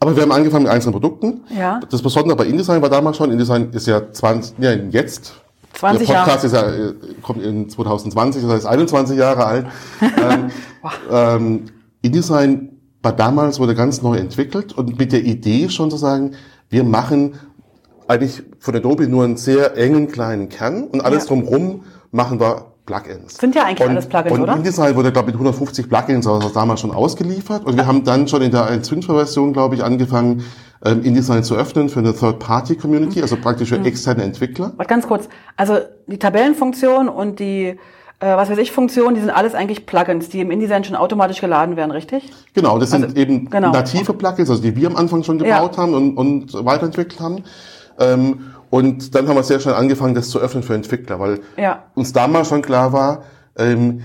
Aber 0.00 0.16
wir 0.16 0.22
haben 0.22 0.32
angefangen 0.32 0.64
mit 0.64 0.72
einzelnen 0.72 0.92
Produkten. 0.94 1.42
Ja. 1.56 1.80
Das 1.88 2.02
Besondere 2.02 2.36
bei 2.36 2.46
InDesign 2.46 2.82
war 2.82 2.90
damals 2.90 3.16
schon, 3.16 3.30
InDesign 3.30 3.70
ist 3.70 3.86
ja 3.86 4.10
20, 4.10 4.58
ja, 4.58 4.72
jetzt 4.72 5.41
20 5.74 6.06
Der 6.06 6.14
Podcast 6.14 6.52
Jahre. 6.52 6.70
ist 6.70 7.02
ja, 7.02 7.08
äh, 7.08 7.14
kommt 7.22 7.42
in 7.42 7.68
2020, 7.68 8.42
das 8.42 8.52
heißt 8.52 8.66
21 8.66 9.18
Jahre 9.18 9.46
alt. 9.46 9.66
ähm, 10.02 10.50
ähm, 11.10 11.64
InDesign 12.02 12.78
war 13.02 13.12
damals, 13.12 13.58
wurde 13.58 13.74
ganz 13.74 14.02
neu 14.02 14.16
entwickelt 14.16 14.72
und 14.72 14.98
mit 14.98 15.12
der 15.12 15.24
Idee 15.24 15.68
schon 15.68 15.90
zu 15.90 15.96
sagen, 15.96 16.32
wir 16.68 16.84
machen 16.84 17.34
eigentlich 18.08 18.42
von 18.58 18.76
Adobe 18.76 19.08
nur 19.08 19.24
einen 19.24 19.36
sehr 19.36 19.76
engen 19.76 20.08
kleinen 20.08 20.48
Kern 20.48 20.84
und 20.84 21.00
alles 21.00 21.24
ja. 21.24 21.28
drumherum 21.28 21.84
machen 22.10 22.40
wir 22.40 22.71
Plugins. 22.86 23.36
Sind 23.38 23.54
ja 23.54 23.64
eigentlich 23.64 23.86
und, 23.86 23.94
alles 23.94 24.06
Plugins, 24.06 24.32
und 24.32 24.42
oder? 24.42 24.56
InDesign 24.56 24.96
wurde, 24.96 25.12
glaube 25.12 25.30
ich, 25.30 25.34
mit 25.34 25.46
150 25.46 25.88
Plugins 25.88 26.26
also 26.26 26.48
damals 26.48 26.80
schon 26.80 26.90
ausgeliefert 26.90 27.64
und 27.64 27.76
wir 27.76 27.86
haben 27.86 28.04
dann 28.04 28.26
schon 28.28 28.42
in 28.42 28.50
der 28.50 28.68
1.5-Version, 28.70 29.52
glaube 29.52 29.76
ich, 29.76 29.84
angefangen, 29.84 30.44
ähm, 30.84 31.02
InDesign 31.04 31.44
zu 31.44 31.54
öffnen 31.54 31.88
für 31.88 32.00
eine 32.00 32.12
Third-Party-Community, 32.12 33.22
also 33.22 33.36
praktisch 33.36 33.68
für 33.68 33.78
mhm. 33.78 33.86
externe 33.86 34.24
Entwickler. 34.24 34.72
Warte 34.76 34.88
ganz 34.88 35.06
kurz. 35.06 35.28
Also 35.56 35.78
die 36.08 36.18
Tabellenfunktion 36.18 37.08
und 37.08 37.38
die 37.38 37.78
äh, 38.22 38.36
was 38.36 38.50
weiß 38.50 38.58
ich, 38.58 38.70
Funktionen, 38.70 39.16
die 39.16 39.20
sind 39.20 39.30
alles 39.30 39.54
eigentlich 39.54 39.84
Plugins, 39.84 40.28
die 40.28 40.40
im 40.40 40.50
InDesign 40.52 40.84
schon 40.84 40.94
automatisch 40.94 41.40
geladen 41.40 41.76
werden, 41.76 41.90
richtig? 41.90 42.30
Genau, 42.54 42.78
das 42.78 42.92
sind 42.92 43.02
also, 43.02 43.16
eben 43.16 43.50
genau. 43.50 43.72
native 43.72 44.14
Plugins, 44.14 44.48
also 44.48 44.62
die 44.62 44.76
wir 44.76 44.88
am 44.88 44.96
Anfang 44.96 45.24
schon 45.24 45.38
gebaut 45.38 45.76
ja. 45.76 45.82
haben 45.82 45.92
und, 45.92 46.16
und 46.16 46.64
weiterentwickelt 46.64 47.20
haben. 47.20 47.42
Ähm, 47.98 48.51
und 48.72 49.14
dann 49.14 49.28
haben 49.28 49.36
wir 49.36 49.42
sehr 49.42 49.60
schnell 49.60 49.74
angefangen, 49.74 50.14
das 50.14 50.30
zu 50.30 50.38
öffnen 50.38 50.62
für 50.62 50.74
Entwickler, 50.74 51.20
weil 51.20 51.40
ja. 51.58 51.84
uns 51.94 52.14
damals 52.14 52.48
schon 52.48 52.62
klar 52.62 52.94
war, 52.94 53.24
ähm, 53.54 54.00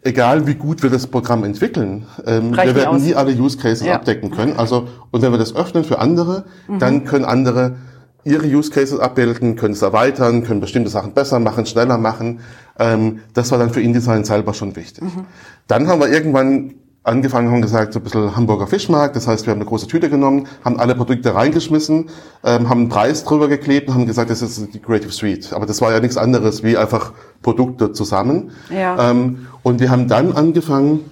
egal 0.00 0.46
wie 0.46 0.54
gut 0.54 0.82
wir 0.82 0.88
das 0.88 1.06
Programm 1.06 1.44
entwickeln, 1.44 2.06
ähm, 2.24 2.56
wir 2.56 2.74
werden 2.74 3.04
nie 3.04 3.14
alle 3.14 3.32
Use 3.34 3.58
Cases 3.58 3.86
ja. 3.86 3.94
abdecken 3.94 4.30
können. 4.30 4.54
Also, 4.56 4.88
und 5.10 5.20
wenn 5.20 5.32
wir 5.32 5.38
das 5.38 5.54
öffnen 5.54 5.84
für 5.84 5.98
andere, 5.98 6.46
mhm. 6.66 6.78
dann 6.78 7.04
können 7.04 7.26
andere 7.26 7.76
ihre 8.24 8.46
Use 8.46 8.70
Cases 8.70 8.98
abbilden, 8.98 9.54
können 9.54 9.74
es 9.74 9.82
erweitern, 9.82 10.44
können 10.44 10.60
bestimmte 10.60 10.88
Sachen 10.88 11.12
besser 11.12 11.38
machen, 11.38 11.66
schneller 11.66 11.98
machen. 11.98 12.40
Ähm, 12.78 13.18
das 13.34 13.50
war 13.50 13.58
dann 13.58 13.68
für 13.68 13.82
InDesign 13.82 14.24
selber 14.24 14.54
schon 14.54 14.76
wichtig. 14.76 15.04
Mhm. 15.04 15.26
Dann 15.66 15.88
haben 15.88 16.00
wir 16.00 16.08
irgendwann 16.08 16.72
angefangen 17.06 17.50
haben 17.50 17.62
gesagt, 17.62 17.92
so 17.92 18.00
ein 18.00 18.02
bisschen 18.02 18.36
Hamburger 18.36 18.66
Fischmarkt. 18.66 19.16
Das 19.16 19.26
heißt, 19.28 19.46
wir 19.46 19.52
haben 19.52 19.60
eine 19.60 19.68
große 19.68 19.86
Tüte 19.86 20.10
genommen, 20.10 20.48
haben 20.64 20.78
alle 20.78 20.94
Produkte 20.94 21.34
reingeschmissen, 21.34 22.08
ähm, 22.44 22.68
haben 22.68 22.80
einen 22.80 22.88
Preis 22.88 23.24
drüber 23.24 23.48
geklebt 23.48 23.88
und 23.88 23.94
haben 23.94 24.06
gesagt, 24.06 24.30
das 24.30 24.42
ist 24.42 24.74
die 24.74 24.80
Creative 24.80 25.12
Suite. 25.12 25.52
Aber 25.52 25.66
das 25.66 25.80
war 25.80 25.92
ja 25.92 26.00
nichts 26.00 26.16
anderes 26.16 26.62
wie 26.62 26.76
einfach 26.76 27.12
Produkte 27.42 27.92
zusammen. 27.92 28.50
Ja. 28.70 29.10
Ähm, 29.10 29.46
und 29.62 29.80
wir 29.80 29.90
haben 29.90 30.08
dann 30.08 30.32
angefangen 30.32 31.10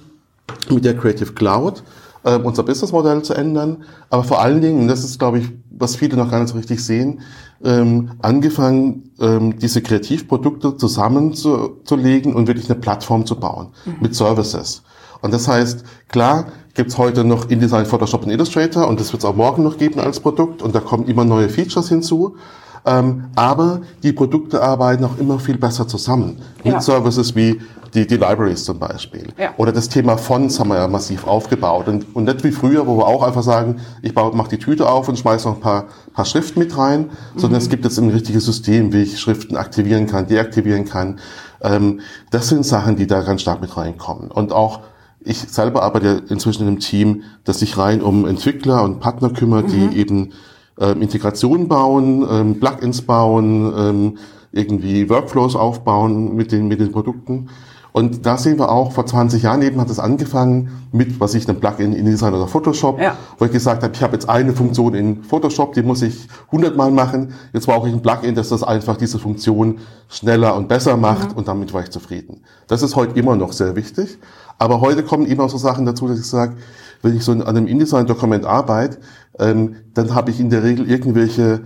mit 0.68 0.84
der 0.84 0.97
Creative 0.97 1.32
Cloud 1.32 1.84
äh, 2.24 2.36
unser 2.36 2.64
Businessmodell 2.64 3.22
zu 3.22 3.34
ändern. 3.34 3.84
Aber 4.11 4.24
vor 4.24 4.40
allen 4.40 4.61
Dingen, 4.61 4.80
und 4.80 4.88
das 4.88 5.05
ist, 5.05 5.18
glaube 5.18 5.38
ich, 5.38 5.51
was 5.70 5.97
viele 5.97 6.16
noch 6.16 6.30
gar 6.30 6.40
nicht 6.40 6.49
so 6.49 6.57
richtig 6.57 6.84
sehen, 6.84 7.20
ähm, 7.62 8.12
angefangen, 8.20 9.11
ähm, 9.20 9.59
diese 9.59 9.80
Kreativprodukte 9.80 10.76
zusammenzulegen 10.76 12.34
und 12.34 12.47
wirklich 12.47 12.70
eine 12.70 12.78
Plattform 12.80 13.26
zu 13.26 13.38
bauen 13.38 13.68
mhm. 13.84 13.97
mit 14.01 14.14
Services. 14.14 14.82
Und 15.25 15.33
das 15.33 15.49
heißt, 15.49 15.85
klar 16.09 16.49
gibt's 16.75 16.99
heute 16.99 17.25
noch 17.25 17.49
InDesign, 17.49 17.87
Photoshop 17.87 18.25
und 18.25 18.31
Illustrator 18.31 18.87
und 18.87 19.01
das 19.01 19.11
wird 19.11 19.22
es 19.22 19.25
auch 19.25 19.35
morgen 19.35 19.62
noch 19.62 19.79
geben 19.79 19.99
als 19.99 20.20
Produkt 20.20 20.61
und 20.61 20.75
da 20.75 20.81
kommen 20.81 21.07
immer 21.07 21.25
neue 21.25 21.49
Features 21.49 21.89
hinzu. 21.89 22.37
Ähm, 22.85 23.25
aber 23.35 23.81
die 24.03 24.12
Produkte 24.12 24.62
arbeiten 24.62 25.03
auch 25.03 25.16
immer 25.18 25.39
viel 25.39 25.57
besser 25.57 25.89
zusammen. 25.89 26.43
Mit 26.62 26.75
ja. 26.75 26.81
Services 26.83 27.35
wie 27.35 27.59
die, 27.95 28.07
die 28.07 28.16
Libraries 28.16 28.64
zum 28.64 28.79
Beispiel. 28.79 29.29
Ja. 29.39 29.55
Oder 29.57 29.72
das 29.72 29.89
Thema 29.89 30.18
Fonts 30.18 30.61
haben 30.61 30.68
wir 30.68 30.77
ja 30.77 30.89
massiv 30.89 31.27
aufgebaut. 31.27 31.89
Und, 31.89 32.14
und 32.14 32.25
nicht 32.25 32.45
wie 32.45 32.53
früher, 32.53 32.87
wo 32.87 32.99
wir 32.99 33.07
auch 33.07 33.22
einfach 33.22 33.43
sagen, 33.43 33.77
ich 34.03 34.14
mache 34.14 34.51
die 34.51 34.59
Tüte 34.59 34.87
auf 34.87 35.09
und 35.09 35.18
schmeiße 35.18 35.49
noch 35.49 35.55
ein 35.55 35.61
paar, 35.62 35.87
paar 36.12 36.27
Schriften 36.27 36.59
mit 36.59 36.77
rein, 36.77 37.03
mhm. 37.35 37.39
sondern 37.39 37.62
es 37.62 37.70
gibt 37.70 37.85
jetzt 37.85 37.97
ein 37.97 38.11
richtiges 38.11 38.45
System, 38.45 38.93
wie 38.93 39.05
ich 39.05 39.18
Schriften 39.18 39.57
aktivieren 39.57 40.07
kann, 40.07 40.27
deaktivieren 40.27 40.85
kann. 40.85 41.20
Ähm, 41.62 42.01
das 42.31 42.49
sind 42.49 42.66
Sachen, 42.66 42.97
die 42.97 43.07
da 43.07 43.22
ganz 43.22 43.41
stark 43.41 43.62
mit 43.62 43.75
reinkommen. 43.75 44.31
Und 44.31 44.53
auch 44.53 44.81
ich 45.25 45.39
selber 45.39 45.83
arbeite 45.83 46.22
inzwischen 46.29 46.62
in 46.62 46.68
einem 46.68 46.79
Team, 46.81 47.22
das 47.45 47.61
sich 47.61 47.79
rein 47.79 48.03
um 48.03 48.27
Entwickler 48.27 48.83
und 48.83 49.01
Partner 49.01 49.31
kümmert, 49.31 49.68
mhm. 49.68 49.91
die 49.91 49.99
eben 49.99 50.33
ähm, 50.79 51.03
Integration 51.03 51.68
bauen, 51.68 52.27
ähm, 52.31 52.61
Plugins 52.61 53.03
bauen, 53.03 53.72
ähm, 53.77 54.18
irgendwie 54.53 55.09
Workflows 55.09 55.57
aufbauen 55.57 56.37
mit 56.37 56.53
den, 56.53 56.68
mit 56.68 56.81
den 56.81 56.93
Produkten. 56.93 57.49
Und 57.97 58.26
da 58.26 58.36
sehen 58.38 58.59
wir 58.59 58.72
auch, 58.72 58.90
vor 58.90 59.07
20 59.07 59.45
Jahren 59.45 59.62
eben 59.62 59.80
hat 59.80 59.88
es 59.88 60.01
angefangen 60.01 60.88
mit, 60.90 61.20
was 61.20 61.32
ich, 61.34 61.49
einem 61.49 61.61
Plugin 61.61 61.92
in 61.92 62.01
InDesign 62.01 62.34
oder 62.34 62.49
Photoshop, 62.49 63.01
ja. 63.01 63.16
wo 63.38 63.45
ich 63.45 63.53
gesagt 63.53 63.84
habe, 63.84 63.95
ich 63.95 64.03
habe 64.03 64.14
jetzt 64.14 64.28
eine 64.28 64.53
Funktion 64.53 64.95
in 64.95 65.22
Photoshop, 65.22 65.74
die 65.74 65.84
muss 65.84 66.03
ich 66.03 66.26
100 66.47 66.76
Mal 66.76 66.90
machen. 66.90 67.34
Jetzt 67.53 67.66
brauche 67.66 67.86
ich 67.86 67.95
ein 67.95 68.03
Plugin, 68.03 68.34
das 68.34 68.49
das 68.49 68.64
einfach 68.64 68.97
diese 68.97 69.20
Funktion 69.20 69.78
schneller 70.09 70.57
und 70.57 70.66
besser 70.66 70.97
macht 70.97 71.30
mhm. 71.30 71.36
und 71.36 71.47
damit 71.47 71.72
war 71.72 71.84
ich 71.84 71.90
zufrieden. 71.90 72.40
Das 72.66 72.82
ist 72.82 72.97
heute 72.97 73.16
immer 73.16 73.36
noch 73.36 73.53
sehr 73.53 73.76
wichtig. 73.76 74.18
Aber 74.59 74.80
heute 74.80 75.05
kommen 75.05 75.26
eben 75.26 75.40
auch 75.40 75.51
so 75.51 75.59
Sachen 75.59 75.86
dazu, 75.86 76.09
dass 76.09 76.18
ich 76.18 76.26
sage, 76.26 76.57
wenn 77.03 77.16
ich 77.16 77.22
so 77.22 77.30
an 77.30 77.42
einem 77.42 77.68
InDesign-Dokument 77.68 78.45
arbeite, 78.45 78.99
ähm, 79.38 79.76
dann 79.95 80.16
habe 80.16 80.32
ich 80.32 80.40
in 80.40 80.51
der 80.51 80.64
Regel 80.64 80.90
irgendwelche 80.90 81.61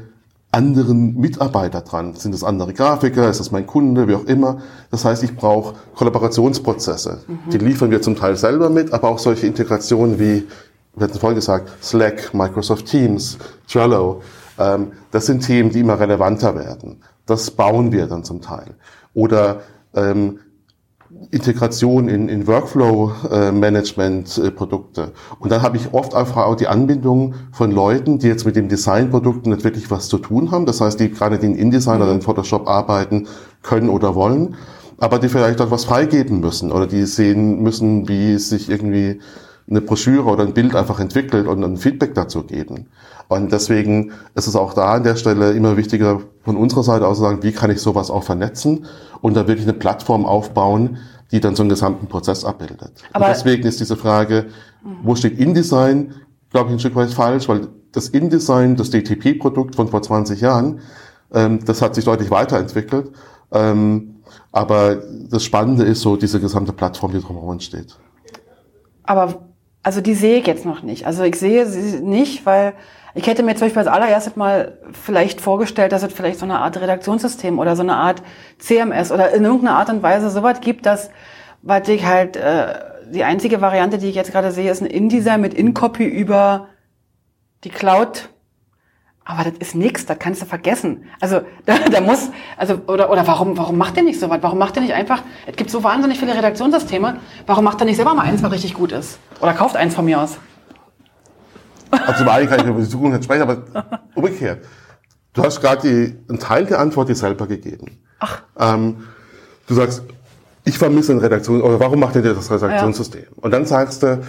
anderen 0.50 1.16
Mitarbeiter 1.18 1.82
dran. 1.82 2.14
Sind 2.14 2.34
es 2.34 2.42
andere 2.42 2.72
Grafiker? 2.72 3.28
Ist 3.28 3.40
es 3.40 3.50
mein 3.50 3.66
Kunde? 3.66 4.08
Wie 4.08 4.14
auch 4.14 4.24
immer. 4.24 4.58
Das 4.90 5.04
heißt, 5.04 5.22
ich 5.22 5.36
brauche 5.36 5.74
Kollaborationsprozesse. 5.94 7.20
Mhm. 7.26 7.50
Die 7.50 7.58
liefern 7.58 7.90
wir 7.90 8.00
zum 8.00 8.16
Teil 8.16 8.36
selber 8.36 8.70
mit, 8.70 8.92
aber 8.92 9.08
auch 9.08 9.18
solche 9.18 9.46
Integrationen 9.46 10.18
wie, 10.18 10.46
wir 10.96 11.04
hatten 11.04 11.18
vorhin 11.18 11.36
gesagt, 11.36 11.70
Slack, 11.82 12.32
Microsoft 12.32 12.86
Teams, 12.86 13.38
Trello. 13.70 14.22
Ähm, 14.58 14.92
das 15.10 15.26
sind 15.26 15.44
Themen, 15.44 15.70
die 15.70 15.80
immer 15.80 16.00
relevanter 16.00 16.56
werden. 16.56 17.02
Das 17.26 17.50
bauen 17.50 17.92
wir 17.92 18.06
dann 18.06 18.24
zum 18.24 18.40
Teil. 18.40 18.74
Oder 19.12 19.60
ähm, 19.94 20.38
Integration 21.30 22.08
in, 22.08 22.28
in 22.28 22.46
Workflow-Management-Produkte. 22.46 25.02
Äh, 25.02 25.10
und 25.38 25.52
dann 25.52 25.60
habe 25.62 25.76
ich 25.76 25.92
oft 25.92 26.14
einfach 26.14 26.46
auch 26.46 26.56
die 26.56 26.68
Anbindung 26.68 27.34
von 27.52 27.70
Leuten, 27.70 28.18
die 28.18 28.28
jetzt 28.28 28.46
mit 28.46 28.56
dem 28.56 28.68
Design-Produkt 28.68 29.46
nicht 29.46 29.64
wirklich 29.64 29.90
was 29.90 30.08
zu 30.08 30.18
tun 30.18 30.50
haben. 30.50 30.66
Das 30.66 30.80
heißt, 30.80 31.00
die 31.00 31.10
gerade 31.10 31.38
den 31.38 31.54
InDesign 31.54 32.00
oder 32.00 32.12
in 32.12 32.22
Photoshop 32.22 32.68
arbeiten 32.68 33.26
können 33.62 33.88
oder 33.88 34.14
wollen, 34.14 34.54
aber 34.98 35.18
die 35.18 35.28
vielleicht 35.28 35.60
auch 35.60 35.70
was 35.70 35.84
freigeben 35.84 36.40
müssen 36.40 36.72
oder 36.72 36.86
die 36.86 37.04
sehen 37.04 37.62
müssen, 37.62 38.08
wie 38.08 38.38
sich 38.38 38.70
irgendwie 38.70 39.20
eine 39.70 39.80
Broschüre 39.80 40.24
oder 40.24 40.44
ein 40.44 40.54
Bild 40.54 40.74
einfach 40.74 41.00
entwickelt 41.00 41.46
und 41.46 41.62
ein 41.62 41.76
Feedback 41.76 42.14
dazu 42.14 42.42
geben. 42.42 42.86
Und 43.28 43.52
deswegen 43.52 44.12
ist 44.34 44.46
es 44.46 44.56
auch 44.56 44.72
da 44.72 44.94
an 44.94 45.04
der 45.04 45.16
Stelle 45.16 45.52
immer 45.52 45.76
wichtiger 45.76 46.22
von 46.44 46.56
unserer 46.56 46.82
Seite 46.82 47.06
aus 47.06 47.18
zu 47.18 47.24
sagen, 47.24 47.42
wie 47.42 47.52
kann 47.52 47.70
ich 47.70 47.80
sowas 47.80 48.10
auch 48.10 48.22
vernetzen 48.22 48.86
und 49.20 49.34
da 49.34 49.46
wirklich 49.46 49.66
eine 49.66 49.76
Plattform 49.76 50.24
aufbauen, 50.24 50.96
die 51.30 51.40
dann 51.40 51.54
so 51.54 51.62
einen 51.62 51.68
gesamten 51.68 52.06
Prozess 52.06 52.44
abbildet. 52.44 52.92
Aber 53.12 53.26
und 53.26 53.30
deswegen 53.30 53.64
ist 53.64 53.80
diese 53.80 53.96
Frage, 53.96 54.46
wo 55.02 55.14
steht 55.14 55.38
InDesign, 55.38 56.14
glaube 56.50 56.70
ich, 56.70 56.76
ein 56.76 56.80
Stück 56.80 56.96
weit 56.96 57.10
falsch, 57.10 57.48
weil 57.48 57.68
das 57.92 58.08
InDesign, 58.08 58.76
das 58.76 58.90
DTP-Produkt 58.90 59.76
von 59.76 59.88
vor 59.88 60.00
20 60.00 60.40
Jahren, 60.40 60.80
ähm, 61.32 61.62
das 61.66 61.82
hat 61.82 61.94
sich 61.94 62.06
deutlich 62.06 62.30
weiterentwickelt. 62.30 63.12
Ähm, 63.52 64.16
aber 64.52 65.02
das 65.30 65.44
Spannende 65.44 65.84
ist 65.84 66.00
so 66.00 66.16
diese 66.16 66.40
gesamte 66.40 66.72
Plattform, 66.72 67.12
die 67.12 67.20
drumherum 67.20 67.52
entsteht. 67.52 67.98
Aber 69.02 69.48
also 69.82 70.00
die 70.00 70.14
sehe 70.14 70.38
ich 70.38 70.46
jetzt 70.46 70.64
noch 70.64 70.82
nicht. 70.82 71.06
Also 71.06 71.22
ich 71.22 71.36
sehe 71.36 71.66
sie 71.66 72.00
nicht, 72.00 72.44
weil 72.46 72.74
ich 73.18 73.26
hätte 73.26 73.42
mir 73.42 73.56
zum 73.56 73.66
Beispiel 73.66 73.80
als 73.80 73.88
allererstes 73.88 74.36
mal 74.36 74.78
vielleicht 74.92 75.40
vorgestellt, 75.40 75.90
dass 75.90 76.04
es 76.04 76.12
vielleicht 76.12 76.38
so 76.38 76.44
eine 76.44 76.60
Art 76.60 76.80
Redaktionssystem 76.80 77.58
oder 77.58 77.74
so 77.74 77.82
eine 77.82 77.96
Art 77.96 78.22
CMS 78.58 79.10
oder 79.10 79.32
in 79.32 79.44
irgendeiner 79.44 79.76
Art 79.76 79.90
und 79.90 80.04
Weise 80.04 80.30
sowas 80.30 80.60
gibt, 80.60 80.86
dass, 80.86 81.10
was 81.62 81.88
ich 81.88 82.06
halt, 82.06 82.36
äh, 82.36 82.74
die 83.12 83.24
einzige 83.24 83.60
Variante, 83.60 83.98
die 83.98 84.08
ich 84.08 84.14
jetzt 84.14 84.30
gerade 84.30 84.52
sehe, 84.52 84.70
ist 84.70 84.82
ein 84.82 84.86
InDesign 84.86 85.40
mit 85.40 85.52
InCopy 85.52 86.04
über 86.04 86.68
die 87.64 87.70
Cloud. 87.70 88.28
Aber 89.24 89.42
das 89.42 89.54
ist 89.58 89.74
nix, 89.74 90.06
das 90.06 90.20
kannst 90.20 90.40
du 90.40 90.46
vergessen. 90.46 91.06
Also 91.18 91.40
da, 91.66 91.76
da 91.90 92.00
muss, 92.00 92.30
also 92.56 92.82
oder 92.86 93.10
oder 93.10 93.26
warum 93.26 93.58
warum 93.58 93.78
macht 93.78 93.96
der 93.96 94.04
nicht 94.04 94.20
so 94.20 94.30
was? 94.30 94.44
Warum 94.44 94.58
macht 94.60 94.76
der 94.76 94.84
nicht 94.84 94.94
einfach? 94.94 95.24
Es 95.44 95.56
gibt 95.56 95.70
so 95.70 95.82
wahnsinnig 95.82 96.20
viele 96.20 96.36
Redaktionssysteme. 96.36 97.16
Warum 97.46 97.64
macht 97.64 97.80
er 97.80 97.86
nicht 97.86 97.96
selber 97.96 98.14
mal 98.14 98.22
eins, 98.22 98.44
was 98.44 98.52
richtig 98.52 98.74
gut 98.74 98.92
ist? 98.92 99.18
Oder 99.40 99.54
kauft 99.54 99.74
eins 99.74 99.96
von 99.96 100.04
mir 100.04 100.20
aus? 100.20 100.38
Also 101.90 102.18
zum 102.18 102.28
einen 102.28 102.48
kann 102.48 102.60
ich 102.60 102.66
über 102.66 102.80
die 102.80 102.88
Zukunft 102.88 103.14
nicht 103.14 103.24
sprechen, 103.24 103.42
aber 103.42 104.00
umgekehrt. 104.14 104.64
Du 105.32 105.42
hast 105.42 105.60
gerade 105.60 105.88
einen 106.28 106.38
Teil 106.38 106.66
der 106.66 106.80
Antwort 106.80 107.08
dir 107.08 107.14
selber 107.14 107.46
gegeben. 107.46 107.98
Ach. 108.18 108.42
Ähm, 108.58 109.04
du 109.66 109.74
sagst, 109.74 110.02
ich 110.64 110.78
vermisse 110.78 111.12
ein 111.12 111.18
Redaktion, 111.18 111.62
oder 111.62 111.80
warum 111.80 112.00
macht 112.00 112.16
ihr 112.16 112.22
das 112.22 112.50
Redaktionssystem? 112.50 113.22
Ja. 113.22 113.28
Und 113.40 113.52
dann 113.52 113.64
sagst 113.64 114.02
du, 114.02 114.20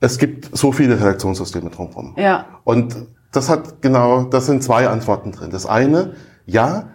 es 0.00 0.18
gibt 0.18 0.56
so 0.56 0.72
viele 0.72 0.98
Redaktionssysteme 0.98 1.70
drumherum. 1.70 2.14
Ja. 2.16 2.44
Und 2.64 2.94
das 3.32 3.48
hat 3.48 3.82
genau, 3.82 4.24
das 4.24 4.46
sind 4.46 4.62
zwei 4.62 4.88
Antworten 4.88 5.32
drin. 5.32 5.50
Das 5.50 5.66
eine, 5.66 6.14
ja, 6.46 6.90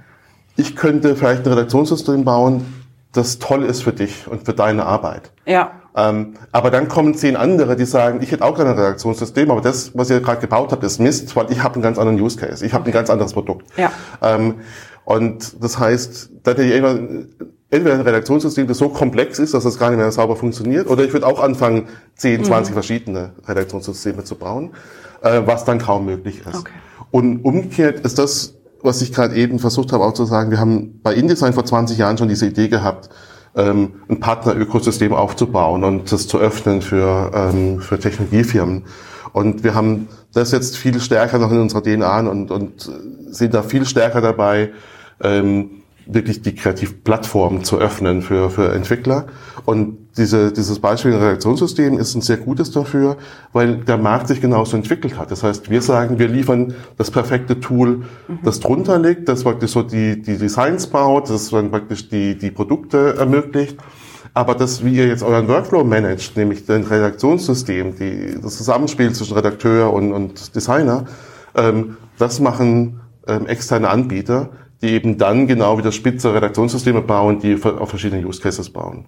ich 0.56 0.76
könnte 0.76 1.16
vielleicht 1.16 1.46
ein 1.46 1.54
Redaktionssystem 1.54 2.24
bauen, 2.24 2.66
das 3.12 3.40
toll 3.40 3.64
ist 3.64 3.84
für 3.84 3.94
dich 3.94 4.28
und 4.28 4.46
für 4.46 4.54
deine 4.54 4.86
Arbeit. 4.86 5.32
Ja. 5.46 5.72
Ähm, 5.96 6.34
aber 6.52 6.72
dann 6.72 6.88
kommen 6.88 7.14
zehn 7.16 7.36
andere, 7.36 7.76
die 7.76 7.86
sagen, 7.86 8.20
ich 8.22 8.32
hätte 8.32 8.44
auch 8.44 8.56
gerne 8.56 8.72
ein 8.72 8.78
Redaktionssystem, 8.78 9.52
aber 9.52 9.62
das, 9.62 9.91
was 9.94 10.10
ihr 10.10 10.22
gerade 10.22 10.41
gebaut 10.41 10.72
habt, 10.72 10.84
ist 10.84 11.00
Mist, 11.00 11.36
weil 11.36 11.52
ich 11.52 11.62
habe 11.62 11.76
einen 11.76 11.84
ganz 11.84 11.98
anderen 11.98 12.20
Use 12.20 12.38
Case. 12.38 12.66
Ich 12.66 12.74
habe 12.74 12.86
ein 12.86 12.91
ganz 12.91 13.10
anderes 13.10 13.34
Produkt. 13.34 13.68
Ja. 13.78 13.91
Ähm, 14.22 14.56
und 15.06 15.62
das 15.62 15.78
heißt, 15.78 16.32
da 16.44 16.52
hätte 16.52 16.64
ich 16.64 16.74
entweder 16.74 17.96
ein 17.96 18.02
Redaktionssystem, 18.02 18.68
das 18.68 18.78
so 18.78 18.89
komplex 18.89 19.38
ist, 19.39 19.54
dass 19.54 19.66
es 19.66 19.78
gar 19.78 19.89
nicht 19.89 20.00
mehr 20.00 20.12
sauber 20.12 20.36
funktioniert, 20.36 20.89
oder 20.89 21.04
ich 21.04 21.14
würde 21.14 21.28
auch 21.28 21.41
anfangen, 21.41 21.88
10, 22.16 22.46
20 22.46 22.72
mhm. 22.72 22.74
verschiedene 22.74 23.32
Redaktionssysteme 23.48 24.24
zu 24.24 24.36
bauen, 24.36 24.72
äh, 25.22 25.41
was 25.46 25.66
dann 25.66 25.80
kaum 25.80 26.06
möglich 26.06 26.41
ist. 26.48 26.60
Okay. 26.60 26.72
Und 27.12 27.44
umgekehrt 27.46 28.00
ist 28.00 28.18
das, 28.18 28.56
was 28.82 29.02
ich 29.02 29.14
gerade 29.14 29.36
eben 29.36 29.60
versucht 29.60 29.91
habe 29.91 30.04
auch 30.04 30.14
zu 30.14 30.26
sagen, 30.26 30.52
wir 30.52 30.60
haben 30.60 31.00
bei 31.04 31.14
InDesign 31.14 31.54
vor 31.54 31.66
20 31.66 31.98
Jahren 31.98 32.18
schon 32.18 32.28
diese 32.28 32.48
Idee 32.48 32.68
gehabt, 32.68 33.10
ähm, 33.56 33.93
ein 34.10 34.20
Partnerökosystem 34.20 35.14
aufzubauen 35.14 35.84
und 35.84 36.12
das 36.12 36.28
zu 36.28 36.39
öffnen 36.39 36.82
für, 36.82 37.32
ähm, 37.34 37.80
für 37.80 37.99
Technologiefirmen. 37.99 38.84
Und 39.32 39.64
wir 39.64 39.74
haben 39.74 40.08
das 40.34 40.51
jetzt 40.51 40.78
viel 40.78 40.99
stärker 40.99 41.39
noch 41.39 41.51
in 41.51 41.60
unserer 41.60 41.84
DNA 41.84 42.30
und, 42.30 42.51
und 42.51 42.91
sind 43.28 43.54
da 43.54 43.64
viel 43.64 43.86
stärker 43.86 44.22
dabei, 44.22 44.72
ähm, 45.22 45.84
wirklich 46.06 46.41
die 46.41 46.54
Kreativplattform 46.54 47.64
zu 47.64 47.80
öffnen 47.80 48.22
für, 48.22 48.49
für 48.49 48.74
Entwickler. 48.74 49.28
Und 49.66 50.03
diese, 50.18 50.51
dieses 50.51 50.80
Beispiel 50.80 51.14
Redaktionssystem 51.14 51.97
ist 51.97 52.16
ein 52.16 52.22
sehr 52.22 52.38
gutes 52.38 52.72
dafür, 52.72 53.18
weil 53.51 53.78
der 53.78 53.97
Markt 53.97 54.28
sich 54.28 54.41
genauso 54.41 54.78
entwickelt 54.78 55.18
hat. 55.18 55.32
Das 55.32 55.43
heißt, 55.43 55.70
wir 55.70 55.82
sagen, 55.82 56.20
wir 56.20 56.28
liefern 56.28 56.74
das 56.97 57.11
perfekte 57.11 57.59
Tool, 57.59 58.03
das 58.43 58.59
drunter 58.59 58.99
liegt, 58.99 59.28
das 59.28 59.43
praktisch 59.43 59.72
so 59.72 59.82
die, 59.82 60.22
die 60.22 60.38
Designs 60.38 60.88
baut, 60.88 61.30
das 61.30 61.49
dann 61.49 61.72
praktisch 61.72 62.09
die, 62.09 62.38
die 62.38 62.51
Produkte 62.51 63.16
ermöglicht. 63.18 63.78
Aber 64.36 64.55
das, 64.55 64.84
wie 64.84 64.95
ihr 64.95 65.07
jetzt 65.07 65.24
euren 65.24 65.47
Workflow 65.47 65.84
managt, 65.84 66.38
nämlich 66.38 66.66
den 66.66 66.84
Redaktionssystem, 66.84 67.95
die, 67.95 68.39
das 68.41 68.57
Zusammenspiel 68.57 69.14
zwischen 69.14 69.36
Redakteur 69.36 69.93
und, 69.93 70.11
und 70.11 70.55
Designer, 70.55 71.05
ähm, 71.55 71.97
das 72.18 72.39
machen 72.39 73.01
ähm, 73.28 73.45
externe 73.47 73.89
Anbieter 73.89 74.49
die 74.84 74.89
eben 74.89 75.18
dann 75.18 75.47
genau 75.47 75.78
wieder 75.78 75.93
spitze 75.93 76.34
Redaktionssysteme 76.34 77.01
bauen, 77.01 77.39
die 77.39 77.57
auf 77.64 77.89
verschiedene 77.89 78.28
Use 78.28 78.41
Cases 78.41 78.70
bauen. 78.70 79.05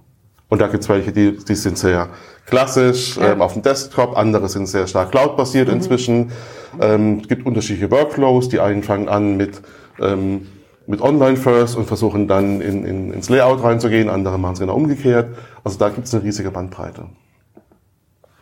Und 0.47 0.61
da 0.61 0.67
gibt's 0.67 0.87
welche, 0.89 1.11
die, 1.11 1.37
die 1.37 1.55
sind 1.55 1.77
sehr 1.77 2.09
klassisch 2.45 3.17
ja. 3.17 3.31
ähm, 3.31 3.41
auf 3.41 3.53
dem 3.53 3.63
Desktop, 3.63 4.15
andere 4.15 4.47
sind 4.47 4.67
sehr 4.67 4.87
stark 4.87 5.11
cloud-basiert 5.11 5.67
mhm. 5.67 5.75
inzwischen. 5.75 6.31
Ähm, 6.79 7.19
es 7.21 7.27
gibt 7.27 7.45
unterschiedliche 7.45 7.89
Workflows, 7.89 8.49
die 8.49 8.59
einen 8.59 8.83
fangen 8.83 9.09
an 9.09 9.37
mit, 9.37 9.61
ähm, 9.99 10.47
mit 10.85 11.01
Online 11.01 11.37
First 11.37 11.75
und 11.75 11.85
versuchen 11.85 12.27
dann 12.27 12.61
in, 12.61 12.85
in, 12.85 13.13
ins 13.13 13.29
Layout 13.29 13.63
reinzugehen, 13.63 14.09
andere 14.09 14.37
machen 14.37 14.53
es 14.53 14.59
genau 14.59 14.75
umgekehrt. 14.75 15.35
Also 15.63 15.79
da 15.79 15.89
gibt's 15.89 16.13
eine 16.13 16.23
riesige 16.23 16.51
Bandbreite. 16.51 17.07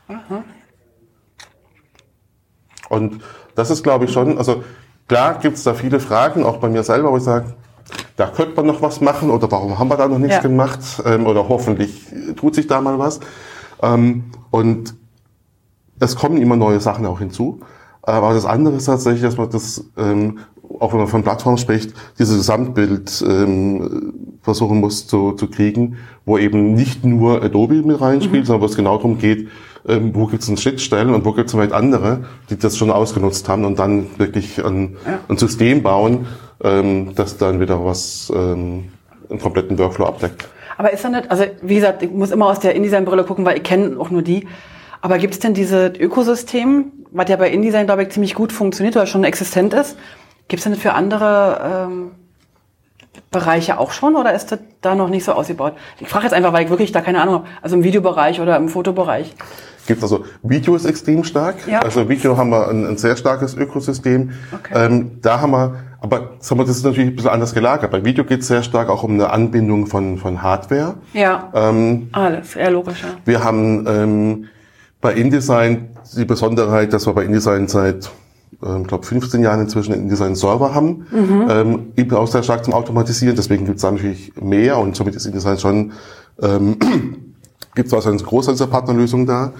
Aha. 0.09 0.43
Und 2.89 3.21
das 3.55 3.71
ist, 3.71 3.81
glaube 3.81 4.05
ich, 4.05 4.11
schon, 4.11 4.37
also 4.37 4.63
Klar 5.07 5.39
gibt 5.39 5.57
es 5.57 5.63
da 5.63 5.73
viele 5.73 5.99
Fragen, 5.99 6.43
auch 6.43 6.57
bei 6.57 6.69
mir 6.69 6.83
selber, 6.83 7.11
wo 7.11 7.17
ich 7.17 7.23
sage, 7.23 7.53
da 8.15 8.27
könnte 8.27 8.55
man 8.55 8.67
noch 8.67 8.81
was 8.81 9.01
machen 9.01 9.29
oder 9.29 9.51
warum 9.51 9.79
haben 9.79 9.89
wir 9.89 9.97
da 9.97 10.07
noch 10.07 10.19
nichts 10.19 10.35
ja. 10.35 10.41
gemacht 10.41 10.79
ähm, 11.05 11.25
oder 11.25 11.49
hoffentlich 11.49 12.05
tut 12.35 12.55
sich 12.55 12.67
da 12.67 12.81
mal 12.81 12.99
was. 12.99 13.19
Ähm, 13.81 14.25
und 14.51 14.95
es 15.99 16.15
kommen 16.15 16.37
immer 16.37 16.55
neue 16.55 16.79
Sachen 16.79 17.05
auch 17.05 17.19
hinzu. 17.19 17.59
Aber 18.01 18.33
das 18.33 18.45
andere 18.45 18.75
ist 18.75 18.85
tatsächlich, 18.85 19.23
dass 19.23 19.37
man 19.37 19.49
das, 19.49 19.85
ähm, 19.97 20.39
auch 20.79 20.91
wenn 20.91 20.99
man 20.99 21.07
von 21.07 21.23
Plattformen 21.23 21.57
spricht, 21.57 21.93
dieses 22.19 22.37
Gesamtbild 22.37 23.23
ähm, 23.27 24.13
versuchen 24.41 24.79
muss 24.79 25.07
zu, 25.07 25.31
zu 25.31 25.47
kriegen, 25.47 25.97
wo 26.25 26.37
eben 26.37 26.73
nicht 26.73 27.05
nur 27.05 27.41
Adobe 27.41 27.75
mit 27.75 28.01
reinspielt, 28.01 28.43
mhm. 28.43 28.47
sondern 28.47 28.61
wo 28.61 28.65
es 28.65 28.75
genau 28.75 28.97
darum 28.97 29.17
geht, 29.17 29.47
ähm, 29.87 30.13
wo 30.13 30.27
gibt 30.27 30.43
es 30.43 30.61
Schnittstellen 30.61 31.13
und 31.13 31.25
wo 31.25 31.31
gibt 31.31 31.47
es 31.47 31.53
vielleicht 31.53 31.73
andere, 31.73 32.25
die 32.49 32.57
das 32.57 32.77
schon 32.77 32.91
ausgenutzt 32.91 33.47
haben 33.47 33.65
und 33.65 33.79
dann 33.79 34.07
wirklich 34.17 34.63
ein, 34.63 34.97
ja. 35.05 35.19
ein 35.27 35.37
System 35.37 35.81
bauen, 35.81 36.25
ähm, 36.63 37.13
das 37.15 37.37
dann 37.37 37.59
wieder 37.59 37.83
was, 37.83 38.31
ähm, 38.35 38.91
einen 39.29 39.39
kompletten 39.39 39.77
Workflow 39.77 40.05
abdeckt. 40.05 40.47
Aber 40.77 40.91
ist 40.91 41.03
da 41.03 41.09
nicht, 41.09 41.29
also 41.29 41.45
wie 41.61 41.75
gesagt, 41.75 42.01
ich 42.03 42.11
muss 42.11 42.31
immer 42.31 42.47
aus 42.47 42.59
der 42.59 42.75
InDesign-Brille 42.75 43.23
gucken, 43.23 43.45
weil 43.45 43.57
ich 43.57 43.63
kenne 43.63 43.99
auch 43.99 44.09
nur 44.09 44.21
die. 44.21 44.47
Aber 45.01 45.17
gibt 45.17 45.33
es 45.33 45.39
denn 45.39 45.53
dieses 45.53 45.99
Ökosystem, 45.99 46.91
was 47.11 47.29
ja 47.29 47.35
bei 47.35 47.51
InDesign, 47.51 47.85
glaube 47.85 48.03
ich, 48.03 48.09
ziemlich 48.09 48.35
gut 48.35 48.51
funktioniert 48.51 48.95
oder 48.95 49.05
schon 49.05 49.23
existent 49.23 49.73
ist? 49.73 49.97
Gibt 50.47 50.59
es 50.59 50.63
denn 50.63 50.75
für 50.75 50.93
andere 50.93 51.87
ähm, 51.87 52.11
Bereiche 53.31 53.79
auch 53.79 53.91
schon 53.91 54.15
oder 54.15 54.33
ist 54.33 54.51
das 54.51 54.59
da 54.81 54.95
noch 54.95 55.09
nicht 55.09 55.25
so 55.25 55.33
ausgebaut? 55.33 55.73
Ich 55.99 56.07
frage 56.07 56.25
jetzt 56.25 56.33
einfach, 56.33 56.53
weil 56.53 56.63
ich 56.63 56.69
wirklich 56.69 56.91
da 56.91 57.01
keine 57.01 57.21
Ahnung 57.21 57.35
habe. 57.35 57.47
Also 57.61 57.75
im 57.75 57.83
Videobereich 57.83 58.39
oder 58.39 58.57
im 58.57 58.69
Fotobereich. 58.69 59.35
Gibt 59.85 60.01
also 60.01 60.23
Video 60.41 60.75
ist 60.75 60.85
extrem 60.85 61.23
stark. 61.25 61.67
Ja. 61.67 61.81
Also 61.81 62.07
Video 62.07 62.37
haben 62.37 62.51
wir 62.51 62.69
ein, 62.69 62.85
ein 62.85 62.97
sehr 62.97 63.17
starkes 63.17 63.55
Ökosystem. 63.55 64.31
Okay. 64.53 64.73
Ähm, 64.73 65.19
da 65.21 65.41
haben 65.41 65.51
wir, 65.51 65.75
aber 66.03 66.31
sagen 66.39 66.59
wir, 66.59 66.65
das 66.65 66.75
ist 66.75 66.83
natürlich 66.83 67.11
ein 67.11 67.15
bisschen 67.15 67.31
anders 67.31 67.53
gelagert. 67.53 67.89
Bei 67.89 68.03
Video 68.03 68.25
geht 68.25 68.41
es 68.41 68.47
sehr 68.47 68.61
stark 68.61 68.89
auch 68.89 69.03
um 69.03 69.13
eine 69.13 69.29
Anbindung 69.29 69.87
von, 69.87 70.17
von 70.17 70.43
Hardware. 70.43 70.95
Ja. 71.13 71.49
Ähm, 71.55 72.09
Alles, 72.11 72.57
eher 72.57 72.71
logisch. 72.71 73.01
Ja. 73.01 73.15
Wir 73.23 73.41
haben 73.41 73.85
ähm, 73.87 74.45
bei 74.99 75.13
InDesign 75.13 75.87
die 76.17 76.25
Besonderheit, 76.25 76.91
dass 76.91 77.07
wir 77.07 77.13
bei 77.13 77.23
InDesign 77.23 77.69
seit 77.69 78.11
ähm, 78.61 78.85
glaube 78.85 79.05
15 79.05 79.41
Jahren 79.41 79.61
inzwischen 79.61 79.93
in 79.93 80.01
InDesign 80.01 80.35
Server 80.35 80.75
haben, 80.75 81.07
mhm. 81.09 81.47
ähm, 81.49 81.79
eben 81.95 82.13
auch 82.17 82.27
sehr 82.27 82.43
stark 82.43 82.65
zum 82.65 82.73
Automatisieren. 82.73 83.37
Deswegen 83.37 83.63
gibt 83.63 83.77
es 83.77 83.83
da 83.83 83.91
natürlich 83.91 84.33
mehr 84.35 84.79
und 84.79 84.97
somit 84.97 85.15
ist 85.15 85.25
InDesign 85.25 85.57
schon 85.57 85.93
ähm, 86.41 86.77
gibt 87.75 87.87
es 87.87 87.93
also 87.93 88.09
eine 88.09 88.19
große 88.19 88.67
Partnerlösung 88.67 89.25
da. 89.25 89.53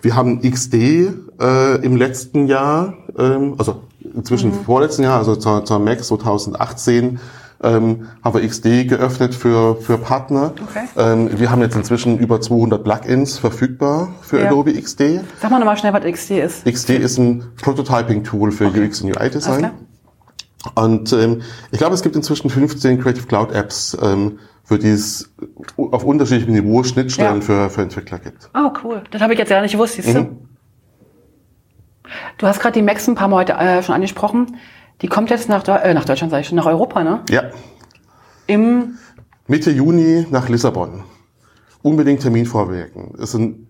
Wir 0.00 0.16
haben 0.16 0.40
XD 0.40 0.74
äh, 0.74 1.76
im 1.82 1.96
letzten 1.96 2.46
Jahr, 2.46 2.94
ähm, 3.18 3.56
also 3.58 3.82
inzwischen 4.14 4.50
mhm. 4.50 4.64
vorletzten 4.64 5.02
Jahr, 5.02 5.18
also 5.18 5.36
zur, 5.36 5.64
zur 5.64 5.78
Max 5.78 6.08
2018 6.08 7.18
ähm, 7.62 8.08
haben 8.24 8.40
wir 8.40 8.48
XD 8.48 8.88
geöffnet 8.88 9.34
für, 9.34 9.76
für 9.76 9.98
Partner. 9.98 10.54
Okay. 10.62 10.86
Ähm, 10.96 11.38
wir 11.38 11.50
haben 11.50 11.60
jetzt 11.60 11.76
inzwischen 11.76 12.18
über 12.18 12.40
200 12.40 12.82
Plugins 12.82 13.38
verfügbar 13.38 14.14
für 14.22 14.40
ja. 14.40 14.46
Adobe 14.46 14.72
XD. 14.72 15.20
Sag 15.40 15.50
mal 15.50 15.58
nochmal 15.58 15.76
schnell, 15.76 15.92
was 15.92 16.04
XD 16.04 16.30
ist. 16.38 16.64
XD 16.64 16.90
ist 16.90 17.18
ein 17.18 17.44
Prototyping-Tool 17.62 18.52
für 18.52 18.66
okay. 18.66 18.86
UX 18.86 19.02
und 19.02 19.14
UI-Design. 19.14 19.70
Und 20.74 21.12
ähm, 21.12 21.42
ich 21.70 21.78
glaube, 21.78 21.94
es 21.94 22.02
gibt 22.02 22.16
inzwischen 22.16 22.50
15 22.50 23.00
Creative 23.02 23.26
Cloud 23.26 23.52
Apps, 23.52 23.96
ähm, 24.00 24.38
für 24.64 24.78
die 24.78 24.90
es 24.90 25.32
auf 25.76 26.04
unterschiedlichem 26.04 26.54
Niveau 26.54 26.82
Schnittstellen 26.82 27.36
ja. 27.36 27.40
für, 27.40 27.70
für 27.70 27.82
Entwickler 27.82 28.18
gibt. 28.18 28.50
Oh, 28.54 28.70
cool. 28.84 29.02
Das 29.10 29.20
habe 29.20 29.32
ich 29.32 29.38
jetzt 29.38 29.50
ja 29.50 29.60
nicht 29.60 29.72
gewusst, 29.72 29.94
siehst? 29.94 30.08
Mhm. 30.08 30.14
Du 30.14 30.49
hast 32.42 32.60
gerade 32.60 32.74
die 32.74 32.82
Max 32.82 33.08
ein 33.08 33.14
paar 33.14 33.28
Mal 33.28 33.38
heute 33.38 33.52
äh, 33.54 33.82
schon 33.82 33.94
angesprochen. 33.94 34.56
Die 35.02 35.08
kommt 35.08 35.30
jetzt 35.30 35.48
nach, 35.48 35.66
äh, 35.66 35.94
nach 35.94 36.04
Deutschland, 36.04 36.30
sage 36.30 36.42
ich 36.42 36.48
schon, 36.48 36.56
nach 36.56 36.66
Europa, 36.66 37.02
ne? 37.02 37.20
Ja. 37.30 37.44
Im 38.46 38.98
Mitte 39.46 39.70
Juni 39.70 40.26
nach 40.30 40.48
Lissabon. 40.48 41.02
Unbedingt 41.82 42.20
Termin 42.20 42.46
vorwirken. 42.46 43.14
Ist 43.16 43.34
ein, 43.34 43.66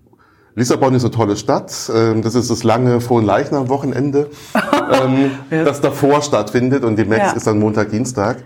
Lissabon 0.54 0.94
ist 0.94 1.04
eine 1.04 1.12
tolle 1.12 1.36
Stadt. 1.36 1.72
Ähm, 1.94 2.22
das 2.22 2.34
ist 2.34 2.50
das 2.50 2.64
lange 2.64 3.00
Vor- 3.00 3.18
und 3.18 3.26
Leichnam-Wochenende, 3.26 4.30
ähm, 5.04 5.30
ja. 5.50 5.64
das 5.64 5.80
davor 5.80 6.22
stattfindet. 6.22 6.84
Und 6.84 6.96
die 6.96 7.04
Max 7.04 7.20
ja. 7.20 7.32
ist 7.32 7.46
dann 7.46 7.58
Montag, 7.58 7.90
Dienstag. 7.90 8.38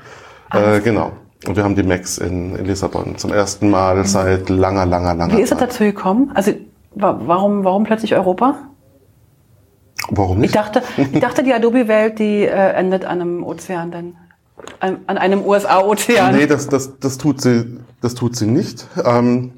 Äh, 0.53 0.81
genau. 0.81 1.13
Und 1.47 1.57
wir 1.57 1.65
haben 1.65 1.75
die 1.75 1.83
Max 1.83 2.19
in, 2.19 2.57
in 2.57 2.67
Lissabon 2.67 3.17
zum 3.17 3.33
ersten 3.33 3.71
Mal 3.71 3.97
mhm. 3.97 4.05
seit 4.05 4.49
langer, 4.49 4.87
langer, 4.87 5.15
langer 5.15 5.37
Wie 5.37 5.43
ist 5.43 5.53
es 5.53 5.59
dazu 5.59 5.85
gekommen? 5.85 6.31
Also 6.35 6.53
warum, 6.95 7.65
warum 7.65 7.85
plötzlich 7.85 8.15
Europa? 8.15 8.57
Warum 10.11 10.39
nicht? 10.39 10.51
Ich 10.51 10.57
dachte, 10.57 10.83
ich 10.97 11.21
dachte 11.21 11.43
die 11.43 11.53
Adobe-Welt, 11.53 12.19
die 12.19 12.43
äh, 12.43 12.73
endet 12.73 13.05
an 13.05 13.21
einem 13.21 13.45
Ozean 13.45 13.91
dann. 13.91 14.17
An, 14.81 15.01
an 15.07 15.19
einem 15.19 15.45
USA-Ozean. 15.45 16.37
Nee, 16.37 16.47
das, 16.47 16.69
das, 16.69 16.99
das, 16.99 17.19
tut 17.19 17.41
sie, 17.41 17.79
das 18.01 18.15
tut 18.15 18.37
sie 18.37 18.47
nicht. 18.47 18.87
Ähm, 19.05 19.53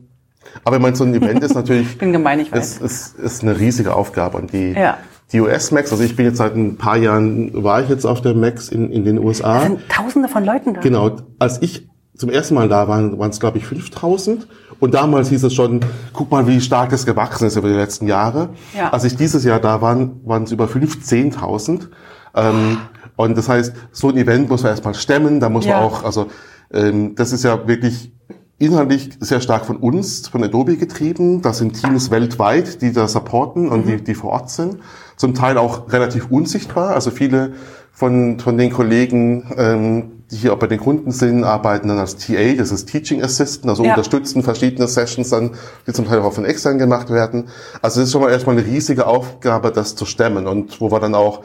aber 0.64 0.76
ich 0.76 0.82
meine, 0.82 0.96
so 0.96 1.04
ein 1.04 1.14
Event 1.14 1.42
ist 1.42 1.54
natürlich. 1.54 1.86
ich 1.90 1.98
bin 1.98 2.12
gemein, 2.12 2.40
ich 2.40 2.50
weiß. 2.50 2.80
Es 2.80 3.12
ist, 3.12 3.18
ist 3.18 3.42
eine 3.42 3.58
riesige 3.58 3.94
Aufgabe. 3.94 4.38
Und 4.38 4.52
die, 4.52 4.72
ja. 4.72 4.96
die 5.32 5.40
US-Max, 5.40 5.92
also 5.92 6.02
ich 6.02 6.16
bin 6.16 6.26
jetzt 6.26 6.38
seit 6.38 6.54
ein 6.56 6.76
paar 6.76 6.96
Jahren, 6.96 7.62
war 7.62 7.82
ich 7.82 7.88
jetzt 7.88 8.04
auf 8.04 8.20
der 8.22 8.34
Max 8.34 8.68
in, 8.68 8.90
in 8.90 9.04
den 9.04 9.18
USA. 9.18 9.60
Da 9.60 9.66
sind 9.66 9.88
tausende 9.88 10.28
von 10.28 10.44
Leuten 10.44 10.74
da. 10.74 10.80
Genau. 10.80 11.16
Als 11.38 11.60
ich 11.62 11.88
zum 12.16 12.30
ersten 12.30 12.54
Mal 12.54 12.68
da 12.68 12.88
war, 12.88 13.18
waren 13.18 13.30
es, 13.30 13.40
glaube 13.40 13.58
ich, 13.58 13.66
5000. 13.66 14.46
Und 14.78 14.94
damals 14.94 15.28
hieß 15.28 15.44
es 15.44 15.54
schon, 15.54 15.80
guck 16.12 16.30
mal, 16.30 16.46
wie 16.46 16.60
stark 16.60 16.90
das 16.90 17.06
gewachsen 17.06 17.46
ist 17.46 17.56
über 17.56 17.68
die 17.68 17.74
letzten 17.74 18.06
Jahre. 18.06 18.50
Ja. 18.76 18.90
Als 18.90 19.04
ich 19.04 19.16
dieses 19.16 19.44
Jahr 19.44 19.60
da 19.60 19.80
war, 19.80 19.96
waren 20.24 20.42
es 20.44 20.52
über 20.52 20.66
15.000. 20.66 21.88
Ähm, 22.34 22.78
und 23.16 23.36
das 23.36 23.48
heißt, 23.48 23.72
so 23.92 24.08
ein 24.08 24.16
Event 24.16 24.48
muss 24.50 24.62
man 24.62 24.72
erstmal 24.72 24.94
stemmen, 24.94 25.40
da 25.40 25.48
muss 25.48 25.64
ja. 25.64 25.76
man 25.76 25.84
auch, 25.84 26.04
also 26.04 26.26
ähm, 26.72 27.14
das 27.14 27.32
ist 27.32 27.44
ja 27.44 27.66
wirklich 27.66 28.12
inhaltlich 28.58 29.10
sehr 29.20 29.40
stark 29.40 29.66
von 29.66 29.76
uns, 29.76 30.28
von 30.28 30.42
Adobe 30.42 30.76
getrieben. 30.76 31.42
Das 31.42 31.58
sind 31.58 31.80
Teams 31.80 32.10
weltweit, 32.10 32.80
die 32.80 32.92
da 32.92 33.06
supporten 33.06 33.68
und 33.68 33.86
mhm. 33.86 33.98
die, 33.98 34.04
die 34.04 34.14
vor 34.14 34.30
Ort 34.30 34.50
sind. 34.50 34.78
Zum 35.16 35.34
Teil 35.34 35.58
auch 35.58 35.92
relativ 35.92 36.30
unsichtbar. 36.30 36.90
Also 36.94 37.10
viele 37.10 37.52
von, 37.96 38.38
von 38.38 38.58
den 38.58 38.70
Kollegen, 38.70 39.54
ähm, 39.56 40.22
die 40.30 40.36
hier 40.36 40.52
auch 40.52 40.58
bei 40.58 40.66
den 40.66 40.78
Kunden 40.78 41.12
sind, 41.12 41.44
arbeiten 41.44 41.88
dann 41.88 41.98
als 41.98 42.18
TA, 42.18 42.52
das 42.58 42.70
ist 42.70 42.84
Teaching 42.90 43.22
Assistant, 43.22 43.70
also 43.70 43.84
ja. 43.84 43.90
unterstützen 43.90 44.42
verschiedene 44.42 44.86
Sessions 44.86 45.30
dann, 45.30 45.52
die 45.86 45.94
zum 45.94 46.06
Teil 46.06 46.20
auch 46.20 46.34
von 46.34 46.44
extern 46.44 46.76
gemacht 46.76 47.08
werden. 47.08 47.48
Also 47.80 48.02
es 48.02 48.08
ist 48.08 48.12
schon 48.12 48.20
mal 48.20 48.30
erstmal 48.30 48.58
eine 48.58 48.66
riesige 48.66 49.06
Aufgabe, 49.06 49.72
das 49.72 49.96
zu 49.96 50.04
stemmen 50.04 50.46
und 50.46 50.78
wo 50.78 50.92
wir 50.92 51.00
dann 51.00 51.14
auch 51.14 51.40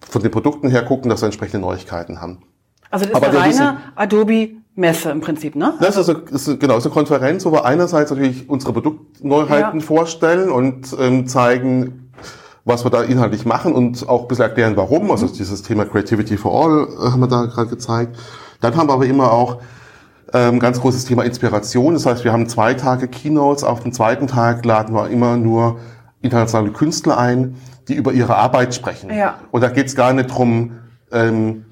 von 0.00 0.22
den 0.22 0.32
Produkten 0.32 0.70
her 0.70 0.82
gucken, 0.82 1.08
dass 1.08 1.22
wir 1.22 1.26
entsprechende 1.26 1.60
Neuigkeiten 1.60 2.20
haben. 2.20 2.42
Also 2.90 3.06
das 3.06 3.16
ist 3.16 3.28
eine 3.28 3.38
reine 3.38 3.78
Adobe 3.94 4.48
Messe 4.74 5.10
im 5.10 5.20
Prinzip, 5.20 5.54
ne? 5.54 5.74
Das 5.80 5.96
ist, 5.96 6.08
eine, 6.08 6.18
ist 6.30 6.58
genau, 6.58 6.78
ist 6.78 6.84
eine 6.84 6.94
Konferenz, 6.94 7.44
wo 7.44 7.52
wir 7.52 7.64
einerseits 7.64 8.10
natürlich 8.10 8.48
unsere 8.48 8.72
Produktneuheiten 8.72 9.78
ja. 9.78 9.86
vorstellen 9.86 10.50
und 10.50 10.96
ähm, 10.98 11.28
zeigen, 11.28 12.01
was 12.64 12.84
wir 12.84 12.90
da 12.90 13.02
inhaltlich 13.02 13.44
machen 13.44 13.72
und 13.74 14.08
auch 14.08 14.22
ein 14.22 14.28
bisschen 14.28 14.44
erklären, 14.44 14.76
warum. 14.76 15.10
Also 15.10 15.26
dieses 15.26 15.62
Thema 15.62 15.84
Creativity 15.84 16.36
for 16.36 16.64
All 16.64 16.86
äh, 16.86 17.10
haben 17.10 17.20
wir 17.20 17.28
da 17.28 17.46
gerade 17.46 17.68
gezeigt. 17.68 18.16
Dann 18.60 18.76
haben 18.76 18.88
wir 18.88 18.94
aber 18.94 19.06
immer 19.06 19.32
auch 19.32 19.58
ähm, 20.32 20.60
ganz 20.60 20.80
großes 20.80 21.04
Thema 21.04 21.24
Inspiration. 21.24 21.94
Das 21.94 22.06
heißt, 22.06 22.24
wir 22.24 22.32
haben 22.32 22.48
zwei 22.48 22.74
Tage 22.74 23.08
Keynotes. 23.08 23.64
Auf 23.64 23.80
dem 23.80 23.92
zweiten 23.92 24.28
Tag 24.28 24.64
laden 24.64 24.94
wir 24.94 25.08
immer 25.10 25.36
nur 25.36 25.78
internationale 26.22 26.72
Künstler 26.72 27.18
ein, 27.18 27.56
die 27.88 27.94
über 27.94 28.12
ihre 28.12 28.36
Arbeit 28.36 28.74
sprechen. 28.74 29.12
Ja. 29.12 29.40
Und 29.50 29.62
da 29.62 29.68
geht 29.68 29.88
es 29.88 29.96
gar 29.96 30.12
nicht 30.12 30.28
drum, 30.28 30.78
ähm, 31.10 31.64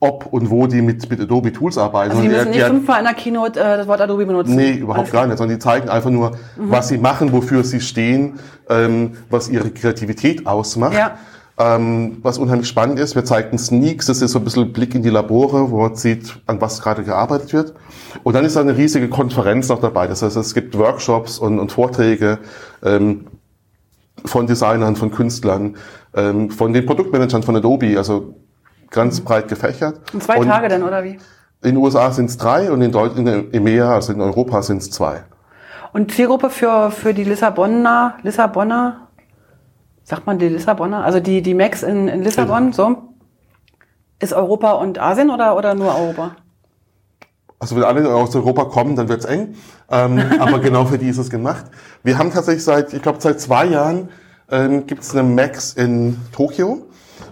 ob 0.00 0.26
und 0.26 0.50
wo 0.50 0.66
die 0.66 0.80
mit, 0.80 1.08
mit 1.10 1.20
Adobe 1.20 1.52
Tools 1.52 1.76
arbeiten. 1.76 2.12
Also 2.12 2.22
die 2.22 2.28
müssen 2.28 2.50
nicht 2.50 2.64
fünfmal 2.64 3.00
in 3.00 3.04
der 3.04 3.14
Keynote 3.14 3.60
äh, 3.60 3.76
das 3.76 3.86
Wort 3.86 4.00
Adobe 4.00 4.24
benutzen? 4.24 4.56
Nee, 4.56 4.72
überhaupt 4.72 5.00
Alles 5.00 5.12
gar 5.12 5.26
nicht, 5.26 5.36
sondern 5.36 5.56
die 5.58 5.62
zeigen 5.62 5.90
einfach 5.90 6.10
nur, 6.10 6.30
mhm. 6.30 6.70
was 6.70 6.88
sie 6.88 6.96
machen, 6.96 7.32
wofür 7.32 7.62
sie 7.64 7.80
stehen, 7.80 8.38
ähm, 8.70 9.12
was 9.28 9.50
ihre 9.50 9.70
Kreativität 9.70 10.46
ausmacht. 10.46 10.94
Ja. 10.94 11.18
Ähm, 11.58 12.16
was 12.22 12.38
unheimlich 12.38 12.68
spannend 12.68 12.98
ist, 12.98 13.14
wir 13.14 13.26
zeigten 13.26 13.58
Sneaks, 13.58 14.06
das 14.06 14.22
ist 14.22 14.32
so 14.32 14.38
ein 14.38 14.44
bisschen 14.44 14.72
Blick 14.72 14.94
in 14.94 15.02
die 15.02 15.10
Labore, 15.10 15.70
wo 15.70 15.82
man 15.82 15.94
sieht, 15.94 16.40
an 16.46 16.58
was 16.62 16.80
gerade 16.80 17.04
gearbeitet 17.04 17.52
wird. 17.52 17.74
Und 18.22 18.34
dann 18.34 18.46
ist 18.46 18.56
da 18.56 18.62
eine 18.62 18.78
riesige 18.78 19.10
Konferenz 19.10 19.68
noch 19.68 19.82
dabei. 19.82 20.06
Das 20.06 20.22
heißt, 20.22 20.36
es 20.36 20.54
gibt 20.54 20.78
Workshops 20.78 21.38
und, 21.38 21.58
und 21.58 21.70
Vorträge 21.70 22.38
ähm, 22.82 23.26
von 24.24 24.46
Designern, 24.46 24.96
von 24.96 25.10
Künstlern, 25.10 25.76
ähm, 26.14 26.50
von 26.50 26.72
den 26.72 26.86
Produktmanagern 26.86 27.42
von 27.42 27.54
Adobe. 27.54 27.98
Also 27.98 28.36
ganz 28.90 29.20
breit 29.20 29.48
gefächert. 29.48 30.00
Und 30.12 30.22
zwei 30.22 30.38
und 30.38 30.46
Tage 30.46 30.68
denn, 30.68 30.82
oder 30.82 31.04
wie? 31.04 31.18
In 31.62 31.74
den 31.74 31.76
USA 31.76 32.10
sind 32.10 32.30
es 32.30 32.36
drei 32.36 32.70
und 32.70 32.82
in, 32.82 32.92
Deut 32.92 33.16
in 33.16 33.52
EMEA, 33.52 33.94
also 33.94 34.12
in 34.12 34.20
Europa, 34.20 34.62
sind 34.62 34.78
es 34.78 34.90
zwei. 34.90 35.24
Und 35.92 36.12
Zielgruppe 36.12 36.50
für, 36.50 36.90
für 36.90 37.12
die 37.12 37.24
Lissabonner, 37.24 38.14
Lissabonner, 38.22 39.08
sagt 40.04 40.26
man 40.26 40.38
die 40.38 40.48
Lissabonner, 40.48 41.04
also 41.04 41.20
die, 41.20 41.42
die 41.42 41.54
Max 41.54 41.82
in, 41.82 42.08
in 42.08 42.22
Lissabon, 42.22 42.68
ja. 42.68 42.72
so, 42.72 42.96
ist 44.20 44.32
Europa 44.32 44.72
und 44.72 44.98
Asien 44.98 45.30
oder, 45.30 45.56
oder 45.56 45.74
nur 45.74 45.94
Europa? 45.94 46.36
Also 47.58 47.76
wenn 47.76 47.84
alle 47.84 48.12
aus 48.14 48.34
Europa 48.34 48.64
kommen, 48.64 48.96
dann 48.96 49.08
wird's 49.08 49.26
eng. 49.26 49.54
Ähm, 49.90 50.22
aber 50.40 50.60
genau 50.60 50.86
für 50.86 50.98
die 50.98 51.08
ist 51.08 51.18
es 51.18 51.30
gemacht. 51.30 51.66
Wir 52.02 52.18
haben 52.18 52.32
tatsächlich 52.32 52.64
seit, 52.64 52.94
ich 52.94 53.02
glaube, 53.02 53.20
seit 53.20 53.40
zwei 53.40 53.66
Jahren 53.66 54.08
ähm, 54.50 54.86
gibt 54.86 55.02
es 55.02 55.14
eine 55.14 55.22
Max 55.22 55.74
in 55.74 56.16
Tokio. 56.32 56.86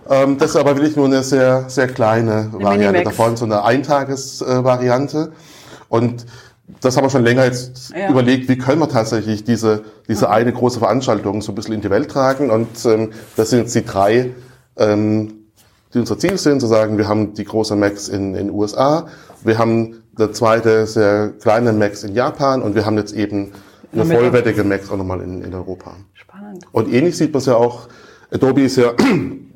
Ähm, 0.09 0.39
das 0.39 0.51
ist 0.51 0.57
aber 0.57 0.77
wirklich 0.77 0.97
nur 0.97 1.07
eine 1.07 1.23
sehr, 1.23 1.69
sehr 1.69 1.89
kleine 1.89 2.51
eine 2.53 2.63
Variante 2.65 3.03
davon, 3.03 3.37
so 3.37 3.45
eine 3.45 3.65
Eintagesvariante. 3.65 5.33
Und 5.89 6.27
das 6.81 6.97
haben 6.97 7.05
wir 7.05 7.11
schon 7.11 7.25
länger 7.25 7.45
jetzt 7.45 7.91
ja. 7.91 8.11
überlegt, 8.11 8.49
wie 8.49 8.59
können 8.59 8.81
wir 8.81 8.89
tatsächlich 8.89 9.45
diese, 9.45 9.85
diese 10.09 10.27
mhm. 10.27 10.33
eine 10.33 10.53
große 10.53 10.79
Veranstaltung 10.79 11.43
so 11.43 11.53
ein 11.53 11.55
bisschen 11.55 11.75
in 11.75 11.81
die 11.81 11.91
Welt 11.91 12.11
tragen. 12.11 12.51
Und 12.51 12.85
ähm, 12.85 13.11
das 13.37 13.51
sind 13.51 13.61
jetzt 13.61 13.75
die 13.75 13.85
drei, 13.85 14.31
ähm, 14.77 15.35
die 15.95 15.99
unser 15.99 16.19
Ziel 16.19 16.37
sind, 16.39 16.61
zu 16.61 16.67
sagen, 16.67 16.99
wir 16.99 17.09
haben 17.09 17.35
die 17.35 17.45
große 17.45 17.77
Max 17.77 18.09
in 18.09 18.35
den 18.35 18.51
USA, 18.51 19.07
wir 19.43 19.59
haben 19.59 20.03
eine 20.17 20.33
zweite 20.33 20.87
sehr 20.87 21.33
kleine 21.41 21.73
Max 21.73 22.03
in 22.03 22.15
Japan 22.15 22.61
und 22.61 22.75
wir 22.75 22.85
haben 22.85 22.99
jetzt 22.99 23.13
eben 23.13 23.53
eine 23.93 24.05
vollwertige 24.05 24.65
Max 24.65 24.91
auch 24.91 24.97
nochmal 24.97 25.23
in, 25.23 25.43
in 25.43 25.55
Europa. 25.55 25.95
Spannend. 26.13 26.67
Und 26.73 26.93
ähnlich 26.93 27.17
sieht 27.17 27.33
man 27.33 27.39
es 27.39 27.47
ja 27.47 27.55
auch, 27.55 27.89
Adobe 28.31 28.63
ist 28.63 28.77
ja 28.77 28.93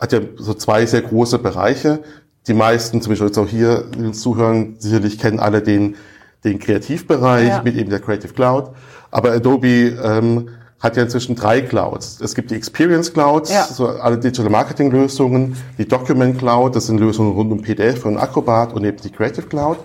hat 0.00 0.12
ja 0.12 0.20
so 0.36 0.54
zwei 0.54 0.86
sehr 0.86 1.02
große 1.02 1.38
Bereiche. 1.38 2.00
Die 2.46 2.54
meisten, 2.54 3.02
zum 3.02 3.10
Beispiel 3.10 3.26
jetzt 3.26 3.38
auch 3.38 3.48
hier, 3.48 3.84
die 3.96 4.04
uns 4.04 4.20
zuhören, 4.20 4.76
sicherlich 4.78 5.18
kennen 5.18 5.40
alle 5.40 5.62
den, 5.62 5.96
den 6.44 6.58
Kreativbereich 6.58 7.48
ja. 7.48 7.62
mit 7.62 7.76
eben 7.76 7.90
der 7.90 8.00
Creative 8.00 8.32
Cloud. 8.32 8.70
Aber 9.10 9.32
Adobe 9.32 9.96
ähm, 10.02 10.48
hat 10.78 10.96
ja 10.96 11.02
inzwischen 11.02 11.34
drei 11.34 11.62
Clouds. 11.62 12.20
Es 12.20 12.34
gibt 12.34 12.50
die 12.50 12.54
Experience 12.54 13.12
Cloud, 13.12 13.48
ja. 13.48 13.64
so 13.64 13.88
alle 13.88 14.18
Digital 14.18 14.50
Marketing 14.50 14.90
Lösungen, 14.90 15.56
die 15.78 15.88
Document 15.88 16.38
Cloud, 16.38 16.76
das 16.76 16.86
sind 16.86 17.00
Lösungen 17.00 17.32
rund 17.32 17.50
um 17.50 17.62
PDF 17.62 18.04
und 18.04 18.18
Acrobat 18.18 18.72
und 18.72 18.84
eben 18.84 18.98
die 18.98 19.10
Creative 19.10 19.46
Cloud. 19.46 19.78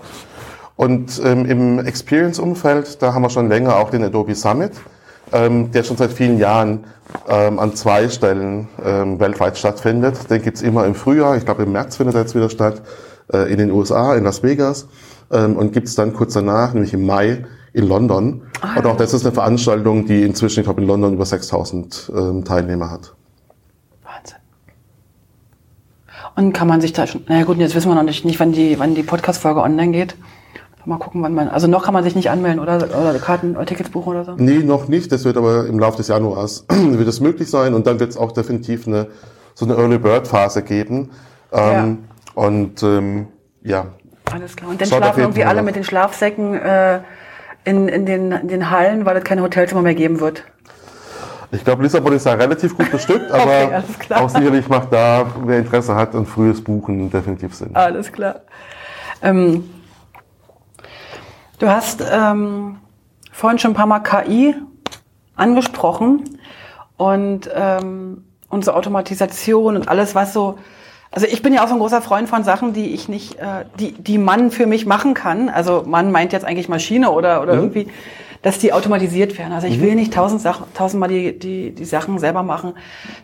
Und 0.76 1.20
ähm, 1.24 1.46
im 1.46 1.78
Experience-Umfeld, 1.78 3.02
da 3.02 3.14
haben 3.14 3.22
wir 3.22 3.30
schon 3.30 3.48
länger 3.48 3.76
auch 3.76 3.90
den 3.90 4.04
Adobe 4.04 4.34
Summit, 4.34 4.72
ähm, 5.32 5.70
der 5.72 5.82
schon 5.82 5.96
seit 5.96 6.12
vielen 6.12 6.38
Jahren 6.38 6.84
ähm, 7.28 7.58
an 7.58 7.74
zwei 7.74 8.08
Stellen 8.08 8.68
ähm, 8.84 9.20
weltweit 9.20 9.58
stattfindet. 9.58 10.30
Den 10.30 10.42
gibt's 10.42 10.62
immer 10.62 10.86
im 10.86 10.94
Frühjahr, 10.94 11.36
ich 11.36 11.44
glaube 11.44 11.64
im 11.64 11.72
März 11.72 11.96
findet 11.96 12.14
er 12.14 12.22
jetzt 12.22 12.34
wieder 12.34 12.50
statt, 12.50 12.82
äh, 13.32 13.50
in 13.52 13.58
den 13.58 13.70
USA, 13.70 14.14
in 14.14 14.24
Las 14.24 14.42
Vegas. 14.42 14.88
Ähm, 15.30 15.56
und 15.56 15.72
gibt's 15.72 15.94
dann 15.94 16.12
kurz 16.12 16.34
danach, 16.34 16.74
nämlich 16.74 16.92
im 16.92 17.06
Mai, 17.06 17.44
in 17.72 17.88
London. 17.88 18.42
Ah, 18.60 18.78
und 18.78 18.86
auch 18.86 18.96
das 18.96 19.14
ist 19.14 19.24
eine 19.24 19.32
Veranstaltung, 19.32 20.06
die 20.06 20.22
inzwischen, 20.22 20.60
ich 20.60 20.64
glaube, 20.64 20.82
in 20.82 20.86
London 20.86 21.14
über 21.14 21.24
6000 21.24 22.12
ähm, 22.14 22.44
Teilnehmer 22.44 22.90
hat. 22.90 23.14
Wahnsinn. 24.02 24.38
Und 26.36 26.52
kann 26.52 26.68
man 26.68 26.80
sich 26.80 26.92
da 26.92 27.06
schon, 27.06 27.24
naja 27.28 27.44
gut, 27.44 27.58
jetzt 27.58 27.74
wissen 27.74 27.88
wir 27.88 27.94
noch 27.94 28.02
nicht, 28.02 28.24
nicht 28.24 28.40
wann 28.40 28.52
die, 28.52 28.78
wann 28.78 28.94
die 28.94 29.02
Podcast-Folge 29.02 29.62
online 29.62 29.92
geht. 29.92 30.16
Mal 30.84 30.98
gucken, 30.98 31.22
wann 31.22 31.34
man, 31.34 31.48
also 31.48 31.68
noch 31.68 31.84
kann 31.84 31.94
man 31.94 32.02
sich 32.02 32.16
nicht 32.16 32.30
anmelden 32.30 32.60
oder, 32.60 32.76
oder 32.76 33.14
Karten 33.18 33.56
oder 33.56 33.66
Tickets 33.66 33.90
buchen 33.90 34.10
oder 34.10 34.24
so? 34.24 34.34
Nee, 34.36 34.58
noch 34.58 34.88
nicht. 34.88 35.12
Das 35.12 35.24
wird 35.24 35.36
aber 35.36 35.66
im 35.66 35.78
Laufe 35.78 35.98
des 35.98 36.08
Januars 36.08 36.66
wird 36.68 37.08
es 37.08 37.20
möglich 37.20 37.48
sein 37.48 37.74
und 37.74 37.86
dann 37.86 38.00
wird 38.00 38.10
es 38.10 38.16
auch 38.16 38.32
definitiv 38.32 38.86
eine, 38.86 39.06
so 39.54 39.64
eine 39.64 39.74
Early 39.74 39.98
Bird 39.98 40.26
Phase 40.26 40.62
geben. 40.62 41.10
Ähm, 41.52 41.60
ja. 41.60 42.42
Und, 42.42 42.82
ähm, 42.82 43.28
ja. 43.62 43.86
Alles 44.32 44.56
klar. 44.56 44.70
Und 44.70 44.80
dann 44.80 44.88
schlafen 44.88 45.20
irgendwie 45.20 45.44
alle 45.44 45.62
mit 45.62 45.76
den 45.76 45.84
Schlafsäcken, 45.84 46.54
äh, 46.54 47.00
in, 47.64 47.88
in, 47.88 48.06
den, 48.06 48.32
in 48.32 48.48
den 48.48 48.70
Hallen, 48.70 49.04
weil 49.04 49.16
es 49.16 49.24
keine 49.24 49.42
Hotelzimmer 49.42 49.82
mehr 49.82 49.94
geben 49.94 50.20
wird? 50.20 50.44
Ich 51.52 51.64
glaube, 51.64 51.82
Lissabon 51.82 52.14
ist 52.14 52.24
da 52.24 52.32
relativ 52.32 52.76
gut 52.76 52.90
bestückt, 52.90 53.30
aber 53.30 53.82
okay, 53.84 54.14
auch 54.14 54.28
sicherlich 54.30 54.68
macht 54.68 54.92
da, 54.92 55.26
wer 55.44 55.58
Interesse 55.58 55.94
hat, 55.94 56.14
ein 56.14 56.26
frühes 56.26 56.62
Buchen 56.62 57.10
definitiv 57.10 57.54
Sinn. 57.54 57.70
Alles 57.74 58.10
klar. 58.10 58.40
Ähm, 59.22 59.68
du 61.62 61.70
hast 61.70 62.04
ähm, 62.10 62.78
vorhin 63.30 63.58
schon 63.58 63.70
ein 63.70 63.74
paar 63.74 63.86
Mal 63.86 64.00
KI 64.00 64.54
angesprochen 65.36 66.38
und 66.96 67.48
ähm, 67.54 68.24
unsere 68.48 68.76
Automatisation 68.76 69.76
und 69.76 69.88
alles, 69.88 70.14
was 70.14 70.32
so 70.32 70.58
also 71.14 71.26
ich 71.26 71.42
bin 71.42 71.52
ja 71.52 71.62
auch 71.62 71.68
so 71.68 71.74
ein 71.74 71.78
großer 71.78 72.00
Freund 72.00 72.26
von 72.28 72.42
Sachen, 72.42 72.72
die 72.72 72.94
ich 72.94 73.06
nicht, 73.06 73.34
äh, 73.34 73.66
die, 73.78 73.92
die 73.92 74.16
Mann 74.16 74.50
für 74.50 74.66
mich 74.66 74.86
machen 74.86 75.12
kann. 75.12 75.50
Also 75.50 75.84
Mann 75.86 76.10
meint 76.10 76.32
jetzt 76.32 76.46
eigentlich 76.46 76.70
Maschine 76.70 77.10
oder, 77.10 77.42
oder 77.42 77.52
mhm. 77.52 77.60
irgendwie, 77.60 77.88
dass 78.42 78.58
die 78.58 78.72
automatisiert 78.72 79.38
werden. 79.38 79.52
Also 79.52 79.68
ich 79.68 79.78
mhm. 79.78 79.82
will 79.82 79.94
nicht 79.94 80.12
tausend 80.12 80.40
Sachen, 80.40 80.66
tausendmal 80.74 81.08
die, 81.08 81.38
die, 81.38 81.74
die 81.74 81.84
Sachen 81.84 82.18
selber 82.18 82.42
machen. 82.42 82.74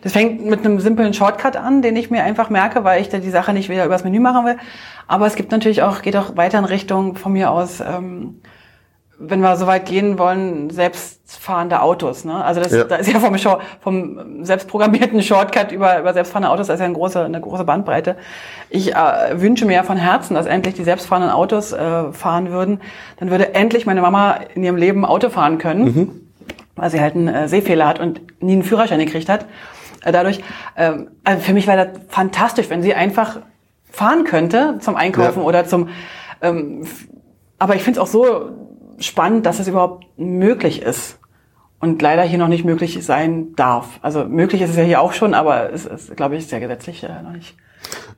Das 0.01 0.13
fängt 0.13 0.45
mit 0.45 0.65
einem 0.65 0.79
simplen 0.79 1.13
Shortcut 1.13 1.57
an, 1.57 1.81
den 1.81 1.95
ich 1.95 2.09
mir 2.09 2.23
einfach 2.23 2.49
merke, 2.49 2.83
weil 2.85 3.01
ich 3.01 3.09
da 3.09 3.19
die 3.19 3.29
Sache 3.29 3.53
nicht 3.53 3.69
wieder 3.69 3.85
übers 3.85 4.03
Menü 4.03 4.19
machen 4.19 4.45
will. 4.45 4.57
Aber 5.07 5.27
es 5.27 5.35
gibt 5.35 5.51
natürlich 5.51 5.83
auch, 5.83 6.01
geht 6.01 6.15
auch 6.15 6.37
weiter 6.37 6.59
in 6.59 6.65
Richtung 6.65 7.15
von 7.15 7.33
mir 7.33 7.51
aus, 7.51 7.81
ähm, 7.81 8.41
wenn 9.19 9.41
wir 9.41 9.57
so 9.57 9.67
weit 9.67 9.85
gehen 9.85 10.17
wollen, 10.17 10.69
selbstfahrende 10.69 11.81
Autos. 11.81 12.23
Ne? 12.23 12.43
Also 12.43 12.61
das, 12.61 12.71
ja. 12.71 12.85
da 12.85 12.95
ist 12.95 13.11
ja 13.11 13.19
vom, 13.19 13.35
vom 13.81 14.45
selbstprogrammierten 14.45 15.21
Shortcut 15.21 15.73
über, 15.73 15.99
über 15.99 16.13
selbstfahrende 16.13 16.49
Autos, 16.49 16.67
das 16.67 16.75
ist 16.75 16.79
ja 16.79 16.85
eine 16.85 16.95
große, 16.95 17.25
eine 17.25 17.41
große 17.41 17.65
Bandbreite. 17.65 18.15
Ich 18.69 18.95
äh, 18.95 19.41
wünsche 19.41 19.65
mir 19.65 19.73
ja 19.73 19.83
von 19.83 19.97
Herzen, 19.97 20.35
dass 20.35 20.45
endlich 20.45 20.75
die 20.75 20.85
selbstfahrenden 20.85 21.31
Autos 21.31 21.73
äh, 21.73 22.11
fahren 22.13 22.49
würden. 22.51 22.79
Dann 23.17 23.29
würde 23.29 23.53
endlich 23.53 23.85
meine 23.85 24.01
Mama 24.01 24.39
in 24.55 24.63
ihrem 24.63 24.77
Leben 24.77 25.03
Auto 25.03 25.29
fahren 25.29 25.57
können, 25.57 25.83
mhm. 25.83 26.21
weil 26.77 26.89
sie 26.89 27.01
halt 27.01 27.15
einen 27.15 27.27
äh, 27.27 27.47
Sehfehler 27.49 27.87
hat 27.87 27.99
und 27.99 28.21
nie 28.41 28.53
einen 28.53 28.63
Führerschein 28.63 28.99
gekriegt 28.99 29.27
hat. 29.27 29.45
Äh, 30.05 30.13
dadurch, 30.13 30.39
äh, 30.75 30.93
also 31.25 31.41
für 31.41 31.53
mich 31.53 31.67
wäre 31.67 31.87
das 31.87 32.01
fantastisch, 32.07 32.69
wenn 32.69 32.81
sie 32.81 32.93
einfach 32.93 33.39
fahren 33.91 34.23
könnte 34.23 34.77
zum 34.79 34.95
Einkaufen 34.95 35.39
ja. 35.39 35.45
oder 35.45 35.65
zum... 35.65 35.89
Ähm, 36.41 36.87
aber 37.61 37.75
ich 37.75 37.83
finde 37.83 37.99
es 37.99 38.01
auch 38.01 38.09
so 38.09 38.51
spannend, 38.99 39.45
dass 39.45 39.59
es 39.59 39.67
überhaupt 39.67 40.05
möglich 40.17 40.81
ist 40.81 41.19
und 41.79 42.01
leider 42.01 42.23
hier 42.23 42.37
noch 42.37 42.47
nicht 42.47 42.65
möglich 42.65 43.03
sein 43.05 43.55
darf. 43.55 43.99
Also 44.01 44.25
möglich 44.25 44.61
ist 44.61 44.71
es 44.71 44.75
ja 44.75 44.83
hier 44.83 45.01
auch 45.01 45.13
schon, 45.13 45.33
aber 45.33 45.71
es 45.71 45.85
ist, 45.85 46.15
glaube 46.15 46.35
ich, 46.35 46.47
sehr 46.47 46.59
gesetzlich 46.59 47.03
äh, 47.03 47.21
noch 47.23 47.31
nicht. 47.31 47.55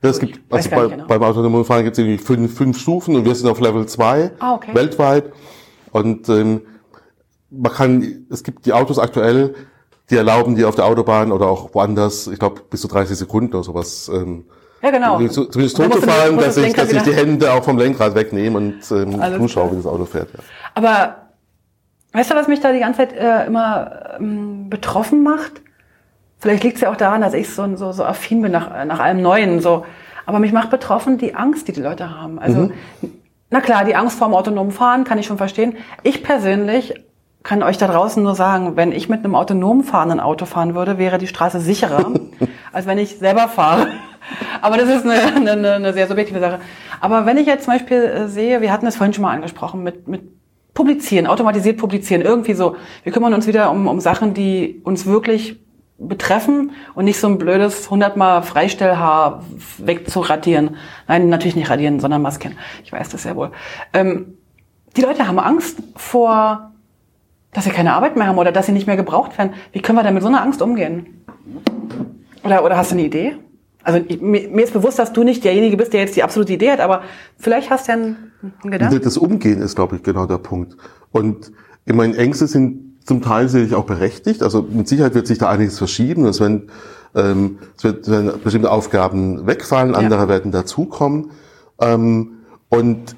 Ja, 0.02 0.10
es 0.10 0.18
gibt, 0.18 0.40
also 0.52 0.70
bei, 0.70 0.86
genau. 0.88 1.06
beim 1.06 1.22
autonomen 1.22 1.64
Fahren 1.64 1.84
gibt 1.84 1.96
es 1.96 2.04
irgendwie 2.04 2.22
fünf, 2.22 2.56
fünf 2.56 2.78
Stufen 2.78 3.14
und 3.14 3.24
wir 3.24 3.34
sind 3.34 3.48
auf 3.48 3.60
Level 3.60 3.86
2 3.86 4.32
ah, 4.40 4.54
okay. 4.54 4.74
weltweit. 4.74 5.32
Und 5.92 6.28
ähm, 6.28 6.62
man 7.50 7.72
kann, 7.72 8.26
es 8.30 8.42
gibt 8.42 8.66
die 8.66 8.72
Autos 8.72 8.98
aktuell, 8.98 9.54
die 10.10 10.16
erlauben 10.16 10.56
die 10.56 10.64
auf 10.64 10.74
der 10.74 10.86
Autobahn 10.86 11.30
oder 11.30 11.46
auch 11.46 11.74
woanders, 11.74 12.26
ich 12.26 12.38
glaube 12.38 12.62
bis 12.68 12.80
zu 12.80 12.88
30 12.88 13.16
Sekunden 13.16 13.54
oder 13.54 13.62
sowas, 13.62 14.10
ähm, 14.12 14.44
ja, 14.82 14.90
genau. 14.90 15.16
Zumindest 15.28 15.76
so 15.76 15.88
zu 15.88 16.00
fahren, 16.02 16.38
dass 16.38 16.56
ich, 16.56 16.72
dass 16.72 16.92
ich 16.92 17.02
die 17.02 17.14
Hände 17.14 17.52
auch 17.52 17.62
vom 17.62 17.78
Lenkrad 17.78 18.16
wegnehme 18.16 18.58
und 18.58 18.78
ähm, 18.90 19.38
zuschaue, 19.38 19.70
wie 19.70 19.76
das 19.76 19.86
Auto 19.86 20.04
fährt. 20.06 20.30
Ja. 20.32 20.40
Aber 20.74 21.16
weißt 22.12 22.30
du, 22.30 22.34
was 22.34 22.48
mich 22.48 22.60
da 22.60 22.72
die 22.72 22.80
ganze 22.80 22.98
Zeit 22.98 23.12
äh, 23.12 23.46
immer 23.46 24.16
ähm, 24.18 24.70
betroffen 24.70 25.22
macht? 25.22 25.62
Vielleicht 26.38 26.64
liegt 26.64 26.76
es 26.76 26.82
ja 26.82 26.90
auch 26.90 26.96
daran, 26.96 27.20
dass 27.20 27.34
ich 27.34 27.50
so, 27.50 27.76
so, 27.76 27.92
so 27.92 28.04
affin 28.04 28.42
bin 28.42 28.52
nach, 28.52 28.84
nach 28.84 28.98
allem 28.98 29.22
Neuen. 29.22 29.60
So. 29.60 29.84
Aber 30.26 30.38
mich 30.38 30.52
macht 30.52 30.70
betroffen 30.70 31.18
die 31.18 31.34
Angst, 31.34 31.68
die 31.68 31.72
die 31.72 31.80
Leute 31.82 32.10
haben. 32.10 32.38
Also, 32.38 32.62
mhm. 32.62 32.72
na 33.50 33.60
klar, 33.60 33.84
die 33.84 33.94
Angst 33.94 34.18
vor 34.18 34.28
dem 34.28 34.34
autonomen 34.34 34.72
Fahren 34.72 35.04
kann 35.04 35.18
ich 35.18 35.26
schon 35.26 35.38
verstehen. 35.38 35.76
Ich 36.02 36.22
persönlich 36.22 36.94
kann 37.42 37.62
euch 37.62 37.78
da 37.78 37.86
draußen 37.86 38.22
nur 38.22 38.34
sagen, 38.34 38.76
wenn 38.76 38.92
ich 38.92 39.08
mit 39.08 39.24
einem 39.24 39.34
autonom 39.34 39.82
fahrenden 39.82 40.20
Auto 40.20 40.46
fahren 40.46 40.74
würde, 40.74 40.98
wäre 40.98 41.18
die 41.18 41.26
Straße 41.26 41.60
sicherer, 41.60 42.12
als 42.72 42.86
wenn 42.86 42.98
ich 42.98 43.18
selber 43.18 43.48
fahre. 43.48 43.88
Aber 44.60 44.76
das 44.76 44.88
ist 44.88 45.04
eine, 45.04 45.50
eine, 45.50 45.72
eine 45.74 45.92
sehr 45.92 46.06
subjektive 46.06 46.40
Sache. 46.40 46.60
Aber 47.00 47.26
wenn 47.26 47.36
ich 47.36 47.46
jetzt 47.46 47.64
zum 47.64 47.74
Beispiel 47.74 48.02
äh, 48.02 48.28
sehe, 48.28 48.60
wir 48.60 48.72
hatten 48.72 48.86
es 48.86 48.96
vorhin 48.96 49.12
schon 49.12 49.22
mal 49.22 49.32
angesprochen, 49.32 49.82
mit, 49.82 50.06
mit 50.06 50.22
publizieren, 50.74 51.26
automatisiert 51.26 51.78
publizieren, 51.78 52.22
irgendwie 52.22 52.54
so. 52.54 52.76
Wir 53.02 53.12
kümmern 53.12 53.34
uns 53.34 53.46
wieder 53.46 53.70
um, 53.70 53.86
um 53.86 54.00
Sachen, 54.00 54.34
die 54.34 54.80
uns 54.84 55.06
wirklich 55.06 55.60
betreffen 55.98 56.72
und 56.94 57.04
nicht 57.04 57.20
so 57.20 57.28
ein 57.28 57.38
blödes 57.38 57.90
hundertmal 57.90 58.42
Freistellhaar 58.42 59.44
wegzuradieren. 59.78 60.76
Nein, 61.06 61.28
natürlich 61.28 61.56
nicht 61.56 61.70
radieren, 61.70 62.00
sondern 62.00 62.22
masken. 62.22 62.56
Ich 62.84 62.92
weiß 62.92 63.08
das 63.10 63.22
sehr 63.22 63.36
wohl. 63.36 63.52
Ähm, 63.92 64.38
die 64.96 65.02
Leute 65.02 65.26
haben 65.26 65.38
Angst 65.38 65.82
vor, 65.96 66.72
dass 67.52 67.64
sie 67.64 67.70
keine 67.70 67.94
Arbeit 67.94 68.16
mehr 68.16 68.26
haben 68.26 68.38
oder 68.38 68.52
dass 68.52 68.66
sie 68.66 68.72
nicht 68.72 68.86
mehr 68.86 68.96
gebraucht 68.96 69.38
werden. 69.38 69.54
Wie 69.72 69.80
können 69.80 69.98
wir 69.98 70.02
denn 70.02 70.14
mit 70.14 70.22
so 70.22 70.28
einer 70.28 70.42
Angst 70.42 70.62
umgehen? 70.62 71.24
Oder, 72.44 72.64
oder 72.64 72.76
hast 72.76 72.90
du 72.90 72.96
eine 72.96 73.04
Idee? 73.04 73.36
Also 73.84 74.00
mir, 74.20 74.48
mir 74.48 74.64
ist 74.64 74.72
bewusst, 74.72 74.98
dass 74.98 75.12
du 75.12 75.24
nicht 75.24 75.44
derjenige 75.44 75.76
bist, 75.76 75.92
der 75.92 76.00
jetzt 76.00 76.16
die 76.16 76.22
absolute 76.22 76.52
Idee 76.52 76.70
hat, 76.70 76.80
aber 76.80 77.02
vielleicht 77.36 77.70
hast 77.70 77.88
du 77.88 77.92
ja 77.92 77.98
einen, 77.98 78.32
einen 78.62 78.72
Gedanken. 78.72 79.00
Das 79.02 79.16
Umgehen 79.16 79.60
ist, 79.60 79.74
glaube 79.74 79.96
ich, 79.96 80.02
genau 80.02 80.26
der 80.26 80.38
Punkt. 80.38 80.76
Und 81.10 81.52
ich 81.84 81.94
meine, 81.94 82.16
Ängste 82.16 82.46
sind 82.46 82.92
zum 83.04 83.22
Teil 83.22 83.48
sicherlich 83.48 83.74
auch 83.74 83.84
berechtigt. 83.84 84.42
Also 84.42 84.62
mit 84.62 84.88
Sicherheit 84.88 85.14
wird 85.14 85.26
sich 85.26 85.38
da 85.38 85.48
einiges 85.48 85.78
verschieben. 85.78 86.24
Es 86.26 86.40
werden, 86.40 86.70
ähm, 87.14 87.58
es 87.76 87.84
wird, 87.84 88.08
werden 88.08 88.32
bestimmte 88.42 88.70
Aufgaben 88.70 89.46
wegfallen, 89.46 89.94
andere 89.94 90.22
ja. 90.22 90.28
werden 90.28 90.52
dazukommen. 90.52 91.30
Ähm, 91.80 92.38
und 92.68 93.16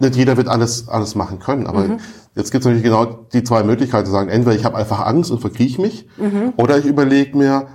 nicht 0.00 0.16
jeder 0.16 0.36
wird 0.36 0.48
alles, 0.48 0.88
alles 0.88 1.14
machen 1.14 1.38
können. 1.38 1.66
Aber 1.66 1.84
mhm. 1.84 1.98
jetzt 2.34 2.50
gibt 2.50 2.62
es 2.62 2.66
natürlich 2.66 2.82
genau 2.82 3.26
die 3.32 3.44
zwei 3.44 3.62
Möglichkeiten 3.62 4.06
zu 4.06 4.12
sagen, 4.12 4.28
entweder 4.28 4.56
ich 4.56 4.64
habe 4.64 4.76
einfach 4.76 5.04
Angst 5.06 5.30
und 5.30 5.40
verkrieche 5.40 5.80
mich, 5.80 6.06
mhm. 6.16 6.52
oder 6.56 6.78
ich 6.78 6.84
überlege 6.84 7.36
mir, 7.36 7.68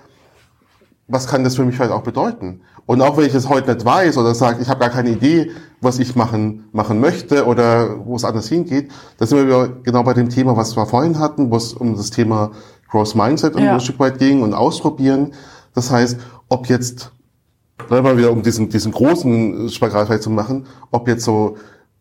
was 1.13 1.27
kann 1.27 1.43
das 1.43 1.55
für 1.55 1.63
mich 1.63 1.75
vielleicht 1.75 1.91
auch 1.91 2.01
bedeuten? 2.01 2.61
Und 2.85 3.01
auch 3.01 3.15
wenn 3.15 3.25
ich 3.25 3.33
es 3.33 3.47
heute 3.47 3.73
nicht 3.73 3.85
weiß 3.85 4.17
oder 4.17 4.35
sage, 4.35 4.61
ich 4.61 4.67
habe 4.67 4.79
gar 4.79 4.89
keine 4.89 5.11
Idee, 5.11 5.51
was 5.79 5.99
ich 5.99 6.15
machen, 6.15 6.65
machen 6.73 6.99
möchte 6.99 7.45
oder 7.45 8.05
wo 8.05 8.15
es 8.15 8.25
anders 8.25 8.49
hingeht, 8.49 8.91
da 9.17 9.25
sind 9.25 9.47
wir 9.47 9.77
genau 9.83 10.03
bei 10.03 10.13
dem 10.13 10.29
Thema, 10.29 10.57
was 10.57 10.75
wir 10.75 10.85
vorhin 10.85 11.19
hatten, 11.19 11.51
wo 11.51 11.55
es 11.55 11.73
um 11.73 11.95
das 11.95 12.09
Thema 12.09 12.51
Cross 12.89 13.15
Mindset 13.15 13.57
ja. 13.57 13.73
ein 13.73 13.79
Stück 13.79 13.99
weit 13.99 14.17
ging 14.19 14.41
und 14.41 14.53
ausprobieren. 14.53 15.33
Das 15.73 15.91
heißt, 15.91 16.17
ob 16.49 16.67
jetzt, 16.67 17.11
mal 17.89 18.17
wieder 18.17 18.31
um 18.31 18.41
diesen, 18.43 18.69
diesen 18.69 18.91
großen 18.91 19.69
Spagat 19.69 20.21
zu 20.21 20.29
machen, 20.29 20.65
ob 20.91 21.07
jetzt 21.07 21.23
so 21.23 21.57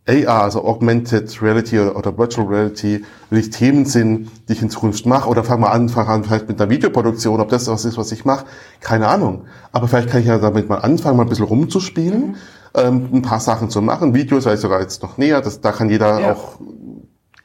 AR, 0.08 0.42
also 0.42 0.64
Augmented 0.64 1.40
Reality 1.40 1.78
oder 1.78 2.18
Virtual 2.18 2.46
Reality, 2.46 3.04
wirklich 3.30 3.50
Themen 3.50 3.84
sind, 3.84 4.30
die 4.48 4.54
ich 4.54 4.62
in 4.62 4.68
Zukunft 4.68 5.06
mache. 5.06 5.28
Oder 5.28 5.44
fange 5.44 5.60
mal 5.60 5.70
an, 5.70 5.88
fange 5.88 6.08
an 6.08 6.24
vielleicht 6.24 6.48
mit 6.48 6.60
einer 6.60 6.70
Videoproduktion, 6.70 7.40
ob 7.40 7.48
das 7.50 7.68
was 7.68 7.84
ist, 7.84 7.96
was 7.96 8.10
ich 8.10 8.24
mache. 8.24 8.46
Keine 8.80 9.06
Ahnung. 9.06 9.44
Aber 9.70 9.86
vielleicht 9.86 10.10
kann 10.10 10.20
ich 10.20 10.26
ja 10.26 10.38
damit 10.38 10.68
mal 10.68 10.78
anfangen, 10.78 11.16
mal 11.16 11.22
ein 11.22 11.28
bisschen 11.28 11.44
rumzuspielen, 11.44 12.20
mhm. 12.20 12.36
ähm, 12.74 13.08
ein 13.12 13.22
paar 13.22 13.38
Sachen 13.38 13.70
zu 13.70 13.80
machen. 13.80 14.12
Videos 14.12 14.42
sei 14.44 14.56
sogar 14.56 14.80
jetzt 14.80 15.02
noch 15.02 15.18
näher, 15.18 15.40
das, 15.40 15.60
da 15.60 15.70
kann 15.70 15.88
jeder 15.88 16.18
ja. 16.18 16.32
auch 16.32 16.58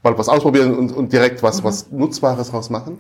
mal 0.01 0.18
was 0.18 0.28
ausprobieren 0.28 0.76
und, 0.76 0.91
und 0.91 1.14
direkt 1.14 1.43
was, 1.43 1.62
mhm. 1.62 1.68
was 1.68 1.91
Nutzbares 1.91 2.49
draus 2.49 2.72
machen. 2.72 2.97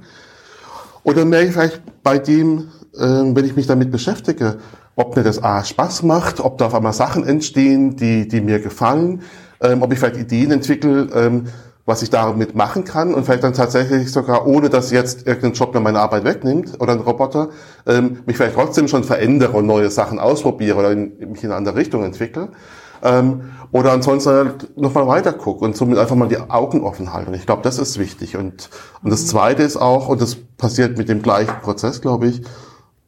Oder 1.03 1.25
merke 1.25 1.47
ich 1.47 1.53
vielleicht 1.53 1.81
bei 2.03 2.19
dem, 2.19 2.69
ähm, 2.99 3.35
wenn 3.35 3.45
ich 3.45 3.55
mich 3.55 3.65
damit 3.65 3.91
beschäftige, 3.91 4.57
ob 4.95 5.15
mir 5.15 5.23
das 5.23 5.41
A 5.41 5.63
Spaß 5.63 6.03
macht, 6.03 6.41
ob 6.41 6.57
da 6.59 6.67
auf 6.67 6.75
einmal 6.75 6.93
Sachen 6.93 7.25
entstehen, 7.25 7.95
die, 7.95 8.27
die 8.27 8.41
mir 8.41 8.59
gefallen, 8.59 9.21
ähm, 9.61 9.81
ob 9.81 9.91
ich 9.91 9.99
vielleicht 9.99 10.17
Ideen 10.17 10.51
entwickle, 10.51 11.07
ähm, 11.13 11.45
was 11.85 12.01
ich 12.01 12.09
damit 12.09 12.53
machen 12.53 12.83
kann 12.83 13.13
und 13.13 13.23
vielleicht 13.23 13.43
dann 13.43 13.53
tatsächlich 13.53 14.11
sogar, 14.11 14.45
ohne 14.45 14.69
dass 14.69 14.91
jetzt 14.91 15.25
irgendein 15.25 15.53
Job 15.53 15.73
mir 15.73 15.79
meine 15.79 15.99
Arbeit 15.99 16.25
wegnimmt 16.25 16.81
oder 16.81 16.91
ein 16.91 16.99
Roboter, 16.99 17.49
ähm, 17.85 18.19
mich 18.25 18.35
vielleicht 18.35 18.55
trotzdem 18.55 18.89
schon 18.89 19.05
verändere 19.05 19.53
und 19.53 19.65
neue 19.65 19.89
Sachen 19.89 20.19
ausprobiere 20.19 20.77
oder 20.77 20.91
in, 20.91 21.31
mich 21.31 21.43
in 21.43 21.49
eine 21.49 21.55
andere 21.55 21.77
Richtung 21.77 22.03
entwickle. 22.03 22.49
Ähm, 23.01 23.51
oder 23.71 23.91
ansonsten 23.93 24.29
halt 24.29 24.77
nochmal 24.77 25.07
weiter 25.07 25.31
gucke 25.31 25.63
und 25.63 25.77
somit 25.77 25.97
einfach 25.97 26.15
mal 26.15 26.27
die 26.27 26.39
Augen 26.39 26.83
offen 26.83 27.13
halten. 27.13 27.33
Ich 27.33 27.45
glaube, 27.45 27.61
das 27.61 27.79
ist 27.79 27.99
wichtig. 27.99 28.35
Und, 28.35 28.69
und 29.01 29.09
das 29.09 29.27
Zweite 29.27 29.63
ist 29.63 29.77
auch, 29.77 30.09
und 30.09 30.21
das 30.21 30.35
passiert 30.35 30.97
mit 30.97 31.07
dem 31.07 31.21
gleichen 31.21 31.55
Prozess, 31.61 32.01
glaube 32.01 32.27
ich, 32.27 32.41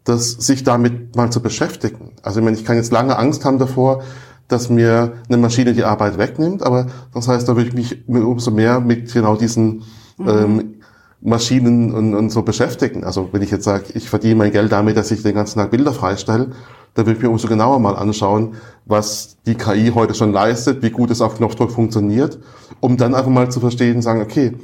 dass 0.03 0.31
sich 0.31 0.63
damit 0.63 1.15
mal 1.15 1.31
zu 1.31 1.41
beschäftigen. 1.41 2.13
Also 2.23 2.39
ich, 2.39 2.45
meine, 2.45 2.57
ich 2.57 2.65
kann 2.65 2.77
jetzt 2.77 2.91
lange 2.91 3.17
Angst 3.17 3.45
haben 3.45 3.59
davor, 3.59 4.03
dass 4.49 4.69
mir 4.69 5.13
eine 5.29 5.37
Maschine 5.37 5.73
die 5.73 5.85
Arbeit 5.85 6.17
wegnimmt, 6.17 6.63
aber 6.63 6.87
das 7.13 7.29
heißt, 7.29 7.47
da 7.47 7.55
würde 7.55 7.69
ich 7.69 7.75
mich 7.75 8.07
umso 8.09 8.51
mehr 8.51 8.81
mit 8.81 9.13
genau 9.13 9.35
diesen 9.35 9.83
mhm. 10.17 10.27
ähm, 10.27 10.75
Maschinen 11.21 11.93
und, 11.93 12.15
und 12.15 12.29
so 12.29 12.41
beschäftigen. 12.41 13.03
Also 13.03 13.29
wenn 13.31 13.41
ich 13.41 13.51
jetzt 13.51 13.63
sage, 13.63 13.85
ich 13.93 14.09
verdiene 14.09 14.35
mein 14.35 14.51
Geld 14.51 14.71
damit, 14.71 14.97
dass 14.97 15.11
ich 15.11 15.21
den 15.21 15.35
ganzen 15.35 15.59
Tag 15.59 15.71
Bilder 15.71 15.93
freistelle, 15.93 16.51
dann 16.95 17.05
würde 17.05 17.17
ich 17.17 17.23
mir 17.23 17.29
umso 17.29 17.47
genauer 17.47 17.79
mal 17.79 17.95
anschauen, 17.95 18.55
was 18.85 19.37
die 19.45 19.55
KI 19.55 19.91
heute 19.93 20.15
schon 20.15 20.33
leistet, 20.33 20.81
wie 20.81 20.89
gut 20.89 21.11
es 21.11 21.21
auf 21.21 21.37
Knopfdruck 21.37 21.71
funktioniert, 21.71 22.39
um 22.79 22.97
dann 22.97 23.13
einfach 23.13 23.29
mal 23.29 23.51
zu 23.51 23.59
verstehen 23.59 23.97
und 23.97 24.01
sagen, 24.01 24.21
okay, 24.21 24.55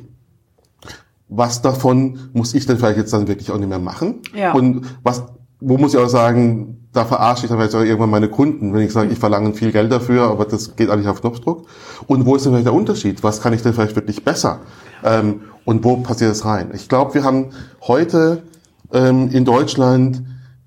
was 1.28 1.62
davon 1.62 2.30
muss 2.34 2.54
ich 2.54 2.66
denn 2.66 2.78
vielleicht 2.78 2.98
jetzt 2.98 3.14
dann 3.14 3.28
wirklich 3.28 3.52
auch 3.52 3.58
nicht 3.58 3.70
mehr 3.70 3.80
machen? 3.80 4.22
Ja. 4.34 4.54
Und 4.54 4.86
was, 5.04 5.24
wo 5.60 5.78
muss 5.78 5.94
ich 5.94 6.00
auch 6.00 6.10
sagen, 6.10 6.85
da 6.96 7.06
verarsche 7.06 7.46
ich 7.46 7.50
dann 7.50 7.60
vielleicht 7.60 7.76
auch 7.76 7.82
irgendwann 7.82 8.10
meine 8.10 8.30
Kunden, 8.30 8.74
wenn 8.74 8.82
ich 8.82 8.94
sage, 8.94 9.12
ich 9.12 9.20
verlange 9.20 9.54
viel 9.54 9.72
Geld 9.72 9.92
dafür, 9.92 10.24
aber 10.24 10.46
das 10.46 10.76
geht 10.76 10.90
eigentlich 10.90 11.08
auf 11.08 11.22
Knopfdruck. 11.22 11.68
Und 12.08 12.26
wo 12.26 12.36
ist 12.36 12.46
denn 12.46 12.54
vielleicht 12.54 12.68
der 12.68 12.74
Unterschied? 12.74 13.24
Was 13.24 13.42
kann 13.42 13.54
ich 13.54 13.62
denn 13.62 13.74
vielleicht 13.74 13.96
wirklich 13.96 14.24
besser? 14.24 14.60
Ähm, 15.04 15.42
und 15.66 15.84
wo 15.84 15.98
passiert 15.98 16.32
es 16.32 16.46
rein? 16.46 16.72
Ich 16.74 16.88
glaube, 16.88 17.14
wir 17.14 17.24
haben 17.24 17.50
heute 17.82 18.44
ähm, 18.94 19.30
in 19.32 19.46
Deutschland 19.46 20.24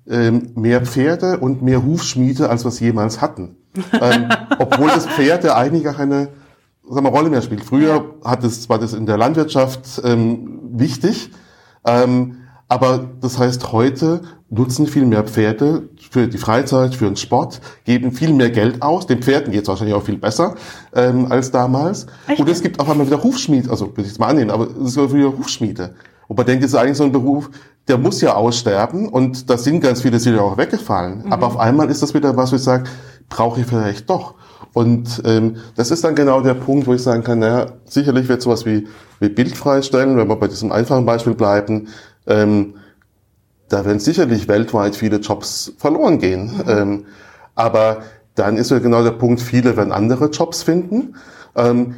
ähm, 0.07 0.51
mehr 0.55 0.85
Pferde 0.85 1.39
und 1.39 1.61
mehr 1.61 1.83
Hufschmiede, 1.83 2.49
als 2.49 2.63
wir 2.63 2.69
es 2.69 2.79
jemals 2.79 3.21
hatten. 3.21 3.57
ähm, 3.93 4.29
obwohl 4.59 4.89
das 4.89 5.07
Pferd 5.07 5.43
ja 5.43 5.55
eigentlich 5.55 5.83
gar 5.83 5.93
keine 5.93 6.29
sagen 6.89 7.05
wir, 7.05 7.11
Rolle 7.11 7.29
mehr 7.29 7.41
spielt. 7.41 7.63
Früher 7.63 8.15
hat 8.23 8.43
es, 8.43 8.69
war 8.69 8.79
das 8.79 8.93
in 8.93 9.05
der 9.05 9.17
Landwirtschaft 9.17 10.01
ähm, 10.03 10.59
wichtig, 10.71 11.31
ähm, 11.85 12.38
aber 12.69 13.09
das 13.19 13.37
heißt, 13.39 13.71
heute 13.71 14.21
nutzen 14.51 14.87
viel 14.87 15.05
mehr 15.05 15.23
Pferde 15.23 15.89
für 16.11 16.27
die 16.27 16.37
Freizeit, 16.37 16.95
für 16.95 17.05
den 17.05 17.15
Sport, 17.15 17.61
geben 17.83 18.11
viel 18.11 18.31
mehr 18.31 18.51
Geld 18.51 18.81
aus. 18.81 19.07
Den 19.07 19.21
Pferden 19.21 19.51
geht 19.51 19.63
es 19.63 19.67
wahrscheinlich 19.67 19.95
auch 19.95 20.03
viel 20.03 20.17
besser 20.17 20.55
ähm, 20.93 21.31
als 21.31 21.51
damals. 21.51 22.05
Echt? 22.27 22.39
Und 22.39 22.47
es 22.47 22.61
gibt 22.61 22.79
auf 22.79 22.89
einmal 22.89 23.07
wieder 23.07 23.21
Hufschmied, 23.21 23.69
also 23.69 23.95
will 23.97 24.05
ich 24.05 24.11
es 24.11 24.19
mal 24.19 24.27
annehmen, 24.27 24.51
aber 24.51 24.67
es 24.67 24.95
ist 24.95 25.13
wieder 25.13 25.37
Hufschmiede. 25.37 25.95
Und 26.27 26.37
man 26.37 26.45
denkt, 26.45 26.63
es 26.63 26.71
ist 26.71 26.77
eigentlich 26.77 26.97
so 26.97 27.03
ein 27.03 27.11
Beruf, 27.11 27.49
der 27.87 27.97
muss 27.97 28.21
ja 28.21 28.35
aussterben 28.35 29.09
und 29.09 29.49
da 29.49 29.57
sind 29.57 29.81
ganz 29.81 30.03
viele 30.03 30.19
sind 30.19 30.35
ja 30.35 30.41
auch 30.41 30.57
weggefallen. 30.57 31.23
Mhm. 31.25 31.33
Aber 31.33 31.47
auf 31.47 31.57
einmal 31.57 31.89
ist 31.89 32.03
das 32.03 32.13
wieder 32.13 32.37
was, 32.37 32.51
wo 32.51 32.55
ich 32.55 32.63
sage, 32.63 32.83
brauche 33.29 33.61
ich 33.61 33.65
vielleicht 33.65 34.09
doch. 34.09 34.35
Und 34.73 35.23
ähm, 35.25 35.57
das 35.75 35.89
ist 35.89 36.03
dann 36.03 36.13
genau 36.13 36.41
der 36.41 36.53
Punkt, 36.53 36.85
wo 36.85 36.93
ich 36.93 37.01
sagen 37.01 37.23
kann, 37.23 37.39
naja, 37.39 37.71
sicherlich 37.85 38.27
wird 38.29 38.41
sowas 38.43 38.65
wie, 38.65 38.87
wie 39.19 39.29
Bild 39.29 39.57
freistellen, 39.57 40.17
wenn 40.17 40.27
wir 40.27 40.35
bei 40.35 40.47
diesem 40.47 40.71
einfachen 40.71 41.05
Beispiel 41.05 41.33
bleiben, 41.33 41.87
ähm, 42.29 42.75
da 43.67 43.85
werden 43.85 43.99
sicherlich 43.99 44.47
weltweit 44.47 44.95
viele 44.95 45.17
Jobs 45.17 45.73
verloren 45.77 46.19
gehen. 46.19 46.57
Mhm. 46.57 46.63
Ähm, 46.67 47.05
aber 47.55 47.99
dann 48.35 48.57
ist 48.57 48.71
ja 48.71 48.79
genau 48.79 49.03
der 49.03 49.11
Punkt, 49.11 49.41
viele 49.41 49.75
werden 49.75 49.91
andere 49.91 50.29
Jobs 50.29 50.63
finden. 50.63 51.15
Ähm, 51.55 51.95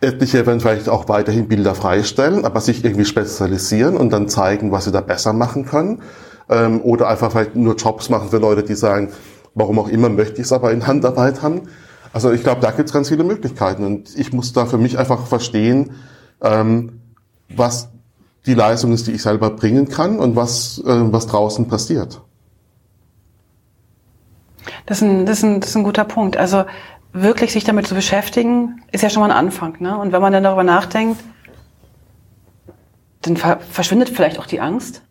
etliche 0.00 0.46
werden 0.46 0.60
vielleicht 0.60 0.88
auch 0.88 1.08
weiterhin 1.08 1.48
Bilder 1.48 1.74
freistellen, 1.74 2.44
aber 2.44 2.60
sich 2.60 2.84
irgendwie 2.84 3.04
spezialisieren 3.04 3.96
und 3.96 4.10
dann 4.10 4.28
zeigen, 4.28 4.72
was 4.72 4.84
sie 4.84 4.92
da 4.92 5.00
besser 5.00 5.32
machen 5.32 5.66
können. 5.66 6.02
Ähm, 6.48 6.80
oder 6.82 7.08
einfach 7.08 7.32
vielleicht 7.32 7.56
nur 7.56 7.76
Jobs 7.76 8.08
machen 8.08 8.30
für 8.30 8.38
Leute, 8.38 8.62
die 8.62 8.74
sagen, 8.74 9.10
warum 9.54 9.78
auch 9.78 9.88
immer 9.88 10.08
möchte 10.08 10.34
ich 10.34 10.46
es 10.46 10.52
aber 10.52 10.72
in 10.72 10.86
Handarbeit 10.86 11.42
haben. 11.42 11.62
Also 12.12 12.32
ich 12.32 12.42
glaube, 12.42 12.60
da 12.60 12.70
gibt 12.70 12.88
es 12.88 12.92
ganz 12.92 13.08
viele 13.08 13.24
Möglichkeiten 13.24 13.84
und 13.84 14.16
ich 14.16 14.32
muss 14.32 14.52
da 14.52 14.66
für 14.66 14.78
mich 14.78 14.98
einfach 14.98 15.26
verstehen, 15.26 15.92
ähm, 16.42 17.00
was 17.54 17.88
die 18.46 18.54
Leistung 18.54 18.92
ist, 18.92 19.06
die 19.06 19.12
ich 19.12 19.22
selber 19.22 19.50
bringen 19.50 19.88
kann 19.88 20.18
und 20.18 20.36
was, 20.36 20.78
äh, 20.78 21.12
was 21.12 21.26
draußen 21.26 21.68
passiert. 21.68 22.20
Das 24.86 24.98
ist, 24.98 25.02
ein, 25.02 25.26
das, 25.26 25.38
ist 25.38 25.44
ein, 25.44 25.60
das 25.60 25.70
ist 25.70 25.76
ein 25.76 25.84
guter 25.84 26.04
Punkt. 26.04 26.36
Also 26.36 26.64
wirklich 27.12 27.52
sich 27.52 27.64
damit 27.64 27.86
zu 27.86 27.94
beschäftigen, 27.94 28.82
ist 28.92 29.02
ja 29.02 29.10
schon 29.10 29.20
mal 29.20 29.30
ein 29.30 29.36
Anfang. 29.36 29.76
Ne? 29.80 29.96
Und 29.96 30.12
wenn 30.12 30.22
man 30.22 30.32
dann 30.32 30.42
darüber 30.42 30.64
nachdenkt, 30.64 31.20
dann 33.22 33.36
ver 33.36 33.58
verschwindet 33.70 34.08
vielleicht 34.08 34.38
auch 34.38 34.46
die 34.46 34.60
Angst. 34.60 35.02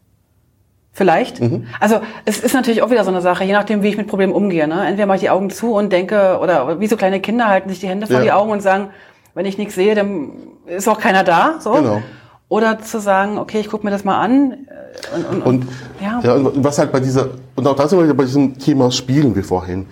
Vielleicht. 0.91 1.39
Mhm. 1.39 1.67
Also 1.79 2.01
es 2.25 2.39
ist 2.39 2.53
natürlich 2.53 2.81
auch 2.81 2.89
wieder 2.89 3.03
so 3.03 3.11
eine 3.11 3.21
Sache, 3.21 3.43
je 3.43 3.53
nachdem, 3.53 3.83
wie 3.83 3.89
ich 3.89 3.97
mit 3.97 4.07
Problemen 4.07 4.33
umgehe. 4.33 4.67
Ne? 4.67 4.85
Entweder 4.85 5.05
mache 5.05 5.17
ich 5.17 5.21
die 5.21 5.29
Augen 5.29 5.49
zu 5.49 5.73
und 5.73 5.93
denke, 5.93 6.39
oder 6.41 6.79
wie 6.79 6.87
so 6.87 6.97
kleine 6.97 7.21
Kinder 7.21 7.47
halten 7.47 7.69
sich 7.69 7.79
die 7.79 7.87
Hände 7.87 8.07
vor 8.07 8.17
ja. 8.17 8.21
die 8.23 8.31
Augen 8.31 8.51
und 8.51 8.61
sagen, 8.61 8.89
wenn 9.35 9.45
ich 9.45 9.57
nichts 9.57 9.75
sehe, 9.75 9.95
dann 9.95 10.31
ist 10.65 10.87
auch 10.87 10.99
keiner 10.99 11.23
da. 11.23 11.59
So. 11.59 11.71
Genau. 11.73 12.01
Oder 12.49 12.79
zu 12.79 12.99
sagen, 12.99 13.37
okay, 13.37 13.59
ich 13.59 13.69
gucke 13.69 13.85
mir 13.85 13.91
das 13.91 14.03
mal 14.03 14.19
an. 14.19 14.51
Äh, 14.51 15.15
und, 15.15 15.25
und, 15.25 15.41
und, 15.43 15.67
ja. 16.01 16.19
ja. 16.21 16.33
und 16.33 16.63
was 16.63 16.79
halt 16.79 16.91
bei 16.91 16.99
dieser, 16.99 17.29
und 17.55 17.67
auch 17.67 17.75
da 17.75 17.87
sind 17.87 18.05
wir 18.05 18.13
bei 18.13 18.25
diesem 18.25 18.57
Thema 18.57 18.91
Spielen 18.91 19.35
wie 19.35 19.43
vorhin. 19.43 19.85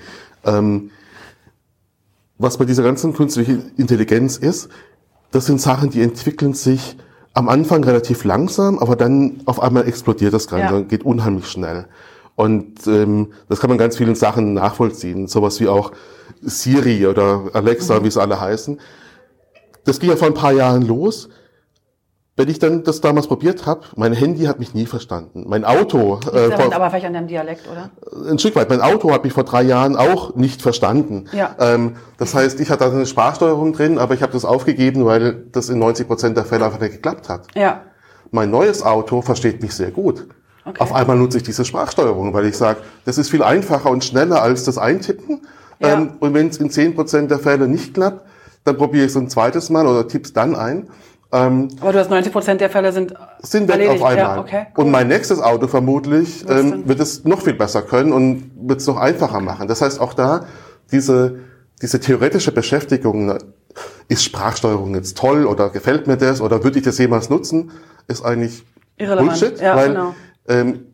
Ähm, 0.44 0.90
was 2.40 2.58
bei 2.58 2.66
dieser 2.66 2.84
ganzen 2.84 3.14
künstlichen 3.14 3.72
Intelligenz 3.78 4.38
ist, 4.38 4.70
das 5.32 5.46
sind 5.46 5.62
Sachen, 5.62 5.92
die 5.92 6.02
entwickeln 6.02 6.54
sich 6.54 6.98
am 7.34 7.50
Anfang 7.50 7.84
relativ 7.84 8.24
langsam, 8.24 8.80
aber 8.80 8.96
dann 8.96 9.42
auf 9.46 9.62
einmal 9.62 9.88
explodiert 9.88 10.34
das 10.34 10.48
Ganze 10.48 10.74
ja. 10.74 10.80
und 10.80 10.90
geht 10.90 11.04
unheimlich 11.04 11.48
schnell. 11.48 11.86
Und 12.36 12.88
ähm, 12.88 13.34
das 13.50 13.60
kann 13.60 13.70
man 13.70 13.78
ganz 13.78 13.98
vielen 13.98 14.16
Sachen 14.16 14.54
nachvollziehen, 14.54 15.28
sowas 15.28 15.60
wie 15.60 15.68
auch 15.68 15.92
Siri 16.42 17.06
oder 17.06 17.44
Alexa, 17.54 18.00
mhm. 18.00 18.04
wie 18.04 18.08
es 18.08 18.18
alle 18.18 18.40
heißen. 18.40 18.80
Das 19.86 20.00
ging 20.00 20.10
ja 20.10 20.16
vor 20.16 20.28
ein 20.28 20.34
paar 20.34 20.54
Jahren 20.54 20.84
los 20.84 21.30
wenn 22.38 22.50
ich 22.50 22.60
dann 22.60 22.84
das 22.84 23.02
damals 23.02 23.28
probiert 23.28 23.66
habe, 23.66 23.82
mein 23.96 24.14
Handy 24.14 24.46
hat 24.46 24.60
mich 24.60 24.76
nie 24.76 24.86
verstanden. 24.86 25.46
Mein 25.48 25.66
Auto. 25.66 26.20
Äh, 26.32 26.52
vor, 26.52 26.74
aber 26.74 26.90
vielleicht 26.92 27.08
an 27.08 27.14
deinem 27.14 27.28
Dialekt, 27.28 27.64
oder? 27.68 27.90
Ein 28.30 28.38
Stück 28.38 28.56
weit. 28.56 28.70
Mein 28.70 28.80
Auto 28.80 29.12
hat 29.12 29.24
mich 29.24 29.34
vor 29.34 29.44
drei 29.44 29.64
Jahren 29.64 29.96
auch 29.96 30.36
nicht 30.36 30.62
verstanden. 30.62 31.26
Ja. 31.34 31.56
Ähm, 31.60 31.96
das 32.20 32.36
heißt, 32.36 32.60
ich 32.60 32.70
hatte 32.70 32.86
da 32.86 32.92
eine 32.92 33.08
Sprachsteuerung 33.08 33.74
drin, 33.74 33.98
aber 33.98 34.14
ich 34.14 34.22
habe 34.22 34.32
das 34.34 34.46
aufgegeben, 34.46 35.04
weil 35.06 35.46
das 35.52 35.70
in 35.70 35.80
90 35.80 36.08
Prozent 36.08 36.38
der 36.38 36.46
Fälle 36.46 36.66
einfach 36.66 36.80
nicht 36.80 36.94
geklappt 36.94 37.28
hat. 37.28 37.48
Ja. 37.56 37.82
Mein 38.30 38.52
neues 38.52 38.84
Auto 38.84 39.24
versteht 39.24 39.64
mich 39.64 39.74
sehr 39.74 39.90
gut. 39.90 40.28
Okay. 40.64 40.80
Auf 40.80 40.94
einmal 40.94 41.18
nutze 41.18 41.38
ich 41.38 41.44
diese 41.44 41.66
Sprachsteuerung, 41.66 42.36
weil 42.36 42.46
ich 42.46 42.56
sage, 42.56 42.82
das 43.06 43.18
ist 43.18 43.32
viel 43.32 43.42
einfacher 43.42 43.90
und 43.90 44.06
schneller 44.06 44.44
als 44.44 44.64
das 44.64 44.78
Eintippen. 44.78 45.42
Ja. 45.80 45.94
Ähm, 45.94 46.12
und 46.20 46.36
wenn 46.36 46.50
es 46.50 46.58
in 46.58 46.70
10 46.70 46.94
Prozent 46.94 47.32
der 47.32 47.40
Fälle 47.40 47.68
nicht 47.68 47.96
klappt, 47.96 48.26
dann 48.64 48.78
probiere 48.78 49.06
ich 49.06 49.12
es 49.12 49.18
ein 49.18 49.30
zweites 49.30 49.72
Mal 49.72 49.88
oder 49.88 50.08
tipp's 50.08 50.34
dann 50.34 50.56
ein. 50.56 50.88
Ähm, 51.32 51.68
Aber 51.82 51.92
du 51.92 52.00
hast 52.00 52.10
90 52.10 52.32
Prozent 52.32 52.62
der 52.62 52.70
Fälle 52.70 52.92
sind 52.94 53.14
sind 53.40 53.68
weg 53.68 53.76
erledigt. 53.76 54.02
auf 54.02 54.08
einmal. 54.08 54.36
Ja, 54.36 54.40
okay, 54.40 54.68
cool. 54.78 54.86
Und 54.86 54.92
mein 54.92 55.08
nächstes 55.08 55.42
Auto 55.42 55.68
vermutlich 55.68 56.46
ähm, 56.50 56.88
wird 56.88 57.00
es 57.00 57.26
noch 57.26 57.42
viel 57.42 57.54
besser 57.54 57.82
können 57.82 58.14
und 58.14 58.52
wird 58.56 58.80
es 58.80 58.88
noch 58.88 58.98
einfacher 58.98 59.42
machen. 59.42 59.68
Das 59.68 59.82
heißt 59.82 60.00
auch 60.00 60.14
da 60.14 60.46
diese 60.92 61.40
diese 61.82 62.00
theoretische 62.00 62.52
Beschäftigung 62.52 63.38
ist 64.08 64.24
Sprachsteuerung 64.24 64.96
jetzt 64.96 65.18
toll 65.18 65.46
oder 65.46 65.70
gefällt 65.70 66.08
mir 66.08 66.18
das 66.18 66.42
oder 66.42 66.64
würde 66.64 66.80
ich 66.80 66.86
das 66.86 66.98
jemals 66.98 67.30
nutzen, 67.30 67.72
ist 68.08 68.24
eigentlich 68.26 68.64
Irrelevant. 68.98 69.40
Bullshit, 69.40 69.62
ja, 69.62 69.76
weil 69.76 69.90
genau. 69.90 70.16
ähm, 70.48 70.86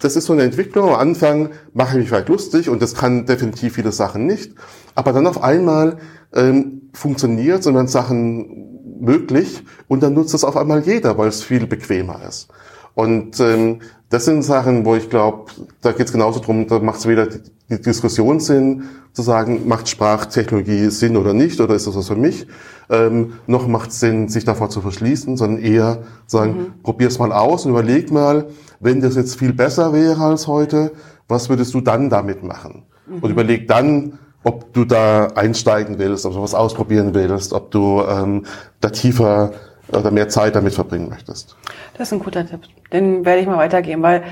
das 0.00 0.16
ist 0.16 0.24
so 0.26 0.32
eine 0.32 0.42
Entwicklung. 0.42 0.88
Am 0.88 0.96
Anfang 0.96 1.50
mache 1.74 1.92
ich 1.92 1.98
mich 2.00 2.08
vielleicht 2.08 2.28
lustig 2.28 2.68
und 2.68 2.82
das 2.82 2.94
kann 2.94 3.24
definitiv 3.26 3.74
viele 3.74 3.92
Sachen 3.92 4.26
nicht. 4.26 4.52
Aber 4.96 5.12
dann 5.12 5.28
auf 5.28 5.42
einmal 5.42 5.98
ähm, 6.34 6.90
funktioniert 6.92 7.60
es 7.60 7.66
und 7.68 7.76
wenn 7.76 7.86
Sachen 7.86 8.71
möglich 9.02 9.62
und 9.88 10.02
dann 10.02 10.14
nutzt 10.14 10.32
es 10.34 10.44
auf 10.44 10.56
einmal 10.56 10.82
jeder, 10.86 11.18
weil 11.18 11.28
es 11.28 11.42
viel 11.42 11.66
bequemer 11.66 12.20
ist. 12.26 12.48
Und 12.94 13.40
ähm, 13.40 13.80
das 14.10 14.26
sind 14.26 14.42
Sachen, 14.42 14.84
wo 14.84 14.94
ich 14.94 15.08
glaube, 15.08 15.50
da 15.80 15.92
geht 15.92 16.06
es 16.06 16.12
genauso 16.12 16.40
drum, 16.40 16.66
da 16.66 16.78
macht 16.78 17.00
es 17.00 17.06
weder 17.06 17.26
die 17.26 17.80
Diskussion 17.80 18.40
Sinn, 18.40 18.84
zu 19.12 19.22
sagen, 19.22 19.66
macht 19.66 19.88
Sprachtechnologie 19.88 20.88
Sinn 20.90 21.16
oder 21.16 21.34
nicht, 21.34 21.60
oder 21.60 21.74
ist 21.74 21.86
das 21.86 21.96
was 21.96 22.08
für 22.08 22.16
mich, 22.16 22.46
ähm, 22.90 23.34
noch 23.46 23.66
macht 23.66 23.90
es 23.90 24.00
Sinn, 24.00 24.28
sich 24.28 24.44
davor 24.44 24.70
zu 24.70 24.80
verschließen, 24.80 25.36
sondern 25.36 25.62
eher 25.62 26.02
sagen, 26.26 26.52
mhm. 26.52 26.82
probier's 26.82 27.18
mal 27.18 27.32
aus 27.32 27.64
und 27.64 27.72
überleg 27.72 28.10
mal, 28.10 28.48
wenn 28.80 29.00
das 29.00 29.16
jetzt 29.16 29.38
viel 29.38 29.52
besser 29.52 29.92
wäre 29.92 30.22
als 30.22 30.46
heute, 30.46 30.92
was 31.28 31.48
würdest 31.48 31.72
du 31.74 31.80
dann 31.80 32.10
damit 32.10 32.42
machen? 32.42 32.84
Mhm. 33.06 33.18
Und 33.20 33.30
überleg 33.30 33.68
dann, 33.68 34.18
ob 34.44 34.72
du 34.72 34.84
da 34.84 35.26
einsteigen 35.28 35.98
willst, 35.98 36.26
ob 36.26 36.34
du 36.34 36.42
was 36.42 36.54
ausprobieren 36.54 37.14
willst, 37.14 37.52
ob 37.52 37.70
du 37.70 38.02
ähm, 38.02 38.46
da 38.80 38.90
tiefer 38.90 39.52
oder 39.88 40.10
mehr 40.10 40.28
Zeit 40.28 40.54
damit 40.54 40.74
verbringen 40.74 41.08
möchtest. 41.08 41.56
Das 41.94 42.08
ist 42.08 42.12
ein 42.12 42.20
guter 42.20 42.46
Tipp. 42.46 42.62
Den 42.92 43.24
werde 43.24 43.40
ich 43.40 43.46
mal 43.46 43.58
weitergeben, 43.58 44.02
weil 44.02 44.24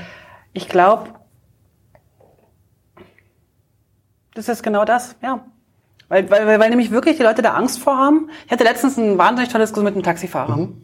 ich 0.53 0.67
glaube, 0.67 1.09
das 4.33 4.49
ist 4.49 4.63
genau 4.63 4.85
das, 4.85 5.15
ja. 5.21 5.45
Weil, 6.09 6.29
weil, 6.29 6.59
weil, 6.59 6.69
nämlich 6.69 6.91
wirklich 6.91 7.17
die 7.17 7.23
Leute 7.23 7.41
da 7.41 7.53
Angst 7.53 7.79
vor 7.79 7.97
haben. 7.97 8.29
Ich 8.45 8.51
hatte 8.51 8.65
letztens 8.65 8.97
ein 8.97 9.17
wahnsinnig 9.17 9.49
tolles 9.49 9.69
Diskussion 9.69 9.85
mit 9.85 9.93
einem 9.93 10.03
Taxifahrer. 10.03 10.57
Mhm. 10.57 10.81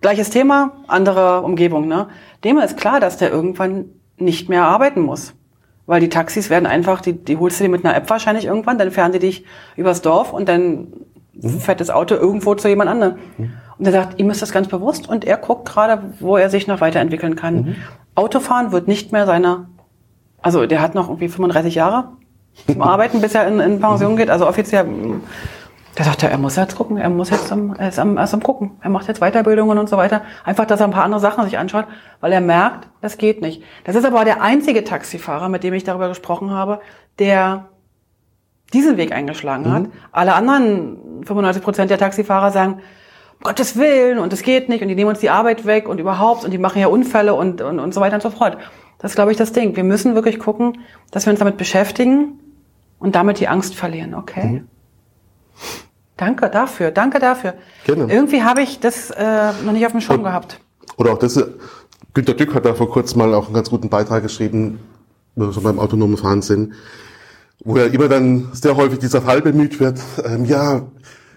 Gleiches 0.00 0.30
Thema, 0.30 0.72
andere 0.86 1.42
Umgebung. 1.42 1.88
Ne? 1.88 2.08
Dem 2.44 2.58
ist 2.58 2.76
klar, 2.76 3.00
dass 3.00 3.16
der 3.16 3.30
irgendwann 3.30 3.86
nicht 4.18 4.48
mehr 4.48 4.64
arbeiten 4.64 5.00
muss. 5.00 5.34
Weil 5.86 6.00
die 6.00 6.08
Taxis 6.08 6.48
werden 6.48 6.66
einfach, 6.66 7.00
die, 7.00 7.12
die 7.12 7.36
holst 7.36 7.58
du 7.58 7.64
dir 7.64 7.70
mit 7.70 7.84
einer 7.84 7.96
App 7.96 8.08
wahrscheinlich 8.08 8.46
irgendwann, 8.46 8.78
dann 8.78 8.90
fahren 8.90 9.12
die 9.12 9.18
dich 9.18 9.44
übers 9.76 10.00
Dorf 10.00 10.32
und 10.32 10.48
dann 10.48 10.88
mhm. 11.32 11.60
fährt 11.60 11.80
das 11.80 11.90
Auto 11.90 12.14
irgendwo 12.14 12.54
zu 12.54 12.68
jemand 12.68 12.88
anderem. 12.90 13.16
Mhm. 13.36 13.52
Und 13.78 13.86
er 13.86 13.92
sagt, 13.92 14.20
ihm 14.20 14.30
ist 14.30 14.42
das 14.42 14.52
ganz 14.52 14.68
bewusst 14.68 15.08
und 15.08 15.24
er 15.24 15.36
guckt 15.38 15.68
gerade, 15.68 16.02
wo 16.20 16.36
er 16.36 16.50
sich 16.50 16.66
noch 16.66 16.80
weiterentwickeln 16.80 17.34
kann. 17.34 17.54
Mhm. 17.54 17.76
Autofahren 18.14 18.70
wird 18.70 18.86
nicht 18.86 19.10
mehr 19.12 19.26
seiner, 19.26 19.68
also 20.40 20.66
der 20.66 20.80
hat 20.80 20.94
noch 20.94 21.08
irgendwie 21.08 21.28
35 21.28 21.74
Jahre 21.74 22.10
zum 22.66 22.82
Arbeiten, 22.82 23.20
bis 23.20 23.34
er 23.34 23.48
in, 23.48 23.58
in 23.58 23.80
Pension 23.80 24.16
geht, 24.16 24.30
also 24.30 24.46
offiziell 24.46 24.86
da 25.94 26.04
sagt 26.04 26.22
er, 26.22 26.30
er 26.30 26.38
muss 26.38 26.56
jetzt 26.56 26.76
gucken, 26.76 26.96
er 26.96 27.10
muss 27.10 27.28
jetzt 27.30 27.52
am, 27.52 27.74
er 27.76 27.88
ist 27.90 27.98
am, 27.98 28.16
er 28.16 28.24
ist 28.24 28.32
am 28.32 28.42
gucken. 28.42 28.72
Er 28.80 28.88
macht 28.88 29.08
jetzt 29.08 29.20
Weiterbildungen 29.20 29.78
und 29.78 29.88
so 29.88 29.98
weiter. 29.98 30.22
Einfach, 30.44 30.64
dass 30.64 30.80
er 30.80 30.86
ein 30.86 30.92
paar 30.92 31.04
andere 31.04 31.20
Sachen 31.20 31.44
sich 31.44 31.58
anschaut, 31.58 31.84
weil 32.20 32.32
er 32.32 32.40
merkt, 32.40 32.88
das 33.02 33.18
geht 33.18 33.42
nicht. 33.42 33.62
Das 33.84 33.94
ist 33.94 34.06
aber 34.06 34.24
der 34.24 34.40
einzige 34.40 34.84
Taxifahrer, 34.84 35.50
mit 35.50 35.64
dem 35.64 35.74
ich 35.74 35.84
darüber 35.84 36.08
gesprochen 36.08 36.50
habe, 36.50 36.80
der 37.18 37.66
diesen 38.72 38.96
Weg 38.96 39.12
eingeschlagen 39.12 39.68
mhm. 39.68 39.72
hat. 39.72 39.84
Alle 40.12 40.34
anderen 40.34 41.24
95 41.26 41.62
Prozent 41.62 41.90
der 41.90 41.98
Taxifahrer 41.98 42.50
sagen, 42.52 42.80
um 43.38 43.44
Gottes 43.44 43.76
Willen 43.76 44.18
und 44.18 44.32
es 44.32 44.42
geht 44.42 44.70
nicht 44.70 44.80
und 44.80 44.88
die 44.88 44.94
nehmen 44.94 45.10
uns 45.10 45.20
die 45.20 45.30
Arbeit 45.30 45.66
weg 45.66 45.88
und 45.88 46.00
überhaupt 46.00 46.44
und 46.44 46.52
die 46.52 46.58
machen 46.58 46.80
ja 46.80 46.86
Unfälle 46.86 47.34
und, 47.34 47.60
und, 47.60 47.78
und 47.78 47.92
so 47.92 48.00
weiter 48.00 48.14
und 48.14 48.22
so 48.22 48.30
fort. 48.30 48.56
Das 48.98 49.10
ist, 49.10 49.14
glaube 49.16 49.32
ich, 49.32 49.36
das 49.36 49.52
Ding. 49.52 49.76
Wir 49.76 49.84
müssen 49.84 50.14
wirklich 50.14 50.38
gucken, 50.38 50.78
dass 51.10 51.26
wir 51.26 51.32
uns 51.32 51.40
damit 51.40 51.58
beschäftigen 51.58 52.38
und 52.98 53.14
damit 53.14 53.40
die 53.40 53.48
Angst 53.48 53.74
verlieren, 53.74 54.14
okay? 54.14 54.44
Mhm. 54.44 54.68
Danke 56.16 56.50
dafür, 56.50 56.90
danke 56.90 57.18
dafür. 57.18 57.54
Gerne. 57.84 58.12
Irgendwie 58.12 58.42
habe 58.42 58.62
ich 58.62 58.80
das 58.80 59.10
äh, 59.10 59.52
noch 59.64 59.72
nicht 59.72 59.84
auf 59.86 59.92
dem 59.92 60.00
Schirm 60.00 60.18
Und, 60.18 60.24
gehabt. 60.24 60.60
Oder 60.96 61.12
auch 61.12 61.18
das, 61.18 61.36
äh, 61.36 61.46
Günter 62.14 62.34
Dück 62.34 62.54
hat 62.54 62.64
da 62.64 62.74
vor 62.74 62.90
kurzem 62.90 63.18
mal 63.18 63.34
auch 63.34 63.46
einen 63.46 63.54
ganz 63.54 63.70
guten 63.70 63.88
Beitrag 63.88 64.22
geschrieben, 64.22 64.78
schon 65.36 65.62
beim 65.62 65.78
autonomen 65.78 66.18
Fahren 66.18 66.42
sind, 66.42 66.74
wo 67.64 67.78
ja 67.78 67.86
immer 67.86 68.08
dann 68.08 68.50
sehr 68.52 68.76
häufig 68.76 68.98
dieser 68.98 69.22
Fall 69.22 69.40
bemüht 69.40 69.80
wird, 69.80 69.98
ähm, 70.24 70.44
ja, 70.44 70.82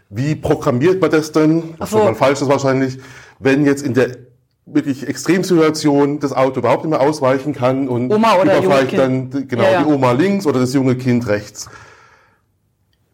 wie 0.10 0.36
programmiert 0.36 1.02
man 1.02 1.12
das 1.12 1.32
denn? 1.32 1.76
Das 1.80 1.92
so. 1.92 1.98
ist 1.98 2.04
mal 2.04 2.16
falsch 2.16 2.42
ist 2.42 2.50
wahrscheinlich, 2.50 3.00
wenn 3.40 3.66
jetzt 3.66 3.84
in 3.84 3.94
der 3.94 4.18
wirklich 4.66 5.08
Extremsituation 5.08 6.20
das 6.20 6.34
Auto 6.34 6.60
überhaupt 6.60 6.84
nicht 6.84 6.92
mehr 6.92 7.02
ausweichen 7.02 7.54
kann 7.54 7.88
und 7.88 8.12
Oma 8.12 8.36
oder 8.42 8.62
vielleicht 8.62 8.98
dann 8.98 9.30
genau 9.48 9.64
ja, 9.64 9.72
ja. 9.72 9.84
die 9.84 9.92
Oma 9.92 10.12
links 10.12 10.46
oder 10.46 10.60
das 10.60 10.74
junge 10.74 10.96
Kind 10.96 11.28
rechts 11.28 11.70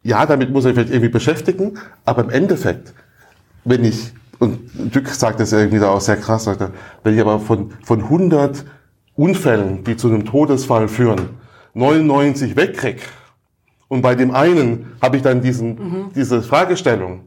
ja, 0.04 0.26
damit 0.26 0.52
muss 0.52 0.66
ich 0.66 0.74
vielleicht 0.74 0.90
irgendwie 0.90 1.10
beschäftigen, 1.10 1.78
aber 2.06 2.24
im 2.24 2.30
Endeffekt, 2.30 2.94
wenn 3.64 3.84
ich, 3.84 4.14
und 4.40 4.60
Dück 4.74 5.08
sagt 5.10 5.40
das 5.40 5.54
irgendwie 5.54 5.80
da 5.80 5.90
auch 5.90 6.02
sehr 6.02 6.18
krass, 6.18 6.46
sagt 6.46 6.62
er, 6.62 6.72
wenn 7.04 7.14
ich 7.14 7.22
aber 7.22 7.40
von, 7.40 7.72
von 7.84 8.02
100 8.04 8.66
Unfällen, 9.16 9.84
die 9.84 9.98
zu 9.98 10.08
einem 10.08 10.26
Todesfall 10.26 10.88
führen, 10.88 11.30
99 11.74 12.56
wegkrieg, 12.56 13.02
und 13.88 14.02
bei 14.02 14.16
dem 14.16 14.32
einen 14.32 14.94
habe 15.02 15.18
ich 15.18 15.24
dann 15.24 15.42
diesen, 15.42 15.70
mhm. 15.70 16.12
diese 16.16 16.42
Fragestellung, 16.42 17.26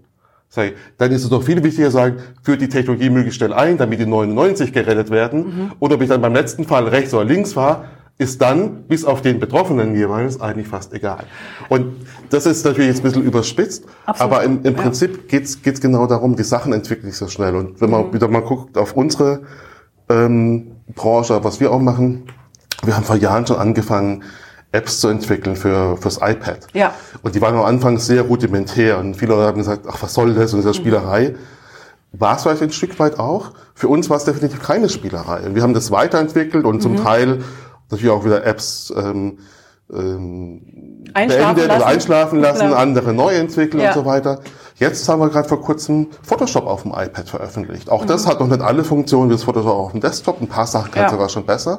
ich, 0.57 0.73
dann 0.99 1.13
ist 1.13 1.25
es 1.25 1.31
doch 1.31 1.43
viel 1.43 1.63
wichtiger 1.63 1.91
sagen, 1.91 2.17
führt 2.43 2.61
die 2.61 2.69
Technologie 2.69 3.11
möglichst 3.11 3.39
schnell 3.39 3.53
ein, 3.53 3.77
damit 3.77 4.01
die 4.01 4.07
99 4.07 4.73
gerettet 4.73 5.11
werden, 5.11 5.41
mhm. 5.41 5.73
oder 5.79 5.97
ob 5.97 6.03
ich 6.03 6.09
dann 6.09 6.23
beim 6.23 6.33
letzten 6.33 6.65
Fall 6.65 6.89
rechts 6.89 7.13
oder 7.13 7.25
links 7.25 7.55
war, 7.55 7.85
ist 8.17 8.41
dann, 8.41 8.85
bis 8.85 9.05
auf 9.05 9.23
den 9.23 9.41
Betroffenen 9.41 9.95
jeweils, 9.95 10.41
eigentlich 10.41 10.69
fast 10.69 10.93
egal. 10.93 11.25
Und 11.69 11.97
das 12.31 12.47
ist 12.47 12.65
natürlich 12.65 12.89
jetzt 12.89 13.01
ein 13.01 13.03
bisschen 13.03 13.25
überspitzt, 13.25 13.85
Absolut. 14.07 14.33
aber 14.33 14.45
im, 14.45 14.63
im 14.63 14.75
Prinzip 14.75 15.17
ja. 15.17 15.23
geht's 15.27 15.63
geht's 15.63 15.81
genau 15.81 16.07
darum, 16.07 16.37
die 16.37 16.45
Sachen 16.45 16.73
entwickeln 16.73 17.11
sich 17.11 17.19
so 17.19 17.27
schnell. 17.27 17.57
Und 17.57 17.81
wenn 17.81 17.91
man 17.91 18.09
mhm. 18.09 18.15
wieder 18.15 18.29
mal 18.29 18.43
guckt 18.43 18.79
auf 18.79 18.93
unsere 18.93 19.43
ähm, 20.09 20.77
Branche, 20.95 21.43
was 21.43 21.59
wir 21.59 21.73
auch 21.73 21.81
machen, 21.81 22.25
wir 22.85 22.97
haben 22.97 23.05
vor 23.05 23.17
Jahren 23.17 23.47
schon 23.47 23.57
angefangen, 23.57 24.23
Apps 24.71 25.01
zu 25.01 25.09
entwickeln 25.09 25.57
für 25.57 25.97
fürs 25.97 26.17
iPad. 26.17 26.67
Ja. 26.73 26.95
Und 27.23 27.35
die 27.35 27.41
waren 27.41 27.55
am 27.55 27.65
Anfang 27.65 27.99
sehr 27.99 28.23
rudimentär 28.23 28.99
und 28.99 29.15
viele 29.17 29.35
Leute 29.35 29.47
haben 29.47 29.59
gesagt, 29.59 29.87
ach, 29.89 29.99
was 30.01 30.15
soll 30.15 30.35
das 30.35 30.53
und 30.53 30.61
diese 30.61 30.71
mhm. 30.71 30.75
Spielerei. 30.75 31.35
War 32.13 32.37
es 32.37 32.43
vielleicht 32.43 32.63
ein 32.63 32.71
Stück 32.71 32.99
weit 33.01 33.19
auch. 33.19 33.53
Für 33.75 33.89
uns 33.89 34.09
war 34.09 34.17
es 34.17 34.25
definitiv 34.25 34.63
keine 34.63 34.89
Spielerei. 34.89 35.47
Und 35.47 35.57
wir 35.57 35.63
haben 35.63 35.75
das 35.75 35.91
weiterentwickelt 35.91 36.65
und 36.65 36.77
mhm. 36.77 36.81
zum 36.81 36.97
Teil 37.03 37.43
natürlich 37.95 38.15
auch 38.15 38.25
wieder 38.25 38.45
Apps 38.45 38.93
ähm, 38.97 39.39
ähm, 39.93 40.61
beendet 41.13 41.65
oder 41.67 41.87
einschlafen 41.87 42.41
lassen, 42.41 42.69
Klar. 42.69 42.79
andere 42.79 43.13
neu 43.13 43.35
entwickeln 43.35 43.83
ja. 43.83 43.91
und 43.91 43.95
so 43.95 44.05
weiter. 44.05 44.41
Jetzt 44.77 45.09
haben 45.09 45.21
wir 45.21 45.29
gerade 45.29 45.49
vor 45.49 45.61
kurzem 45.61 46.09
Photoshop 46.23 46.67
auf 46.67 46.83
dem 46.83 46.93
iPad 46.93 47.29
veröffentlicht. 47.29 47.91
Auch 47.91 48.03
mhm. 48.03 48.09
das 48.09 48.27
hat 48.27 48.41
noch 48.41 48.49
nicht 48.49 48.61
alle 48.61 48.83
Funktionen 48.83 49.31
wie 49.31 49.35
das 49.35 49.45
Photoshop 49.45 49.73
auf 49.73 49.93
dem 49.93 50.01
Desktop. 50.01 50.41
Ein 50.41 50.49
paar 50.49 50.67
Sachen 50.67 50.91
kann 50.91 51.05
ja. 51.05 51.11
sogar 51.11 51.29
schon 51.29 51.45
besser. 51.45 51.79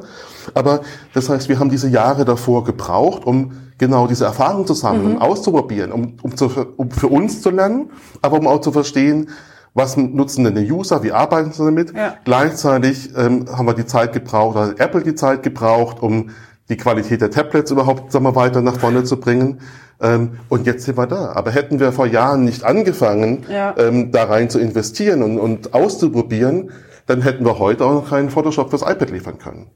Aber 0.54 0.82
das 1.14 1.30
heißt, 1.30 1.50
wir 1.50 1.60
haben 1.60 1.70
diese 1.70 1.90
Jahre 1.90 2.24
davor 2.24 2.64
gebraucht, 2.64 3.26
um 3.26 3.52
genau 3.78 4.08
diese 4.08 4.24
Erfahrung 4.24 4.66
zu 4.66 4.74
sammeln, 4.74 5.16
mhm. 5.16 5.22
auszuprobieren, 5.22 5.92
um, 5.92 6.14
um, 6.22 6.38
zu, 6.38 6.50
um 6.78 6.90
für 6.92 7.08
uns 7.08 7.42
zu 7.42 7.50
lernen, 7.50 7.90
aber 8.22 8.38
um 8.38 8.48
auch 8.48 8.62
zu 8.62 8.72
verstehen, 8.72 9.30
was 9.76 9.98
nutzen 9.98 10.46
denn 10.46 10.56
die 10.56 10.72
User, 10.72 11.04
wie 11.04 11.12
arbeiten 11.12 11.52
sie 11.52 11.64
damit. 11.64 11.94
Ja. 11.96 12.16
Gleichzeitig 12.24 13.12
ähm, 13.16 13.46
haben 13.52 13.68
wir 13.68 13.74
die 13.74 13.86
Zeit 13.86 14.14
gebraucht, 14.14 14.58
also 14.58 14.74
Apple 14.78 15.04
die 15.04 15.16
Zeit 15.16 15.44
gebraucht, 15.44 16.02
um 16.02 16.32
die 16.70 16.78
Qualität 16.78 17.22
der 17.22 17.30
Tablets 17.30 17.70
überhaupt 17.70 18.12
sagen 18.12 18.26
wir, 18.26 18.36
weiter 18.36 18.62
nach 18.62 18.80
vorne 18.80 19.04
zu 19.04 19.20
bringen. 19.20 19.60
Ähm, 20.02 20.40
und 20.50 20.66
jetzt 20.66 20.86
sind 20.86 20.98
wir 20.98 21.08
da. 21.08 21.34
Aber 21.34 21.52
hätten 21.52 21.80
wir 21.80 21.92
vor 21.92 22.08
Jahren 22.08 22.46
nicht 22.46 22.64
angefangen, 22.64 23.46
ja. 23.50 23.76
ähm, 23.78 24.12
da 24.12 24.24
rein 24.24 24.50
zu 24.50 24.60
investieren 24.60 25.22
und, 25.22 25.38
und 25.38 25.74
auszuprobieren, 25.74 26.72
dann 27.06 27.22
hätten 27.22 27.46
wir 27.46 27.60
heute 27.60 27.86
auch 27.86 27.94
noch 27.94 28.10
keinen 28.10 28.30
Photoshop 28.30 28.70
fürs 28.70 28.82
iPad 28.82 29.12
liefern 29.12 29.38
können. 29.38 29.68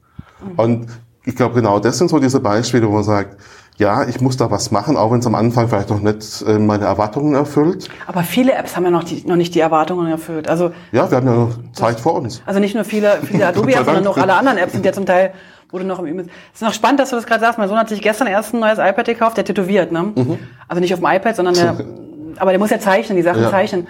Mhm. 0.42 0.58
Und 0.58 0.86
ich 1.26 1.36
glaube, 1.36 1.54
genau 1.54 1.78
das 1.78 1.98
sind 1.98 2.08
so 2.08 2.18
diese 2.18 2.40
Beispiele, 2.40 2.88
wo 2.88 2.92
man 2.92 3.04
sagt, 3.04 3.36
ja, 3.80 4.06
ich 4.06 4.20
muss 4.20 4.36
da 4.36 4.50
was 4.50 4.70
machen, 4.70 4.98
auch 4.98 5.10
wenn 5.10 5.20
es 5.20 5.26
am 5.26 5.34
Anfang 5.34 5.68
vielleicht 5.68 5.88
noch 5.88 6.00
nicht 6.00 6.42
äh, 6.46 6.58
meine 6.58 6.84
Erwartungen 6.84 7.34
erfüllt. 7.34 7.88
Aber 8.06 8.22
viele 8.22 8.52
Apps 8.52 8.76
haben 8.76 8.84
ja 8.84 8.90
noch, 8.90 9.04
die, 9.04 9.24
noch 9.26 9.36
nicht 9.36 9.54
die 9.54 9.60
Erwartungen 9.60 10.06
erfüllt. 10.10 10.48
Also 10.48 10.72
ja, 10.92 11.10
wir 11.10 11.16
haben 11.16 11.26
ja 11.26 11.34
noch 11.34 11.72
Zeit 11.72 11.98
vor 11.98 12.14
uns. 12.14 12.42
Also 12.44 12.60
nicht 12.60 12.74
nur 12.74 12.84
viele, 12.84 13.18
viele 13.24 13.46
Adobe-Apps, 13.48 13.86
sondern 13.86 14.06
auch 14.06 14.18
alle 14.18 14.34
anderen 14.34 14.58
Apps 14.58 14.72
sind 14.72 14.84
ja 14.84 14.92
zum 14.92 15.06
Teil 15.06 15.32
wurde 15.70 15.84
noch 15.84 16.00
im 16.00 16.06
Üben. 16.06 16.28
Es 16.52 16.60
ist 16.60 16.66
noch 16.66 16.74
spannend, 16.74 17.00
dass 17.00 17.10
du 17.10 17.16
das 17.16 17.26
gerade 17.26 17.40
sagst. 17.40 17.58
Mein 17.58 17.68
Sohn 17.68 17.78
hat 17.78 17.88
sich 17.88 18.02
gestern 18.02 18.26
erst 18.26 18.52
ein 18.52 18.60
neues 18.60 18.78
iPad 18.78 19.06
gekauft, 19.06 19.36
der 19.36 19.44
tätowiert, 19.44 19.92
ne? 19.92 20.02
Mhm. 20.02 20.38
Also 20.66 20.80
nicht 20.80 20.92
auf 20.92 21.00
dem 21.00 21.08
iPad, 21.08 21.36
sondern 21.36 21.54
der, 21.54 21.76
aber 22.38 22.50
der 22.50 22.58
muss 22.58 22.70
ja 22.70 22.80
zeichnen, 22.80 23.16
die 23.16 23.22
Sachen 23.22 23.42
ja. 23.42 23.50
zeichnen. 23.50 23.86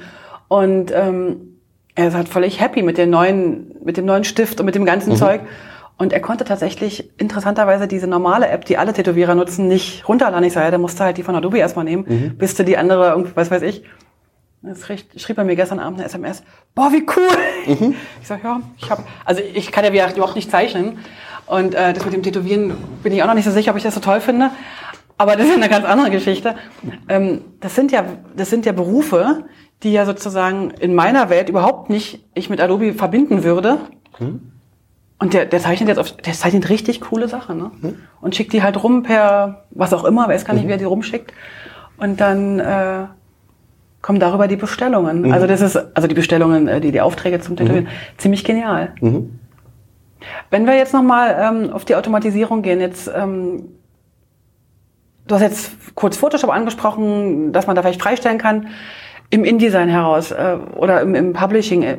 Und 0.49 0.93
ähm, 0.95 1.57
er 1.95 2.09
ist 2.09 2.15
halt 2.15 2.29
völlig 2.29 2.61
happy 2.61 2.83
mit 2.83 2.99
dem 2.99 3.11
neuen, 3.11 3.75
mit 3.83 3.97
dem 3.97 4.05
neuen 4.05 4.25
Stift 4.25 4.61
und 4.61 4.67
mit 4.67 4.75
dem 4.75 4.85
ganzen 4.85 5.15
mhm. 5.15 5.17
Zeug. 5.17 5.41
Und 6.01 6.15
er 6.15 6.21
konnte 6.21 6.45
tatsächlich 6.47 7.11
interessanterweise 7.19 7.87
diese 7.87 8.07
normale 8.07 8.49
App, 8.49 8.65
die 8.65 8.79
alle 8.79 8.95
Tätowierer 8.95 9.35
nutzen, 9.35 9.69
nicht 9.69 10.09
runterladen. 10.09 10.43
Ich 10.45 10.55
sage, 10.55 10.65
ja, 10.65 10.71
der 10.71 10.79
musste 10.79 11.05
halt 11.05 11.19
die 11.19 11.23
von 11.23 11.37
Adobe 11.37 11.59
erstmal 11.59 11.85
nehmen, 11.85 12.07
mhm. 12.09 12.39
bis 12.39 12.55
du 12.55 12.65
die 12.65 12.79
andere, 12.79 13.23
was 13.35 13.51
weiß 13.51 13.61
ich. 13.61 13.85
Das 14.63 14.81
schrieb 14.87 15.37
er 15.37 15.45
mir 15.45 15.57
gestern 15.57 15.79
Abend 15.79 15.99
eine 15.99 16.07
SMS. 16.07 16.43
Boah, 16.75 16.91
wie 16.91 17.05
cool! 17.15 17.75
Mhm. 17.75 17.95
Ich 18.23 18.29
sag, 18.29 18.43
ja, 18.43 18.63
ich 18.79 18.91
habe, 18.91 19.03
also 19.27 19.43
ich 19.53 19.73
kann 19.73 19.85
ja 19.85 19.91
überhaupt 19.91 20.37
nicht 20.37 20.51
zeichnen. 20.51 21.01
Und 21.45 21.75
äh, 21.75 21.93
das 21.93 22.03
mit 22.07 22.15
dem 22.15 22.23
Tätowieren 22.23 22.79
bin 23.03 23.13
ich 23.13 23.23
auch 23.23 23.27
noch 23.27 23.35
nicht 23.35 23.45
so 23.45 23.51
sicher, 23.51 23.73
ob 23.73 23.77
ich 23.77 23.83
das 23.83 23.95
so 23.95 24.01
toll 24.01 24.23
finde. 24.23 24.53
Aber 25.19 25.37
das 25.37 25.49
ist 25.49 25.57
eine 25.57 25.69
ganz 25.69 25.85
andere 25.85 26.11
Geschichte. 26.11 26.55
Ähm, 27.11 27.43
das 27.61 27.75
sind 27.75 27.93
ja, 27.93 28.07
das 28.35 28.49
sind 28.49 28.65
ja 28.65 28.73
Berufe, 28.73 29.45
die 29.83 29.93
ja 29.93 30.07
sozusagen 30.07 30.71
in 30.71 30.95
meiner 30.95 31.29
Welt 31.29 31.51
überhaupt 31.51 31.91
nicht 31.91 32.25
ich 32.33 32.49
mit 32.49 32.59
Adobe 32.59 32.95
verbinden 32.95 33.45
würde. 33.45 33.77
Mhm. 34.19 34.53
Und 35.21 35.35
der, 35.35 35.45
der 35.45 35.61
zeichnet 35.61 35.89
jetzt 35.89 35.99
auf, 35.99 36.13
der 36.13 36.33
zeichnet 36.33 36.71
richtig 36.71 37.03
coole 37.03 37.29
Sachen, 37.29 37.59
ne? 37.59 37.71
Mhm. 37.81 37.97
Und 38.23 38.35
schickt 38.35 38.55
die 38.55 38.63
halt 38.63 38.83
rum 38.83 39.03
per 39.03 39.65
was 39.71 39.93
auch 39.93 40.05
immer, 40.05 40.29
weiß 40.29 40.47
gar 40.47 40.55
nicht, 40.55 40.65
mhm. 40.65 40.69
wie 40.69 40.73
er 40.73 40.79
die 40.79 40.85
rumschickt. 40.85 41.33
Und 41.99 42.21
dann 42.21 42.59
äh, 42.59 43.05
kommen 44.01 44.19
darüber 44.19 44.49
die 44.49 44.57
Bestellungen. 44.57 45.23
Mhm. 45.23 45.33
Also 45.33 45.47
das 45.47 45.61
ist, 45.61 45.77
also 45.77 46.09
die 46.09 46.15
Bestellungen, 46.15 46.69
äh, 46.69 46.81
die, 46.81 46.91
die 46.91 47.03
Aufträge 47.03 47.39
zum 47.39 47.57
Tätowieren, 47.57 47.85
mhm. 47.85 48.19
ziemlich 48.19 48.45
genial. 48.45 48.95
Mhm. 49.01 49.39
Wenn 50.49 50.67
wir 50.67 50.75
jetzt 50.75 50.95
nochmal 50.95 51.37
ähm, 51.39 51.71
auf 51.71 51.85
die 51.85 51.97
Automatisierung 51.97 52.63
gehen, 52.63 52.81
jetzt 52.81 53.11
ähm, 53.15 53.65
du 55.27 55.35
hast 55.35 55.43
jetzt 55.43 55.95
kurz 55.95 56.17
Photoshop 56.17 56.51
angesprochen, 56.51 57.53
dass 57.53 57.67
man 57.67 57.77
da 57.77 57.83
vielleicht 57.83 58.03
freistellen 58.03 58.39
kann 58.39 58.69
im 59.31 59.45
InDesign 59.45 59.89
heraus 59.89 60.33
äh, 60.33 60.57
oder 60.77 61.03
im, 61.03 61.15
im 61.15 61.33
Publishing. 61.33 61.83
Äh, 61.83 61.99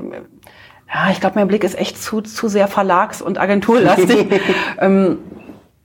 ja, 0.93 1.09
ich 1.11 1.22
glaube, 1.22 1.35
mein 1.35 1.47
Blick 1.47 1.63
ist 1.63 1.77
echt 1.77 2.01
zu, 2.01 2.22
zu 2.22 2.49
sehr 2.49 2.68
verlags- 2.68 3.22
und 3.22 3.39
agenturlastig. 3.39 4.27
ähm, 4.80 5.19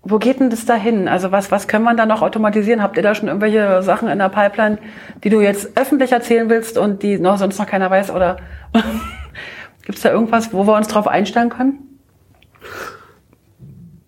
wo 0.02 0.18
geht 0.18 0.40
denn 0.40 0.50
das 0.50 0.64
dahin? 0.64 1.08
Also 1.08 1.32
was, 1.32 1.50
was 1.50 1.68
können 1.68 1.84
wir 1.84 1.94
da 1.94 2.06
noch 2.06 2.22
automatisieren? 2.22 2.82
Habt 2.82 2.96
ihr 2.96 3.02
da 3.02 3.14
schon 3.14 3.28
irgendwelche 3.28 3.82
Sachen 3.82 4.08
in 4.08 4.18
der 4.18 4.28
Pipeline, 4.28 4.78
die 5.22 5.30
du 5.30 5.40
jetzt 5.40 5.76
öffentlich 5.76 6.12
erzählen 6.12 6.48
willst 6.48 6.78
und 6.78 7.02
die 7.02 7.18
noch 7.18 7.38
sonst 7.38 7.58
noch 7.58 7.66
keiner 7.66 7.90
weiß? 7.90 8.10
Oder 8.10 8.36
gibt 9.84 9.98
es 9.98 10.02
da 10.02 10.10
irgendwas, 10.10 10.52
wo 10.52 10.66
wir 10.66 10.76
uns 10.76 10.88
drauf 10.88 11.06
einstellen 11.06 11.50
können? 11.50 12.00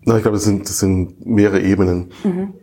Na, 0.03 0.17
ich 0.17 0.21
glaube, 0.21 0.37
das 0.37 0.43
sind, 0.43 0.63
das 0.63 0.79
sind 0.79 1.25
mehrere 1.25 1.61
Ebenen. 1.61 2.11
Mhm. 2.23 2.53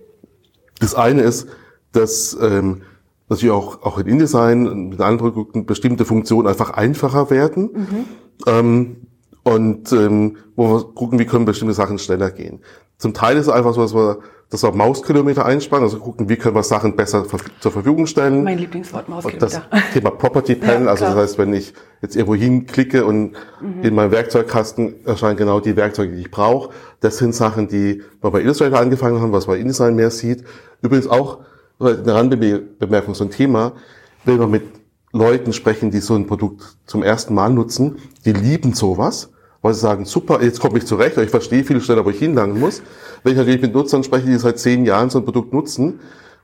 Das 0.80 0.94
eine 0.94 1.22
ist, 1.22 1.48
dass 1.92 2.36
ähm, 2.40 2.82
natürlich 3.28 3.54
auch, 3.54 3.82
auch 3.82 3.98
in 3.98 4.06
InDesign 4.06 4.88
mit 4.88 5.00
anderen 5.00 5.18
Produkten 5.18 5.66
bestimmte 5.66 6.04
Funktionen 6.04 6.48
einfach 6.48 6.70
einfacher 6.70 7.30
werden. 7.30 7.70
Mhm. 7.72 8.04
Ähm, 8.46 8.96
und 9.42 9.92
ähm, 9.92 10.38
wo 10.56 10.68
wir 10.68 10.84
gucken, 10.94 11.18
wie 11.18 11.24
können 11.24 11.44
bestimmte 11.44 11.74
Sachen 11.74 11.98
schneller 11.98 12.30
gehen. 12.30 12.60
Zum 12.98 13.14
Teil 13.14 13.36
ist 13.36 13.46
es 13.46 13.52
einfach 13.52 13.74
so, 13.74 13.82
dass 13.82 13.94
wir, 13.94 14.18
dass 14.50 14.62
wir 14.62 14.72
Mauskilometer 14.72 15.44
einsparen, 15.44 15.84
also 15.84 15.98
gucken, 15.98 16.28
wie 16.28 16.36
können 16.36 16.56
wir 16.56 16.62
Sachen 16.62 16.96
besser 16.96 17.24
zur 17.60 17.70
Verfügung 17.70 18.06
stellen. 18.06 18.42
Mein 18.42 18.58
Lieblingswort 18.58 19.08
Mauskilometer. 19.08 19.46
Und 19.46 19.72
das 19.72 19.92
Thema 19.92 20.10
Property 20.10 20.56
Panel, 20.56 20.84
ja, 20.86 20.90
also 20.90 21.04
das 21.04 21.14
heißt, 21.14 21.38
wenn 21.38 21.52
ich 21.52 21.74
jetzt 22.02 22.16
irgendwo 22.16 22.34
hinklicke 22.34 23.04
und 23.04 23.34
mhm. 23.60 23.82
in 23.82 23.94
meinem 23.94 24.10
Werkzeugkasten 24.10 25.06
erscheinen 25.06 25.36
genau 25.36 25.60
die 25.60 25.76
Werkzeuge, 25.76 26.16
die 26.16 26.22
ich 26.22 26.30
brauche. 26.30 26.70
Das 27.00 27.18
sind 27.18 27.34
Sachen, 27.34 27.68
die 27.68 28.02
wir 28.20 28.30
bei 28.30 28.40
Illustrator 28.40 28.80
angefangen 28.80 29.20
haben, 29.20 29.32
was 29.32 29.46
man 29.46 29.56
in 29.56 29.62
InDesign 29.62 29.94
mehr 29.94 30.10
sieht. 30.10 30.42
Übrigens 30.82 31.06
auch 31.06 31.38
eine 31.78 32.14
Randbemerkung, 32.14 33.14
so 33.14 33.24
ein 33.24 33.30
Thema, 33.30 33.72
wenn 34.24 34.40
wir 34.40 34.48
mit 34.48 34.62
Leuten 35.16 35.52
sprechen, 35.52 35.90
die 35.90 36.00
so 36.00 36.14
ein 36.14 36.26
Produkt 36.26 36.76
zum 36.86 37.02
ersten 37.02 37.34
Mal 37.34 37.50
nutzen, 37.50 37.96
die 38.24 38.32
lieben 38.32 38.74
sowas, 38.74 39.30
weil 39.62 39.74
sie 39.74 39.80
sagen, 39.80 40.04
super, 40.04 40.42
jetzt 40.42 40.60
komme 40.60 40.78
ich 40.78 40.86
zurecht, 40.86 41.16
ich 41.18 41.30
verstehe 41.30 41.64
viel 41.64 41.80
schneller, 41.80 42.04
wo 42.04 42.10
ich 42.10 42.18
hinlangen 42.18 42.60
muss. 42.60 42.82
Wenn 43.22 43.32
ich 43.32 43.38
natürlich 43.38 43.62
mit 43.62 43.74
Nutzern 43.74 44.04
spreche, 44.04 44.26
die 44.26 44.38
seit 44.38 44.58
zehn 44.58 44.84
Jahren 44.84 45.10
so 45.10 45.18
ein 45.18 45.24
Produkt 45.24 45.52
nutzen, 45.52 46.00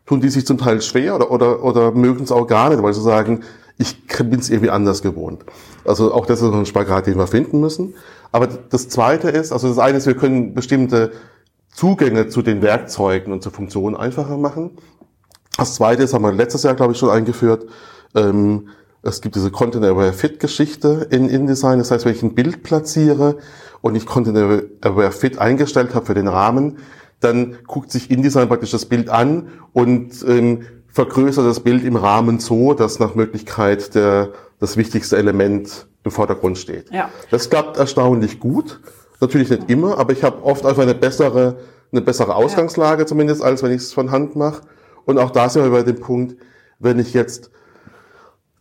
tun 0.07 0.21
die 0.21 0.29
sich 0.29 0.47
zum 0.47 0.59
Teil 0.59 0.83
schwer 0.83 1.15
oder, 1.15 1.31
oder, 1.31 1.63
oder 1.63 1.93
mögen 1.93 2.25
es 2.25 2.33
auch 2.33 2.47
gar 2.47 2.71
nicht, 2.71 2.83
weil 2.83 2.93
sie 2.93 3.03
sagen, 3.03 3.43
ich 3.79 4.07
bin 4.07 4.39
es 4.39 4.51
irgendwie 4.51 4.71
anders 4.71 5.03
gewohnt. 5.03 5.45
Also 5.85 6.13
auch 6.13 6.27
das 6.27 6.43
ist 6.43 6.53
ein 6.53 6.67
Spagat, 6.67 7.07
den 7.07 7.17
wir 7.19 7.27
finden 7.27 7.61
müssen. 7.61 7.95
Aber 8.31 8.47
das 8.47 8.89
Zweite 8.89 9.29
ist, 9.29 9.53
also 9.53 9.69
das 9.69 9.79
eine 9.79 9.99
ist, 9.99 10.07
wir 10.07 10.17
können 10.17 10.55
bestimmte 10.55 11.13
Zugänge 11.73 12.29
zu 12.29 12.43
den 12.43 12.63
Werkzeugen 12.63 13.33
und 13.33 13.43
zur 13.43 13.53
Funktion 13.53 13.97
einfacher 13.97 14.37
machen. 14.37 14.73
Das 15.57 15.75
zweite 15.75 16.03
ist, 16.03 16.15
haben 16.15 16.23
wir 16.23 16.33
letztes 16.33 16.63
Jahr, 16.63 16.75
glaube 16.75 16.93
ich, 16.93 16.99
schon 16.99 17.11
eingeführt, 17.11 17.67
ähm, 18.15 18.69
es 19.03 19.21
gibt 19.21 19.35
diese 19.35 19.51
Content 19.51 19.85
Aware 19.85 20.13
Fit 20.13 20.39
Geschichte 20.39 21.09
in 21.11 21.29
InDesign. 21.29 21.79
Das 21.79 21.91
heißt, 21.91 22.05
wenn 22.05 22.15
ich 22.15 22.23
ein 22.23 22.35
Bild 22.35 22.63
platziere 22.63 23.39
und 23.81 23.97
ich 23.97 24.07
Content 24.07 24.39
Aware 24.81 25.13
Fit 25.13 25.39
eingestellt 25.39 25.95
habe 25.95 26.07
für 26.07 26.15
den 26.15 26.29
Rahmen, 26.29 26.79
dann 27.21 27.57
guckt 27.67 27.91
sich 27.91 28.11
InDesign 28.11 28.49
praktisch 28.49 28.71
das 28.71 28.87
Bild 28.87 29.09
an 29.09 29.49
und 29.73 30.25
ähm, 30.27 30.63
vergrößert 30.89 31.47
das 31.47 31.61
Bild 31.61 31.85
im 31.85 31.97
Rahmen 31.97 32.39
so, 32.39 32.75
dass 32.75 32.99
nach 32.99 33.15
Möglichkeit 33.15 33.95
der, 33.95 34.31
das 34.61 34.77
wichtigste 34.77 35.17
Element 35.17 35.87
im 36.05 36.11
Vordergrund 36.11 36.59
steht. 36.59 36.91
Ja. 36.91 37.11
Das 37.31 37.51
klappt 37.51 37.79
erstaunlich 37.79 38.39
gut. 38.41 38.81
Natürlich 39.21 39.51
nicht 39.51 39.71
immer, 39.71 39.99
aber 39.99 40.13
ich 40.13 40.25
habe 40.25 40.45
oft 40.45 40.67
einfach 40.67 40.83
eine 40.83 40.95
bessere, 40.95 41.59
eine 41.93 42.03
bessere 42.03 42.35
Ausgangslage 42.35 43.03
ja. 43.03 43.07
zumindest, 43.07 43.43
als 43.43 43.63
wenn 43.63 43.71
ich 43.71 43.83
es 43.83 43.93
von 43.93 44.11
Hand 44.11 44.37
mache. 44.37 44.63
Und 45.05 45.19
auch 45.19 45.31
da 45.31 45.49
sind 45.49 45.63
wir 45.63 45.71
bei 45.71 45.83
dem 45.83 46.01
Punkt, 46.01 46.37
wenn 46.79 46.99
ich 46.99 47.15
jetzt 47.15 47.51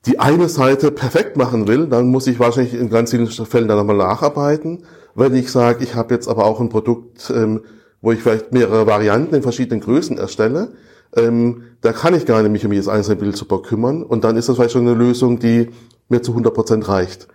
die 0.06 0.19
eine 0.19 0.49
Seite 0.49 0.91
perfekt 0.91 1.38
machen 1.38 1.68
will, 1.68 1.88
dann 1.88 2.07
muss 2.07 2.28
ich 2.28 2.40
wahrscheinlich 2.40 2.73
in 2.73 2.90
ganz 2.90 3.11
vielen 3.11 3.28
Fällen 3.28 3.68
dann 3.68 3.78
nochmal 3.78 3.98
nacharbeiten. 3.98 4.84
Wenn 5.14 5.36
ich 5.36 5.52
sage, 5.52 5.84
ich 5.84 5.95
habe 5.95 6.14
jetzt 6.14 6.28
aber 6.28 6.45
auch 6.45 6.60
ein 6.60 6.69
Produkt, 6.69 7.32
ähm, 7.36 7.61
wo 8.02 8.11
ich 8.11 8.22
vielleicht 8.22 8.52
mehrere 8.52 8.88
Varianten 8.88 9.36
in 9.36 9.44
verschiedenen 9.44 9.82
Größen 9.82 10.18
erstelle, 10.18 10.73
ähm, 11.15 11.64
da 11.82 11.94
kann 11.94 12.15
ich 12.15 12.26
gar 12.26 12.41
nicht 12.41 12.52
mich 12.52 12.65
um 12.65 12.72
jedes 12.72 12.88
einzelne 12.88 13.18
Bild 13.18 13.36
super 13.36 13.61
kümmern 13.61 14.02
und 14.02 14.23
dann 14.23 14.38
ist 14.38 14.49
das 14.49 14.56
vielleicht 14.56 14.72
schon 14.72 14.88
eine 14.88 14.95
Lösung, 14.95 15.40
die 15.40 15.69
mir 16.10 16.22
zu 16.22 16.32
100 16.32 16.53
Prozent 16.53 16.88
reicht. 16.88 17.28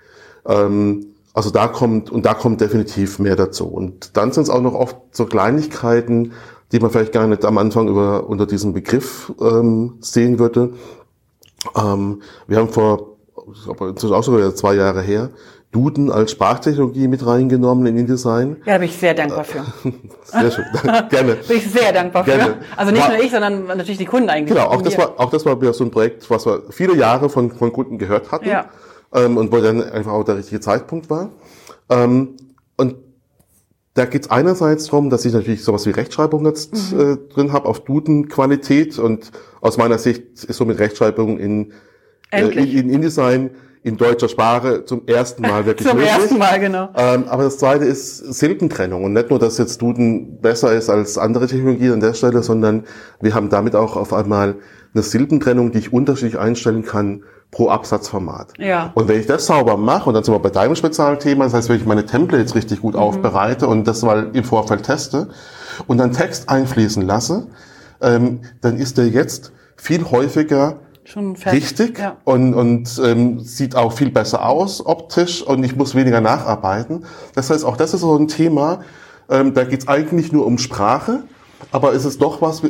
Ähm, 0.46 1.06
also 1.34 1.50
da 1.50 1.68
kommt, 1.68 2.10
und 2.10 2.24
da 2.24 2.32
kommt 2.32 2.62
definitiv 2.62 3.18
mehr 3.18 3.36
dazu. 3.36 3.66
Und 3.66 4.16
dann 4.16 4.32
sind 4.32 4.44
es 4.44 4.50
auch 4.50 4.62
noch 4.62 4.72
oft 4.72 4.96
so 5.12 5.26
Kleinigkeiten, 5.26 6.32
die 6.72 6.80
man 6.80 6.90
vielleicht 6.90 7.12
gar 7.12 7.26
nicht 7.26 7.44
am 7.44 7.58
Anfang 7.58 7.88
über, 7.88 8.26
unter 8.28 8.46
diesem 8.46 8.72
Begriff 8.72 9.32
ähm, 9.40 9.98
sehen 10.00 10.38
würde. 10.38 10.72
Ähm, 11.76 12.22
wir 12.46 12.58
haben 12.58 12.68
vor, 12.68 13.16
aber 13.68 13.88
inzwischen 13.88 14.14
auch 14.14 14.22
sogar 14.22 14.54
zwei 14.54 14.74
Jahre 14.74 15.02
her, 15.02 15.30
Duden 15.72 16.10
als 16.10 16.30
Sprachtechnologie 16.30 17.06
mit 17.06 17.26
reingenommen 17.26 17.84
in 17.86 17.98
InDesign. 17.98 18.56
Ja, 18.64 18.74
da 18.74 18.78
bin 18.78 18.88
ich 18.88 18.96
sehr 18.96 19.12
dankbar 19.12 19.44
für. 19.44 19.62
sehr 20.24 20.50
schön, 20.50 20.64
gerne. 21.10 21.34
bin 21.34 21.56
ich 21.58 21.70
sehr 21.70 21.92
dankbar 21.92 22.24
Gerne. 22.24 22.44
für. 22.44 22.56
Also 22.76 22.92
nicht 22.92 23.02
war, 23.02 23.14
nur 23.14 23.22
ich, 23.22 23.30
sondern 23.30 23.66
natürlich 23.66 23.98
die 23.98 24.06
Kunden 24.06 24.30
eigentlich. 24.30 24.56
Genau, 24.56 24.68
auch 24.70 24.80
das 24.80 24.96
war, 24.96 25.20
auch 25.20 25.28
das 25.28 25.44
war 25.44 25.60
wieder 25.60 25.74
so 25.74 25.84
ein 25.84 25.90
Projekt, 25.90 26.30
was 26.30 26.46
wir 26.46 26.62
viele 26.70 26.96
Jahre 26.96 27.28
von, 27.28 27.50
von 27.50 27.72
Kunden 27.72 27.98
gehört 27.98 28.32
hatten. 28.32 28.48
Ja. 28.48 28.66
Ähm, 29.12 29.36
und 29.36 29.52
wo 29.52 29.58
dann 29.58 29.82
einfach 29.82 30.12
auch 30.12 30.24
der 30.24 30.36
richtige 30.36 30.60
Zeitpunkt 30.60 31.10
war. 31.10 31.30
Ähm, 31.90 32.36
und 32.76 32.94
da 33.96 34.04
geht 34.04 34.24
es 34.24 34.30
einerseits 34.30 34.84
darum, 34.84 35.08
dass 35.08 35.24
ich 35.24 35.32
natürlich 35.32 35.64
sowas 35.64 35.86
wie 35.86 35.90
Rechtschreibung 35.90 36.44
jetzt 36.44 36.92
mhm. 36.92 37.00
äh, 37.00 37.16
drin 37.32 37.52
habe 37.52 37.66
auf 37.66 37.80
Duden-Qualität 37.80 38.98
und 38.98 39.32
aus 39.60 39.78
meiner 39.78 39.98
Sicht 39.98 40.44
ist 40.44 40.56
so 40.56 40.66
mit 40.66 40.78
Rechtschreibung 40.78 41.38
in, 41.38 41.72
äh, 42.30 42.42
in, 42.42 42.66
in 42.66 42.90
InDesign 42.90 43.50
in 43.82 43.96
deutscher 43.96 44.28
Sprache 44.28 44.84
zum 44.84 45.06
ersten 45.06 45.42
Mal 45.42 45.64
wirklich 45.66 45.88
Zum 45.88 45.96
möglich. 45.96 46.14
ersten 46.14 46.38
Mal, 46.38 46.60
genau. 46.60 46.90
Ähm, 46.94 47.24
aber 47.28 47.44
das 47.44 47.56
zweite 47.56 47.84
ist 47.84 48.18
Silbentrennung 48.18 49.04
und 49.04 49.14
nicht 49.14 49.30
nur, 49.30 49.38
dass 49.38 49.56
jetzt 49.58 49.80
Duden 49.80 50.40
besser 50.40 50.74
ist 50.74 50.90
als 50.90 51.16
andere 51.16 51.46
Technologien 51.46 51.92
an 51.92 52.00
der 52.00 52.12
Stelle, 52.12 52.42
sondern 52.42 52.84
wir 53.20 53.34
haben 53.34 53.48
damit 53.48 53.74
auch 53.74 53.96
auf 53.96 54.12
einmal 54.12 54.56
eine 54.92 55.02
Silbentrennung, 55.02 55.72
die 55.72 55.78
ich 55.78 55.92
unterschiedlich 55.92 56.38
einstellen 56.38 56.84
kann 56.84 57.22
pro 57.50 57.68
Absatzformat. 57.68 58.54
Ja. 58.58 58.90
Und 58.94 59.08
wenn 59.08 59.20
ich 59.20 59.26
das 59.26 59.46
sauber 59.46 59.76
mache, 59.76 60.08
und 60.08 60.14
dann 60.14 60.24
sind 60.24 60.34
wir 60.34 60.38
bei 60.40 60.50
deinem 60.50 60.76
Spezialthema, 60.76 61.44
das 61.44 61.54
heißt, 61.54 61.68
wenn 61.68 61.76
ich 61.76 61.86
meine 61.86 62.04
Templates 62.04 62.54
richtig 62.54 62.82
gut 62.82 62.94
mhm. 62.94 63.00
aufbereite 63.00 63.66
und 63.66 63.86
das 63.86 64.02
mal 64.02 64.30
im 64.32 64.44
Vorfeld 64.44 64.84
teste 64.84 65.28
und 65.86 65.98
dann 65.98 66.12
Text 66.12 66.48
einfließen 66.48 67.06
lasse, 67.06 67.46
ähm, 68.00 68.40
dann 68.60 68.76
ist 68.76 68.98
der 68.98 69.08
jetzt 69.08 69.52
viel 69.76 70.04
häufiger 70.10 70.80
Schon 71.04 71.36
richtig 71.36 72.00
ja. 72.00 72.16
und, 72.24 72.52
und 72.54 73.00
ähm, 73.04 73.38
sieht 73.38 73.76
auch 73.76 73.92
viel 73.92 74.10
besser 74.10 74.44
aus 74.44 74.84
optisch 74.84 75.40
und 75.40 75.62
ich 75.62 75.76
muss 75.76 75.94
weniger 75.94 76.20
nacharbeiten. 76.20 77.04
Das 77.34 77.48
heißt, 77.48 77.64
auch 77.64 77.76
das 77.76 77.94
ist 77.94 78.00
so 78.00 78.16
ein 78.16 78.26
Thema, 78.26 78.80
ähm, 79.30 79.54
da 79.54 79.62
geht 79.62 79.82
es 79.82 79.88
eigentlich 79.88 80.32
nur 80.32 80.44
um 80.46 80.58
Sprache, 80.58 81.22
aber 81.70 81.94
es 81.94 82.04
ist 82.04 82.20
doch 82.20 82.42
was, 82.42 82.62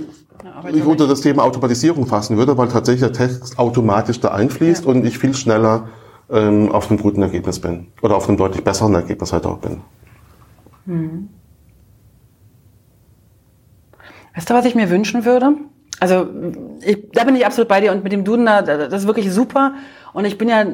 ich 0.72 0.84
unter 0.84 1.06
das 1.06 1.20
Thema 1.20 1.44
Automatisierung 1.44 2.06
fassen 2.06 2.36
würde, 2.36 2.56
weil 2.56 2.68
tatsächlich 2.68 3.02
der 3.02 3.12
Text 3.12 3.58
automatisch 3.58 4.20
da 4.20 4.28
einfließt 4.28 4.84
ja. 4.84 4.90
und 4.90 5.04
ich 5.04 5.18
viel 5.18 5.34
schneller 5.34 5.88
ähm, 6.30 6.70
auf 6.72 6.90
einem 6.90 7.00
guten 7.00 7.22
Ergebnis 7.22 7.60
bin. 7.60 7.88
Oder 8.02 8.16
auf 8.16 8.28
einem 8.28 8.36
deutlich 8.36 8.64
besseren 8.64 8.94
Ergebnis 8.94 9.32
halt 9.32 9.46
auch 9.46 9.58
bin. 9.58 9.80
Hm. 10.86 11.28
Weißt 14.34 14.50
du, 14.50 14.54
was 14.54 14.64
ich 14.64 14.74
mir 14.74 14.90
wünschen 14.90 15.24
würde? 15.24 15.54
Also 15.98 16.26
ich, 16.82 17.10
da 17.12 17.24
bin 17.24 17.36
ich 17.36 17.46
absolut 17.46 17.68
bei 17.68 17.80
dir 17.80 17.92
und 17.92 18.04
mit 18.04 18.12
dem 18.12 18.24
Duden, 18.24 18.44
das 18.44 18.92
ist 18.92 19.06
wirklich 19.06 19.32
super. 19.32 19.74
Und 20.12 20.26
ich 20.26 20.36
bin 20.36 20.48
ja 20.48 20.64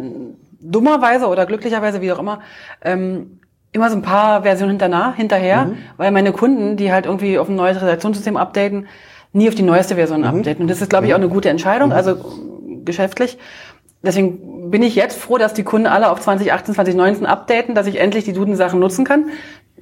dummerweise 0.60 1.26
oder 1.28 1.46
glücklicherweise, 1.46 2.00
wie 2.00 2.12
auch 2.12 2.18
immer, 2.18 2.40
ähm, 2.82 3.40
immer 3.72 3.88
so 3.88 3.96
ein 3.96 4.02
paar 4.02 4.42
Versionen 4.42 4.72
hinterher, 4.72 5.14
hinterher 5.14 5.64
mhm. 5.66 5.76
weil 5.96 6.10
meine 6.10 6.32
Kunden, 6.32 6.76
die 6.76 6.92
halt 6.92 7.06
irgendwie 7.06 7.38
auf 7.38 7.48
ein 7.48 7.56
neues 7.56 7.80
Redaktionssystem 7.80 8.36
updaten, 8.36 8.86
nie 9.32 9.48
auf 9.48 9.54
die 9.54 9.62
neueste 9.62 9.94
Version 9.94 10.20
mhm. 10.20 10.26
updaten. 10.26 10.62
Und 10.62 10.68
das 10.68 10.80
ist, 10.80 10.90
glaube 10.90 11.06
ich, 11.06 11.14
auch 11.14 11.18
eine 11.18 11.28
gute 11.28 11.48
Entscheidung, 11.48 11.88
mhm. 11.88 11.94
also 11.94 12.16
geschäftlich. 12.84 13.38
Deswegen 14.02 14.70
bin 14.70 14.82
ich 14.82 14.96
jetzt 14.96 15.18
froh, 15.18 15.38
dass 15.38 15.54
die 15.54 15.62
Kunden 15.62 15.86
alle 15.86 16.10
auf 16.10 16.20
2018, 16.20 16.74
2019 16.74 17.26
updaten, 17.26 17.74
dass 17.74 17.86
ich 17.86 18.00
endlich 18.00 18.24
die 18.24 18.32
Duden-Sachen 18.32 18.80
nutzen 18.80 19.04
kann. 19.04 19.26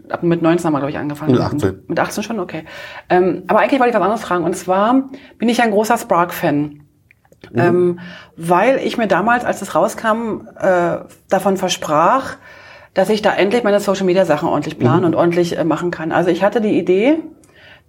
Ab 0.08 0.22
mit 0.22 0.42
19 0.42 0.66
haben 0.66 0.72
wir, 0.74 0.78
glaube 0.78 0.90
ich, 0.90 0.98
angefangen. 0.98 1.32
Mit 1.32 1.40
18. 1.40 1.82
Mit 1.88 1.98
18 1.98 2.22
schon, 2.22 2.40
okay. 2.40 2.64
Ähm, 3.08 3.44
aber 3.46 3.60
eigentlich 3.60 3.80
wollte 3.80 3.90
ich 3.90 3.94
was 3.94 4.02
anderes 4.02 4.22
fragen. 4.22 4.44
Und 4.44 4.56
zwar 4.56 5.08
bin 5.38 5.48
ich 5.48 5.62
ein 5.62 5.70
großer 5.70 5.96
Spark-Fan. 5.96 6.82
Mhm. 7.52 7.58
Ähm, 7.58 8.00
weil 8.36 8.78
ich 8.78 8.98
mir 8.98 9.06
damals, 9.06 9.44
als 9.44 9.62
es 9.62 9.74
rauskam, 9.74 10.46
äh, 10.58 10.98
davon 11.28 11.56
versprach, 11.56 12.36
dass 12.92 13.08
ich 13.08 13.22
da 13.22 13.32
endlich 13.32 13.62
meine 13.62 13.80
Social-Media-Sachen 13.80 14.48
ordentlich 14.48 14.78
planen 14.78 15.00
mhm. 15.00 15.06
und 15.06 15.14
ordentlich 15.14 15.56
äh, 15.56 15.64
machen 15.64 15.90
kann. 15.90 16.12
Also 16.12 16.30
ich 16.30 16.42
hatte 16.42 16.60
die 16.60 16.78
Idee, 16.78 17.18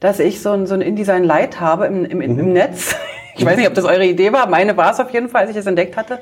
dass 0.01 0.19
ich 0.19 0.41
so 0.41 0.49
ein, 0.51 0.67
so 0.67 0.73
ein 0.73 0.81
InDesign 0.81 1.23
Light 1.23 1.61
habe 1.61 1.85
im, 1.85 2.03
im, 2.03 2.19
im 2.19 2.35
mhm. 2.35 2.53
Netz. 2.53 2.93
Ich 3.33 3.45
weiß 3.45 3.55
nicht, 3.55 3.67
ob 3.69 3.73
das 3.73 3.85
eure 3.85 4.05
Idee 4.05 4.33
war. 4.33 4.47
Meine 4.47 4.75
war 4.75 4.91
es 4.91 4.99
auf 4.99 5.09
jeden 5.11 5.29
Fall, 5.29 5.43
als 5.43 5.51
ich 5.51 5.55
das 5.55 5.65
entdeckt 5.65 5.95
hatte. 5.95 6.19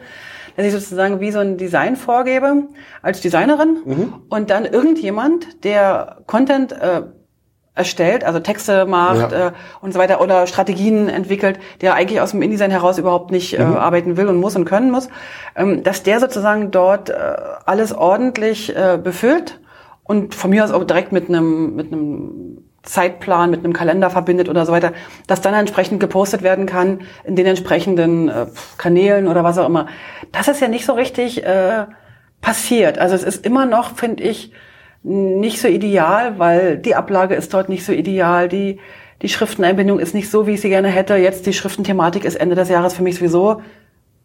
Dass 0.55 0.65
ich 0.65 0.71
sozusagen 0.71 1.19
wie 1.19 1.31
so 1.31 1.39
ein 1.39 1.57
Design 1.57 1.95
vorgebe 1.95 2.67
als 3.01 3.19
Designerin 3.19 3.77
mhm. 3.83 4.13
und 4.29 4.51
dann 4.51 4.63
irgendjemand, 4.63 5.63
der 5.63 6.17
Content 6.27 6.71
äh, 6.71 7.01
erstellt, 7.73 8.23
also 8.23 8.39
Texte 8.39 8.85
macht 8.85 9.31
ja. 9.31 9.47
äh, 9.47 9.51
und 9.81 9.91
so 9.91 9.99
weiter 9.99 10.21
oder 10.21 10.45
Strategien 10.45 11.09
entwickelt, 11.09 11.59
der 11.81 11.95
eigentlich 11.95 12.21
aus 12.21 12.31
dem 12.31 12.43
InDesign 12.43 12.69
heraus 12.69 12.99
überhaupt 12.99 13.31
nicht 13.31 13.57
äh, 13.57 13.65
mhm. 13.65 13.75
arbeiten 13.75 14.15
will 14.15 14.27
und 14.27 14.37
muss 14.37 14.55
und 14.55 14.65
können 14.65 14.91
muss, 14.91 15.09
ähm, 15.55 15.81
dass 15.81 16.03
der 16.03 16.19
sozusagen 16.19 16.69
dort 16.69 17.09
äh, 17.09 17.15
alles 17.65 17.91
ordentlich 17.91 18.75
äh, 18.75 18.99
befüllt 19.03 19.59
und 20.03 20.35
von 20.35 20.51
mir 20.51 20.63
aus 20.63 20.71
auch 20.71 20.83
direkt 20.83 21.11
mit 21.11 21.27
einem 21.27 21.75
mit 21.75 21.91
einem 21.91 22.68
Zeitplan 22.83 23.51
mit 23.51 23.63
einem 23.63 23.73
Kalender 23.73 24.09
verbindet 24.09 24.49
oder 24.49 24.65
so 24.65 24.71
weiter, 24.71 24.93
das 25.27 25.41
dann 25.41 25.53
entsprechend 25.53 25.99
gepostet 25.99 26.43
werden 26.43 26.65
kann 26.65 27.01
in 27.23 27.35
den 27.35 27.45
entsprechenden 27.45 28.29
äh, 28.29 28.47
Kanälen 28.77 29.27
oder 29.27 29.43
was 29.43 29.57
auch 29.57 29.67
immer. 29.67 29.87
Das 30.31 30.47
ist 30.47 30.61
ja 30.61 30.67
nicht 30.67 30.85
so 30.85 30.93
richtig 30.93 31.43
äh, 31.43 31.85
passiert. 32.41 32.97
Also 32.99 33.15
es 33.15 33.23
ist 33.23 33.45
immer 33.45 33.65
noch, 33.65 33.95
finde 33.95 34.23
ich, 34.23 34.51
nicht 35.03 35.61
so 35.61 35.67
ideal, 35.67 36.39
weil 36.39 36.77
die 36.77 36.95
Ablage 36.95 37.35
ist 37.35 37.53
dort 37.53 37.69
nicht 37.69 37.85
so 37.85 37.91
ideal, 37.91 38.49
die 38.49 38.79
die 39.21 39.29
Schrifteneinbindung 39.29 39.99
ist 39.99 40.13
nicht 40.13 40.29
so, 40.29 40.47
wie 40.47 40.53
ich 40.53 40.61
sie 40.61 40.69
gerne 40.69 40.87
hätte. 40.87 41.15
Jetzt 41.15 41.45
die 41.45 41.53
Schriftenthematik 41.53 42.23
ist 42.23 42.35
Ende 42.35 42.55
des 42.55 42.69
Jahres 42.69 42.93
für 42.93 43.03
mich 43.03 43.15
sowieso 43.15 43.61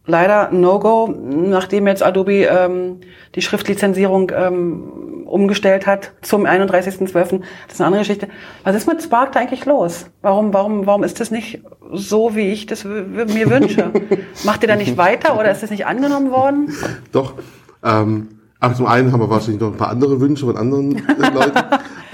leider 0.06 0.51
No-Go, 0.52 1.09
nachdem 1.09 1.86
jetzt 1.86 2.02
Adobe 2.02 2.44
ähm, 2.44 3.01
die 3.35 3.43
Schriftlizenzierung 3.43 4.31
ähm, 4.35 5.14
umgestellt 5.35 5.85
hat 5.85 6.12
zum 6.23 6.47
31.12. 6.47 7.12
Das 7.12 7.24
ist 7.24 7.81
eine 7.81 7.86
andere 7.86 8.02
Geschichte. 8.02 8.28
Was 8.62 8.77
ist 8.77 8.86
mit 8.86 9.02
Spark 9.02 9.32
da 9.32 9.40
eigentlich 9.40 9.66
los? 9.66 10.06
Warum, 10.23 10.55
warum, 10.55 10.86
warum 10.86 11.02
ist 11.02 11.19
das 11.19 11.32
nicht 11.32 11.61
so, 11.93 12.36
wie 12.36 12.52
ich 12.52 12.66
das 12.66 12.85
mir 12.85 13.51
wünsche? 13.51 13.90
Macht 14.44 14.62
ihr 14.62 14.69
da 14.69 14.77
nicht 14.77 14.97
weiter 14.97 15.35
oder 15.39 15.51
ist 15.51 15.65
das 15.65 15.70
nicht 15.70 15.86
angenommen 15.86 16.31
worden? 16.31 16.73
Doch. 17.11 17.35
Ähm, 17.82 18.28
aber 18.61 18.74
zum 18.74 18.86
einen 18.86 19.11
haben 19.11 19.20
wir 19.20 19.28
wahrscheinlich 19.28 19.61
noch 19.61 19.73
ein 19.73 19.77
paar 19.77 19.90
andere 19.90 20.20
Wünsche 20.20 20.47
von 20.47 20.56
anderen 20.56 20.97
äh, 20.97 21.31
Leuten. 21.35 21.59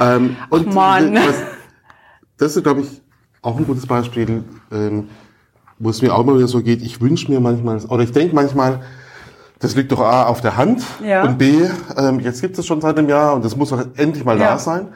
ähm, 0.00 0.36
und 0.48 0.68
Ach 0.70 0.74
Mann. 0.74 1.14
Was, 1.14 1.42
das 2.38 2.56
ist, 2.56 2.62
glaube 2.62 2.80
ich, 2.80 3.02
auch 3.42 3.58
ein 3.58 3.66
gutes 3.66 3.86
Beispiel. 3.86 4.44
Ähm, 4.72 5.08
wo 5.78 5.88
es 5.90 6.02
mir 6.02 6.14
auch 6.14 6.24
mal 6.24 6.36
wieder 6.36 6.48
so 6.48 6.62
geht, 6.62 6.82
ich 6.82 7.00
wünsche 7.00 7.30
mir 7.30 7.40
manchmal, 7.40 7.78
oder 7.86 8.02
ich 8.02 8.12
denke 8.12 8.34
manchmal, 8.34 8.80
das 9.60 9.76
liegt 9.76 9.92
doch 9.92 10.00
A 10.00 10.24
auf 10.24 10.40
der 10.40 10.56
Hand 10.56 10.82
ja. 11.04 11.22
und 11.22 11.38
B, 11.38 11.68
ähm, 11.96 12.18
jetzt 12.20 12.40
gibt 12.40 12.58
es 12.58 12.66
schon 12.66 12.80
seit 12.80 12.98
einem 12.98 13.08
Jahr 13.08 13.34
und 13.34 13.44
das 13.44 13.56
muss 13.56 13.70
doch 13.70 13.84
endlich 13.96 14.24
mal 14.24 14.38
ja. 14.38 14.52
da 14.52 14.58
sein. 14.58 14.88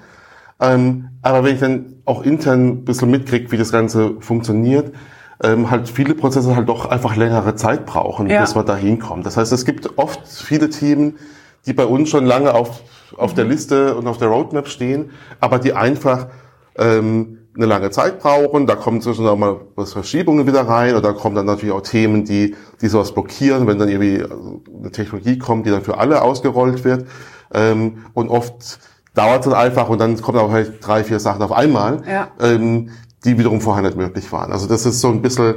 Ähm, 0.61 1.11
aber 1.23 1.45
wenn 1.45 1.55
ich 1.55 1.61
dann 1.61 1.97
auch 2.07 2.23
intern 2.23 2.69
ein 2.69 2.85
bisschen 2.85 3.11
mitkriege, 3.11 3.53
wie 3.53 3.59
das 3.59 3.70
Ganze 3.70 4.15
funktioniert, 4.20 4.95
ähm, 5.43 5.70
halt 5.70 5.89
viele 5.89 6.15
Prozesse 6.15 6.57
halt 6.57 6.69
doch 6.69 6.86
einfach 6.86 7.16
längere 7.16 7.55
Zeit 7.57 7.85
brauchen, 7.85 8.28
ja. 8.28 8.41
bis 8.41 8.55
man 8.55 8.65
da 8.65 8.77
hinkommt. 8.77 9.27
Das 9.27 9.36
heißt, 9.36 9.53
es 9.53 9.65
gibt 9.66 9.99
oft 9.99 10.27
viele 10.27 10.70
Themen, 10.70 11.19
die 11.66 11.74
bei 11.74 11.85
uns 11.85 12.09
schon 12.09 12.24
lange 12.24 12.55
auf, 12.55 12.82
auf 13.16 13.32
mhm. 13.32 13.36
der 13.36 13.45
Liste 13.45 13.97
und 13.97 14.07
auf 14.07 14.16
der 14.16 14.28
Roadmap 14.28 14.69
stehen, 14.69 15.11
aber 15.41 15.59
die 15.59 15.74
einfach 15.74 16.28
ähm, 16.77 17.39
eine 17.57 17.67
lange 17.67 17.91
Zeit 17.91 18.21
brauchen. 18.21 18.67
Da 18.67 18.75
kommen 18.75 19.01
zwischen 19.01 19.25
mal 19.25 19.61
was 19.77 19.93
Verschiebungen 19.93 20.47
wieder 20.47 20.63
rein 20.63 20.97
oder 20.97 21.15
kommen 21.15 21.37
dann 21.37 21.47
natürlich 21.47 21.75
auch 21.75 21.83
Themen, 21.83 22.25
die, 22.25 22.55
die 22.81 22.89
sowas 22.89 23.13
blockieren, 23.13 23.67
wenn 23.67 23.79
dann 23.79 23.89
irgendwie 23.89 24.25
eine 24.25 24.91
Technologie 24.91 25.39
kommt, 25.39 25.67
die 25.67 25.71
dann 25.71 25.83
für 25.83 25.99
alle 25.99 26.23
ausgerollt 26.23 26.85
wird. 26.85 27.07
Ähm, 27.53 27.99
und 28.15 28.29
oft 28.29 28.79
dauert 29.15 29.41
es 29.41 29.51
dann 29.51 29.55
einfach 29.55 29.89
und 29.89 30.01
dann 30.01 30.21
kommen 30.21 30.39
auch 30.39 30.51
vielleicht 30.51 30.87
drei, 30.87 31.05
vier 31.05 31.21
Sachen 31.21 31.43
auf 31.43 31.53
einmal, 31.53 32.03
ja. 32.09 32.29
ähm, 32.41 32.91
die 33.25 33.39
wiederum 33.39 33.61
vorher 33.61 33.83
nicht 33.83 33.97
möglich 33.97 34.31
waren. 34.33 34.53
Also 34.53 34.67
das 34.67 34.85
ist 34.85 35.01
so 35.01 35.09
ein 35.09 35.23
bisschen 35.23 35.55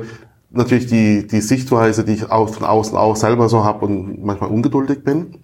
natürlich 0.49 0.87
die, 0.87 1.27
die 1.27 1.41
Sichtweise, 1.41 2.03
die 2.03 2.13
ich 2.13 2.31
auch 2.31 2.49
von 2.49 2.65
außen 2.65 2.97
auch 2.97 3.15
selber 3.15 3.49
so 3.49 3.63
habe 3.63 3.85
und 3.85 4.23
manchmal 4.23 4.49
ungeduldig 4.49 5.03
bin. 5.03 5.39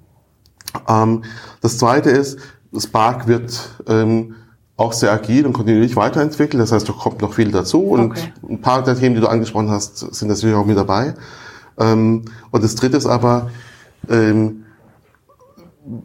Ähm, 0.88 1.24
das 1.62 1.78
zweite 1.78 2.10
ist, 2.10 2.40
Spark 2.78 3.28
wird 3.28 3.70
ähm, 3.88 4.36
auch 4.76 4.94
sehr 4.94 5.12
agil 5.12 5.46
und 5.46 5.54
kontinuierlich 5.54 5.96
weiterentwickelt. 5.96 6.62
Das 6.62 6.72
heißt, 6.72 6.88
da 6.88 6.94
kommt 6.94 7.22
noch 7.22 7.34
viel 7.34 7.52
dazu. 7.52 7.82
Und 7.84 8.12
okay. 8.12 8.34
ein 8.50 8.62
paar 8.62 8.84
der 8.84 8.98
Themen, 8.98 9.16
die 9.16 9.22
du 9.22 9.28
angesprochen 9.28 9.70
hast, 9.70 9.98
sind 10.16 10.28
natürlich 10.28 10.56
auch 10.56 10.66
mit 10.66 10.78
dabei. 10.78 11.14
Ähm, 11.80 12.26
und 12.52 12.64
das 12.64 12.76
dritte 12.76 12.98
ist 12.98 13.06
aber, 13.06 13.50
ähm, 14.10 14.66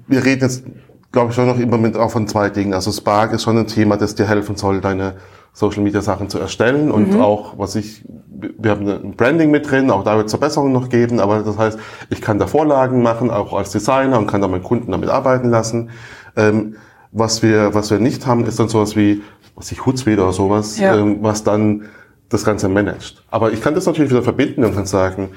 wir 0.06 0.24
reden 0.24 0.42
jetzt, 0.42 0.64
glaube 1.12 1.30
ich, 1.30 1.34
schon 1.34 1.46
noch 1.46 1.58
immer 1.58 1.78
mit 1.78 1.96
auch 1.96 2.10
von 2.10 2.28
zwei 2.28 2.50
Dingen. 2.50 2.74
Also 2.74 2.92
Spark 2.92 3.32
ist 3.32 3.42
schon 3.42 3.56
ein 3.56 3.66
Thema, 3.66 3.96
das 3.96 4.14
dir 4.14 4.26
helfen 4.26 4.56
soll, 4.56 4.80
deine 4.80 5.14
Social 5.52 5.82
Media 5.82 6.02
Sachen 6.02 6.28
zu 6.28 6.38
erstellen 6.38 6.90
und 6.90 7.14
mhm. 7.14 7.20
auch, 7.20 7.58
was 7.58 7.74
ich, 7.74 8.04
wir 8.28 8.70
haben 8.70 8.86
ein 8.86 9.16
Branding 9.16 9.50
mit 9.50 9.68
drin, 9.68 9.90
auch 9.90 10.04
da 10.04 10.16
wird 10.16 10.26
es 10.26 10.32
Verbesserungen 10.32 10.72
noch 10.72 10.88
geben, 10.88 11.18
aber 11.18 11.42
das 11.42 11.58
heißt, 11.58 11.78
ich 12.10 12.20
kann 12.20 12.38
da 12.38 12.46
Vorlagen 12.46 13.02
machen, 13.02 13.30
auch 13.30 13.52
als 13.54 13.72
Designer 13.72 14.18
und 14.18 14.28
kann 14.28 14.40
da 14.40 14.46
meinen 14.46 14.62
Kunden 14.62 14.92
damit 14.92 15.08
arbeiten 15.08 15.50
lassen. 15.50 15.90
Ähm, 16.36 16.76
was 17.12 17.42
wir, 17.42 17.74
was 17.74 17.90
wir 17.90 17.98
nicht 17.98 18.26
haben, 18.26 18.44
ist 18.44 18.58
dann 18.58 18.68
sowas 18.68 18.96
wie, 18.96 19.22
was 19.54 19.72
ich 19.72 19.84
Hootsuite 19.86 20.22
oder 20.22 20.32
sowas, 20.32 20.78
ja. 20.78 20.96
ähm, 20.96 21.18
was 21.20 21.44
dann 21.44 21.88
das 22.28 22.44
Ganze 22.44 22.68
managt. 22.68 23.22
Aber 23.30 23.52
ich 23.52 23.62
kann 23.62 23.74
das 23.74 23.86
natürlich 23.86 24.10
wieder 24.10 24.22
verbinden 24.22 24.64
und 24.64 24.74
kann 24.74 24.86
sagen, 24.86 25.30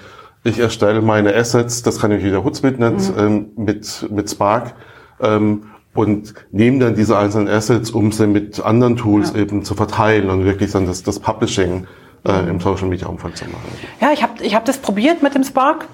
ich 0.43 0.59
erstelle 0.59 1.01
meine 1.01 1.35
Assets, 1.35 1.83
das 1.83 1.99
kann 1.99 2.11
ich 2.11 2.23
wieder 2.23 2.43
Hootsuite.net 2.43 2.93
mhm. 2.93 3.19
ähm, 3.19 3.49
mit, 3.55 4.07
mit 4.11 4.29
Spark 4.29 4.73
ähm, 5.21 5.63
und 5.93 6.33
nehme 6.51 6.79
dann 6.79 6.95
diese 6.95 7.17
einzelnen 7.17 7.47
Assets, 7.47 7.91
um 7.91 8.11
sie 8.11 8.27
mit 8.27 8.59
anderen 8.59 8.97
Tools 8.97 9.33
ja. 9.33 9.41
eben 9.41 9.63
zu 9.63 9.75
verteilen 9.75 10.29
und 10.29 10.45
wirklich 10.45 10.71
dann 10.71 10.87
das, 10.87 11.03
das 11.03 11.19
Publishing 11.19 11.85
äh, 12.25 12.49
im 12.49 12.59
Social 12.59 12.87
Media 12.87 13.07
Umfeld 13.07 13.37
zu 13.37 13.45
machen. 13.45 13.61
Ja, 13.99 14.11
ich 14.11 14.23
habe 14.23 14.43
ich 14.43 14.55
hab 14.55 14.65
das 14.65 14.77
probiert 14.77 15.21
mit 15.21 15.35
dem 15.35 15.43
Spark 15.43 15.87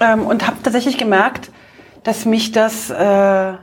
ähm, 0.00 0.22
und 0.26 0.46
habe 0.46 0.56
tatsächlich 0.62 0.98
gemerkt, 0.98 1.50
dass 2.02 2.24
mich 2.24 2.52
das 2.52 2.90
äh, 2.90 3.54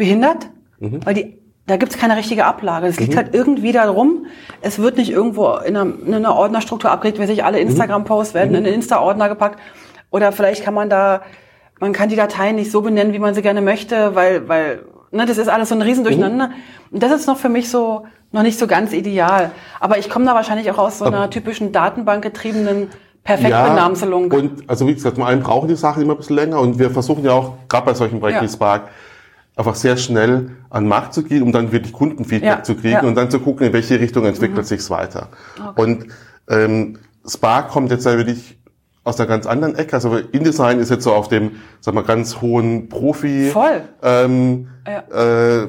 behindert, 0.00 0.50
mhm. 0.80 1.04
weil 1.04 1.14
die 1.14 1.40
da 1.66 1.76
gibt's 1.76 1.96
keine 1.96 2.16
richtige 2.16 2.46
Ablage. 2.46 2.88
Es 2.88 2.98
liegt 2.98 3.12
mhm. 3.12 3.16
halt 3.16 3.32
irgendwie 3.32 3.70
darum, 3.70 4.26
es 4.60 4.80
wird 4.80 4.96
nicht 4.96 5.10
irgendwo 5.10 5.54
in 5.58 5.76
einer, 5.76 5.92
in 6.04 6.14
einer 6.14 6.34
Ordnerstruktur 6.34 6.90
abgelegt, 6.90 7.20
wie 7.20 7.26
sich 7.26 7.44
alle 7.44 7.58
mhm. 7.58 7.68
Instagram-Posts 7.68 8.34
werden 8.34 8.50
mhm. 8.50 8.56
in 8.56 8.64
den 8.64 8.74
Insta-Ordner 8.74 9.28
gepackt. 9.28 9.60
Oder 10.10 10.32
vielleicht 10.32 10.64
kann 10.64 10.74
man 10.74 10.90
da, 10.90 11.22
man 11.78 11.92
kann 11.92 12.08
die 12.08 12.16
Dateien 12.16 12.56
nicht 12.56 12.72
so 12.72 12.80
benennen, 12.82 13.12
wie 13.12 13.20
man 13.20 13.34
sie 13.34 13.42
gerne 13.42 13.60
möchte, 13.60 14.16
weil, 14.16 14.48
weil, 14.48 14.80
ne, 15.12 15.26
das 15.26 15.38
ist 15.38 15.48
alles 15.48 15.68
so 15.68 15.76
ein 15.76 15.82
Riesendurcheinander. 15.82 16.48
Mhm. 16.48 16.54
Und 16.90 17.02
das 17.04 17.12
ist 17.12 17.28
noch 17.28 17.38
für 17.38 17.48
mich 17.48 17.70
so, 17.70 18.04
noch 18.32 18.42
nicht 18.42 18.58
so 18.58 18.66
ganz 18.66 18.92
ideal. 18.92 19.52
Aber 19.78 19.96
ich 19.98 20.10
komme 20.10 20.24
da 20.24 20.34
wahrscheinlich 20.34 20.72
auch 20.72 20.78
aus 20.78 20.98
so 20.98 21.04
einer 21.04 21.30
typischen 21.30 21.70
Datenbankgetriebenen 21.70 22.88
Perfektbenamselung. 23.22 24.32
Ja, 24.32 24.38
und 24.38 24.68
also 24.68 24.88
wie 24.88 24.94
gesagt, 24.94 25.16
zum 25.16 25.24
einen 25.24 25.42
brauchen 25.42 25.68
die 25.68 25.76
Sachen 25.76 26.02
immer 26.02 26.14
ein 26.14 26.16
bisschen 26.16 26.36
länger 26.36 26.58
und 26.58 26.80
wir 26.80 26.90
versuchen 26.90 27.24
ja 27.24 27.32
auch, 27.32 27.52
gerade 27.68 27.86
bei 27.86 27.94
solchen 27.94 28.18
Projekten 28.18 28.44
ja. 28.44 28.50
wie 28.50 28.52
Spark, 28.52 28.88
einfach 29.56 29.74
sehr 29.74 29.96
schnell 29.96 30.52
an 30.70 30.84
den 30.84 30.88
Markt 30.88 31.14
zu 31.14 31.22
gehen, 31.22 31.42
um 31.42 31.52
dann 31.52 31.72
wirklich 31.72 31.92
Kundenfeedback 31.92 32.58
ja, 32.58 32.62
zu 32.62 32.74
kriegen 32.74 32.94
ja. 32.94 33.02
und 33.02 33.14
dann 33.14 33.30
zu 33.30 33.40
gucken, 33.40 33.66
in 33.66 33.72
welche 33.72 34.00
Richtung 34.00 34.24
entwickelt 34.24 34.58
mhm. 34.58 34.64
sich's 34.64 34.90
weiter. 34.90 35.28
Okay. 35.58 35.82
Und 35.82 36.06
ähm, 36.48 36.98
Spark 37.26 37.68
kommt 37.68 37.90
jetzt 37.90 38.06
ja 38.06 38.16
wirklich 38.16 38.58
aus 39.04 39.18
einer 39.18 39.28
ganz 39.28 39.46
anderen 39.46 39.74
Ecke. 39.74 39.94
Also 39.94 40.16
InDesign 40.16 40.78
ist 40.78 40.90
jetzt 40.90 41.04
so 41.04 41.12
auf 41.12 41.28
dem, 41.28 41.52
sag 41.80 41.94
mal, 41.94 42.04
ganz 42.04 42.40
hohen 42.40 42.88
Profi 42.88 43.50
Voll. 43.50 43.82
Ähm, 44.02 44.68
ja. 44.86 45.62
äh, 45.62 45.68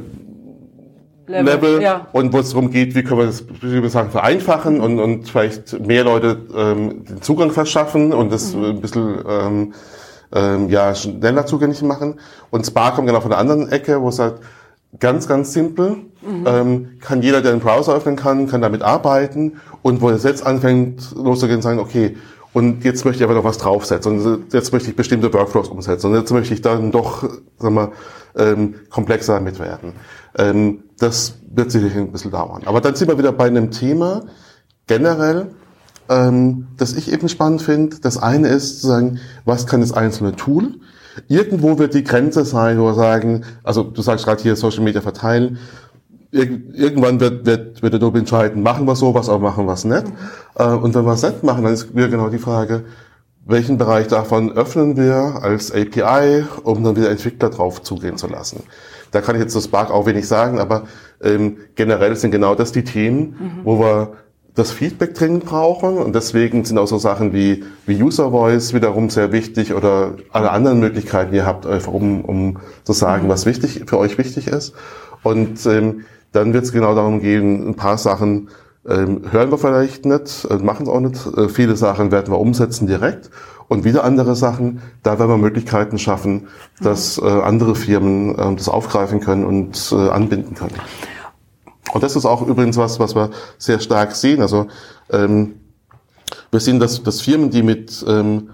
Level, 1.28 1.54
Level 1.54 1.82
ja. 1.82 2.08
und 2.12 2.34
wo 2.34 2.40
es 2.40 2.50
darum 2.50 2.72
geht, 2.72 2.94
wie 2.94 3.04
können 3.04 3.20
wir 3.20 3.26
das 3.26 3.42
bestimmte 3.44 3.90
Sachen 3.90 4.12
vereinfachen 4.12 4.82
und, 4.82 5.00
und 5.00 5.30
vielleicht 5.30 5.80
mehr 5.80 6.04
Leute 6.04 6.38
ähm, 6.56 7.06
den 7.06 7.22
Zugang 7.22 7.52
verschaffen 7.52 8.12
und 8.12 8.32
das 8.32 8.54
mhm. 8.54 8.66
ein 8.66 8.82
bisschen 8.82 9.18
ähm, 9.28 9.74
ähm, 10.34 10.70
ja, 10.70 10.96
schneller 10.96 11.46
zugänglich 11.46 11.82
machen. 11.82 12.20
Und 12.50 12.66
Spark 12.66 12.96
kommt 12.96 13.08
genau 13.08 13.22
von 13.22 13.32
der 13.32 13.40
anderen 13.40 13.70
Ecke, 13.70 14.02
wo 14.02 14.10
es 14.10 14.20
halt 14.20 14.36
ganz, 15.00 15.28
ganz 15.28 15.54
simpel, 15.54 15.98
mhm. 16.22 16.46
ähm, 16.46 16.90
kann 17.00 17.22
jeder, 17.22 17.42
der 17.42 17.52
einen 17.52 17.62
Browser 17.62 17.96
öffnen 17.96 18.16
kann, 18.16 18.48
kann 18.48 18.62
damit 18.62 18.82
arbeiten 18.82 19.62
und 19.82 20.02
wo 20.02 20.10
es 20.10 20.24
jetzt 20.24 20.46
anfängt 20.46 21.12
loszugehen, 21.16 21.62
sagen, 21.62 21.80
okay, 21.80 22.18
und 22.54 22.84
jetzt 22.84 23.06
möchte 23.06 23.24
ich 23.24 23.24
aber 23.24 23.34
noch 23.34 23.46
was 23.46 23.58
draufsetzen 23.58 24.20
und 24.20 24.54
jetzt 24.54 24.74
möchte 24.74 24.90
ich 24.90 24.96
bestimmte 24.96 25.34
Workflows 25.34 25.70
umsetzen 25.70 26.08
und 26.08 26.18
jetzt 26.18 26.32
möchte 26.32 26.54
ich 26.54 26.62
dann 26.62 26.92
doch, 26.92 27.24
sagen 27.58 27.76
wir, 27.76 27.92
ähm, 28.36 28.76
komplexer 28.90 29.40
mit 29.40 29.60
werden. 29.60 29.94
Ähm, 30.38 30.84
das 31.00 31.36
wird 31.50 31.72
sicherlich 31.72 31.96
ein 31.96 32.12
bisschen 32.12 32.32
dauern. 32.32 32.64
Aber 32.66 32.82
dann 32.82 32.96
sind 32.96 33.08
wir 33.08 33.18
wieder 33.18 33.32
bei 33.32 33.46
einem 33.46 33.72
Thema 33.72 34.24
generell, 34.88 35.52
ähm, 36.12 36.68
das 36.78 36.94
ich 36.94 37.12
eben 37.12 37.30
spannend 37.30 37.62
finde. 37.62 37.98
Das 38.02 38.18
eine 38.18 38.50
ist 38.50 38.82
zu 38.82 38.88
sagen, 38.88 39.20
was 39.46 39.66
kann 39.66 39.82
das 39.82 39.94
einzelne 39.94 40.36
Tool? 40.36 40.76
Irgendwo 41.28 41.80
wird 41.80 41.94
die 41.94 42.04
Grenze 42.04 42.46
sein, 42.46 42.80
wo 42.80 42.86
wir 42.86 42.94
sagen, 42.94 43.44
also 43.64 43.84
du 43.84 44.02
sagst 44.02 44.26
gerade 44.26 44.42
hier 44.42 44.56
Social 44.56 44.84
Media 44.84 45.02
verteilen, 45.02 45.58
irgendwann 46.32 47.20
wird, 47.20 47.46
wird, 47.46 47.82
wird 47.82 47.96
Adobe 47.96 48.20
entscheiden, 48.20 48.64
machen 48.64 48.86
wir 48.86 48.96
sowas, 48.96 49.28
aber 49.28 49.40
machen 49.40 49.66
wir 49.66 49.74
es 49.74 49.84
nicht. 49.84 50.06
Mhm. 50.08 50.78
und 50.78 50.96
wenn 50.96 51.04
wir 51.04 51.14
es 51.14 51.24
nicht 51.24 51.44
machen, 51.44 51.64
dann 51.64 51.74
ist 51.74 51.94
wieder 51.94 52.08
genau 52.08 52.30
die 52.30 52.38
Frage, 52.38 52.86
welchen 53.46 53.78
Bereich 53.78 54.08
davon 54.08 54.52
öffnen 54.52 54.96
wir 54.96 55.40
als 55.42 55.74
API, 55.74 56.46
um 56.64 56.84
dann 56.84 56.96
wieder 56.96 57.10
Entwickler 57.10 57.50
drauf 57.50 57.82
zugehen 57.82 58.18
zu 58.18 58.28
lassen. 58.28 58.64
Da 59.12 59.20
kann 59.20 59.36
ich 59.36 59.42
jetzt 59.42 59.52
zu 59.52 59.60
Spark 59.60 59.92
auch 59.92 60.06
wenig 60.06 60.26
sagen, 60.28 60.60
aber 60.60 60.84
ähm, 61.22 61.58
generell 61.76 62.16
sind 62.16 62.32
genau 62.32 62.56
das 62.56 62.72
die 62.72 62.86
Themen, 62.86 63.36
mhm. 63.38 63.52
wo 63.66 63.80
wir 63.80 64.14
das 64.56 64.72
Feedback 64.72 65.14
dringend 65.14 65.46
brauchen 65.46 65.98
und 65.98 66.14
deswegen 66.14 66.66
sind 66.66 66.78
auch 66.78 66.88
so 66.88 66.98
Sachen 66.98 67.34
wie, 67.34 67.64
wie 67.86 68.02
User 68.02 68.32
Voice 68.32 68.74
wiederum 68.74 69.10
sehr 69.10 69.32
wichtig 69.32 69.74
oder 69.74 70.16
alle 70.32 70.52
anderen 70.52 70.80
Möglichkeiten, 70.80 71.32
die 71.32 71.38
ihr 71.38 71.46
habt, 71.46 71.66
einfach 71.66 71.94
um, 71.94 72.26
um 72.26 72.58
zu 72.84 72.94
sagen, 72.94 73.30
was 73.30 73.46
wichtig 73.46 73.84
für 73.88 73.98
euch 73.98 74.18
wichtig 74.18 74.48
ist. 74.48 74.74
Und 75.24 75.66
ähm, 75.66 76.02
dann 76.34 76.54
wird 76.54 76.66
es 76.66 76.74
genau 76.74 76.96
darum 76.96 77.22
gehen, 77.22 77.70
ein 77.70 77.76
paar 77.76 77.98
Sachen 77.98 78.50
ähm, 78.88 79.22
hören 79.32 79.52
wir 79.52 79.58
vielleicht 79.58 80.06
nicht, 80.06 80.46
äh, 80.50 80.58
machen 80.58 80.84
es 80.84 80.90
auch 80.90 81.00
nicht. 81.00 81.38
Äh, 81.38 81.50
viele 81.50 81.76
Sachen 81.76 82.12
werden 82.12 82.34
wir 82.34 82.40
umsetzen 82.40 82.88
direkt. 82.88 83.30
Und 83.68 83.86
wieder 83.86 84.04
andere 84.04 84.36
Sachen, 84.36 84.82
da 85.04 85.18
werden 85.18 85.30
wir 85.30 85.38
Möglichkeiten 85.38 85.98
schaffen, 85.98 86.48
dass 86.82 87.18
äh, 87.18 87.26
andere 87.26 87.76
Firmen 87.76 88.38
äh, 88.38 88.56
das 88.56 88.68
aufgreifen 88.68 89.22
können 89.22 89.46
und 89.46 89.94
äh, 89.94 90.10
anbinden 90.10 90.56
können. 90.56 90.74
Und 91.94 92.04
das 92.04 92.16
ist 92.16 92.26
auch 92.26 92.46
übrigens 92.46 92.78
was, 92.78 93.00
was 93.00 93.16
wir 93.16 93.32
sehr 93.58 93.80
stark 93.80 94.16
sehen. 94.16 94.42
Also 94.42 94.68
ähm, 95.10 95.56
wir 96.52 96.60
sehen, 96.60 96.80
dass, 96.80 97.04
dass 97.04 97.22
Firmen, 97.22 97.50
die 97.50 97.64
mit 97.64 98.04
ähm, 98.08 98.50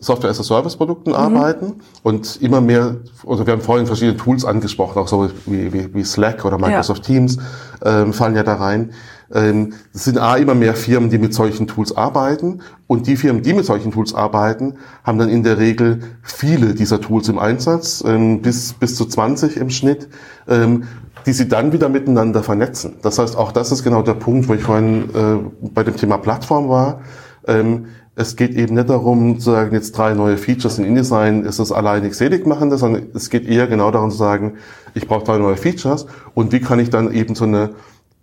Software-as-a-Service-Produkten 0.00 1.10
mhm. 1.10 1.16
arbeiten 1.16 1.74
und 2.02 2.40
immer 2.40 2.60
mehr, 2.60 2.96
also 3.26 3.46
wir 3.46 3.52
haben 3.52 3.62
vorhin 3.62 3.86
verschiedene 3.86 4.16
Tools 4.16 4.44
angesprochen, 4.44 4.98
auch 4.98 5.08
so 5.08 5.28
wie, 5.46 5.72
wie, 5.72 5.94
wie 5.94 6.04
Slack 6.04 6.44
oder 6.44 6.58
Microsoft 6.58 7.08
ja. 7.08 7.14
Teams 7.14 7.38
ähm, 7.84 8.12
fallen 8.12 8.36
ja 8.36 8.42
da 8.42 8.54
rein. 8.54 8.92
Ähm, 9.34 9.74
es 9.92 10.04
sind 10.04 10.18
A, 10.18 10.36
immer 10.36 10.54
mehr 10.54 10.74
Firmen, 10.74 11.10
die 11.10 11.18
mit 11.18 11.34
solchen 11.34 11.66
Tools 11.66 11.94
arbeiten 11.94 12.60
und 12.86 13.06
die 13.06 13.16
Firmen, 13.16 13.42
die 13.42 13.52
mit 13.52 13.66
solchen 13.66 13.92
Tools 13.92 14.14
arbeiten, 14.14 14.76
haben 15.04 15.18
dann 15.18 15.28
in 15.28 15.42
der 15.42 15.58
Regel 15.58 16.00
viele 16.22 16.74
dieser 16.74 17.00
Tools 17.00 17.28
im 17.28 17.38
Einsatz, 17.38 18.02
ähm, 18.06 18.40
bis, 18.40 18.72
bis 18.72 18.94
zu 18.96 19.04
20 19.04 19.56
im 19.56 19.68
Schnitt, 19.68 20.08
ähm, 20.48 20.84
die 21.28 21.34
sie 21.34 21.46
dann 21.46 21.72
wieder 21.72 21.90
miteinander 21.90 22.42
vernetzen. 22.42 22.94
Das 23.02 23.18
heißt, 23.18 23.36
auch 23.36 23.52
das 23.52 23.70
ist 23.70 23.84
genau 23.84 24.00
der 24.00 24.14
Punkt, 24.14 24.48
wo 24.48 24.54
ich 24.54 24.62
vorhin 24.62 25.10
äh, 25.14 25.68
bei 25.74 25.84
dem 25.84 25.94
Thema 25.94 26.16
Plattform 26.16 26.70
war. 26.70 27.02
Ähm, 27.46 27.88
es 28.14 28.34
geht 28.34 28.54
eben 28.54 28.76
nicht 28.76 28.88
darum 28.88 29.38
zu 29.38 29.50
sagen, 29.50 29.74
jetzt 29.74 29.92
drei 29.92 30.14
neue 30.14 30.38
Features 30.38 30.78
in 30.78 30.86
InDesign 30.86 31.44
ist 31.44 31.58
das 31.58 31.70
alleinig 31.70 32.14
selig 32.14 32.46
machen, 32.46 32.74
sondern 32.74 33.08
es 33.14 33.28
geht 33.28 33.46
eher 33.46 33.66
genau 33.66 33.90
darum 33.90 34.10
zu 34.10 34.16
sagen, 34.16 34.54
ich 34.94 35.06
brauche 35.06 35.24
drei 35.24 35.36
neue 35.36 35.58
Features 35.58 36.06
und 36.32 36.50
wie 36.52 36.60
kann 36.60 36.80
ich 36.80 36.88
dann 36.88 37.12
eben 37.12 37.34
so 37.34 37.44
eine 37.44 37.72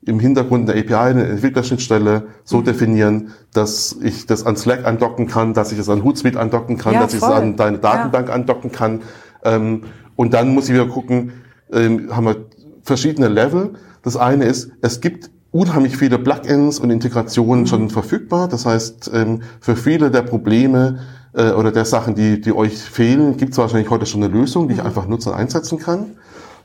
im 0.08 0.20
Hintergrund 0.20 0.68
eine 0.68 0.80
API, 0.80 0.96
eine 0.96 1.28
Entwicklerschnittstelle 1.28 2.24
so 2.44 2.58
mhm. 2.58 2.64
definieren, 2.64 3.34
dass 3.54 3.96
ich 4.02 4.26
das 4.26 4.48
an 4.48 4.58
Slack 4.58 4.84
andocken 4.84 5.28
kann, 5.28 5.54
dass 5.54 5.72
ich 5.72 5.78
es 5.78 5.90
an 5.90 6.04
Hootsuite 6.04 6.40
andocken 6.40 6.80
kann, 6.80 6.94
ja, 6.94 7.02
dass 7.02 7.14
voll. 7.14 7.30
ich 7.30 7.36
es 7.36 7.42
an 7.42 7.56
deine 7.56 7.78
Datenbank 7.78 8.30
ja. 8.30 8.34
andocken 8.34 8.72
kann. 8.72 9.02
Ähm, 9.44 9.84
und 10.16 10.34
dann 10.34 10.56
muss 10.56 10.70
ich 10.70 10.74
wieder 10.74 10.88
gucken, 10.88 11.34
ähm, 11.72 12.16
haben 12.16 12.26
wir 12.26 12.36
verschiedene 12.86 13.28
Level. 13.28 13.74
Das 14.04 14.16
eine 14.16 14.46
ist, 14.46 14.72
es 14.82 15.02
gibt 15.02 15.30
unheimlich 15.52 15.98
viele 15.98 16.20
Plugins 16.20 16.80
und 16.80 16.92
Integrationen 16.92 17.62
mhm. 17.62 17.68
schon 17.68 17.90
verfügbar. 17.90 18.48
Das 18.48 18.66
heißt, 18.66 19.12
ähm, 19.14 19.42
für 19.60 19.76
viele 19.76 20.12
der 20.12 20.22
Probleme 20.22 21.00
äh, 21.34 21.52
oder 21.52 21.72
der 21.72 21.86
Sachen, 21.86 22.16
die, 22.16 22.40
die 22.40 22.54
euch 22.54 22.78
fehlen, 22.78 23.38
gibt 23.38 23.54
es 23.54 23.58
wahrscheinlich 23.58 23.90
heute 23.90 24.06
schon 24.06 24.24
eine 24.24 24.34
Lösung, 24.34 24.68
die 24.68 24.76
ich 24.76 24.82
mhm. 24.82 24.88
einfach 24.88 25.08
nutzen 25.08 25.30
und 25.30 25.36
einsetzen 25.36 25.80
kann. 25.80 26.12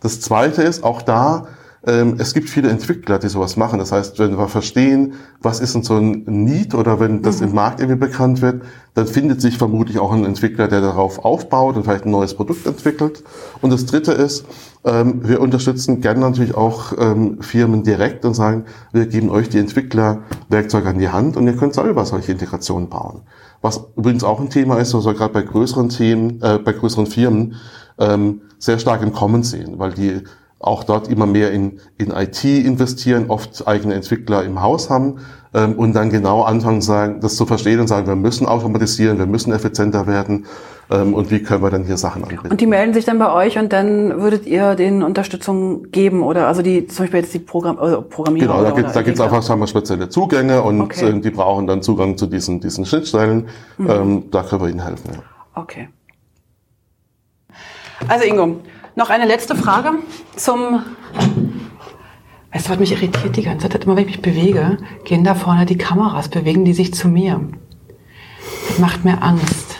Das 0.01 0.20
zweite 0.20 0.62
ist, 0.62 0.84
auch 0.84 1.02
da, 1.02 1.48
es 1.82 2.35
gibt 2.35 2.51
viele 2.51 2.69
Entwickler, 2.69 3.19
die 3.19 3.28
sowas 3.28 3.57
machen. 3.57 3.78
Das 3.78 3.90
heißt, 3.90 4.19
wenn 4.19 4.36
wir 4.36 4.48
verstehen, 4.48 5.15
was 5.40 5.61
ist 5.61 5.74
denn 5.74 5.82
so 5.82 5.97
ein 5.97 6.24
Need 6.27 6.74
oder 6.74 7.01
wenn 7.01 7.23
das 7.23 7.40
mhm. 7.40 7.48
im 7.48 7.55
Markt 7.55 7.81
irgendwie 7.81 7.98
bekannt 7.98 8.43
wird, 8.43 8.62
dann 8.93 9.07
findet 9.07 9.40
sich 9.40 9.57
vermutlich 9.57 9.98
auch 9.98 10.12
ein 10.12 10.27
Entwickler, 10.27 10.69
der 10.69 10.82
darauf 10.82 11.24
aufbaut 11.24 11.77
und 11.77 11.85
vielleicht 11.85 12.05
ein 12.05 12.11
neues 12.11 12.35
Produkt 12.35 12.66
entwickelt. 12.66 13.24
Und 13.62 13.73
das 13.73 13.86
dritte 13.86 14.12
ist, 14.12 14.44
ähm, 14.85 15.27
wir 15.27 15.40
unterstützen 15.40 16.02
gerne 16.02 16.20
natürlich 16.20 16.55
auch 16.55 16.93
ähm, 16.98 17.40
Firmen 17.40 17.82
direkt 17.82 18.27
und 18.27 18.35
sagen, 18.35 18.65
wir 18.93 19.07
geben 19.07 19.31
euch 19.31 19.48
die 19.48 19.59
Entwickler 19.59 20.24
Werkzeuge 20.51 20.90
an 20.90 20.98
die 20.98 21.09
Hand 21.09 21.39
und 21.39 21.47
ihr 21.47 21.57
könnt 21.57 21.74
selber 21.74 22.05
solche 22.05 22.32
Integrationen 22.32 22.90
bauen. 22.90 23.23
Was 23.62 23.81
übrigens 23.97 24.24
auch 24.24 24.40
ein 24.40 24.51
Thema 24.51 24.78
ist, 24.78 24.93
was 24.93 25.07
wir 25.07 25.15
gerade 25.15 25.32
bei 25.32 25.43
größeren 25.43 25.89
Themen, 25.89 26.43
äh, 26.43 26.59
bei 26.59 26.73
größeren 26.73 27.07
Firmen 27.07 27.57
ähm, 27.98 28.43
sehr 28.59 28.78
stark 28.78 29.02
im 29.02 29.12
Kommen 29.12 29.43
sehen, 29.43 29.78
weil 29.78 29.93
die 29.93 30.23
auch 30.61 30.85
dort 30.85 31.09
immer 31.09 31.27
mehr 31.27 31.51
in, 31.53 31.81
in 31.97 32.11
IT 32.11 32.45
investieren, 32.45 33.27
oft 33.28 33.66
eigene 33.66 33.95
Entwickler 33.95 34.45
im 34.45 34.61
Haus 34.61 34.91
haben 34.91 35.20
ähm, 35.55 35.73
und 35.73 35.95
dann 35.95 36.11
genau 36.11 36.43
anfangen, 36.43 36.82
sagen, 36.82 37.20
das 37.20 37.37
zu 37.37 37.47
verstehen 37.47 37.81
und 37.81 37.89
sagen, 37.89 38.07
wir 38.07 38.15
müssen 38.15 38.47
automatisieren, 38.47 39.19
wir 39.19 39.27
müssen 39.27 39.53
effizienter 39.55 40.07
werden 40.07 40.45
ähm, 40.91 41.15
und 41.15 41.31
wie 41.31 41.43
können 41.43 41.62
wir 41.62 41.70
dann 41.70 41.85
hier 41.85 41.97
Sachen 41.97 42.24
anbieten. 42.24 42.49
Und 42.49 42.61
die 42.61 42.66
melden 42.66 42.93
sich 42.93 43.07
dann 43.07 43.19
bei 43.19 43.32
euch 43.32 43.59
und 43.59 43.73
dann 43.73 44.20
würdet 44.20 44.47
ihr 44.47 44.74
denen 44.74 45.03
Unterstützung 45.03 45.91
geben 45.93 46.23
oder 46.23 46.47
also 46.47 46.61
die 46.61 46.87
zum 46.87 47.05
Beispiel 47.05 47.20
jetzt 47.20 47.32
die 47.32 47.39
Programm 47.39 47.78
also 47.78 48.03
Programmierer? 48.03 48.59
Genau, 48.59 48.62
da 48.62 48.70
gibt 48.73 48.95
da 48.95 49.01
gibt's 49.01 49.20
einfach 49.20 49.43
sagen 49.43 49.61
wir, 49.61 49.66
spezielle 49.66 50.11
Zugänge 50.11 50.61
und 50.61 50.82
okay. 50.82 51.09
äh, 51.09 51.20
die 51.20 51.31
brauchen 51.31 51.66
dann 51.66 51.81
Zugang 51.81 52.19
zu 52.19 52.27
diesen, 52.27 52.61
diesen 52.61 52.85
Schnittstellen. 52.85 53.49
Mhm. 53.78 53.91
Ähm, 53.91 54.24
da 54.31 54.43
können 54.43 54.61
wir 54.61 54.69
ihnen 54.69 54.85
helfen. 54.85 55.11
Ja. 55.15 55.23
Okay. 55.55 55.89
Also 58.09 58.24
Ingo, 58.24 58.57
noch 59.01 59.10
eine 59.10 59.24
letzte 59.24 59.56
Frage 59.56 59.93
zum 60.36 60.82
Weißt 62.52 62.66
du, 62.66 62.70
was 62.70 62.78
mich 62.78 62.93
irritiert 62.93 63.36
die 63.36 63.43
ganze 63.43 63.68
Zeit? 63.68 63.85
Immer 63.85 63.97
wenn 63.97 64.09
ich 64.09 64.16
mich 64.16 64.22
bewege, 64.22 64.77
gehen 65.05 65.24
da 65.24 65.35
vorne 65.35 65.66
die 65.66 65.78
Kameras, 65.78 66.28
bewegen 66.28 66.64
die 66.64 66.74
sich 66.74 66.93
zu 66.93 67.09
mir. 67.09 67.40
Das 68.68 68.78
macht 68.78 69.05
mir 69.05 69.22
Angst. 69.22 69.78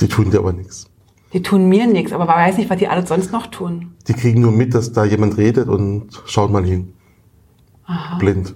Die 0.00 0.08
tun 0.08 0.30
dir 0.30 0.38
aber 0.38 0.52
nichts. 0.52 0.88
Die 1.34 1.42
tun 1.42 1.68
mir 1.68 1.86
nichts, 1.86 2.12
aber 2.12 2.24
man 2.24 2.36
weiß 2.36 2.56
nicht, 2.56 2.70
was 2.70 2.78
die 2.78 2.88
alle 2.88 3.06
sonst 3.06 3.30
noch 3.30 3.46
tun. 3.46 3.94
Die 4.08 4.14
kriegen 4.14 4.40
nur 4.40 4.52
mit, 4.52 4.74
dass 4.74 4.92
da 4.92 5.04
jemand 5.04 5.36
redet 5.36 5.68
und 5.68 6.08
schauen 6.26 6.50
mal 6.50 6.64
hin. 6.64 6.94
Aha. 7.84 8.16
Blind. 8.18 8.54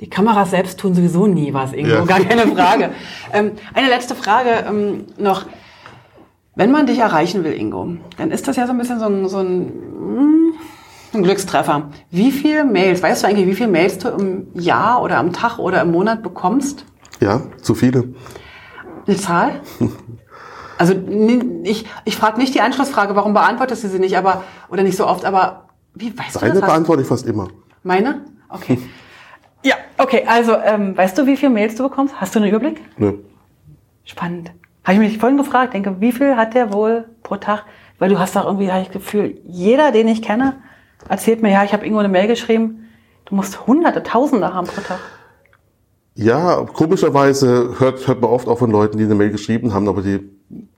Die 0.00 0.08
Kameras 0.08 0.50
selbst 0.50 0.80
tun 0.80 0.94
sowieso 0.94 1.26
nie 1.26 1.52
was, 1.54 1.72
irgendwo, 1.74 1.98
ja. 1.98 2.04
gar 2.04 2.20
keine 2.20 2.48
Frage. 2.54 2.90
ähm, 3.32 3.52
eine 3.74 3.88
letzte 3.88 4.14
Frage 4.14 4.64
ähm, 4.66 5.04
noch. 5.18 5.44
Wenn 6.56 6.70
man 6.70 6.86
dich 6.86 6.98
erreichen 6.98 7.42
will, 7.44 7.52
Ingo, 7.52 7.96
dann 8.16 8.30
ist 8.30 8.46
das 8.46 8.56
ja 8.56 8.66
so 8.66 8.72
ein 8.72 8.78
bisschen 8.78 9.00
so 9.00 9.06
ein, 9.06 9.28
so 9.28 9.38
ein, 9.38 9.72
hm, 9.98 10.54
ein 11.14 11.22
Glückstreffer. 11.22 11.90
Wie 12.10 12.30
viele 12.30 12.64
Mails, 12.64 13.02
weißt 13.02 13.22
du 13.22 13.26
eigentlich, 13.26 13.46
wie 13.46 13.54
viele 13.54 13.70
Mails 13.70 13.98
du 13.98 14.08
im 14.08 14.46
Jahr 14.54 15.02
oder 15.02 15.18
am 15.18 15.32
Tag 15.32 15.58
oder 15.58 15.82
im 15.82 15.90
Monat 15.90 16.22
bekommst? 16.22 16.84
Ja, 17.20 17.42
zu 17.60 17.74
viele. 17.74 18.14
Eine 19.06 19.16
Zahl? 19.16 19.60
Also 20.76 20.92
ich, 21.62 21.86
ich 22.04 22.16
frage 22.16 22.38
nicht 22.40 22.52
die 22.52 22.60
Anschlussfrage, 22.60 23.14
warum 23.14 23.32
beantwortest 23.32 23.84
du 23.84 23.88
sie 23.88 24.00
nicht, 24.00 24.16
aber 24.16 24.42
oder 24.68 24.82
nicht 24.82 24.96
so 24.96 25.06
oft, 25.06 25.24
aber 25.24 25.68
wie 25.94 26.18
weißt 26.18 26.42
Deine 26.42 26.54
du 26.54 26.60
das? 26.60 26.68
beantworte 26.68 27.02
ich 27.02 27.06
fast 27.06 27.26
immer. 27.26 27.46
Meine? 27.84 28.24
Okay. 28.48 28.78
ja, 29.62 29.76
okay, 29.98 30.24
also 30.26 30.56
ähm, 30.56 30.96
weißt 30.96 31.16
du, 31.16 31.26
wie 31.26 31.36
viele 31.36 31.52
Mails 31.52 31.76
du 31.76 31.84
bekommst? 31.84 32.20
Hast 32.20 32.34
du 32.34 32.40
einen 32.40 32.48
Überblick? 32.48 32.80
Nö. 32.98 33.18
Spannend. 34.04 34.50
Habe 34.84 34.94
ich 34.94 34.98
mich 34.98 35.18
vorhin 35.18 35.38
gefragt, 35.38 35.74
denke, 35.74 35.96
wie 36.00 36.12
viel 36.12 36.36
hat 36.36 36.54
der 36.54 36.72
wohl 36.72 37.06
pro 37.22 37.36
Tag? 37.36 37.64
Weil 37.98 38.10
du 38.10 38.18
hast 38.18 38.36
doch 38.36 38.44
irgendwie, 38.44 38.70
habe 38.70 38.82
ich 38.82 38.88
das 38.88 38.94
Gefühl, 38.94 39.40
jeder, 39.46 39.92
den 39.92 40.08
ich 40.08 40.20
kenne, 40.20 40.56
erzählt 41.08 41.42
mir, 41.42 41.50
ja, 41.50 41.64
ich 41.64 41.72
habe 41.72 41.84
irgendwo 41.84 42.00
eine 42.00 42.08
Mail 42.08 42.26
geschrieben, 42.26 42.86
du 43.24 43.34
musst 43.34 43.66
hunderte, 43.66 44.02
tausende 44.02 44.52
haben 44.52 44.66
pro 44.66 44.82
Tag. 44.82 44.98
Ja, 46.16 46.64
komischerweise 46.72 47.74
hört, 47.78 48.06
hört 48.06 48.20
man 48.20 48.30
oft 48.30 48.46
auch 48.46 48.58
von 48.58 48.70
Leuten, 48.70 48.98
die 48.98 49.04
eine 49.04 49.14
Mail 49.14 49.30
geschrieben 49.30 49.74
haben, 49.74 49.88
aber 49.88 50.02
die 50.02 50.20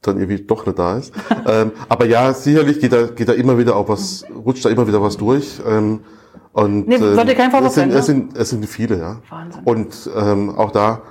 dann 0.01 0.19
irgendwie 0.19 0.43
doch 0.43 0.65
nicht 0.65 0.79
da 0.79 0.97
ist. 0.97 1.13
ähm, 1.47 1.73
aber 1.89 2.07
ja, 2.07 2.33
sicherlich 2.33 2.81
geht 2.81 2.93
da, 2.93 3.07
geht 3.07 3.29
da 3.29 3.33
immer 3.33 3.59
wieder 3.59 3.77
auch 3.77 3.89
was, 3.89 4.25
rutscht 4.35 4.65
da 4.65 4.71
immer 4.71 4.87
wieder 4.87 5.03
was 5.03 5.17
durch. 5.17 5.61
Ähm, 5.67 6.01
und 6.53 6.89
nee, 6.89 6.97
sollte 6.97 7.35
kein 7.35 7.51
Vorwurf 7.51 7.69
es 7.69 7.75
sind, 7.75 7.91
sein, 7.91 7.99
es, 7.99 8.07
sind, 8.07 8.37
es 8.39 8.51
sind 8.51 8.65
viele, 8.67 8.99
ja. 8.99 9.21
Wahnsinn. 9.29 9.63
Und 9.65 10.11
ähm, 10.17 10.55
auch 10.57 10.71
da, 10.71 11.03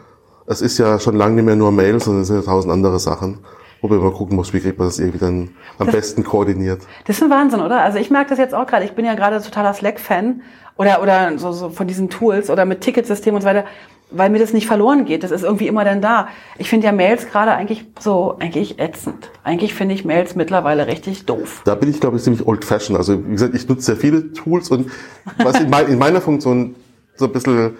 es 0.48 0.62
ist 0.62 0.78
ja 0.78 1.00
schon 1.00 1.16
lange 1.16 1.36
nicht 1.36 1.46
mehr 1.46 1.56
nur 1.56 1.72
Mails, 1.72 2.06
sondern 2.06 2.24
es 2.24 2.28
sind 2.28 2.38
ja 2.38 2.44
tausend 2.44 2.72
andere 2.72 3.00
Sachen 3.00 3.40
wo 3.82 3.88
man 3.88 4.14
gucken 4.14 4.36
muss, 4.36 4.54
wie 4.54 4.60
kriegt 4.60 4.80
man 4.80 4.88
das 4.88 5.00
irgendwie 5.00 5.20
dann 5.20 5.50
am 5.78 5.88
das, 5.88 5.96
besten 5.96 6.24
koordiniert. 6.24 6.82
Das 7.06 7.18
ist 7.18 7.24
ein 7.24 7.30
Wahnsinn, 7.30 7.62
oder? 7.62 7.82
Also 7.82 8.00
ich 8.00 8.10
merke 8.10 8.30
das 8.30 8.40
jetzt 8.40 8.54
auch 8.54 8.66
gerade. 8.66 8.86
Ich 8.86 8.94
bin 8.94 9.06
ja 9.06 9.14
gerade 9.16 9.42
totaler 9.42 9.74
Slack-Fan 9.74 10.42
oder, 10.78 11.02
oder 11.02 11.38
so, 11.38 11.52
so 11.52 11.70
von 11.70 11.88
diesen 11.88 12.10
Tools 12.10 12.50
oder 12.50 12.66
mit 12.66 12.82
Ticketsystemen 12.82 13.36
und 13.36 13.42
so 13.42 13.48
weiter 13.48 13.66
weil 14.12 14.30
mir 14.30 14.38
das 14.38 14.54
nicht 14.54 14.68
verloren 14.68 15.06
geht. 15.06 15.24
Das 15.24 15.32
ist 15.32 15.44
irgendwie 15.44 15.68
immer 15.68 15.84
dann 15.84 16.00
da. 16.00 16.28
Ich 16.60 16.70
finde 16.70 16.86
ja 16.86 16.92
Mails 16.94 17.28
gerade 17.28 17.52
eigentlich 17.52 17.86
so, 18.00 18.38
eigentlich 18.40 18.80
ätzend. 18.80 19.32
Eigentlich 19.44 19.74
finde 19.74 19.96
ich 19.96 20.06
Mails 20.06 20.36
mittlerweile 20.36 20.86
richtig 20.86 21.26
doof. 21.26 21.64
Da 21.66 21.74
bin 21.74 21.90
ich, 21.90 22.00
glaube 22.00 22.16
ich, 22.16 22.24
ziemlich 22.24 22.46
old-fashioned. 22.46 22.98
Also, 22.98 23.26
wie 23.26 23.32
gesagt, 23.32 23.56
ich 23.56 23.68
nutze 23.68 23.82
sehr 23.82 23.98
viele 23.98 24.32
Tools 24.32 24.70
und 24.70 24.92
was 25.38 25.60
in, 25.60 25.72
mein, 25.72 25.88
in 25.88 25.98
meiner 25.98 26.22
Funktion 26.22 26.76
so 27.16 27.26
ein 27.26 27.32
bisschen 27.32 27.78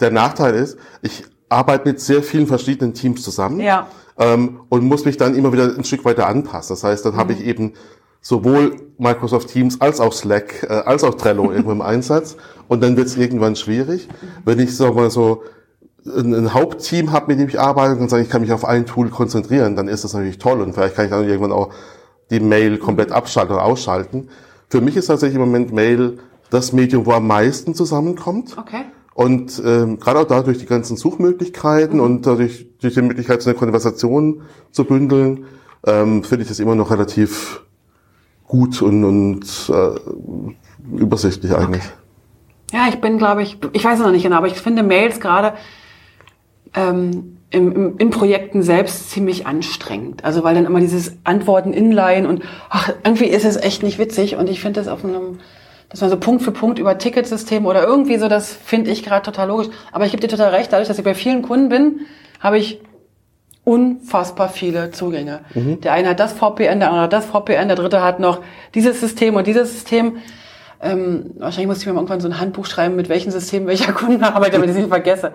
der 0.00 0.12
Nachteil 0.12 0.54
ist, 0.54 0.78
ich 1.02 1.24
arbeite 1.50 1.88
mit 1.88 2.00
sehr 2.00 2.22
vielen 2.22 2.46
verschiedenen 2.46 2.94
Teams 2.94 3.22
zusammen. 3.22 3.60
Ja. 3.60 3.88
Ähm, 4.18 4.60
und 4.70 4.84
muss 4.84 5.04
mich 5.04 5.18
dann 5.18 5.34
immer 5.34 5.52
wieder 5.52 5.64
ein 5.76 5.84
Stück 5.84 6.04
weiter 6.04 6.26
anpassen. 6.26 6.74
Das 6.74 6.84
heißt, 6.84 7.04
dann 7.04 7.14
mhm. 7.14 7.18
habe 7.18 7.32
ich 7.34 7.44
eben 7.44 7.74
sowohl 8.22 8.76
Microsoft 8.98 9.48
Teams 9.48 9.80
als 9.80 10.00
auch 10.00 10.12
Slack, 10.12 10.62
äh, 10.62 10.72
als 10.72 11.04
auch 11.04 11.14
Trello 11.14 11.50
irgendwo 11.50 11.72
im 11.72 11.82
Einsatz. 11.82 12.36
Und 12.68 12.82
dann 12.82 12.96
wird 12.96 13.08
es 13.08 13.16
irgendwann 13.16 13.56
schwierig. 13.56 14.08
Wenn 14.44 14.58
ich 14.58 14.76
sag 14.76 14.94
mal 14.94 15.10
so 15.10 15.42
ein, 16.06 16.34
ein 16.34 16.54
Hauptteam 16.54 17.12
habe, 17.12 17.28
mit 17.28 17.40
dem 17.40 17.48
ich 17.48 17.58
arbeite 17.58 18.00
und 18.00 18.08
sage, 18.08 18.22
ich 18.22 18.30
kann 18.30 18.42
mich 18.42 18.52
auf 18.52 18.64
ein 18.64 18.86
Tool 18.86 19.10
konzentrieren, 19.10 19.76
dann 19.76 19.88
ist 19.88 20.04
das 20.04 20.14
natürlich 20.14 20.38
toll. 20.38 20.60
Und 20.60 20.74
vielleicht 20.74 20.94
kann 20.94 21.06
ich 21.06 21.10
dann 21.10 21.26
irgendwann 21.26 21.52
auch 21.52 21.70
die 22.30 22.40
Mail 22.40 22.78
komplett 22.78 23.10
abschalten 23.10 23.54
oder 23.54 23.64
ausschalten. 23.64 24.28
Für 24.68 24.80
mich 24.80 24.96
ist 24.96 25.06
tatsächlich 25.06 25.34
im 25.34 25.40
Moment 25.40 25.72
Mail 25.72 26.18
das 26.50 26.72
Medium, 26.72 27.06
wo 27.06 27.12
am 27.12 27.26
meisten 27.26 27.74
zusammenkommt. 27.74 28.56
Okay. 28.56 28.84
Und 29.20 29.62
ähm, 29.66 30.00
gerade 30.00 30.20
auch 30.20 30.24
dadurch 30.24 30.56
die 30.56 30.64
ganzen 30.64 30.96
Suchmöglichkeiten 30.96 31.98
mhm. 31.98 32.04
und 32.04 32.26
dadurch 32.26 32.66
durch 32.80 32.94
die 32.94 33.02
Möglichkeit, 33.02 33.42
so 33.42 33.50
eine 33.50 33.58
Konversation 33.58 34.40
zu 34.70 34.84
bündeln, 34.84 35.44
ähm, 35.86 36.24
finde 36.24 36.44
ich 36.44 36.48
das 36.48 36.58
immer 36.58 36.74
noch 36.74 36.90
relativ 36.90 37.60
gut 38.44 38.80
und, 38.80 39.04
und 39.04 39.44
äh, 39.68 40.96
übersichtlich 40.96 41.54
eigentlich. 41.54 41.82
Okay. 41.82 41.92
Ja, 42.72 42.88
ich 42.88 43.02
bin, 43.02 43.18
glaube 43.18 43.42
ich, 43.42 43.58
ich 43.74 43.84
weiß 43.84 43.98
es 43.98 44.04
noch 44.06 44.10
nicht 44.10 44.22
genau, 44.22 44.36
aber 44.36 44.46
ich 44.46 44.54
finde 44.54 44.82
Mails 44.82 45.20
gerade 45.20 45.52
ähm, 46.72 47.36
im, 47.50 47.72
im, 47.72 47.98
in 47.98 48.08
Projekten 48.08 48.62
selbst 48.62 49.10
ziemlich 49.10 49.46
anstrengend. 49.46 50.24
Also 50.24 50.44
weil 50.44 50.54
dann 50.54 50.64
immer 50.64 50.80
dieses 50.80 51.18
Antworten 51.24 51.74
inline 51.74 52.26
und 52.26 52.42
ach, 52.70 52.90
irgendwie 53.04 53.26
ist 53.26 53.44
es 53.44 53.58
echt 53.58 53.82
nicht 53.82 53.98
witzig 53.98 54.36
und 54.36 54.48
ich 54.48 54.62
finde 54.62 54.80
das 54.80 54.88
auf 54.88 55.04
einem, 55.04 55.40
dass 55.90 56.00
man 56.00 56.08
so 56.08 56.16
Punkt 56.16 56.42
für 56.42 56.52
Punkt 56.52 56.78
über 56.78 56.96
Ticketsystem 56.96 57.66
oder 57.66 57.82
irgendwie 57.82 58.16
so, 58.16 58.28
das 58.28 58.52
finde 58.52 58.90
ich 58.92 59.02
gerade 59.02 59.24
total 59.24 59.48
logisch. 59.48 59.68
Aber 59.90 60.06
ich 60.06 60.12
gebe 60.12 60.20
dir 60.20 60.28
total 60.28 60.54
recht, 60.54 60.72
dadurch, 60.72 60.88
dass 60.88 60.98
ich 60.98 61.04
bei 61.04 61.14
vielen 61.14 61.42
Kunden 61.42 61.68
bin, 61.68 62.06
habe 62.38 62.58
ich 62.58 62.80
unfassbar 63.64 64.48
viele 64.48 64.92
Zugänge. 64.92 65.40
Mhm. 65.52 65.80
Der 65.80 65.92
eine 65.92 66.10
hat 66.10 66.20
das 66.20 66.32
VPN, 66.32 66.78
der 66.78 66.88
andere 66.88 67.02
hat 67.02 67.12
das 67.12 67.26
VPN, 67.26 67.68
der 67.68 67.76
dritte 67.76 68.02
hat 68.02 68.20
noch 68.20 68.40
dieses 68.74 69.00
System 69.00 69.34
und 69.34 69.46
dieses 69.46 69.72
System. 69.72 70.18
Ähm, 70.80 71.32
wahrscheinlich 71.38 71.66
muss 71.66 71.78
ich 71.78 71.86
mir 71.86 71.92
mal 71.92 72.00
irgendwann 72.00 72.20
so 72.20 72.28
ein 72.28 72.40
Handbuch 72.40 72.66
schreiben, 72.66 72.94
mit 72.94 73.08
welchem 73.08 73.32
System 73.32 73.66
welcher 73.66 73.92
Kunde 73.92 74.24
arbeitet, 74.24 74.54
damit 74.54 74.70
ich 74.70 74.76
es 74.76 74.80
nicht 74.80 74.88
vergesse. 74.88 75.32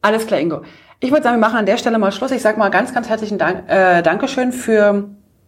Alles 0.00 0.26
klar, 0.26 0.40
Ingo. 0.40 0.62
Ich 1.00 1.10
würde 1.10 1.22
sagen, 1.22 1.36
wir 1.36 1.46
machen 1.46 1.58
an 1.58 1.66
der 1.66 1.76
Stelle 1.76 1.98
mal 1.98 2.12
Schluss. 2.12 2.30
Ich 2.30 2.40
sage 2.40 2.58
mal 2.58 2.70
ganz, 2.70 2.94
ganz 2.94 3.10
herzlichen 3.10 3.36
Dank, 3.36 3.68
äh, 3.68 4.02
Dankeschön 4.02 4.52
für, 4.52 5.04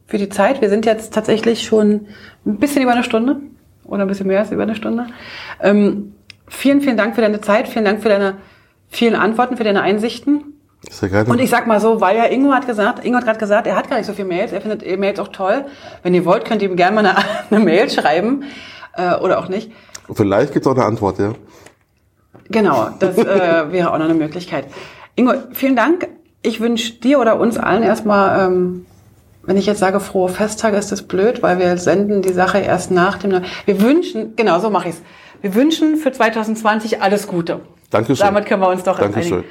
für 0.06 0.18
die 0.18 0.28
Zeit. 0.28 0.60
Wir 0.60 0.68
sind 0.68 0.84
jetzt 0.84 1.14
tatsächlich 1.14 1.62
schon 1.62 2.06
ein 2.44 2.58
bisschen 2.58 2.82
über 2.82 2.92
eine 2.92 3.04
Stunde 3.04 3.40
oder 3.88 4.02
ein 4.02 4.08
bisschen 4.08 4.28
mehr 4.28 4.40
als 4.40 4.52
über 4.52 4.62
eine 4.62 4.76
Stunde. 4.76 5.06
Ähm, 5.60 6.14
vielen, 6.46 6.80
vielen 6.80 6.96
Dank 6.96 7.14
für 7.14 7.20
deine 7.20 7.40
Zeit. 7.40 7.68
Vielen 7.68 7.84
Dank 7.84 8.02
für 8.02 8.08
deine 8.08 8.36
vielen 8.88 9.14
Antworten, 9.14 9.56
für 9.56 9.64
deine 9.64 9.82
Einsichten. 9.82 10.54
Sehr 10.88 11.08
gerne. 11.08 11.28
Und 11.28 11.40
ich 11.40 11.50
sag 11.50 11.66
mal 11.66 11.80
so, 11.80 12.00
weil 12.00 12.16
ja 12.16 12.24
Ingo 12.26 12.52
hat 12.52 12.66
gesagt, 12.66 13.04
Ingo 13.04 13.18
hat 13.18 13.24
gerade 13.24 13.38
gesagt, 13.38 13.66
er 13.66 13.76
hat 13.76 13.90
gar 13.90 13.96
nicht 13.96 14.06
so 14.06 14.12
viele 14.12 14.28
Mails, 14.28 14.52
er 14.52 14.60
findet 14.60 14.98
Mails 14.98 15.18
auch 15.18 15.28
toll. 15.28 15.64
Wenn 16.02 16.14
ihr 16.14 16.24
wollt, 16.24 16.44
könnt 16.44 16.62
ihr 16.62 16.70
ihm 16.70 16.76
gerne 16.76 16.94
mal 16.94 17.06
eine, 17.06 17.18
eine 17.50 17.64
Mail 17.64 17.90
schreiben 17.90 18.44
äh, 18.94 19.14
oder 19.16 19.38
auch 19.38 19.48
nicht. 19.48 19.72
Vielleicht 20.12 20.52
gibt's 20.52 20.66
auch 20.68 20.74
eine 20.74 20.84
Antwort, 20.84 21.18
ja. 21.18 21.32
Genau, 22.48 22.90
das 22.98 23.18
äh, 23.18 23.24
wäre 23.72 23.92
auch 23.92 23.98
noch 23.98 24.06
eine 24.06 24.14
Möglichkeit. 24.14 24.66
Ingo, 25.16 25.32
vielen 25.52 25.76
Dank. 25.76 26.08
Ich 26.42 26.60
wünsche 26.60 26.94
dir 26.94 27.18
oder 27.18 27.40
uns 27.40 27.58
allen 27.58 27.82
erstmal, 27.82 28.46
ähm, 28.46 28.86
wenn 29.48 29.56
ich 29.56 29.64
jetzt 29.64 29.78
sage 29.78 29.98
frohe 29.98 30.28
Festtage, 30.28 30.76
ist 30.76 30.92
das 30.92 31.02
blöd, 31.02 31.42
weil 31.42 31.58
wir 31.58 31.78
senden 31.78 32.20
die 32.20 32.34
Sache 32.34 32.58
erst 32.58 32.90
nach 32.90 33.16
dem. 33.16 33.42
Wir 33.64 33.80
wünschen, 33.80 34.36
genau 34.36 34.60
so 34.60 34.68
mache 34.68 34.90
ich's. 34.90 35.00
Wir 35.40 35.54
wünschen 35.54 35.96
für 35.96 36.12
2020 36.12 37.00
alles 37.00 37.26
Gute. 37.26 37.60
Dankeschön. 37.88 38.26
Damit 38.26 38.44
können 38.44 38.60
wir 38.60 38.68
uns 38.68 38.82
doch 38.82 38.98
Dankeschön. 38.98 39.32
einigen. 39.38 39.48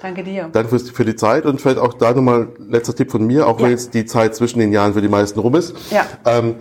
Danke 0.00 0.22
dir. 0.22 0.48
Danke 0.52 0.78
für 0.78 1.04
die 1.04 1.16
Zeit 1.16 1.44
und 1.44 1.60
vielleicht 1.60 1.78
auch 1.78 1.94
da 1.94 2.12
nochmal 2.12 2.50
letzter 2.68 2.94
Tipp 2.94 3.10
von 3.10 3.26
mir, 3.26 3.48
auch 3.48 3.58
ja. 3.58 3.64
wenn 3.64 3.70
jetzt 3.72 3.94
die 3.94 4.04
Zeit 4.04 4.36
zwischen 4.36 4.60
den 4.60 4.72
Jahren 4.72 4.94
für 4.94 5.02
die 5.02 5.08
meisten 5.08 5.40
rum 5.40 5.56
ist. 5.56 5.74
Ja. 5.90 6.06
Ähm, 6.24 6.54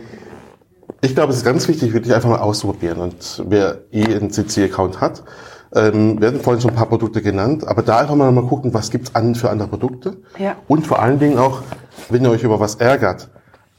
ich 1.01 1.13
glaube, 1.13 1.31
es 1.31 1.37
ist 1.37 1.45
ganz 1.45 1.67
wichtig, 1.67 1.93
wirklich 1.93 2.15
einfach 2.15 2.29
mal 2.29 2.39
auszuprobieren. 2.39 2.97
Und 2.97 3.43
wer 3.45 3.81
eh 3.91 4.05
einen 4.05 4.31
CC-Account 4.31 5.01
hat, 5.01 5.23
ähm, 5.73 6.19
werden 6.21 6.41
vorhin 6.41 6.61
schon 6.61 6.71
ein 6.71 6.77
paar 6.77 6.89
Produkte 6.89 7.21
genannt, 7.21 7.67
aber 7.67 7.81
da 7.81 7.99
einfach 7.99 8.15
mal, 8.15 8.31
mal 8.31 8.45
gucken, 8.45 8.73
was 8.73 8.91
gibt's 8.91 9.15
an 9.15 9.35
für 9.35 9.49
andere 9.49 9.69
Produkte. 9.69 10.17
Ja. 10.37 10.55
Und 10.67 10.85
vor 10.85 11.01
allen 11.01 11.19
Dingen 11.19 11.37
auch, 11.37 11.61
wenn 12.09 12.23
ihr 12.23 12.31
euch 12.31 12.43
über 12.43 12.59
was 12.59 12.75
ärgert, 12.75 13.29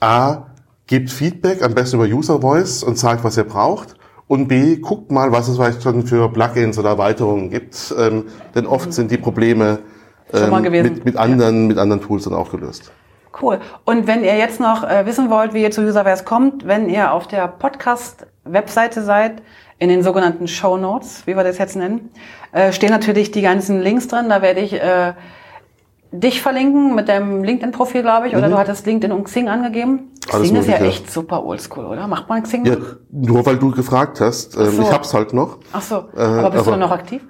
A, 0.01 0.47
gebt 0.87 1.11
Feedback, 1.11 1.63
am 1.63 1.75
besten 1.75 1.97
über 1.97 2.07
User 2.07 2.41
Voice 2.41 2.83
und 2.83 2.99
sagt, 2.99 3.25
was 3.25 3.37
ihr 3.37 3.45
braucht. 3.45 3.95
Und 4.27 4.49
B, 4.49 4.77
guckt 4.77 5.11
mal, 5.11 5.31
was 5.33 5.49
es 5.49 5.57
vielleicht 5.57 5.83
schon 5.83 6.07
für 6.07 6.31
Plugins 6.33 6.79
oder 6.79 6.91
Erweiterungen 6.91 7.51
gibt. 7.51 7.95
Ähm, 7.99 8.25
denn 8.55 8.67
oft 8.67 8.87
mhm. 8.87 8.93
sind 8.93 9.11
die 9.11 9.19
Probleme 9.19 9.81
ähm, 10.33 10.63
mit, 10.71 11.05
mit, 11.05 11.17
anderen, 11.17 11.63
ja. 11.63 11.69
mit 11.69 11.79
anderen 11.79 12.01
Tools 12.01 12.25
dann 12.25 12.35
auch 12.35 12.51
gelöst. 12.51 12.93
Cool. 13.41 13.61
Und 13.85 14.07
wenn 14.07 14.25
ihr 14.25 14.37
jetzt 14.37 14.61
noch 14.61 14.85
äh, 14.85 15.07
wissen 15.07 15.31
wollt, 15.31 15.55
wie 15.55 15.63
ihr 15.63 15.71
zu 15.71 15.83
Userverse 15.83 16.25
kommt, 16.25 16.67
wenn 16.67 16.89
ihr 16.89 17.13
auf 17.13 17.27
der 17.27 17.49
Podcast-Webseite 17.49 19.03
seid, 19.03 19.43
in 19.83 19.89
den 19.89 20.05
sogenannten 20.05 20.47
Show 20.47 20.77
Notes, 20.77 21.27
wie 21.27 21.37
wir 21.37 21.43
das 21.43 21.59
jetzt 21.59 21.75
nennen, 21.75 22.11
äh, 22.53 22.73
stehen 22.73 22.91
natürlich 22.91 23.33
die 23.33 23.43
ganzen 23.43 23.81
Links 23.81 24.07
drin. 24.07 24.29
Da 24.29 24.41
werde 24.41 24.61
ich 24.61 24.75
äh, 24.75 25.15
dich 26.13 26.41
verlinken 26.41 26.95
mit 26.95 27.09
deinem 27.09 27.43
LinkedIn-Profil, 27.43 28.03
glaube 28.03 28.29
ich, 28.29 28.37
oder 28.37 28.47
mhm. 28.47 28.53
du 28.53 28.59
hattest 28.59 28.87
LinkedIn 28.87 29.11
und 29.11 29.25
Xing 29.25 29.49
angegeben. 29.49 30.13
Alles 30.31 30.45
Xing 30.45 30.57
ist 30.61 30.69
ja 30.69 30.77
echt 30.77 31.11
super 31.11 31.45
oldschool, 31.45 31.85
oder? 31.85 32.07
Macht 32.07 32.29
man 32.29 32.45
Xing 32.45 32.65
ja, 32.65 32.77
Nur 33.11 33.45
weil 33.45 33.57
du 33.57 33.73
gefragt 33.73 34.21
hast. 34.21 34.57
Ähm, 34.57 34.71
so. 34.71 34.83
Ich 34.83 34.93
hab's 34.93 35.13
halt 35.15 35.33
noch. 35.33 35.59
Ach 35.73 35.83
so, 35.83 35.97
äh, 36.17 36.21
aber 36.21 36.51
bist 36.51 36.69
aber, 36.69 36.77
du 36.77 36.81
noch 36.81 36.93
aktiv? 36.93 37.23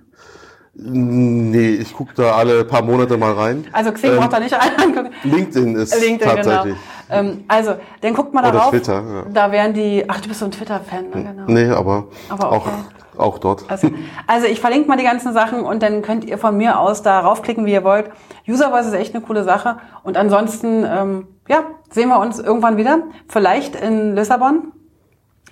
Nee, 0.75 1.71
ich 1.71 1.95
gucke 1.95 2.13
da 2.15 2.33
alle 2.33 2.65
paar 2.65 2.83
Monate 2.83 3.17
mal 3.17 3.33
rein. 3.33 3.67
Also 3.73 3.93
Xing 3.93 4.11
ähm, 4.11 4.19
braucht 4.19 4.35
da 4.35 4.41
nicht 4.41 4.55
angucken. 4.79 5.11
LinkedIn 5.25 5.75
ist 5.77 5.95
LinkedIn, 5.95 6.19
genau. 6.19 6.35
tatsächlich. 6.35 6.77
Ähm, 7.13 7.45
also, 7.49 7.75
dann 8.01 8.15
guckt 8.15 8.35
mal 8.35 8.43
darauf. 8.43 8.69
Oder 8.69 8.79
Twitter, 8.79 9.03
ja. 9.03 9.25
Da 9.33 9.53
wären 9.53 9.73
die, 9.75 10.05
ach, 10.09 10.21
du 10.21 10.29
bist 10.29 10.41
so 10.41 10.47
ein 10.47 10.51
Twitter-Fan, 10.51 11.11
ne? 11.11 11.25
genau. 11.25 11.45
Nee, 11.47 11.69
aber, 11.71 12.07
aber 12.29 12.53
okay. 12.53 12.71
auch, 13.17 13.21
auch 13.21 13.39
dort. 13.39 13.65
Also, 13.69 13.91
also, 14.27 14.47
ich 14.47 14.61
verlinke 14.61 14.89
mal 14.89 14.97
die 14.97 15.05
ganzen 15.05 15.33
Sachen 15.33 15.61
und 15.61 15.83
dann 15.83 16.03
könnt 16.03 16.25
ihr 16.25 16.39
von 16.39 16.57
mir 16.57 16.79
aus 16.79 17.03
da 17.03 17.21
raufklicken, 17.21 17.67
wie 17.67 17.73
ihr 17.73 17.85
wollt. 17.85 18.11
Uservoice 18.49 18.87
ist 18.87 18.95
echt 18.95 19.15
eine 19.15 19.23
coole 19.25 19.45
Sache. 19.45 19.77
Und 20.03 20.17
ansonsten, 20.17 20.85
ähm, 20.85 21.29
ja, 21.49 21.65
sehen 21.91 22.09
wir 22.09 22.19
uns 22.19 22.39
irgendwann 22.39 22.77
wieder. 22.77 22.99
Vielleicht 23.29 23.77
in 23.77 24.15
Lissabon. 24.15 24.73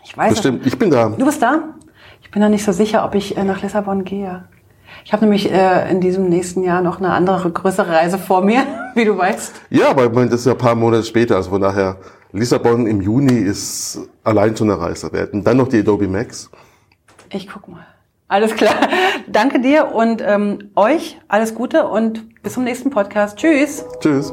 Ich 0.03 0.17
weiß 0.17 0.31
Bestimmt, 0.31 0.67
ich 0.67 0.79
bin 0.79 0.91
da. 0.91 1.11
Du 1.11 1.25
bist 1.25 1.43
da? 1.43 1.75
Ich 2.23 2.31
bin 2.31 2.43
da 2.43 2.49
nicht 2.49 2.65
so 2.65 2.73
sicher, 2.73 3.05
ob 3.05 3.15
ich 3.15 3.37
äh, 3.37 3.45
nach 3.45 3.63
Lissabon 3.63 4.05
gehe. 4.05 4.45
Ich 5.05 5.13
habe 5.13 5.25
nämlich 5.25 5.51
äh, 5.51 5.91
in 5.91 6.01
diesem 6.01 6.29
nächsten 6.29 6.63
Jahr 6.63 6.83
noch 6.83 6.99
eine 6.99 7.13
andere, 7.13 7.51
größere 7.51 7.91
Reise 7.91 8.19
vor 8.19 8.43
mir, 8.43 8.65
wie 8.95 9.05
du 9.05 9.17
weißt. 9.17 9.53
Ja, 9.71 9.91
aber 9.91 10.09
das 10.09 10.41
ist 10.41 10.47
ja 10.47 10.53
ein 10.53 10.59
paar 10.59 10.75
Monate 10.75 11.05
später. 11.05 11.37
Also 11.37 11.51
von 11.51 11.61
daher, 11.61 11.97
Lissabon 12.33 12.87
im 12.87 13.01
Juni 13.01 13.39
ist 13.39 14.01
allein 14.25 14.57
schon 14.57 14.71
eine 14.71 14.81
Reise 14.81 15.13
wert. 15.13 15.33
Und 15.33 15.45
dann 15.45 15.57
noch 15.57 15.69
die 15.69 15.81
Adobe 15.81 16.09
Max. 16.09 16.51
Ich 17.31 17.49
guck 17.49 17.69
mal. 17.69 17.87
Alles 18.29 18.55
klar. 18.55 18.75
Danke 19.27 19.61
dir 19.61 19.93
und 19.93 20.23
ähm, 20.25 20.71
euch 20.77 21.19
alles 21.29 21.55
Gute 21.55 21.89
und 21.89 22.43
bis 22.43 22.55
zum 22.55 22.65
nächsten 22.65 22.91
Podcast. 22.91 23.39
Tschüss. 23.39 23.85
Tschüss. 24.01 24.33